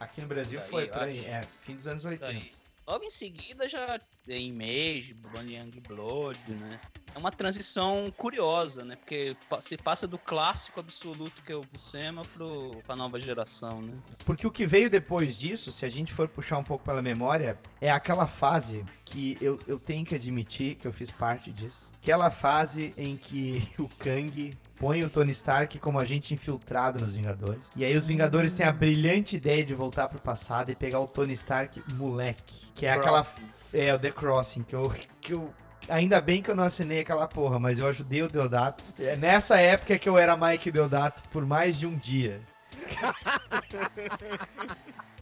Aqui 0.00 0.20
no 0.22 0.26
Brasil 0.26 0.60
aí, 0.60 0.68
foi 0.68 0.86
por 0.86 1.02
aí, 1.02 1.24
é, 1.26 1.42
fim 1.60 1.76
dos 1.76 1.86
anos 1.86 2.02
Por 2.02 2.12
80. 2.12 2.26
aí. 2.26 2.50
Logo 2.86 3.04
em 3.04 3.10
seguida 3.10 3.68
já 3.68 4.00
tem 4.24 4.48
Image, 4.48 5.14
Young 5.46 5.80
Blood, 5.86 6.40
né? 6.48 6.80
É 7.14 7.18
uma 7.18 7.30
transição 7.30 8.10
curiosa, 8.16 8.84
né? 8.84 8.96
Porque 8.96 9.36
se 9.60 9.76
passa 9.76 10.08
do 10.08 10.18
clássico 10.18 10.80
absoluto 10.80 11.42
que 11.42 11.52
é 11.52 11.54
o 11.54 11.62
Buscema 11.70 12.22
pro, 12.24 12.70
pra 12.84 12.96
nova 12.96 13.20
geração, 13.20 13.82
né? 13.82 13.94
Porque 14.24 14.46
o 14.46 14.50
que 14.50 14.66
veio 14.66 14.88
depois 14.88 15.36
disso, 15.36 15.70
se 15.70 15.84
a 15.84 15.88
gente 15.88 16.12
for 16.12 16.26
puxar 16.28 16.58
um 16.58 16.64
pouco 16.64 16.84
pela 16.84 17.02
memória, 17.02 17.58
é 17.80 17.90
aquela 17.90 18.26
fase 18.26 18.84
que 19.04 19.36
eu, 19.40 19.58
eu 19.66 19.78
tenho 19.78 20.04
que 20.04 20.14
admitir 20.14 20.76
que 20.76 20.86
eu 20.86 20.92
fiz 20.92 21.10
parte 21.10 21.52
disso. 21.52 21.91
Aquela 22.02 22.32
fase 22.32 22.92
em 22.96 23.16
que 23.16 23.68
o 23.78 23.88
Kang 23.96 24.52
põe 24.76 25.04
o 25.04 25.08
Tony 25.08 25.30
Stark 25.30 25.78
como 25.78 26.00
agente 26.00 26.34
infiltrado 26.34 26.98
nos 26.98 27.14
Vingadores. 27.14 27.62
E 27.76 27.84
aí 27.84 27.96
os 27.96 28.08
Vingadores 28.08 28.54
têm 28.54 28.66
a 28.66 28.72
brilhante 28.72 29.36
ideia 29.36 29.64
de 29.64 29.72
voltar 29.72 30.08
pro 30.08 30.20
passado 30.20 30.72
e 30.72 30.74
pegar 30.74 30.98
o 30.98 31.06
Tony 31.06 31.32
Stark 31.34 31.80
moleque. 31.94 32.66
Que 32.74 32.86
é 32.86 32.92
aquela. 32.92 33.24
É, 33.72 33.94
o 33.94 33.98
The 34.00 34.10
Crossing, 34.10 34.64
que 34.64 34.74
eu. 34.74 34.92
Que 35.20 35.32
eu 35.32 35.54
Ainda 35.88 36.20
bem 36.20 36.40
que 36.42 36.50
eu 36.50 36.54
não 36.54 36.64
assinei 36.64 37.00
aquela 37.00 37.26
porra, 37.26 37.58
mas 37.58 37.78
eu 37.78 37.86
ajudei 37.88 38.22
o 38.22 38.28
Deodato. 38.28 38.84
É 38.98 39.16
nessa 39.16 39.58
época 39.58 39.98
que 39.98 40.08
eu 40.08 40.16
era 40.16 40.36
Mike 40.36 40.70
Deodato 40.70 41.22
por 41.28 41.44
mais 41.44 41.78
de 41.78 41.86
um 41.86 41.96
dia. 41.96 42.40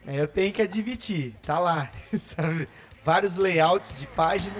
É, 0.06 0.18
eu 0.18 0.26
tenho 0.26 0.50
que 0.50 0.62
admitir, 0.62 1.36
tá 1.42 1.58
lá, 1.58 1.90
sabe? 2.18 2.66
Vários 3.04 3.36
layouts 3.36 3.98
de 3.98 4.06
página. 4.06 4.56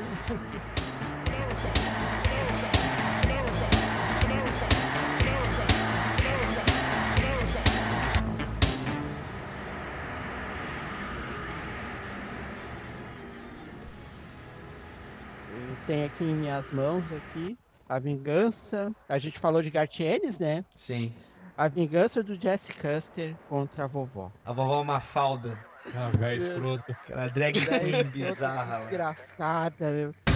Tenho 15.91 16.07
aqui 16.07 16.23
em 16.23 16.35
minhas 16.37 16.73
mãos 16.73 17.03
aqui 17.11 17.59
a 17.89 17.99
vingança. 17.99 18.93
A 19.09 19.19
gente 19.19 19.41
falou 19.41 19.61
de 19.61 19.71
Gartienes, 19.71 20.39
né? 20.39 20.65
Sim. 20.71 21.13
A 21.59 21.67
vingança 21.67 22.23
do 22.23 22.41
Jesse 22.41 22.73
Custer 22.75 23.35
contra 23.49 23.83
a 23.83 23.87
vovó. 23.89 24.31
A 24.45 24.53
vovó 24.53 24.85
Mafalda. 24.85 25.59
Ah, 25.93 26.11
velho 26.17 26.41
escroto. 26.41 26.93
Aquela 26.93 27.27
drag 27.27 27.55
queen 27.55 28.05
bizarra 28.05 28.79
lá. 28.79 28.85
Desgraçada, 28.85 29.91
meu. 29.91 30.30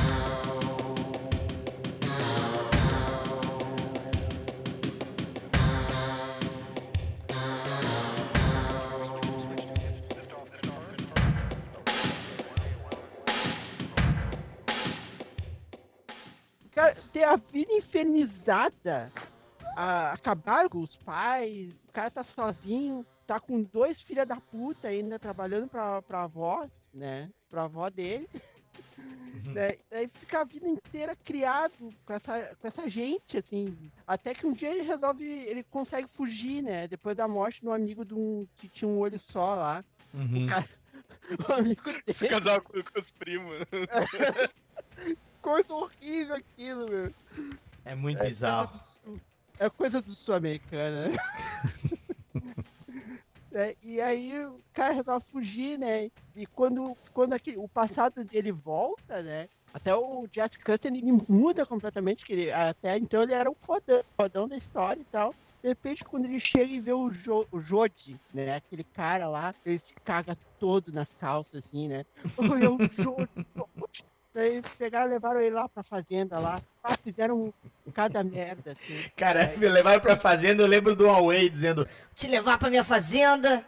A 17.35 17.37
vida 17.53 17.73
infernizada. 17.73 19.13
a- 19.77 20.13
acabaram 20.13 20.69
com 20.69 20.79
os 20.83 20.97
pais. 20.97 21.73
O 21.89 21.93
cara 21.93 22.11
tá 22.11 22.23
sozinho. 22.25 23.05
Tá 23.27 23.41
com 23.41 23.63
dois 23.63 24.01
filha 24.03 24.25
da 24.27 24.37
puta 24.37 24.89
ainda 24.89 25.19
trabalhando 25.19 25.67
pra, 25.69 26.01
pra 26.03 26.23
avó, 26.25 26.69
né? 26.93 27.31
Pra 27.49 27.65
avó 27.65 27.89
dele. 27.91 28.29
né? 29.47 29.77
Aí 29.91 30.09
fica 30.13 30.41
a 30.41 30.45
vida 30.45 30.69
inteira 30.69 31.17
criado 31.25 31.73
com 32.07 32.13
essa, 32.13 32.55
com 32.61 32.69
essa 32.69 32.89
gente, 32.89 33.37
assim. 33.39 33.77
Até 34.07 34.33
que 34.35 34.47
um 34.47 34.53
dia 34.53 34.71
ele 34.71 34.83
resolve. 34.83 35.25
Ele 35.25 35.63
consegue 35.65 36.07
fugir, 36.13 36.63
né? 36.63 36.87
Depois 36.87 37.17
da 37.17 37.27
morte 37.27 37.63
do 37.63 37.73
amigo 37.73 38.05
de 38.05 38.15
um, 38.15 38.47
que 38.57 38.69
tinha 38.69 38.89
um 38.89 38.99
olho 38.99 39.19
só 39.33 39.55
lá. 39.55 39.85
Uhum. 40.13 40.45
O, 40.45 40.49
cara, 40.49 40.69
o 41.49 41.53
amigo 41.53 41.83
Se 42.07 42.29
dele. 42.29 42.35
casar 42.35 42.61
com, 42.61 42.73
com 42.75 42.99
os 43.01 43.11
primos. 43.11 43.57
Coisa 45.45 45.75
horrível 45.75 46.37
aquilo, 46.37 46.87
meu. 46.91 47.15
É 47.85 47.95
muito 47.95 48.19
É 48.23 48.27
bizarro. 48.27 48.71
coisa 48.71 49.21
É 49.59 49.69
coisa 49.71 50.01
do 50.01 50.15
sul-americana. 50.15 51.09
né? 51.09 51.17
É, 53.57 53.77
e 53.85 54.01
aí 54.01 54.45
o 54.47 54.61
cara 54.73 54.95
resolve 54.95 55.25
fugir, 55.31 55.79
né? 55.79 56.11
E 56.35 56.45
quando, 56.45 56.97
quando 57.13 57.35
aquele, 57.35 57.57
o 57.57 57.69
passado 57.69 58.25
dele 58.25 58.51
volta, 58.51 59.23
né? 59.23 59.49
Até 59.73 59.95
o 59.95 60.27
Jazz 60.27 60.57
Custer 60.57 60.93
ele 60.93 61.13
muda 61.29 61.65
completamente, 61.65 62.25
que 62.25 62.33
ele, 62.33 62.51
até 62.51 62.99
então 62.99 63.23
ele 63.23 63.33
era 63.33 63.49
um 63.49 63.55
fodão, 63.55 64.03
fodão 64.17 64.49
da 64.49 64.57
história 64.57 65.01
e 65.01 65.05
tal. 65.05 65.33
De 65.63 65.69
repente, 65.69 66.05
quando 66.05 66.25
ele 66.25 66.41
chega 66.41 66.65
e 66.65 66.81
vê 66.81 66.93
o, 66.93 67.09
jo, 67.13 67.47
o 67.53 67.61
Jody, 67.61 68.21
né? 68.33 68.57
Aquele 68.57 68.83
cara 68.83 69.29
lá, 69.29 69.55
ele 69.65 69.79
se 69.79 69.95
caga 70.05 70.37
todo 70.59 70.93
nas 70.93 71.09
calças, 71.21 71.65
assim, 71.65 71.87
né? 71.87 72.05
Oi, 72.37 72.65
é 72.65 72.69
o 72.69 72.79
Jody, 72.93 73.47
Daí 74.35 74.61
pegaram 74.77 75.07
e 75.07 75.11
levaram 75.11 75.41
ele 75.41 75.55
lá 75.55 75.69
pra 75.69 75.85
fazenda 75.85 76.41
lá. 76.41 76.61
Ah, 76.83 76.97
fizeram 76.97 77.55
cada 77.95 78.25
merda, 78.25 78.73
assim. 78.73 79.09
Cara, 79.17 79.55
me 79.57 79.69
levaram 79.69 80.01
pra 80.01 80.17
fazenda, 80.17 80.63
eu 80.63 80.67
lembro 80.67 80.97
do 80.97 81.07
Huawei 81.07 81.49
dizendo: 81.49 81.89
Te 82.17 82.27
levar 82.27 82.59
pra 82.59 82.69
minha 82.69 82.83
fazenda. 82.83 83.65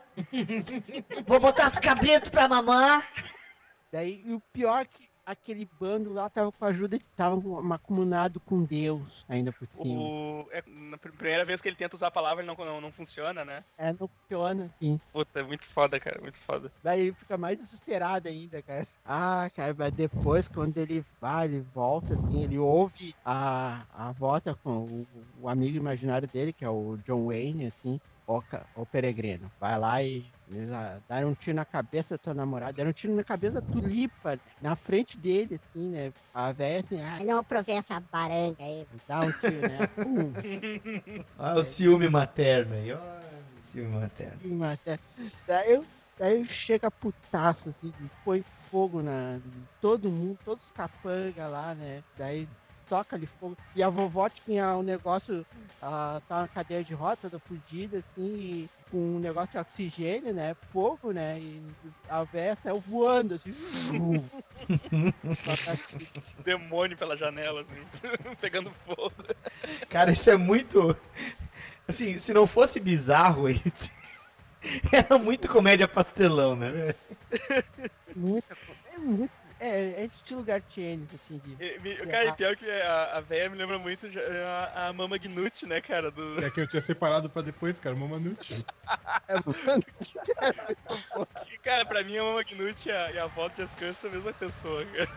Vou 1.24 1.38
botar 1.38 1.68
os 1.68 1.78
cabritos 1.78 2.30
pra 2.30 2.48
mamar. 2.48 3.09
Daí, 3.93 4.22
e 4.26 4.34
o 4.34 4.40
pior 4.52 4.80
é 4.80 4.84
que 4.84 5.09
aquele 5.27 5.66
bando 5.66 6.12
lá 6.12 6.31
tava 6.31 6.53
com 6.53 6.65
a 6.65 6.69
ajuda, 6.69 6.98
tava 7.16 7.36
macumunado 7.62 8.40
com 8.40 8.65
Deus, 8.65 9.24
ainda 9.28 9.53
por 9.53 9.66
cima. 9.66 10.11
O... 10.11 10.48
É, 10.53 10.62
na 10.66 10.98
pr- 10.98 11.12
primeira 11.16 11.44
vez 11.44 11.61
que 11.61 11.69
ele 11.69 11.77
tenta 11.77 11.97
usar 11.97 12.09
a 12.09 12.11
palavra, 12.11 12.43
ele 12.43 12.53
não, 12.55 12.65
não, 12.65 12.81
não 12.81 12.93
funciona, 12.93 13.44
né? 13.44 13.65
É, 13.78 13.93
não 13.93 14.09
funciona, 14.09 14.66
assim. 14.66 15.01
Puta, 15.12 15.40
é 15.40 15.43
muito 15.43 15.65
foda, 15.65 15.98
cara, 15.98 16.20
muito 16.20 16.39
foda. 16.39 16.73
Daí 16.82 17.01
ele 17.01 17.15
fica 17.15 17.36
mais 17.36 17.59
desesperado 17.59 18.28
ainda, 18.28 18.62
cara. 18.62 18.86
Ah, 19.05 19.51
cara, 19.53 19.74
mas 19.77 19.93
depois, 19.93 20.47
quando 20.48 20.77
ele 20.78 21.05
vai, 21.20 21.47
ele 21.47 21.62
volta, 21.62 22.15
assim, 22.15 22.43
ele 22.43 22.59
ouve 22.59 23.16
a, 23.24 24.09
a 24.09 24.12
volta 24.12 24.55
com 24.57 24.78
o, 25.11 25.31
o 25.35 25.48
amigo 25.48 25.77
imaginário 25.77 26.28
dele, 26.28 26.53
que 26.53 26.65
é 26.65 26.69
o 26.70 26.97
John 26.98 27.27
Wayne, 27.27 27.66
assim, 27.66 28.01
o, 28.27 28.40
ca- 28.43 28.69
o 28.74 28.86
peregrino. 28.86 29.53
Vai 29.59 29.78
lá 29.78 30.03
e 30.03 30.36
eles 30.51 30.70
ah, 30.70 30.98
deram 31.09 31.28
um 31.31 31.35
tiro 31.35 31.56
na 31.56 31.64
cabeça 31.64 32.10
da 32.10 32.18
tua 32.18 32.35
namorada, 32.35 32.73
deram 32.73 32.90
um 32.90 32.93
tiro 32.93 33.14
na 33.14 33.24
cabeça 33.24 33.60
da 33.60 33.73
tulipa, 33.73 34.39
na 34.62 34.77
frente 34.77 35.16
dele, 35.18 35.60
assim, 35.70 35.89
né? 35.90 36.12
A 36.32 36.52
velha 36.52 36.85
assim, 36.85 37.01
ah, 37.01 37.18
não 37.24 37.43
provei 37.43 37.77
essa 37.77 37.98
baranga 38.12 38.56
aí. 38.62 38.86
dá 39.09 39.20
um 39.20 39.32
tiro, 39.32 39.60
né? 39.68 39.86
Pum. 39.94 40.32
Ah, 41.39 41.55
o 41.55 41.64
ciúme 41.64 42.09
materno 42.09 42.74
aí, 42.74 42.93
ó. 42.93 42.98
Ciúme 43.62 43.98
materno. 43.98 44.39
Mas 44.44 44.78
é- 44.86 44.98
Daí, 45.47 45.73
eu- 45.74 45.85
daí 46.18 46.47
chega 46.47 46.90
putaço, 46.90 47.68
assim, 47.68 47.93
põe 48.24 48.44
fogo 48.70 49.02
na. 49.02 49.39
Todo 49.81 50.09
mundo, 50.09 50.39
todos 50.44 50.66
os 50.66 50.70
capanga 50.70 51.47
lá, 51.48 51.74
né? 51.74 52.02
Daí 52.16 52.48
toca 52.89 53.17
ali 53.17 53.27
fogo. 53.41 53.57
E 53.75 53.83
a 53.83 53.89
vovó 53.89 54.29
tinha 54.29 54.77
um 54.77 54.83
negócio, 54.83 55.45
ah, 55.83 56.21
tá 56.29 56.43
na 56.43 56.49
cadeira 56.49 56.85
de 56.85 56.95
roda, 56.95 57.17
toda 57.23 57.39
fudida, 57.39 57.99
assim, 57.99 58.35
e 58.37 58.71
com 58.91 59.17
um 59.17 59.19
negócio 59.19 59.51
de 59.53 59.59
oxigênio, 59.59 60.33
né? 60.33 60.55
Fogo, 60.73 61.11
né? 61.13 61.39
E 61.41 61.63
a 62.09 62.23
véia 62.25 62.57
saiu 62.63 62.81
voando, 62.81 63.35
assim. 63.35 63.53
Demônio 66.45 66.97
pela 66.97 67.17
janela, 67.17 67.63
assim, 67.63 67.83
pegando 68.41 68.71
fogo. 68.85 69.13
Cara, 69.89 70.13
isso 70.13 70.31
é 70.31 70.37
muito. 70.37 70.97
Assim, 71.89 72.19
se 72.19 72.33
não 72.33 72.47
fosse 72.47 72.81
bizarro, 72.81 73.49
ele- 73.49 73.73
era 74.93 75.19
muito 75.19 75.49
comédia 75.49 75.87
pastelão, 75.87 76.57
né? 76.57 76.95
Muita 78.15 78.55
coisa. 78.57 78.81
É 78.95 78.99
muito. 78.99 79.31
É, 79.59 80.05
é 80.05 80.07
de 80.07 80.15
estilo 80.16 80.43
Gartienes, 80.45 81.09
assim, 81.15 81.41
de. 81.43 81.57
E- 81.65 81.78
me- 81.78 81.95
Cara, 81.97 82.27
e 82.27 82.33
pior 82.35 82.55
que 82.57 82.70
a, 82.70 83.16
a 83.16 83.20
véia 83.20 83.49
me 83.49 83.57
lembra 83.57 83.78
muito 83.78 84.07
a, 84.77 84.89
a 84.89 84.93
Mama 84.93 85.16
Gnut, 85.16 85.65
né, 85.66 85.81
cara? 85.81 86.11
Do... 86.11 86.45
É 86.45 86.51
que 86.51 86.61
eu 86.61 86.66
tinha 86.66 86.83
separado 86.83 87.31
pra 87.31 87.41
depois, 87.41 87.78
cara, 87.78 87.95
uma 87.97 88.07
Manute. 88.07 88.65
Que, 91.47 91.59
Cara, 91.59 91.87
pra 91.87 92.03
mim 92.05 92.19
a 92.19 92.23
Mama 92.24 92.43
Gnut 92.43 92.87
e 92.87 92.93
a, 92.93 93.11
e 93.12 93.19
a 93.19 93.24
avó 93.24 93.49
de 93.49 93.57
Jessica 93.59 93.95
são 93.95 94.11
a 94.11 94.12
mesma 94.12 94.33
pessoa, 94.35 94.85
cara. 94.85 95.09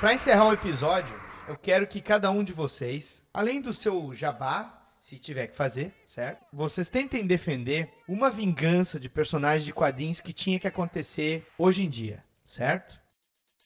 Pra 0.00 0.12
encerrar 0.14 0.46
o 0.46 0.52
episódio, 0.52 1.18
eu 1.48 1.56
quero 1.56 1.86
que 1.86 2.00
cada 2.00 2.30
um 2.30 2.44
de 2.44 2.52
vocês, 2.52 3.24
além 3.32 3.60
do 3.60 3.72
seu 3.72 4.14
jabá, 4.14 4.75
se 5.06 5.20
tiver 5.20 5.46
que 5.46 5.54
fazer, 5.54 5.94
certo? 6.04 6.44
Vocês 6.52 6.88
tentem 6.88 7.24
defender 7.24 7.88
uma 8.08 8.28
vingança 8.28 8.98
de 8.98 9.08
personagem 9.08 9.64
de 9.64 9.72
quadrinhos 9.72 10.20
que 10.20 10.32
tinha 10.32 10.58
que 10.58 10.66
acontecer 10.66 11.46
hoje 11.56 11.84
em 11.84 11.88
dia, 11.88 12.24
certo? 12.44 13.00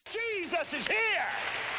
Jesus 0.05 0.73
is 0.75 0.87
here! 0.87 1.70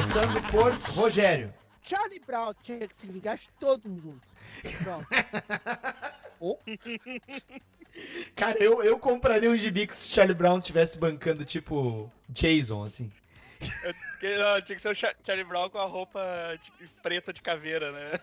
Começando 0.00 0.50
por 0.50 0.74
Rogério. 0.94 1.54
Charlie 1.82 2.20
Brown 2.20 2.52
tinha 2.62 2.86
que 2.86 2.94
se 3.00 3.06
vingar 3.06 3.38
de 3.38 3.48
todo 3.58 3.88
mundo. 3.88 4.20
Pronto. 4.84 5.06
Cara, 8.36 8.62
eu, 8.62 8.82
eu 8.82 8.98
compraria 8.98 9.50
um 9.50 9.56
gibi 9.56 9.86
que 9.86 9.96
se 9.96 10.10
Charlie 10.10 10.34
Brown 10.36 10.60
tivesse 10.60 10.98
bancando, 10.98 11.46
tipo, 11.46 12.12
Jason, 12.28 12.84
assim. 12.84 13.10
Porque, 13.58 14.36
ó, 14.38 14.60
tinha 14.60 14.76
que 14.76 14.82
ser 14.82 14.90
o 14.90 14.94
Cha- 14.94 15.14
Charlie 15.24 15.46
Brown 15.46 15.70
com 15.70 15.78
a 15.78 15.86
roupa 15.86 16.20
de- 16.60 16.70
preta 17.02 17.32
de 17.32 17.40
caveira, 17.40 17.90
né? 17.90 18.20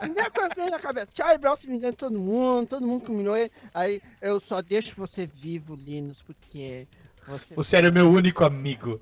Primeira 0.00 0.30
coisa 0.30 0.70
na 0.70 0.78
cabeça. 0.80 1.08
Charlie 1.14 1.36
Brown 1.36 1.56
se 1.58 1.66
vingando 1.66 1.92
de 1.92 1.98
todo 1.98 2.18
mundo, 2.18 2.68
todo 2.68 2.86
mundo 2.86 3.04
combinou 3.04 3.36
ele. 3.36 3.52
Aí 3.74 4.00
eu 4.22 4.40
só 4.40 4.62
deixo 4.62 4.94
você 4.96 5.26
vivo, 5.26 5.74
Linus, 5.74 6.22
porque 6.22 6.88
você, 7.26 7.54
Você 7.54 7.76
era 7.76 7.90
meu 7.90 8.10
único 8.10 8.44
amigo. 8.44 8.98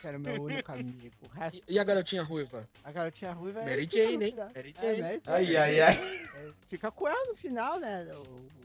Você 0.00 0.08
era 0.08 0.16
o 0.18 0.20
meu 0.20 0.42
único 0.42 0.72
amigo. 0.72 1.10
O 1.22 1.28
resto, 1.28 1.62
E 1.68 1.78
a 1.78 1.84
garotinha 1.84 2.22
ruiva? 2.22 2.68
a 2.82 2.92
garotinha 2.92 3.32
ruiva 3.32 3.60
é. 3.60 3.64
Mary 3.64 3.88
Jane, 3.90 4.24
hein? 4.24 4.30
final. 4.32 4.50
Mary 4.54 4.74
É, 4.76 4.80
Jane. 4.82 5.02
Mary 5.02 5.22
Ai, 5.26 5.44
Jane. 5.44 5.56
ai, 5.56 5.80
ai. 5.80 6.28
É, 6.36 6.50
Fica 6.68 6.90
com 6.90 7.08
ela 7.08 7.24
no 7.26 7.36
final, 7.36 7.78
né? 7.80 8.06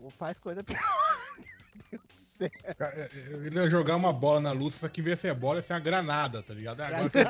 O, 0.01 0.07
o 0.07 0.09
faz 0.09 0.37
coisa 0.39 0.63
pior. 0.63 0.79
É, 2.41 3.09
Ele 3.45 3.55
ia 3.59 3.69
jogar 3.69 3.95
uma 3.97 4.13
bola 4.13 4.39
na 4.39 4.51
luz, 4.53 4.75
só 4.75 4.87
que 4.87 5.01
em 5.01 5.03
vez 5.03 5.17
de 5.17 5.21
ser 5.23 5.29
a 5.29 5.35
bola, 5.35 5.57
ia 5.59 5.61
ser 5.61 5.73
uma 5.73 5.79
granada, 5.81 6.41
tá 6.41 6.53
ligado? 6.53 6.79
Agora 6.81 7.09
tem 7.09 7.25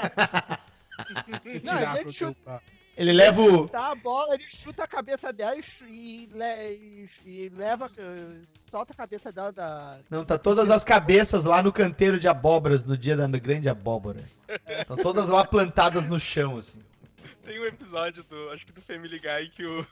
que 1.41 1.65
Não, 1.65 1.77
tirar 1.77 1.97
pro 2.01 2.11
chuta- 2.13 2.33
teu 2.33 2.43
pá. 2.45 2.61
Ele 2.99 3.13
leva 3.13 3.41
o. 3.41 3.69
Tá 3.69 3.91
a 3.91 3.95
bola, 3.95 4.35
ele 4.35 4.43
chuta 4.49 4.83
a 4.83 4.87
cabeça 4.87 5.31
dela 5.31 5.55
e, 5.55 5.63
e, 5.87 7.09
e- 7.25 7.49
leva. 7.55 7.89
eh, 7.97 8.41
solta 8.69 8.91
a 8.91 8.95
cabeça 8.95 9.31
dela 9.31 9.53
da. 9.53 9.99
Não, 10.09 10.25
tá 10.25 10.37
todas 10.37 10.69
as 10.69 10.83
cabeças 10.83 11.45
lá 11.45 11.63
no 11.63 11.71
canteiro 11.71 12.19
de 12.19 12.27
abóboras 12.27 12.83
no 12.83 12.97
dia 12.97 13.15
da 13.15 13.25
grande 13.27 13.69
abóbora. 13.69 14.25
Estão 14.81 14.97
todas 14.97 15.29
lá 15.29 15.45
plantadas 15.45 16.05
no 16.07 16.19
chão, 16.19 16.57
assim. 16.57 16.81
Tem 17.45 17.57
um 17.61 17.65
episódio 17.65 18.21
do, 18.25 18.49
acho 18.49 18.65
que 18.65 18.73
do 18.73 18.81
Family 18.81 19.17
Guy, 19.17 19.47
que 19.47 19.65
o, 19.65 19.87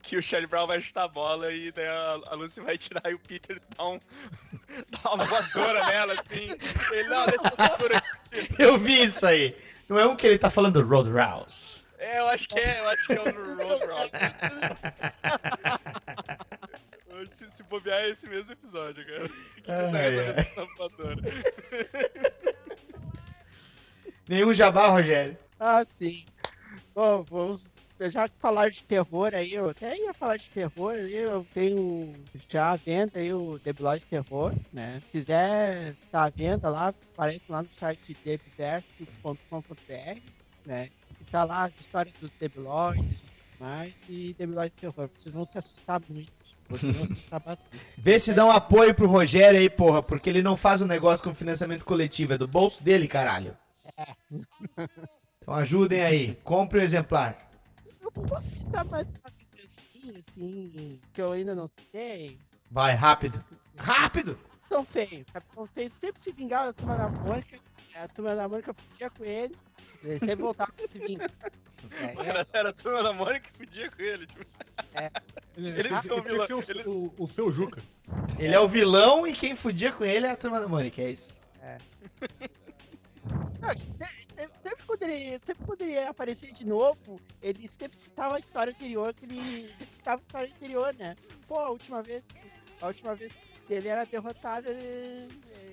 que 0.00 0.16
o 0.16 0.22
Charlie 0.22 0.48
Brown 0.48 0.66
vai 0.66 0.80
chutar 0.80 1.04
a 1.04 1.08
bola 1.08 1.52
e 1.52 1.70
daí 1.70 1.86
a, 1.86 2.20
a 2.30 2.34
Lucy 2.36 2.62
vai 2.62 2.78
tirar 2.78 3.02
e 3.10 3.12
o 3.14 3.18
Peter 3.18 3.60
dá, 3.76 3.86
um, 3.86 4.00
dá 4.90 5.12
uma 5.12 5.26
voadora 5.26 5.84
nela, 5.88 6.14
assim. 6.14 6.48
Ele, 6.90 7.08
não, 7.08 7.26
deixa 7.26 7.52
eu 7.54 7.64
segurar 7.66 7.98
aqui. 7.98 8.48
Eu 8.58 8.78
vi 8.78 9.04
isso 9.04 9.26
aí. 9.26 9.54
Não 9.86 9.98
é 9.98 10.06
um 10.06 10.16
que 10.16 10.26
ele 10.26 10.38
tá 10.38 10.48
falando 10.48 10.82
Roadhouse. 10.82 11.75
É, 11.98 12.18
eu 12.18 12.28
acho 12.28 12.48
que 12.48 12.58
é, 12.58 12.80
eu 12.80 12.88
acho 12.88 13.06
que 13.06 13.12
é 13.14 13.20
o 13.20 13.24
Road 17.16 17.36
se, 17.36 17.50
se 17.50 17.62
bobear 17.62 18.02
é 18.02 18.10
esse 18.10 18.28
mesmo 18.28 18.52
episódio, 18.52 19.06
cara. 19.06 19.28
Que 19.62 19.70
essa 20.40 20.64
voadora. 20.76 21.16
Nenhum 24.28 24.52
jabá, 24.54 24.88
Rogério. 24.88 25.38
Ah, 25.58 25.84
sim. 25.98 26.26
Bom, 26.94 27.22
vamos. 27.22 27.64
Já 27.98 28.28
que 28.28 28.34
falar 28.38 28.70
de 28.70 28.84
terror 28.84 29.34
aí, 29.34 29.54
eu 29.54 29.70
até 29.70 29.96
ia 29.96 30.12
falar 30.12 30.36
de 30.36 30.50
terror 30.50 30.92
aí, 30.92 31.14
eu 31.14 31.46
tenho 31.54 32.12
já 32.48 32.72
à 32.72 32.76
venda 32.76 33.18
aí 33.18 33.32
o 33.32 33.58
Debilóide 33.58 34.04
Terror, 34.04 34.52
né? 34.70 35.00
Se 35.00 35.06
quiser 35.20 35.94
tá 36.10 36.24
à 36.24 36.28
venda 36.28 36.68
lá, 36.68 36.88
aparece 36.88 37.44
lá 37.48 37.62
no 37.62 37.72
site 37.72 38.14
debiverso.com.br, 38.22 40.20
né? 40.66 40.90
E 41.36 41.38
tá 41.38 41.44
lá 41.44 41.64
as 41.64 41.78
histórias 41.78 42.14
dos 42.18 42.30
Debilóides 42.40 43.04
e 43.04 43.08
tudo 43.08 43.60
mais, 43.60 43.94
e 44.08 44.34
Debilóide 44.38 44.74
Terror. 44.80 45.10
Vocês 45.14 45.34
vão 45.34 45.46
se 45.46 45.58
assustar 45.58 46.00
muito. 46.08 46.32
Vocês 46.66 46.96
vão 46.96 47.08
se 47.08 47.12
assustar 47.12 47.40
bastante. 47.40 47.78
Vê 47.98 48.18
se 48.18 48.32
dá 48.32 48.46
um 48.46 48.50
apoio 48.50 48.94
pro 48.94 49.06
Rogério 49.06 49.60
aí, 49.60 49.68
porra, 49.68 50.02
porque 50.02 50.30
ele 50.30 50.40
não 50.40 50.56
faz 50.56 50.80
um 50.80 50.86
negócio 50.86 51.22
com 51.22 51.34
financiamento 51.34 51.84
coletivo, 51.84 52.32
é 52.32 52.38
do 52.38 52.48
bolso 52.48 52.82
dele, 52.82 53.06
caralho. 53.06 53.54
É. 53.98 54.14
Então 55.38 55.52
ajudem 55.52 56.00
aí, 56.00 56.38
compre 56.42 56.78
o 56.78 56.82
exemplar. 56.82 57.50
Eu 58.00 58.10
posso 58.10 58.48
citar 58.56 58.86
mais 58.86 59.06
uma 59.06 60.18
assim, 60.18 60.98
que 61.12 61.20
eu 61.20 61.32
ainda 61.32 61.54
não 61.54 61.70
sei. 61.92 62.38
Vai, 62.70 62.94
rápido. 62.94 63.44
Rápido! 63.76 64.38
Capitão 64.68 64.84
Feio. 64.84 65.24
Capitão 65.32 65.66
Feio 65.68 65.92
sempre 66.00 66.22
se 66.22 66.32
vingava 66.32 66.66
da 66.66 66.72
turma 66.72 66.96
da 66.96 67.08
Mônica. 67.08 67.58
A 67.94 68.08
turma 68.08 68.34
da 68.34 68.48
Mônica 68.48 68.74
fugia 68.74 69.10
com 69.10 69.24
ele. 69.24 69.56
Ele 70.02 70.18
sempre 70.18 70.36
voltava 70.36 70.72
pra 70.72 70.88
se 70.88 70.98
vingar. 70.98 71.30
Era, 72.26 72.44
era 72.52 72.70
a 72.70 72.72
turma 72.72 73.00
da 73.00 73.12
Mônica 73.12 73.48
que 73.48 73.58
fudia 73.58 73.88
com 73.88 74.02
ele. 74.02 74.26
Tipo. 74.26 74.44
Eles 75.56 75.92
Esse- 75.92 76.08
são 76.08 76.20
vilão. 76.20 76.44
é 76.48 76.54
o, 76.54 76.58
eles- 76.58 76.86
o, 76.86 77.14
o 77.16 77.26
seu 77.28 77.48
Juca. 77.52 77.80
Ele 78.40 78.52
é 78.52 78.58
o 78.58 78.66
vilão 78.66 79.24
e 79.24 79.32
quem 79.32 79.54
fudia 79.54 79.92
com 79.92 80.04
ele 80.04 80.26
é 80.26 80.30
a 80.32 80.36
turma 80.36 80.58
da 80.58 80.66
Mônica, 80.66 81.00
é 81.00 81.10
isso. 81.10 81.38
Não, 83.60 83.70
se- 83.70 84.14
se- 84.34 84.50
sempre, 84.62 84.84
poderia, 84.84 85.40
sempre 85.46 85.64
poderia 85.64 86.10
aparecer 86.10 86.52
de 86.52 86.66
novo. 86.66 87.20
Ele 87.40 87.70
sempre 87.78 87.98
citava 88.00 88.36
a 88.36 88.40
história 88.40 88.72
anterior, 88.72 89.14
que 89.14 89.24
ele 89.24 89.40
sempre 89.40 89.86
citava 89.86 90.20
a 90.20 90.24
história 90.26 90.52
anterior, 90.56 90.94
né? 90.96 91.14
Pô, 91.46 91.60
a 91.60 91.70
última 91.70 92.02
vez, 92.02 92.24
a 92.80 92.86
última 92.88 93.14
vez 93.14 93.32
que 93.32 93.45
ele 93.74 93.88
era 93.88 94.04
derrotado, 94.04 94.68
ele, 94.70 95.28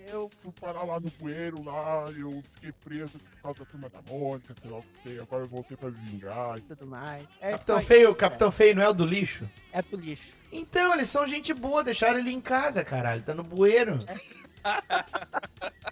eu 0.07 0.29
Fui 0.41 0.51
parar 0.59 0.83
lá 0.83 0.99
no 0.99 1.09
bueiro 1.19 1.63
lá, 1.63 2.05
eu 2.17 2.43
fiquei 2.53 2.71
preso 2.71 3.17
por 3.17 3.41
causa 3.41 3.59
da 3.59 3.65
turma 3.65 3.89
da 3.89 4.01
Mônica, 4.07 4.53
sei 4.61 4.71
lá 4.71 4.77
o 4.77 4.83
que, 5.01 5.19
agora 5.19 5.43
eu 5.43 5.47
voltei 5.47 5.77
pra 5.77 5.89
me 5.89 5.97
vingar. 6.09 6.59
tudo 6.61 6.85
mais. 6.85 7.27
É 7.41 7.51
Capitão 7.51 7.81
Feio, 7.81 8.09
isso, 8.09 8.15
Capitão 8.15 8.51
Feio 8.51 8.75
não 8.75 8.83
é 8.83 8.89
o 8.89 8.93
do 8.93 9.05
lixo? 9.05 9.49
É 9.71 9.81
do 9.81 9.97
lixo. 9.97 10.31
Então, 10.51 10.93
eles 10.93 11.09
são 11.09 11.25
gente 11.25 11.53
boa, 11.53 11.83
deixaram 11.83 12.19
ele 12.19 12.31
em 12.31 12.39
casa, 12.39 12.83
caralho. 12.83 13.23
Tá 13.23 13.33
no 13.33 13.43
bueiro. 13.43 13.97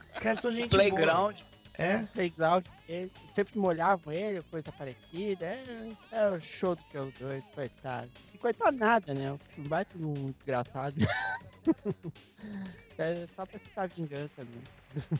Os 0.07 0.17
caras 0.17 0.39
são 0.39 0.51
gente 0.51 0.69
Playground. 0.69 1.37
boa. 1.37 1.51
É? 1.77 2.03
Playground, 2.13 2.65
ele, 2.87 3.11
sempre 3.33 3.57
molhavam 3.57 4.13
ele, 4.13 4.43
coisa 4.43 4.71
parecida. 4.71 5.45
É, 5.45 5.89
é 6.11 6.29
o 6.29 6.39
show 6.39 6.75
do 6.75 6.83
que 6.83 6.97
os 6.97 7.11
dois, 7.15 7.43
coitado. 7.55 8.11
E 8.33 8.37
coitado 8.37 8.77
nada, 8.77 9.13
né? 9.15 9.35
Um 9.57 9.63
baita 9.63 9.97
de 9.97 10.03
um 10.05 10.31
desgraçado. 10.31 10.95
é 12.97 13.27
só 13.35 13.45
pra 13.45 13.59
citar 13.59 13.87
vingança 13.89 14.43
mesmo. 14.43 15.19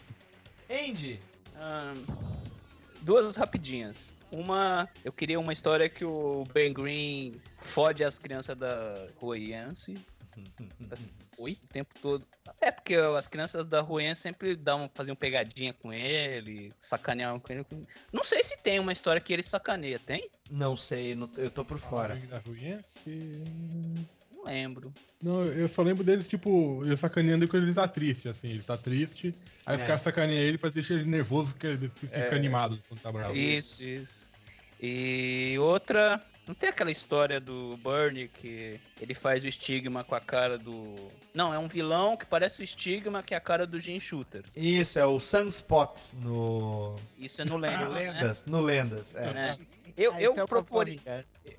Andy. 0.69 1.19
Ahn, 1.55 2.05
duas 3.01 3.35
rapidinhas. 3.35 4.13
Uma, 4.31 4.87
eu 5.03 5.11
queria 5.11 5.39
uma 5.39 5.51
história 5.51 5.89
que 5.89 6.05
o 6.05 6.45
Ben 6.53 6.71
Green 6.73 7.35
fode 7.59 8.03
as 8.03 8.17
crianças 8.17 8.57
da 8.57 9.07
Rua 9.17 9.37
Yancey. 9.37 9.97
Assim, 10.89 11.09
Oi? 11.39 11.57
O 11.61 11.67
tempo 11.67 11.93
todo. 12.01 12.25
É, 12.61 12.71
porque 12.71 12.95
as 12.95 13.27
crianças 13.27 13.65
da 13.65 13.81
Rua 13.81 14.01
Yancey 14.03 14.21
sempre 14.31 14.55
davam, 14.55 14.89
faziam 14.93 15.15
pegadinha 15.15 15.73
com 15.73 15.91
ele, 15.91 16.73
sacaneavam 16.79 17.39
com 17.39 17.51
ele. 17.51 17.65
Não 18.13 18.23
sei 18.23 18.41
se 18.43 18.57
tem 18.57 18.79
uma 18.79 18.93
história 18.93 19.19
que 19.19 19.33
ele 19.33 19.43
sacaneia, 19.43 19.99
tem? 19.99 20.29
Não 20.49 20.77
sei, 20.77 21.13
não- 21.15 21.29
eu 21.35 21.51
tô 21.51 21.65
por 21.65 21.77
fora. 21.77 22.15
Da. 22.15 22.41
Não 24.43 24.51
lembro. 24.51 24.93
Não, 25.21 25.45
eu 25.45 25.67
só 25.67 25.81
lembro 25.83 26.03
deles, 26.03 26.27
tipo, 26.27 26.81
ele 26.83 26.97
sacaneando 26.97 27.47
quando 27.47 27.63
ele 27.63 27.73
tá 27.73 27.87
triste, 27.87 28.27
assim. 28.27 28.49
Ele 28.49 28.63
tá 28.63 28.75
triste, 28.75 29.35
aí 29.65 29.75
os 29.77 29.83
É. 29.83 29.85
caras 29.85 30.01
sacaneiam 30.01 30.41
ele 30.41 30.57
pra 30.57 30.69
deixar 30.69 30.95
ele 30.95 31.05
nervoso, 31.05 31.51
porque 31.51 31.67
ele 31.67 31.89
fica, 31.89 32.15
É. 32.17 32.33
animado 32.35 32.81
quando 32.87 32.99
tá 33.01 33.11
bravo. 33.11 33.35
Isso, 33.35 33.83
isso. 33.83 34.31
E 34.81 35.55
outra, 35.59 36.19
não 36.47 36.55
tem 36.55 36.69
aquela 36.69 36.89
história 36.89 37.39
do 37.39 37.77
Bernie 37.77 38.27
que 38.29 38.79
ele 38.99 39.13
faz 39.13 39.43
o 39.43 39.47
estigma 39.47 40.03
com 40.03 40.15
a 40.15 40.19
cara 40.19 40.57
do. 40.57 40.95
Não, 41.35 41.53
é 41.53 41.59
um 41.59 41.67
vilão 41.67 42.17
que 42.17 42.25
parece 42.25 42.61
o 42.61 42.63
estigma 42.63 43.21
que 43.21 43.35
é 43.35 43.37
a 43.37 43.41
cara 43.41 43.67
do 43.67 43.79
Jim 43.79 43.99
Shooter. 43.99 44.43
Isso, 44.55 44.97
é 44.97 45.05
o 45.05 45.19
Sunspot 45.19 45.99
no. 46.15 46.95
Isso 47.19 47.43
é 47.43 47.45
no 47.45 47.57
Lendas. 47.57 47.79
No 47.87 47.93
né? 47.93 48.11
Lendas, 48.11 48.45
no 48.47 48.59
Lendas. 48.61 49.15
É. 49.15 49.33
né? 49.33 49.57
Eu, 49.95 50.13
Ah, 50.13 50.21
eu 50.21 50.33
é 50.33 50.47
Papai, 50.47 50.99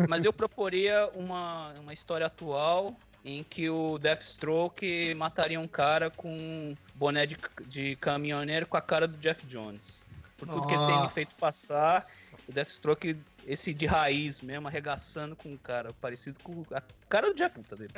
mas 0.08 0.24
eu 0.24 0.32
proporia 0.32 1.08
uma, 1.14 1.72
uma 1.80 1.92
história 1.92 2.26
atual 2.26 2.96
em 3.24 3.44
que 3.44 3.70
o 3.70 3.98
Deathstroke 3.98 5.14
mataria 5.14 5.60
um 5.60 5.68
cara 5.68 6.10
com 6.10 6.28
um 6.28 6.76
boné 6.94 7.24
de, 7.24 7.36
de 7.66 7.96
caminhoneiro 7.96 8.66
com 8.66 8.76
a 8.76 8.80
cara 8.80 9.06
do 9.06 9.16
Jeff 9.18 9.46
Jones. 9.46 10.02
Por 10.36 10.48
tudo 10.48 10.66
que 10.66 10.74
ele 10.74 10.86
tem 10.86 10.96
me 10.96 11.02
Nossa. 11.02 11.14
feito 11.14 11.36
passar, 11.36 12.04
o 12.48 12.52
Deathstroke, 12.52 13.16
esse 13.46 13.72
de 13.74 13.86
raiz 13.86 14.40
mesmo, 14.42 14.68
arregaçando 14.68 15.34
com 15.36 15.48
um 15.50 15.56
cara 15.56 15.92
parecido 16.00 16.38
com 16.42 16.64
a 16.72 16.82
cara 17.08 17.28
do 17.28 17.34
Jeff 17.34 17.56
Puta 17.58 17.74
dele. 17.76 17.92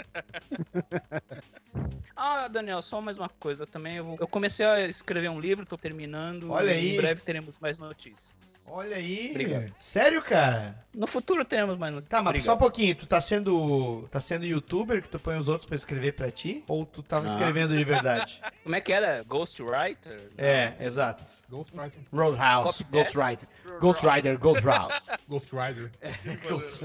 ah, 2.17 2.49
Daniel, 2.49 2.81
só 2.83 3.01
mais 3.01 3.19
uma 3.19 3.29
coisa 3.29 3.67
também. 3.67 3.97
Eu, 3.97 4.05
vou- 4.05 4.17
eu 4.21 4.29
comecei 4.29 4.65
a 4.65 4.81
escrever 4.89 5.29
um 5.31 5.41
livro, 5.41 5.67
tô 5.67 5.77
terminando. 5.77 6.51
Olha 6.51 6.71
e 6.73 6.75
aí. 6.75 6.95
Em 6.95 6.97
breve 6.97 7.21
teremos 7.21 7.59
mais 7.59 7.79
notícias. 7.79 8.29
Olha 8.67 8.97
aí. 8.97 9.29
Obrigado. 9.33 9.75
Sério, 9.79 10.23
cara? 10.23 10.75
No 10.95 11.07
futuro 11.07 11.45
teremos 11.45 11.77
mais 11.77 11.93
notícias. 11.93 12.09
Tá, 12.11 12.23
mas 12.23 12.31
Obrigado. 12.31 12.47
só 12.47 12.55
um 12.55 12.59
pouquinho, 12.59 12.95
tu 12.95 13.07
tá 13.07 13.21
sendo. 13.21 14.09
tá 14.11 14.21
sendo 14.21 14.47
youtuber 14.47 15.03
que 15.03 15.09
tu 15.09 15.19
põe 15.19 15.37
os 15.37 15.49
outros 15.49 15.67
pra 15.67 15.77
escrever 15.77 16.13
pra 16.13 16.31
ti? 16.31 16.65
Ou 16.67 16.87
tu 16.87 17.03
tava 17.03 17.27
Ah. 17.27 17.31
escrevendo 17.31 17.77
de 17.77 17.85
verdade? 17.85 18.41
Como 18.65 18.75
é 18.75 18.81
que 18.81 18.91
era? 18.91 19.23
Ghostwriter? 19.25 20.31
É, 20.39 20.77
exato. 20.81 21.23
Ghost 21.51 21.73
Rider. 21.75 22.01
Roadhouse, 22.11 22.79
Copy 22.79 22.85
Ghost 22.91 23.15
paste? 23.19 23.47
Ghost 25.35 25.51
Rider. 25.53 25.91
Ghost- 26.49 26.85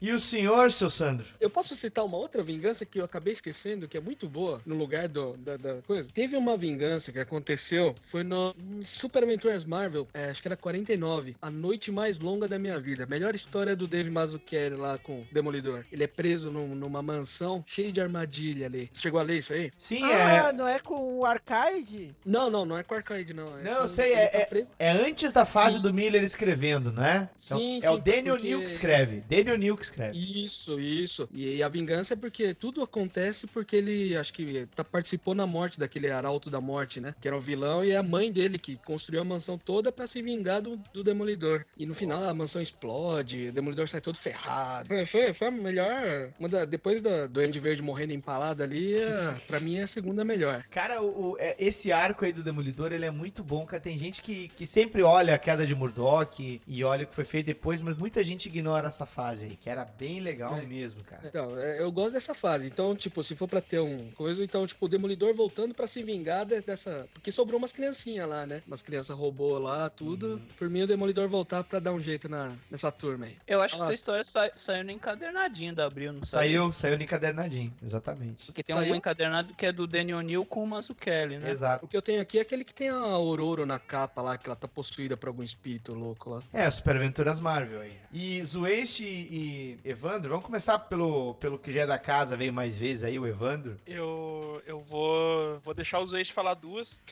E 0.00 0.10
o 0.10 0.18
senhor, 0.18 0.72
seu 0.72 0.90
Sandro? 0.90 1.24
Eu 1.40 1.48
posso 1.48 1.76
citar 1.76 2.04
uma 2.04 2.16
outra 2.16 2.42
vingança 2.42 2.84
que 2.84 3.00
eu 3.00 3.04
acabei 3.04 3.32
esquecendo, 3.32 3.86
que 3.86 3.96
é 3.96 4.00
muito 4.00 4.28
boa, 4.28 4.60
no 4.66 4.74
lugar 4.74 5.06
do, 5.08 5.36
da, 5.36 5.56
da 5.56 5.80
coisa. 5.82 6.10
Teve 6.12 6.36
uma 6.36 6.56
vingança 6.56 7.12
que 7.12 7.20
aconteceu, 7.20 7.94
foi 8.02 8.24
no 8.24 8.52
Super 8.84 9.22
Adventures 9.22 9.64
Marvel, 9.64 10.08
é, 10.12 10.30
acho 10.30 10.42
que 10.42 10.48
era 10.48 10.56
49, 10.56 11.36
A 11.40 11.50
Noite 11.50 11.92
Mais 11.92 12.18
Longa 12.18 12.48
da 12.48 12.58
Minha 12.58 12.80
Vida. 12.80 13.06
Melhor 13.06 13.32
história 13.34 13.76
do 13.76 13.86
Dave 13.86 14.10
Mazzucchelli 14.10 14.74
lá 14.76 14.98
com 14.98 15.20
o 15.20 15.26
Demolidor. 15.32 15.84
Ele 15.92 16.02
é 16.02 16.08
preso 16.08 16.50
num- 16.50 16.74
numa 16.74 17.00
mansão 17.00 17.62
cheia 17.64 17.92
de 17.92 18.00
armadilha 18.00 18.66
ali. 18.66 18.90
Você 18.92 19.02
chegou 19.02 19.20
a 19.20 19.22
ler 19.22 19.38
isso 19.38 19.52
aí? 19.52 19.70
Sim, 19.78 20.02
Ah, 20.04 20.48
é. 20.48 20.52
não 20.52 20.66
é 20.66 20.80
com 20.80 21.18
o 21.18 21.24
Arcade? 21.24 22.12
Não, 22.26 22.50
não, 22.50 22.64
não 22.64 22.76
é 22.76 22.82
com 22.82 22.94
Arcade, 22.94 23.32
não. 23.32 23.56
É 23.58 23.62
Não, 23.62 23.82
eu 23.82 23.88
sei, 23.88 24.14
é, 24.14 24.26
tá 24.26 24.56
é, 24.56 24.66
é 24.80 24.90
antes 24.90 25.32
da 25.32 25.46
fase 25.46 25.78
do 25.78 25.94
Miller 25.94 26.24
escrevendo, 26.24 26.90
não 26.90 27.04
é? 27.04 27.30
Então, 27.58 27.80
Sim, 27.80 27.80
é 27.82 27.90
o 27.90 27.98
Daniel 27.98 28.34
porque- 28.36 28.48
New 28.48 28.58
que 28.60 28.66
escreve. 28.66 29.20
Daniel 29.28 29.58
New 29.58 29.76
que 29.76 29.84
escreve. 29.84 30.18
Isso, 30.44 30.80
isso. 30.80 31.28
E, 31.32 31.56
e 31.56 31.62
a 31.62 31.68
vingança 31.68 32.14
é 32.14 32.16
porque 32.16 32.54
tudo 32.54 32.82
acontece 32.82 33.46
porque 33.46 33.76
ele, 33.76 34.16
acho 34.16 34.32
que 34.32 34.66
tá, 34.74 34.82
participou 34.84 35.34
na 35.34 35.46
morte 35.46 35.78
daquele 35.78 36.10
arauto 36.10 36.50
da 36.50 36.60
morte, 36.60 37.00
né? 37.00 37.14
Que 37.20 37.28
era 37.28 37.36
o 37.36 37.40
vilão 37.40 37.84
e 37.84 37.90
é 37.92 37.96
a 37.96 38.02
mãe 38.02 38.30
dele 38.30 38.58
que 38.58 38.76
construiu 38.76 39.20
a 39.20 39.24
mansão 39.24 39.58
toda 39.58 39.90
pra 39.92 40.06
se 40.06 40.22
vingar 40.22 40.60
do, 40.62 40.76
do 40.92 41.02
Demolidor. 41.04 41.64
E 41.76 41.86
no 41.86 41.94
final 41.94 42.22
a 42.24 42.34
mansão 42.34 42.60
explode, 42.62 43.48
o 43.48 43.52
Demolidor 43.52 43.88
sai 43.88 44.00
todo 44.00 44.16
ferrado. 44.18 44.88
Foi, 45.06 45.32
foi, 45.34 45.48
a 45.48 45.50
melhor. 45.50 46.30
Da- 46.50 46.64
depois 46.64 47.02
da, 47.02 47.26
do 47.26 47.40
Andy 47.40 47.58
Verde 47.58 47.82
morrendo 47.82 48.12
empalado 48.12 48.62
ali, 48.62 48.94
é, 48.94 49.34
pra 49.46 49.60
mim 49.60 49.76
é 49.78 49.82
a 49.82 49.86
segunda 49.86 50.24
melhor. 50.24 50.64
Cara, 50.70 51.00
o, 51.02 51.32
o- 51.32 51.36
é, 51.38 51.56
esse 51.58 51.90
arco 51.92 52.24
aí 52.24 52.32
do 52.32 52.42
Demolidor, 52.42 52.92
ele 52.92 53.04
é 53.04 53.10
muito 53.10 53.42
bom, 53.42 53.64
cara. 53.66 53.82
Tem 53.82 53.98
gente 53.98 54.22
que, 54.22 54.48
que 54.48 54.66
sempre 54.66 55.02
olha 55.02 55.34
a 55.34 55.38
queda 55.38 55.66
de 55.66 55.74
Murdoch 55.74 56.60
e 56.66 56.84
olha 56.84 57.04
o 57.04 57.06
que 57.06 57.14
foi 57.14 57.24
feito 57.24 57.41
depois, 57.42 57.80
mas 57.82 57.96
muita 57.96 58.22
gente 58.24 58.46
ignora 58.46 58.88
essa 58.88 59.06
fase 59.06 59.46
aí, 59.46 59.56
que 59.56 59.68
era 59.68 59.84
bem 59.84 60.20
legal 60.20 60.54
É. 60.56 60.62
mesmo, 60.62 61.02
cara. 61.04 61.22
Então, 61.26 61.58
é, 61.58 61.80
eu 61.80 61.90
gosto 61.90 62.12
dessa 62.12 62.34
fase. 62.34 62.66
Então, 62.66 62.94
tipo, 62.94 63.22
se 63.22 63.34
for 63.34 63.48
pra 63.48 63.60
ter 63.60 63.80
um 63.80 64.10
coisa, 64.12 64.42
então, 64.44 64.66
tipo, 64.66 64.84
o 64.86 64.88
Demolidor 64.88 65.34
voltando 65.34 65.74
pra 65.74 65.86
se 65.86 66.02
vingar 66.02 66.44
de- 66.44 66.60
dessa. 66.60 67.08
Porque 67.12 67.32
sobrou 67.32 67.58
umas 67.58 67.72
criancinhas 67.72 68.28
lá, 68.28 68.46
né? 68.46 68.62
Umas 68.66 68.82
crianças 68.82 69.16
robô 69.16 69.58
lá, 69.58 69.88
tudo. 69.90 70.40
Por 70.58 70.68
mim, 70.68 70.82
o 70.82 70.86
Demolidor 70.86 71.28
voltar 71.28 71.64
pra 71.64 71.78
dar 71.80 71.92
um 71.92 72.00
jeito 72.00 72.28
na, 72.28 72.50
nessa 72.70 72.90
turma 72.92 73.26
aí. 73.26 73.36
Eu 73.46 73.60
acho 73.62 73.76
que 73.76 73.82
essa 73.82 73.94
história 73.94 74.24
sa- 74.24 74.50
saiu 74.56 74.84
no 74.84 74.90
encadernadinho 74.90 75.74
da 75.74 75.86
Abril, 75.86 76.12
não 76.12 76.24
Saiu, 76.24 76.72
saiu 76.72 76.96
no 76.96 77.02
encadernadinho, 77.02 77.72
exatamente. 77.82 78.46
Porque 78.46 78.62
tem 78.62 78.74
Saiu? 78.74 78.92
um 78.92 78.96
encadernado 78.96 79.54
que 79.54 79.66
é 79.66 79.72
do 79.72 79.86
Daniel 79.86 80.20
Neal 80.20 80.44
com 80.44 80.62
o 80.64 80.66
Mazzucchelli, 80.66 81.38
né? 81.38 81.50
Exato. 81.50 81.84
O 81.84 81.88
que 81.88 81.96
eu 81.96 82.02
tenho 82.02 82.20
aqui 82.20 82.38
é 82.38 82.42
aquele 82.42 82.64
que 82.64 82.74
tem 82.74 82.88
a 82.88 82.94
Aurora 82.96 83.64
na 83.66 83.78
capa 83.78 84.20
lá, 84.22 84.36
que 84.38 84.48
ela 84.48 84.56
tá 84.56 84.66
possuída 84.68 85.16
por 85.16 85.28
algum 85.28 85.42
espírito 85.42 85.94
louco 85.94 86.30
lá. 86.30 86.42
É, 86.52 86.70
Super 86.70 86.96
Aventuras 87.32 87.40
Marvel 87.40 87.80
aí. 87.80 87.96
E 88.12 88.42
Zueste 88.44 89.04
e 89.04 89.78
Evandro, 89.84 90.30
vamos 90.30 90.44
começar 90.44 90.78
pelo, 90.78 91.34
pelo 91.34 91.58
que 91.58 91.72
já 91.72 91.82
é 91.82 91.86
da 91.86 91.98
casa, 91.98 92.36
veio 92.36 92.52
mais 92.52 92.76
vezes 92.76 93.04
aí, 93.04 93.18
o 93.18 93.26
Evandro. 93.26 93.76
Eu, 93.86 94.62
eu 94.66 94.80
vou, 94.80 95.58
vou 95.60 95.72
deixar 95.72 96.00
os 96.00 96.12
ex 96.12 96.28
falar 96.28 96.54
duas, 96.54 97.02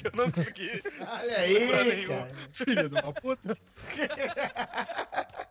que 0.00 0.06
eu 0.08 0.12
não 0.14 0.30
consegui. 0.30 0.82
Olha 1.00 1.36
aí, 1.38 2.06
cara. 2.06 2.30
Filha 2.52 2.88
de 2.88 2.94
uma 2.94 3.12
puta. 3.12 3.56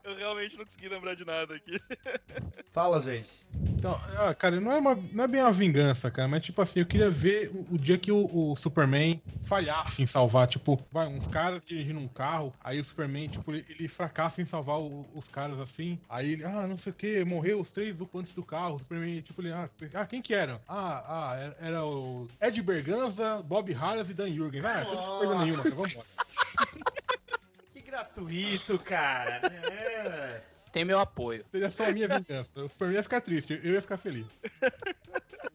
Eu 0.03 0.15
realmente 0.15 0.57
não 0.57 0.65
consegui 0.65 0.89
lembrar 0.89 1.15
de 1.15 1.25
nada 1.25 1.55
aqui. 1.55 1.79
Fala, 2.71 3.01
gente. 3.01 3.29
Então, 3.77 3.99
ah, 4.17 4.33
cara, 4.33 4.59
não 4.59 4.71
é, 4.71 4.77
uma, 4.77 4.95
não 5.13 5.23
é 5.23 5.27
bem 5.27 5.41
uma 5.41 5.51
vingança, 5.51 6.11
cara, 6.11 6.27
mas 6.27 6.43
tipo 6.43 6.61
assim, 6.61 6.81
eu 6.81 6.85
queria 6.85 7.09
ver 7.09 7.49
o, 7.53 7.75
o 7.75 7.77
dia 7.77 7.97
que 7.97 8.11
o, 8.11 8.29
o 8.51 8.55
Superman 8.55 9.21
falhasse 9.41 10.01
em 10.01 10.05
salvar, 10.07 10.47
tipo, 10.47 10.79
vai, 10.91 11.07
uns 11.07 11.27
caras 11.27 11.61
dirigindo 11.65 11.99
um 11.99 12.07
carro, 12.07 12.53
aí 12.61 12.79
o 12.79 12.83
Superman, 12.83 13.29
tipo, 13.29 13.51
ele, 13.53 13.65
ele 13.69 13.87
fracassa 13.87 14.41
em 14.41 14.45
salvar 14.45 14.79
o- 14.79 15.07
os 15.15 15.29
caras 15.29 15.57
assim, 15.59 15.97
aí 16.09 16.33
ele, 16.33 16.43
ah, 16.43 16.67
não 16.67 16.75
sei 16.75 16.91
o 16.91 16.95
que, 16.95 17.23
morreu 17.23 17.59
os 17.61 17.71
três 17.71 17.99
ocupantes 18.01 18.33
do 18.33 18.43
carro, 18.43 18.75
o 18.75 18.79
Superman, 18.79 19.21
tipo, 19.21 19.41
ele, 19.41 19.51
ah, 19.53 19.69
ah, 19.93 20.05
quem 20.05 20.21
que 20.21 20.33
eram? 20.33 20.59
Ah, 20.67 21.03
ah, 21.07 21.35
era, 21.37 21.57
era 21.61 21.85
o 21.85 22.27
Ed 22.41 22.61
Berganza, 22.61 23.41
Bob 23.43 23.71
Harris 23.71 24.09
e 24.09 24.13
Dan 24.13 24.27
Jurgens. 24.39 24.65
Ah, 24.65 24.85
coisa 25.19 25.35
nenhuma, 25.35 25.63
cara, 25.63 25.75
vambora. 25.75 26.05
Que 27.73 27.81
gratuito, 27.81 28.79
cara. 28.79 29.41
É. 29.47 30.41
Tem 30.71 30.85
meu 30.85 30.99
apoio. 30.99 31.45
Seria 31.51 31.71
só 31.71 31.85
a 31.85 31.91
minha 31.91 32.07
vingança. 32.07 32.59
O 32.61 32.69
Superman 32.69 32.97
ia 32.97 33.03
ficar 33.03 33.21
triste, 33.21 33.59
eu 33.63 33.73
ia 33.73 33.81
ficar 33.81 33.97
feliz. 33.97 34.25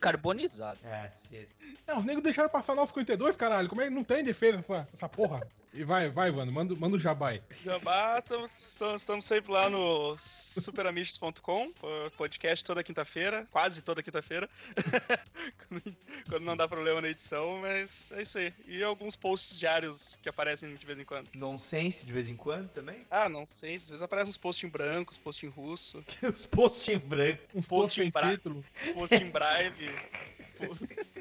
Carbonizado. 0.00 0.78
É, 0.84 1.08
cedo. 1.10 1.48
Não, 1.86 1.98
os 1.98 2.04
negros 2.04 2.22
deixaram 2.22 2.48
passar 2.48 2.74
952, 2.74 3.36
caralho. 3.36 3.68
Como 3.68 3.80
é 3.82 3.84
que 3.88 3.90
não 3.94 4.04
tem 4.04 4.24
defesa 4.24 4.58
essa, 4.58 4.88
essa 4.92 5.08
porra? 5.08 5.46
E 5.72 5.82
vai, 5.82 6.08
vai, 6.08 6.30
mano. 6.30 6.52
Manda, 6.52 6.72
manda 6.76 6.96
o 6.96 7.00
jabai. 7.00 7.42
Jabá, 7.64 8.22
tamo- 8.22 8.46
estamos, 8.46 9.24
sempre 9.24 9.50
lá 9.50 9.68
no 9.68 10.16
superamistos.com, 10.18 11.72
po- 11.72 12.10
podcast 12.16 12.64
toda 12.64 12.84
quinta-feira, 12.84 13.44
quase 13.50 13.82
toda 13.82 14.00
quinta-feira, 14.00 14.48
quando, 16.28 16.44
não 16.44 16.56
dá 16.56 16.68
problema 16.68 17.00
na 17.00 17.08
edição, 17.08 17.58
mas 17.60 18.12
é 18.12 18.22
isso 18.22 18.38
aí. 18.38 18.54
E 18.68 18.84
alguns 18.84 19.16
posts 19.16 19.58
diários 19.58 20.16
que 20.22 20.28
aparecem 20.28 20.76
de 20.76 20.86
vez 20.86 20.96
em 21.00 21.04
quando. 21.04 21.28
Nonsense 21.34 22.06
de 22.06 22.12
vez 22.12 22.28
em 22.28 22.36
quando 22.36 22.68
também. 22.68 23.04
Ah, 23.10 23.28
não 23.28 23.44
sei, 23.44 23.74
às 23.74 23.88
vezes 23.88 24.02
aparecem 24.02 24.30
uns 24.30 24.36
posts 24.38 24.62
em 24.64 24.70
branco, 24.70 25.03
uns 25.12 25.18
posts 25.18 25.44
em 25.44 25.48
russo, 25.48 26.04
Os 26.34 26.46
posts 26.46 26.88
em 26.88 26.98
branco. 26.98 27.42
Post 27.52 27.68
posts 27.68 27.98
em 27.98 28.02
sem 28.02 28.10
bra- 28.10 28.30
título. 28.30 28.64
post 28.94 29.14
em 29.14 29.30
braille, 29.30 29.90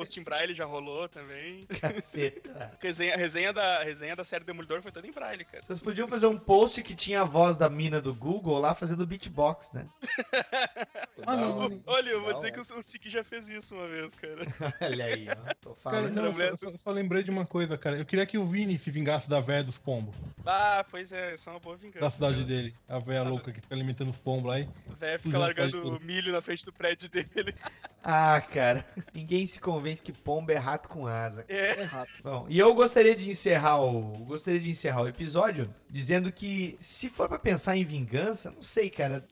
post 0.00 0.18
em 0.18 0.22
braille 0.22 0.54
já 0.54 0.64
rolou 0.64 1.08
também. 1.08 1.66
Caceta. 1.78 2.72
Resenha, 2.80 3.16
resenha, 3.16 3.52
da, 3.52 3.82
resenha 3.82 4.16
da 4.16 4.24
série 4.24 4.44
Demolidor 4.44 4.80
foi 4.80 4.90
toda 4.90 5.06
em 5.06 5.12
braille, 5.12 5.44
cara. 5.44 5.62
Vocês 5.66 5.82
podiam 5.82 6.08
fazer 6.08 6.26
um 6.26 6.38
post 6.38 6.82
que 6.82 6.94
tinha 6.94 7.20
a 7.20 7.24
voz 7.24 7.56
da 7.56 7.68
mina 7.68 8.00
do 8.00 8.14
Google 8.14 8.58
lá 8.58 8.74
fazendo 8.74 9.06
beatbox, 9.06 9.72
né? 9.72 9.86
Ah, 11.26 11.36
não, 11.36 11.68
não. 11.68 11.82
Olha, 11.86 12.10
eu 12.10 12.22
vou 12.22 12.32
dizer 12.32 12.50
que 12.50 12.58
hora. 12.60 12.74
o, 12.74 12.78
o 12.78 12.82
Siki 12.82 13.10
já 13.10 13.22
fez 13.22 13.46
isso 13.46 13.74
uma 13.74 13.86
vez, 13.86 14.14
cara. 14.14 14.36
Olha 14.80 15.04
aí, 15.04 15.28
ó. 15.28 15.54
Tô 15.60 15.74
Cara, 15.74 16.08
falando. 16.08 16.14
não, 16.14 16.34
só, 16.34 16.56
só- 16.56 16.76
só 16.78 16.90
lembrei 16.90 17.22
de 17.22 17.30
uma 17.30 17.44
coisa, 17.44 17.76
cara. 17.76 17.98
Eu 17.98 18.06
queria 18.06 18.24
que 18.24 18.38
o 18.38 18.46
Vini 18.46 18.78
se 18.78 18.90
vingasse 18.90 19.28
da 19.28 19.38
véia 19.38 19.62
dos 19.62 19.76
pombos. 19.76 20.14
Ah, 20.46 20.82
pois 20.90 21.12
é, 21.12 21.34
isso 21.34 21.50
é 21.50 21.52
uma 21.52 21.60
boa 21.60 21.76
vingança. 21.76 22.00
Da 22.00 22.10
cidade 22.10 22.42
dele. 22.44 22.74
A 22.88 22.98
véia 22.98 23.22
louca 23.22 23.52
que 23.52 23.60
fica 23.60 23.74
alimentando 23.74 24.08
os 24.08 24.18
pombos 24.18 24.46
lá. 24.46 24.60
E... 24.60 24.68
O 24.88 24.94
velho 24.94 25.20
fica 25.20 25.36
a 25.36 25.40
largando 25.40 26.00
milho 26.00 26.32
na 26.32 26.40
frente 26.40 26.64
do 26.64 26.72
prédio 26.72 27.06
dele. 27.10 27.54
Ah, 28.02 28.40
cara. 28.40 28.84
Ninguém 29.12 29.46
se 29.46 29.60
convence 29.60 30.02
que 30.02 30.12
pomba 30.12 30.52
é 30.52 30.56
rato 30.56 30.88
com 30.88 31.06
asa. 31.06 31.44
É. 31.48 31.86
Bom, 32.22 32.46
e 32.48 32.58
eu 32.58 32.72
gostaria 32.74 33.14
de 33.14 33.28
encerrar 33.28 33.80
o 33.80 34.18
gostaria 34.24 34.58
de 34.60 34.70
encerrar 34.70 35.02
o 35.02 35.08
episódio 35.08 35.72
dizendo 35.88 36.32
que 36.32 36.76
se 36.80 37.10
for 37.10 37.28
pra 37.28 37.38
pensar 37.38 37.76
em 37.76 37.84
vingança, 37.84 38.50
não 38.50 38.62
sei, 38.62 38.88
cara, 38.88 39.24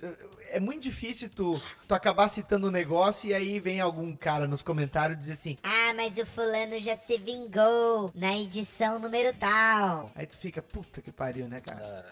é 0.50 0.60
muito 0.60 0.82
difícil 0.82 1.30
tu, 1.30 1.60
tu 1.86 1.94
acabar 1.94 2.28
citando 2.28 2.68
um 2.68 2.70
negócio 2.70 3.30
e 3.30 3.34
aí 3.34 3.58
vem 3.58 3.80
algum 3.80 4.14
cara 4.14 4.46
nos 4.46 4.62
comentários 4.62 5.18
dizer 5.18 5.32
assim: 5.34 5.56
Ah, 5.62 5.94
mas 5.94 6.18
o 6.18 6.26
fulano 6.26 6.78
já 6.80 6.96
se 6.96 7.16
vingou 7.18 8.10
na 8.14 8.36
edição 8.36 8.98
número 8.98 9.32
tal. 9.38 10.10
Aí 10.14 10.26
tu 10.26 10.36
fica, 10.36 10.60
puta 10.60 11.00
que 11.00 11.10
pariu, 11.10 11.48
né, 11.48 11.60
cara? 11.60 12.04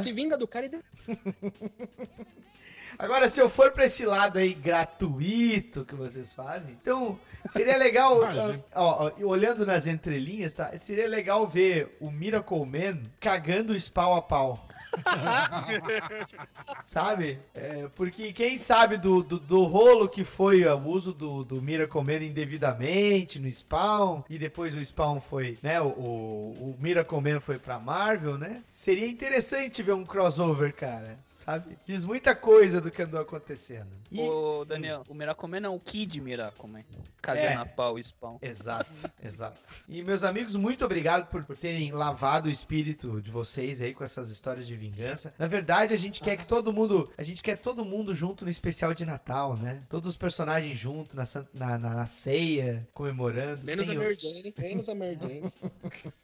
Se 0.00 0.12
vinga 0.12 0.36
do 0.36 0.46
cara 0.46 0.66
e 0.66 0.68
de- 0.68 0.84
Agora, 3.00 3.30
se 3.30 3.40
eu 3.40 3.48
for 3.48 3.72
pra 3.72 3.86
esse 3.86 4.04
lado 4.04 4.38
aí 4.38 4.52
gratuito 4.52 5.86
que 5.86 5.94
vocês 5.94 6.34
fazem, 6.34 6.76
então 6.78 7.18
seria 7.48 7.78
legal, 7.78 8.20
ó, 8.76 9.06
ó, 9.06 9.24
olhando 9.24 9.64
nas 9.64 9.86
entrelinhas, 9.86 10.52
tá? 10.52 10.76
Seria 10.76 11.08
legal 11.08 11.46
ver 11.46 11.96
o 11.98 12.10
Miracle 12.10 12.66
Man 12.66 13.00
cagando 13.18 13.72
o 13.72 13.80
spawn 13.80 14.16
a 14.16 14.20
pau. 14.20 14.68
Sabe? 16.84 17.38
É, 17.54 17.88
porque 17.94 18.34
quem 18.34 18.58
sabe 18.58 18.98
do, 18.98 19.22
do, 19.22 19.38
do 19.38 19.64
rolo 19.64 20.06
que 20.06 20.22
foi 20.22 20.66
o 20.66 20.86
uso 20.86 21.14
do, 21.14 21.42
do 21.42 21.62
Miracle 21.62 22.02
Man 22.02 22.24
indevidamente 22.24 23.38
no 23.38 23.50
Spawn, 23.50 24.22
e 24.28 24.36
depois 24.36 24.74
o 24.74 24.84
Spawn 24.84 25.20
foi, 25.20 25.58
né? 25.62 25.80
O, 25.80 25.86
o, 25.86 26.74
o 26.74 26.76
Miracle 26.78 27.20
Man 27.20 27.40
foi 27.40 27.58
pra 27.58 27.78
Marvel, 27.78 28.36
né? 28.36 28.62
Seria 28.68 29.08
interessante 29.08 29.82
ver 29.82 29.92
um 29.92 30.04
crossover, 30.04 30.74
cara. 30.74 31.18
Sabe? 31.44 31.78
Diz 31.86 32.04
muita 32.04 32.34
coisa 32.34 32.80
do 32.82 32.90
que 32.90 33.00
andou 33.00 33.18
acontecendo. 33.20 33.88
E- 34.10 34.20
Ô, 34.20 34.64
Daniel, 34.64 35.02
o 35.08 35.14
Miracoman 35.14 35.60
não, 35.60 35.74
o 35.76 35.80
Kid 35.80 36.20
Miracoman. 36.20 36.84
Cagando 37.22 37.46
É. 37.46 37.54
a 37.54 37.64
pau 37.66 37.98
e 37.98 38.02
spawn. 38.02 38.38
Exato, 38.42 38.90
exato. 39.22 39.60
E 39.88 40.02
meus 40.02 40.22
amigos, 40.22 40.54
muito 40.56 40.84
obrigado 40.84 41.28
por, 41.30 41.42
por 41.44 41.56
terem 41.56 41.92
lavado 41.92 42.48
o 42.48 42.52
espírito 42.52 43.20
de 43.22 43.30
vocês 43.30 43.80
aí 43.80 43.94
com 43.94 44.04
essas 44.04 44.30
histórias 44.30 44.66
de 44.66 44.74
vingança. 44.76 45.32
Na 45.38 45.46
verdade, 45.46 45.94
a 45.94 45.96
gente 45.96 46.20
quer 46.20 46.36
que 46.36 46.46
todo 46.46 46.72
mundo, 46.72 47.10
a 47.16 47.22
gente 47.22 47.42
quer 47.42 47.56
todo 47.56 47.84
mundo 47.84 48.14
junto 48.14 48.44
no 48.44 48.50
especial 48.50 48.92
de 48.94 49.04
Natal, 49.06 49.56
né? 49.56 49.82
Todos 49.88 50.08
os 50.08 50.16
personagens 50.16 50.76
juntos 50.78 51.14
na, 51.16 51.24
na, 51.54 51.78
na- 51.78 51.94
na 51.94 52.06
ceia, 52.06 52.86
comemorando. 52.92 53.64
Menos 53.64 53.86
sem 53.86 53.96
a 53.96 54.00
o- 54.00 54.02
Mary 54.02 54.16
Jane, 54.18 54.54
menos 54.58 54.88
a 54.88 54.94
Mary 54.94 55.18
Jane. 55.20 55.52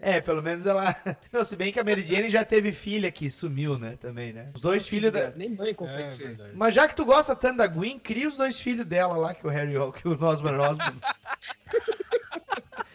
É, 0.00 0.20
pelo 0.20 0.40
menos 0.42 0.64
ela. 0.64 0.94
Não, 1.32 1.42
se 1.44 1.56
bem 1.56 1.72
que 1.72 1.80
a 1.80 1.84
Mary 1.84 2.06
Jane 2.06 2.30
já 2.30 2.44
teve 2.44 2.70
filha 2.72 3.10
que 3.10 3.28
sumiu, 3.28 3.76
né? 3.76 3.96
Também, 4.00 4.32
né? 4.32 4.45
Os 4.54 4.60
dois 4.60 4.86
filhos 4.86 5.12
da. 5.12 5.30
Nem 5.30 5.50
mãe 5.50 5.74
consegue 5.74 6.04
É, 6.04 6.10
ser. 6.10 6.26
verdade. 6.28 6.50
Mas 6.54 6.74
já 6.74 6.86
que 6.88 6.94
tu 6.96 7.04
gosta 7.04 7.34
tanto 7.36 7.58
da 7.58 7.66
Gwen, 7.66 7.98
cria 7.98 8.28
os 8.28 8.36
dois 8.36 8.60
filhos 8.60 8.84
dela 8.86 9.16
lá, 9.16 9.34
que 9.34 9.46
o 9.46 9.50
Harry 9.50 9.74
que 10.00 10.08
o 10.08 10.12
Osborn 10.24 10.58
Osborn. 10.58 11.00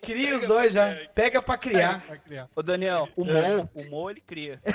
cria 0.01 0.37
os 0.37 0.43
dois 0.47 0.73
já. 0.73 0.95
Pega 1.13 1.41
pra 1.41 1.57
criar. 1.57 2.01
Criar. 2.25 2.47
Ô, 2.55 2.61
Daniel, 2.63 3.07
o 3.15 3.25
É. 3.29 3.57
Mo, 3.57 3.69
o 3.75 3.83
Mo 3.89 4.09
ele 4.09 4.21
cria. 4.21 4.59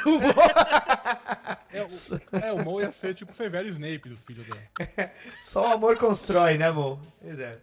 É, 1.72 1.82
o, 1.82 1.88
é, 2.46 2.52
o 2.52 2.64
Mo 2.64 2.80
ia 2.80 2.90
ser 2.90 3.12
tipo 3.14 3.34
Severo 3.34 3.68
Snape 3.68 4.08
dos 4.08 4.22
filhos 4.22 4.46
dela. 4.46 4.62
Só 5.42 5.68
o 5.68 5.72
amor 5.74 5.98
constrói, 5.98 6.56
né, 6.56 6.68
amor? 6.68 6.98
Exato. 7.22 7.60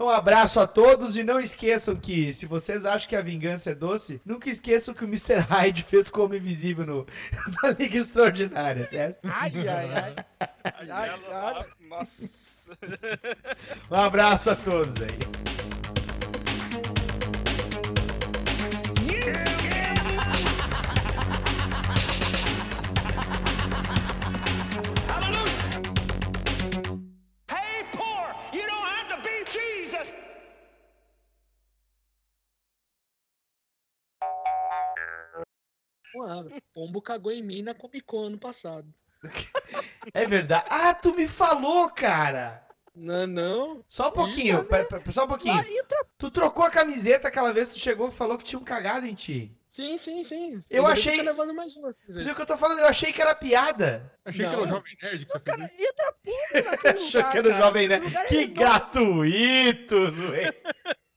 Um 0.00 0.08
abraço 0.08 0.60
a 0.60 0.66
todos 0.66 1.16
e 1.16 1.24
não 1.24 1.40
esqueçam 1.40 1.96
que, 1.96 2.32
se 2.32 2.46
vocês 2.46 2.84
acham 2.86 3.08
que 3.08 3.16
a 3.16 3.20
vingança 3.22 3.70
é 3.70 3.74
doce, 3.74 4.20
nunca 4.24 4.48
esqueçam 4.48 4.94
que 4.94 5.04
o 5.04 5.08
Mr. 5.08 5.38
Hyde 5.40 5.82
fez 5.82 6.08
como 6.10 6.34
invisível 6.36 6.86
no, 6.86 7.06
na 7.62 7.70
Liga 7.70 7.98
Extraordinária, 7.98 8.86
certo? 8.86 9.18
Ai, 9.24 9.52
ai, 9.68 9.90
ai. 9.94 10.14
Ai, 10.64 10.90
Ai, 10.90 11.08
ela- 11.08 11.66
Nossa. 11.88 12.28
Um 13.90 13.94
abraço 13.96 14.50
a 14.50 14.56
todos 14.56 14.94
aí. 15.02 15.47
Asa. 36.28 36.52
Pombo 36.74 37.00
cagou 37.02 37.32
em 37.32 37.42
mim 37.42 37.62
na 37.62 37.74
Comic 37.74 38.02
Con 38.02 38.24
ano 38.26 38.38
passado. 38.38 38.86
É 40.14 40.26
verdade. 40.26 40.66
Ah, 40.70 40.94
tu 40.94 41.14
me 41.14 41.26
falou, 41.26 41.90
cara! 41.90 42.64
Não, 42.94 43.26
não. 43.28 43.84
Só 43.88 44.08
um 44.08 44.12
pouquinho, 44.12 44.64
pera- 44.64 44.84
pera- 44.84 45.12
só 45.12 45.24
um 45.24 45.28
pouquinho. 45.28 45.62
Tu 46.16 46.30
trocou 46.32 46.64
a 46.64 46.70
camiseta 46.70 47.28
aquela 47.28 47.52
vez 47.52 47.68
que 47.68 47.74
tu 47.74 47.80
chegou 47.80 48.08
e 48.08 48.12
falou 48.12 48.36
que 48.36 48.42
tinha 48.42 48.58
um 48.58 48.64
cagado 48.64 49.06
em 49.06 49.14
ti. 49.14 49.56
Sim, 49.68 49.96
sim, 49.96 50.24
sim. 50.24 50.58
Eu 50.68 50.84
achei- 50.84 51.22
levado 51.22 51.54
mais 51.54 51.76
uma. 51.76 51.90
É 51.90 52.32
o 52.32 52.34
que 52.34 52.42
eu 52.42 52.46
tô 52.46 52.56
falando, 52.56 52.80
eu 52.80 52.88
achei 52.88 53.12
que 53.12 53.22
era 53.22 53.36
piada. 53.36 54.12
Achei 54.24 54.44
que 54.44 54.50
era 54.52 54.58
o 54.62 54.66
Não. 54.66 54.68
Jovem 54.68 54.96
Nerd 55.00 55.26
que 55.26 55.32
você 55.32 55.40
fez 55.40 55.70
isso. 55.70 55.82
E 55.82 55.86
outra 55.86 56.14
naquele 56.70 56.98
Achou 56.98 57.24
que 57.30 57.38
era 57.38 57.48
o 57.48 57.50
cara. 57.52 57.62
jovem, 57.62 57.92
é 57.92 58.00
Que 58.26 58.34
enorme. 58.34 58.54
gratuito, 58.54 60.10
zoei. 60.10 60.46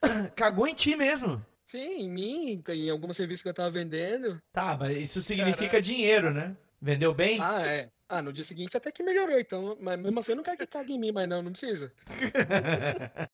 Cagou 0.36 0.68
em 0.68 0.76
ti 0.76 0.96
mesmo. 0.96 1.44
Sim, 1.72 2.02
em 2.02 2.10
mim, 2.10 2.62
em 2.68 2.90
alguma 2.90 3.14
serviço 3.14 3.44
que 3.44 3.48
eu 3.48 3.54
tava 3.54 3.70
vendendo. 3.70 4.38
Tá, 4.52 4.76
mas 4.78 4.98
isso 4.98 5.22
significa 5.22 5.82
dinheiro, 5.82 6.34
né? 6.34 6.54
Vendeu 6.82 7.14
bem? 7.14 7.38
Ah, 7.40 7.66
é. 7.66 7.90
Ah, 8.10 8.22
no 8.22 8.34
dia 8.34 8.44
seguinte 8.44 8.76
até 8.76 8.92
que 8.92 9.02
melhorou, 9.02 9.40
então. 9.40 9.78
Mas 9.80 9.98
mesmo 9.98 10.20
assim 10.20 10.34
eu 10.34 10.36
não 10.36 10.44
quero 10.44 10.58
que 10.58 10.68
cague 10.68 10.92
em 10.92 11.00
mim, 11.00 11.14
mas 11.14 11.30
não, 11.30 11.42
não 11.42 11.52
precisa. 11.52 11.94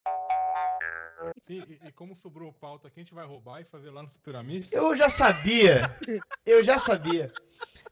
Sim, 1.42 1.64
e, 1.66 1.88
e 1.88 1.90
como 1.90 2.14
sobrou 2.14 2.52
pauta 2.52 2.86
aqui, 2.86 3.00
a 3.00 3.02
gente 3.02 3.12
vai 3.12 3.26
roubar 3.26 3.60
e 3.60 3.64
fazer 3.64 3.90
lá 3.90 4.04
no 4.04 4.08
Superamista. 4.08 4.76
Eu 4.76 4.94
já 4.94 5.10
sabia. 5.10 5.98
Eu 6.46 6.62
já 6.62 6.78
sabia. 6.78 7.32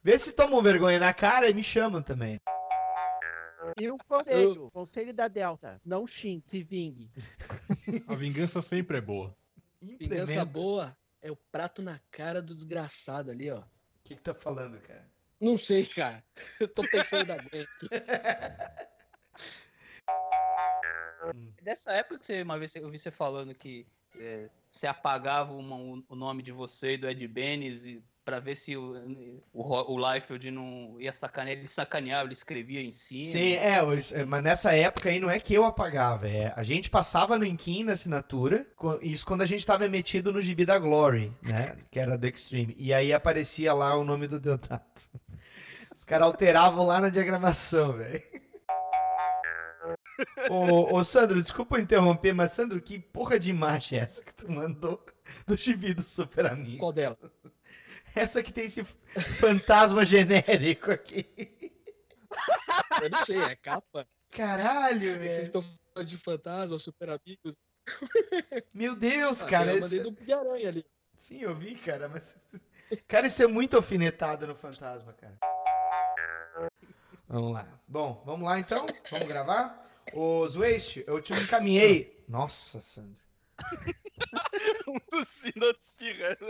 Vê 0.00 0.16
se 0.16 0.30
tomam 0.30 0.62
vergonha 0.62 1.00
na 1.00 1.12
cara 1.12 1.50
e 1.50 1.54
me 1.54 1.64
chamam 1.64 2.00
também. 2.00 2.38
E 3.76 3.90
um 3.90 3.98
conselho, 3.98 4.70
conselho 4.70 5.12
da 5.12 5.26
Delta, 5.26 5.80
não 5.84 6.06
xingue, 6.06 6.44
se 6.46 6.62
vingue. 6.62 7.10
A 8.06 8.14
vingança 8.14 8.62
sempre 8.62 8.98
é 8.98 9.00
boa. 9.00 9.34
Vingança 9.86 10.04
Implementa. 10.32 10.44
boa 10.44 10.96
é 11.22 11.30
o 11.30 11.36
prato 11.36 11.80
na 11.82 11.98
cara 12.10 12.42
do 12.42 12.54
desgraçado 12.54 13.30
ali, 13.30 13.50
ó. 13.50 13.60
O 13.60 13.64
que, 14.04 14.14
que 14.16 14.22
tá 14.22 14.34
falando, 14.34 14.80
cara? 14.80 15.08
Não 15.40 15.56
sei, 15.56 15.84
cara. 15.84 16.24
Eu 16.60 16.68
tô 16.68 16.82
pensando 16.88 17.26
da 17.26 17.36
Gwen 17.36 17.62
aqui. 17.76 17.88
Dessa 21.62 21.92
época 21.92 22.18
que 22.18 22.26
você, 22.26 22.42
uma 22.42 22.58
vez 22.58 22.74
eu 22.76 22.88
vi 22.88 22.98
você 22.98 23.10
falando 23.10 23.54
que 23.54 23.86
é, 24.18 24.48
você 24.70 24.86
apagava 24.86 25.52
uma- 25.52 25.76
o, 25.76 26.04
o 26.08 26.14
nome 26.14 26.42
de 26.42 26.52
você 26.52 26.92
e 26.92 26.96
do 26.96 27.08
Ed 27.08 27.26
Benes 27.28 27.84
e 27.84 28.02
pra 28.26 28.40
ver 28.40 28.56
se 28.56 28.76
o, 28.76 29.40
o, 29.54 29.94
o 29.94 30.12
Liefeld 30.12 30.50
não 30.50 30.96
ia 31.00 31.12
sacanear. 31.12 31.56
Ele 31.56 31.68
sacaneava, 31.68 32.24
ele 32.24 32.32
escrevia 32.32 32.82
em 32.82 32.92
cima. 32.92 33.30
Sim, 33.30 33.52
é, 33.52 33.78
é, 34.20 34.24
mas 34.24 34.42
nessa 34.42 34.74
época 34.74 35.08
aí 35.08 35.20
não 35.20 35.30
é 35.30 35.38
que 35.38 35.54
eu 35.54 35.64
apagava, 35.64 36.28
é 36.28 36.52
a 36.56 36.64
gente 36.64 36.90
passava 36.90 37.38
no 37.38 37.46
Inkin 37.46 37.84
na 37.84 37.92
assinatura, 37.92 38.66
isso 39.00 39.24
quando 39.24 39.42
a 39.42 39.46
gente 39.46 39.64
tava 39.64 39.88
metido 39.88 40.32
no 40.32 40.40
gibi 40.40 40.66
da 40.66 40.76
Glory, 40.78 41.32
né, 41.40 41.76
que 41.88 42.00
era 42.00 42.18
do 42.18 42.26
Extreme, 42.26 42.74
e 42.76 42.92
aí 42.92 43.12
aparecia 43.12 43.72
lá 43.72 43.94
o 43.96 44.04
nome 44.04 44.26
do 44.26 44.40
Deodato. 44.40 45.08
Os 45.94 46.04
caras 46.04 46.26
alteravam 46.26 46.84
lá 46.84 47.00
na 47.00 47.08
diagramação, 47.08 47.92
velho. 47.92 48.22
Ô, 50.50 50.98
ô, 50.98 51.04
Sandro, 51.04 51.40
desculpa 51.40 51.76
eu 51.76 51.82
interromper, 51.82 52.34
mas 52.34 52.52
Sandro, 52.52 52.80
que 52.80 52.98
porra 52.98 53.38
de 53.38 53.50
imagem 53.50 53.98
é 53.98 54.02
essa 54.02 54.22
que 54.22 54.34
tu 54.34 54.50
mandou 54.50 55.00
do 55.46 55.56
gibi 55.56 55.94
do 55.94 56.02
Super 56.02 56.46
Amigo? 56.46 56.78
Qual 56.78 56.92
dela? 56.92 57.16
Essa 58.24 58.42
que 58.42 58.52
tem 58.52 58.64
esse 58.64 58.82
fantasma 59.40 60.04
genérico 60.04 60.90
aqui. 60.90 61.26
Eu 63.02 63.10
não 63.10 63.24
sei, 63.24 63.38
é 63.42 63.54
capa. 63.56 64.06
Caralho, 64.30 65.00
Vocês 65.00 65.18
velho. 65.18 65.42
estão 65.42 65.62
falando 65.62 66.08
de 66.08 66.16
fantasma, 66.16 66.78
super 66.78 67.08
amigos. 67.10 67.56
Meu 68.74 68.96
Deus, 68.96 69.42
Ah, 69.42 69.46
cara. 69.46 69.72
Eu 69.72 69.78
esse- 69.78 69.98
mandei 69.98 70.12
do 70.12 70.34
Homem-Aranha 70.40 70.68
ali. 70.68 70.86
Sim, 71.16 71.40
eu 71.42 71.54
vi, 71.54 71.74
cara, 71.76 72.08
mas. 72.08 72.34
Cara, 73.08 73.26
isso 73.26 73.42
é 73.42 73.46
muito 73.48 73.74
alfinetada 73.76 74.46
no 74.46 74.54
fantasma, 74.54 75.12
cara. 75.14 75.36
Vamos 77.28 77.52
lá. 77.52 77.66
Bom, 77.88 78.22
vamos 78.24 78.46
lá 78.46 78.60
então? 78.60 78.86
Vamos 79.10 79.26
gravar? 79.26 79.90
Ô, 80.12 80.48
Zwest, 80.48 81.02
eu 81.04 81.20
te 81.20 81.32
encaminhei. 81.32 82.22
Nossa, 82.28 82.80
Sandro. 82.80 83.16
um 84.86 85.00
tossindo, 85.10 85.66
outro 85.66 85.82
espirrando. 85.82 86.46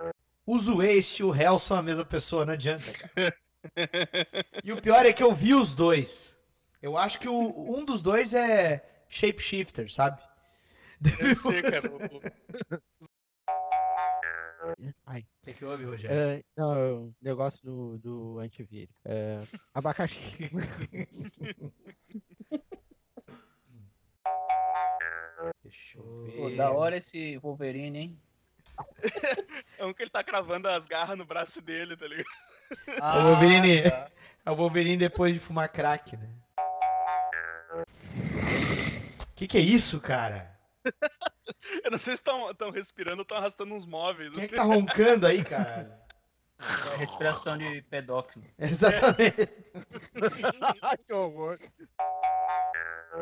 É. 0.00 0.10
O 0.46 0.58
Zwest 0.58 1.20
e 1.20 1.24
o 1.24 1.34
Hell 1.34 1.58
são 1.58 1.76
a 1.76 1.82
mesma 1.82 2.04
pessoa, 2.04 2.44
não 2.44 2.52
adianta, 2.54 2.92
cara. 2.92 3.36
E 4.64 4.72
o 4.72 4.80
pior 4.80 5.04
é 5.06 5.12
que 5.12 5.22
eu 5.22 5.32
vi 5.34 5.54
os 5.54 5.74
dois. 5.74 6.36
Eu 6.82 6.96
acho 6.96 7.20
que 7.20 7.28
o- 7.28 7.76
um 7.78 7.84
dos 7.84 8.00
dois 8.02 8.32
é 8.34 9.04
shapeshifter, 9.08 9.92
sabe? 9.92 10.20
Deve 11.00 11.34
ser, 11.34 11.62
cara. 11.62 11.90
Ai. 15.06 15.20
O 15.20 15.44
que, 15.44 15.54
que 15.54 15.64
houve, 15.64 15.84
Rogério? 15.84 16.16
É, 16.16 16.42
não, 16.56 17.04
o 17.06 17.14
negócio 17.22 17.60
do, 17.64 17.98
do 17.98 18.38
antivírus. 18.38 18.94
É, 19.04 19.38
abacaxi. 19.74 20.50
Deixa 25.62 25.98
eu 25.98 26.20
ver. 26.24 26.36
Pô, 26.36 26.50
da 26.50 26.70
hora 26.70 26.96
esse 26.96 27.36
Wolverine, 27.38 27.98
hein? 27.98 28.18
É 29.78 29.84
um 29.84 29.92
que 29.92 30.02
ele 30.02 30.10
tá 30.10 30.22
cravando 30.22 30.68
as 30.68 30.86
garras 30.86 31.16
no 31.16 31.24
braço 31.24 31.60
dele, 31.62 31.96
tá 31.96 32.06
ligado? 32.06 32.26
É 32.86 33.18
o 33.18 33.22
Wolverine. 33.24 33.82
É 34.44 34.50
o 34.50 34.54
Wolverine 34.54 34.96
depois 34.96 35.32
de 35.32 35.38
fumar 35.38 35.68
crack, 35.68 36.16
né? 36.16 36.28
Que 39.34 39.46
que 39.46 39.58
é 39.58 39.60
isso, 39.60 40.00
cara? 40.00 40.54
Eu 41.84 41.90
não 41.90 41.98
sei 41.98 42.16
se 42.16 42.22
estão 42.22 42.70
respirando 42.70 43.18
ou 43.18 43.22
estão 43.22 43.38
arrastando 43.38 43.74
uns 43.74 43.84
móveis. 43.84 44.32
Quem 44.34 44.44
é 44.44 44.46
que 44.46 44.54
tá 44.54 44.62
roncando 44.62 45.26
aí, 45.26 45.42
caralho? 45.44 45.92
É 46.92 46.96
respiração 46.96 47.56
de 47.56 47.82
pedófilo. 47.82 48.44
Exatamente. 48.58 49.48
que 51.06 51.12
horror. 51.12 51.58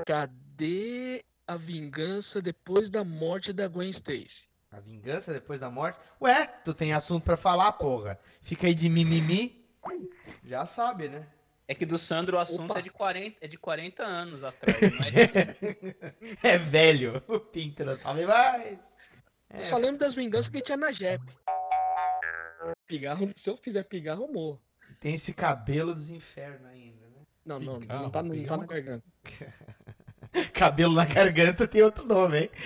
Cadê 0.05 1.25
a 1.47 1.57
vingança 1.57 2.43
depois 2.43 2.91
da 2.91 3.05
morte 3.05 3.53
da 3.53 3.69
Gwen 3.69 3.91
Stacy? 3.91 4.49
A 4.71 4.81
vingança 4.81 5.33
depois 5.33 5.61
da 5.61 5.71
morte? 5.71 5.99
Ué, 6.21 6.47
tu 6.65 6.75
tem 6.75 6.93
assunto 6.93 7.25
pra 7.25 7.37
falar, 7.37 7.73
porra. 7.73 8.19
Fica 8.43 8.67
aí 8.67 8.75
de 8.75 8.89
mimimi. 8.89 9.67
Já 10.45 10.67
sabe, 10.67 11.09
né? 11.09 11.27
É 11.67 11.75
que 11.75 11.85
do 11.85 11.99
Sandro 11.99 12.37
o 12.37 12.41
assunto 12.41 12.77
é 12.77 12.83
de, 12.83 12.91
40, 12.91 13.37
é 13.43 13.49
de 13.49 13.59
40 13.59 14.03
anos 14.03 14.43
atrás, 14.43 14.81
não 14.81 15.07
é 15.07 15.11
de... 15.11 15.97
É 16.43 16.57
velho. 16.57 17.23
O 17.29 17.41
Pinto 17.41 17.85
não 17.85 17.95
sabe 17.95 18.25
mais. 18.25 18.79
Eu 19.55 19.65
só 19.65 19.77
lembro 19.77 19.99
das 19.99 20.15
vinganças 20.15 20.49
que 20.49 20.63
tinha 20.63 20.77
na 20.77 20.93
Jep. 20.93 21.23
Pigarro, 22.87 23.31
se 23.37 23.51
eu 23.51 23.57
fizer 23.57 23.83
pigarro, 23.85 24.25
eu 24.25 24.33
morro. 24.33 24.63
Tem 25.01 25.15
esse 25.15 25.35
cabelo 25.35 25.95
dos 25.95 26.09
infernos 26.09 26.67
ainda, 26.67 27.07
né? 27.09 27.27
Não, 27.45 27.61
não, 27.61 27.79
Pigarro, 27.79 28.03
não 28.05 28.11
tá, 28.11 28.23
não 28.23 28.45
tá 28.45 28.57
na 28.57 28.67
garganta. 28.67 29.05
Cabelo 30.53 30.95
na 30.95 31.05
garganta 31.05 31.67
tem 31.67 31.83
outro 31.83 32.07
nome, 32.07 32.39
hein? 32.39 32.49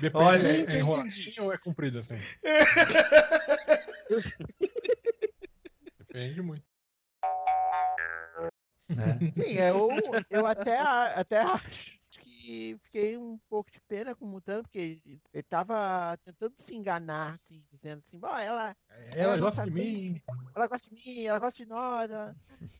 Depende 0.00 0.24
Olha, 0.24 0.38
Gente, 0.38 0.76
é 0.76 0.78
enroladinho 0.78 1.44
ou 1.44 1.52
é 1.52 1.58
comprido 1.58 1.98
assim. 1.98 2.16
Depende 5.98 6.40
muito. 6.40 6.64
Sim, 9.34 9.52
eu, 9.52 9.90
eu 10.30 10.46
até, 10.46 10.78
até 10.78 11.40
acho 11.40 11.97
que 12.48 12.78
fiquei 12.84 13.14
um 13.18 13.38
pouco 13.46 13.70
de 13.70 13.78
pena 13.82 14.14
com 14.14 14.24
o 14.24 14.28
Mutano, 14.28 14.62
porque 14.62 14.78
ele, 14.78 15.20
ele 15.34 15.42
tava 15.42 16.16
tentando 16.24 16.54
se 16.56 16.74
enganar, 16.74 17.34
assim, 17.34 17.62
dizendo 17.70 17.98
assim, 17.98 18.18
"Bom, 18.18 18.34
ela, 18.38 18.74
Ela 19.14 19.36
não 19.36 19.44
gosta 19.44 19.64
de 19.64 19.68
sabia, 19.70 19.84
mim. 19.84 20.22
ela 20.54 20.66
gosta 20.66 20.88
de 20.88 20.94
mim, 20.94 21.24
ela 21.26 21.38
gosta 21.38 21.56
de 21.62 21.66
nós, 21.68 22.10
ela, 22.10 22.34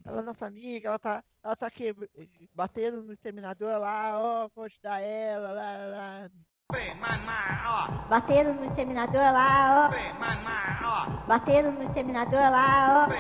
ela 0.07 0.21
é 0.21 0.25
nossa 0.25 0.47
amiga, 0.47 0.89
ela 0.89 0.99
tá, 0.99 1.23
ela 1.45 1.55
tá 1.55 1.67
aqui 1.67 1.95
batendo 2.55 3.03
no 3.03 3.13
exterminador 3.13 3.79
lá, 3.79 4.19
ó, 4.19 4.49
vou 4.55 4.65
ajudar 4.65 5.01
ela, 5.01 5.53
lá, 5.53 5.87
lá. 5.87 6.31
Bateram 8.11 8.53
no 8.53 8.65
exterminador 8.67 9.33
lá, 9.33 9.89
ó. 9.89 11.09
Bateram 11.27 11.73
no 11.73 11.83
exterminador 11.83 12.51
lá, 12.51 13.07
ó. 13.07 13.11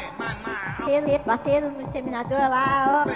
Bateram, 0.84 1.24
bateram 1.24 1.70
no 1.70 1.80
exterminador 1.80 2.40
lá, 2.50 3.04
ó. 3.06 3.08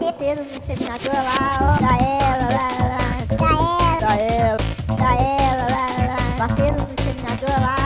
Bateram 0.00 0.44
no 0.44 0.56
exterminador 0.56 1.16
lá, 1.16 1.36
ó. 1.60 1.76
Da 1.84 1.94
ela, 2.02 2.48
lá, 2.48 2.68
lá. 2.88 4.00
Da 4.00 4.14
ela, 4.16 4.56
da 4.96 5.10
ela, 5.22 5.66
lá, 5.68 5.84
lá. 6.08 6.16
Bateram 6.38 6.76
no 6.78 6.84
exterminador 6.88 7.56
lá, 7.60 7.83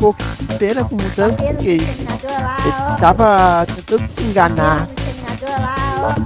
pouco 0.00 0.18
de 0.22 0.58
pena 0.58 0.82
com 0.82 0.94
o 0.94 0.98
no 0.98 1.36
porque 1.36 1.68
ele, 1.68 1.86
tava 2.98 3.66
tentando 3.66 4.08
se 4.08 4.22
enganar. 4.22 4.86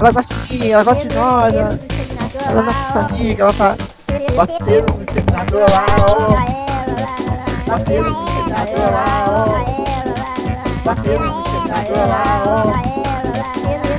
Ela 0.00 0.12
gosta 0.12 0.34
de 0.34 0.58
mim, 0.58 0.68
ela 0.68 0.84
gosta 0.84 1.08
de 1.08 1.16
nós, 1.16 1.54
ela, 1.54 1.78
ela 2.46 2.60
é 2.60 2.64
nossa 2.64 2.98
amiga, 3.00 3.42
ela 3.42 3.52
tá 3.52 3.76
batendo 4.36 4.94
no 4.94 5.02
exterminador 5.02 5.66
lá, 5.70 5.86
ó. 6.00 6.14
Batendo 7.66 8.10
no 8.10 8.24
exterminador 8.24 8.90
lá, 8.92 9.24
ó. 9.26 9.34
Batendo 10.84 11.24
no 11.24 11.40
exterminador 11.40 12.08
lá, 12.08 12.22
ó. 12.46 12.56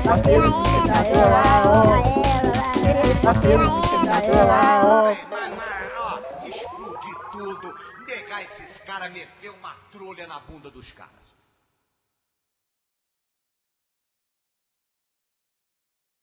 Batendo 0.06 0.49
no 0.49 0.64
exterminador 0.64 1.26
lá, 1.30 1.45
ó. 1.65 1.77
Batendo 3.23 3.57
no 3.57 3.80
exterminador 3.84 4.45
lá, 4.47 4.81
ó. 4.85 5.44
Esses 8.60 8.80
caras, 8.80 9.11
meter 9.11 9.49
uma 9.49 9.76
trolha 9.91 10.26
na 10.26 10.40
bunda 10.40 10.72
dos 10.72 10.91
caras. 10.91 11.34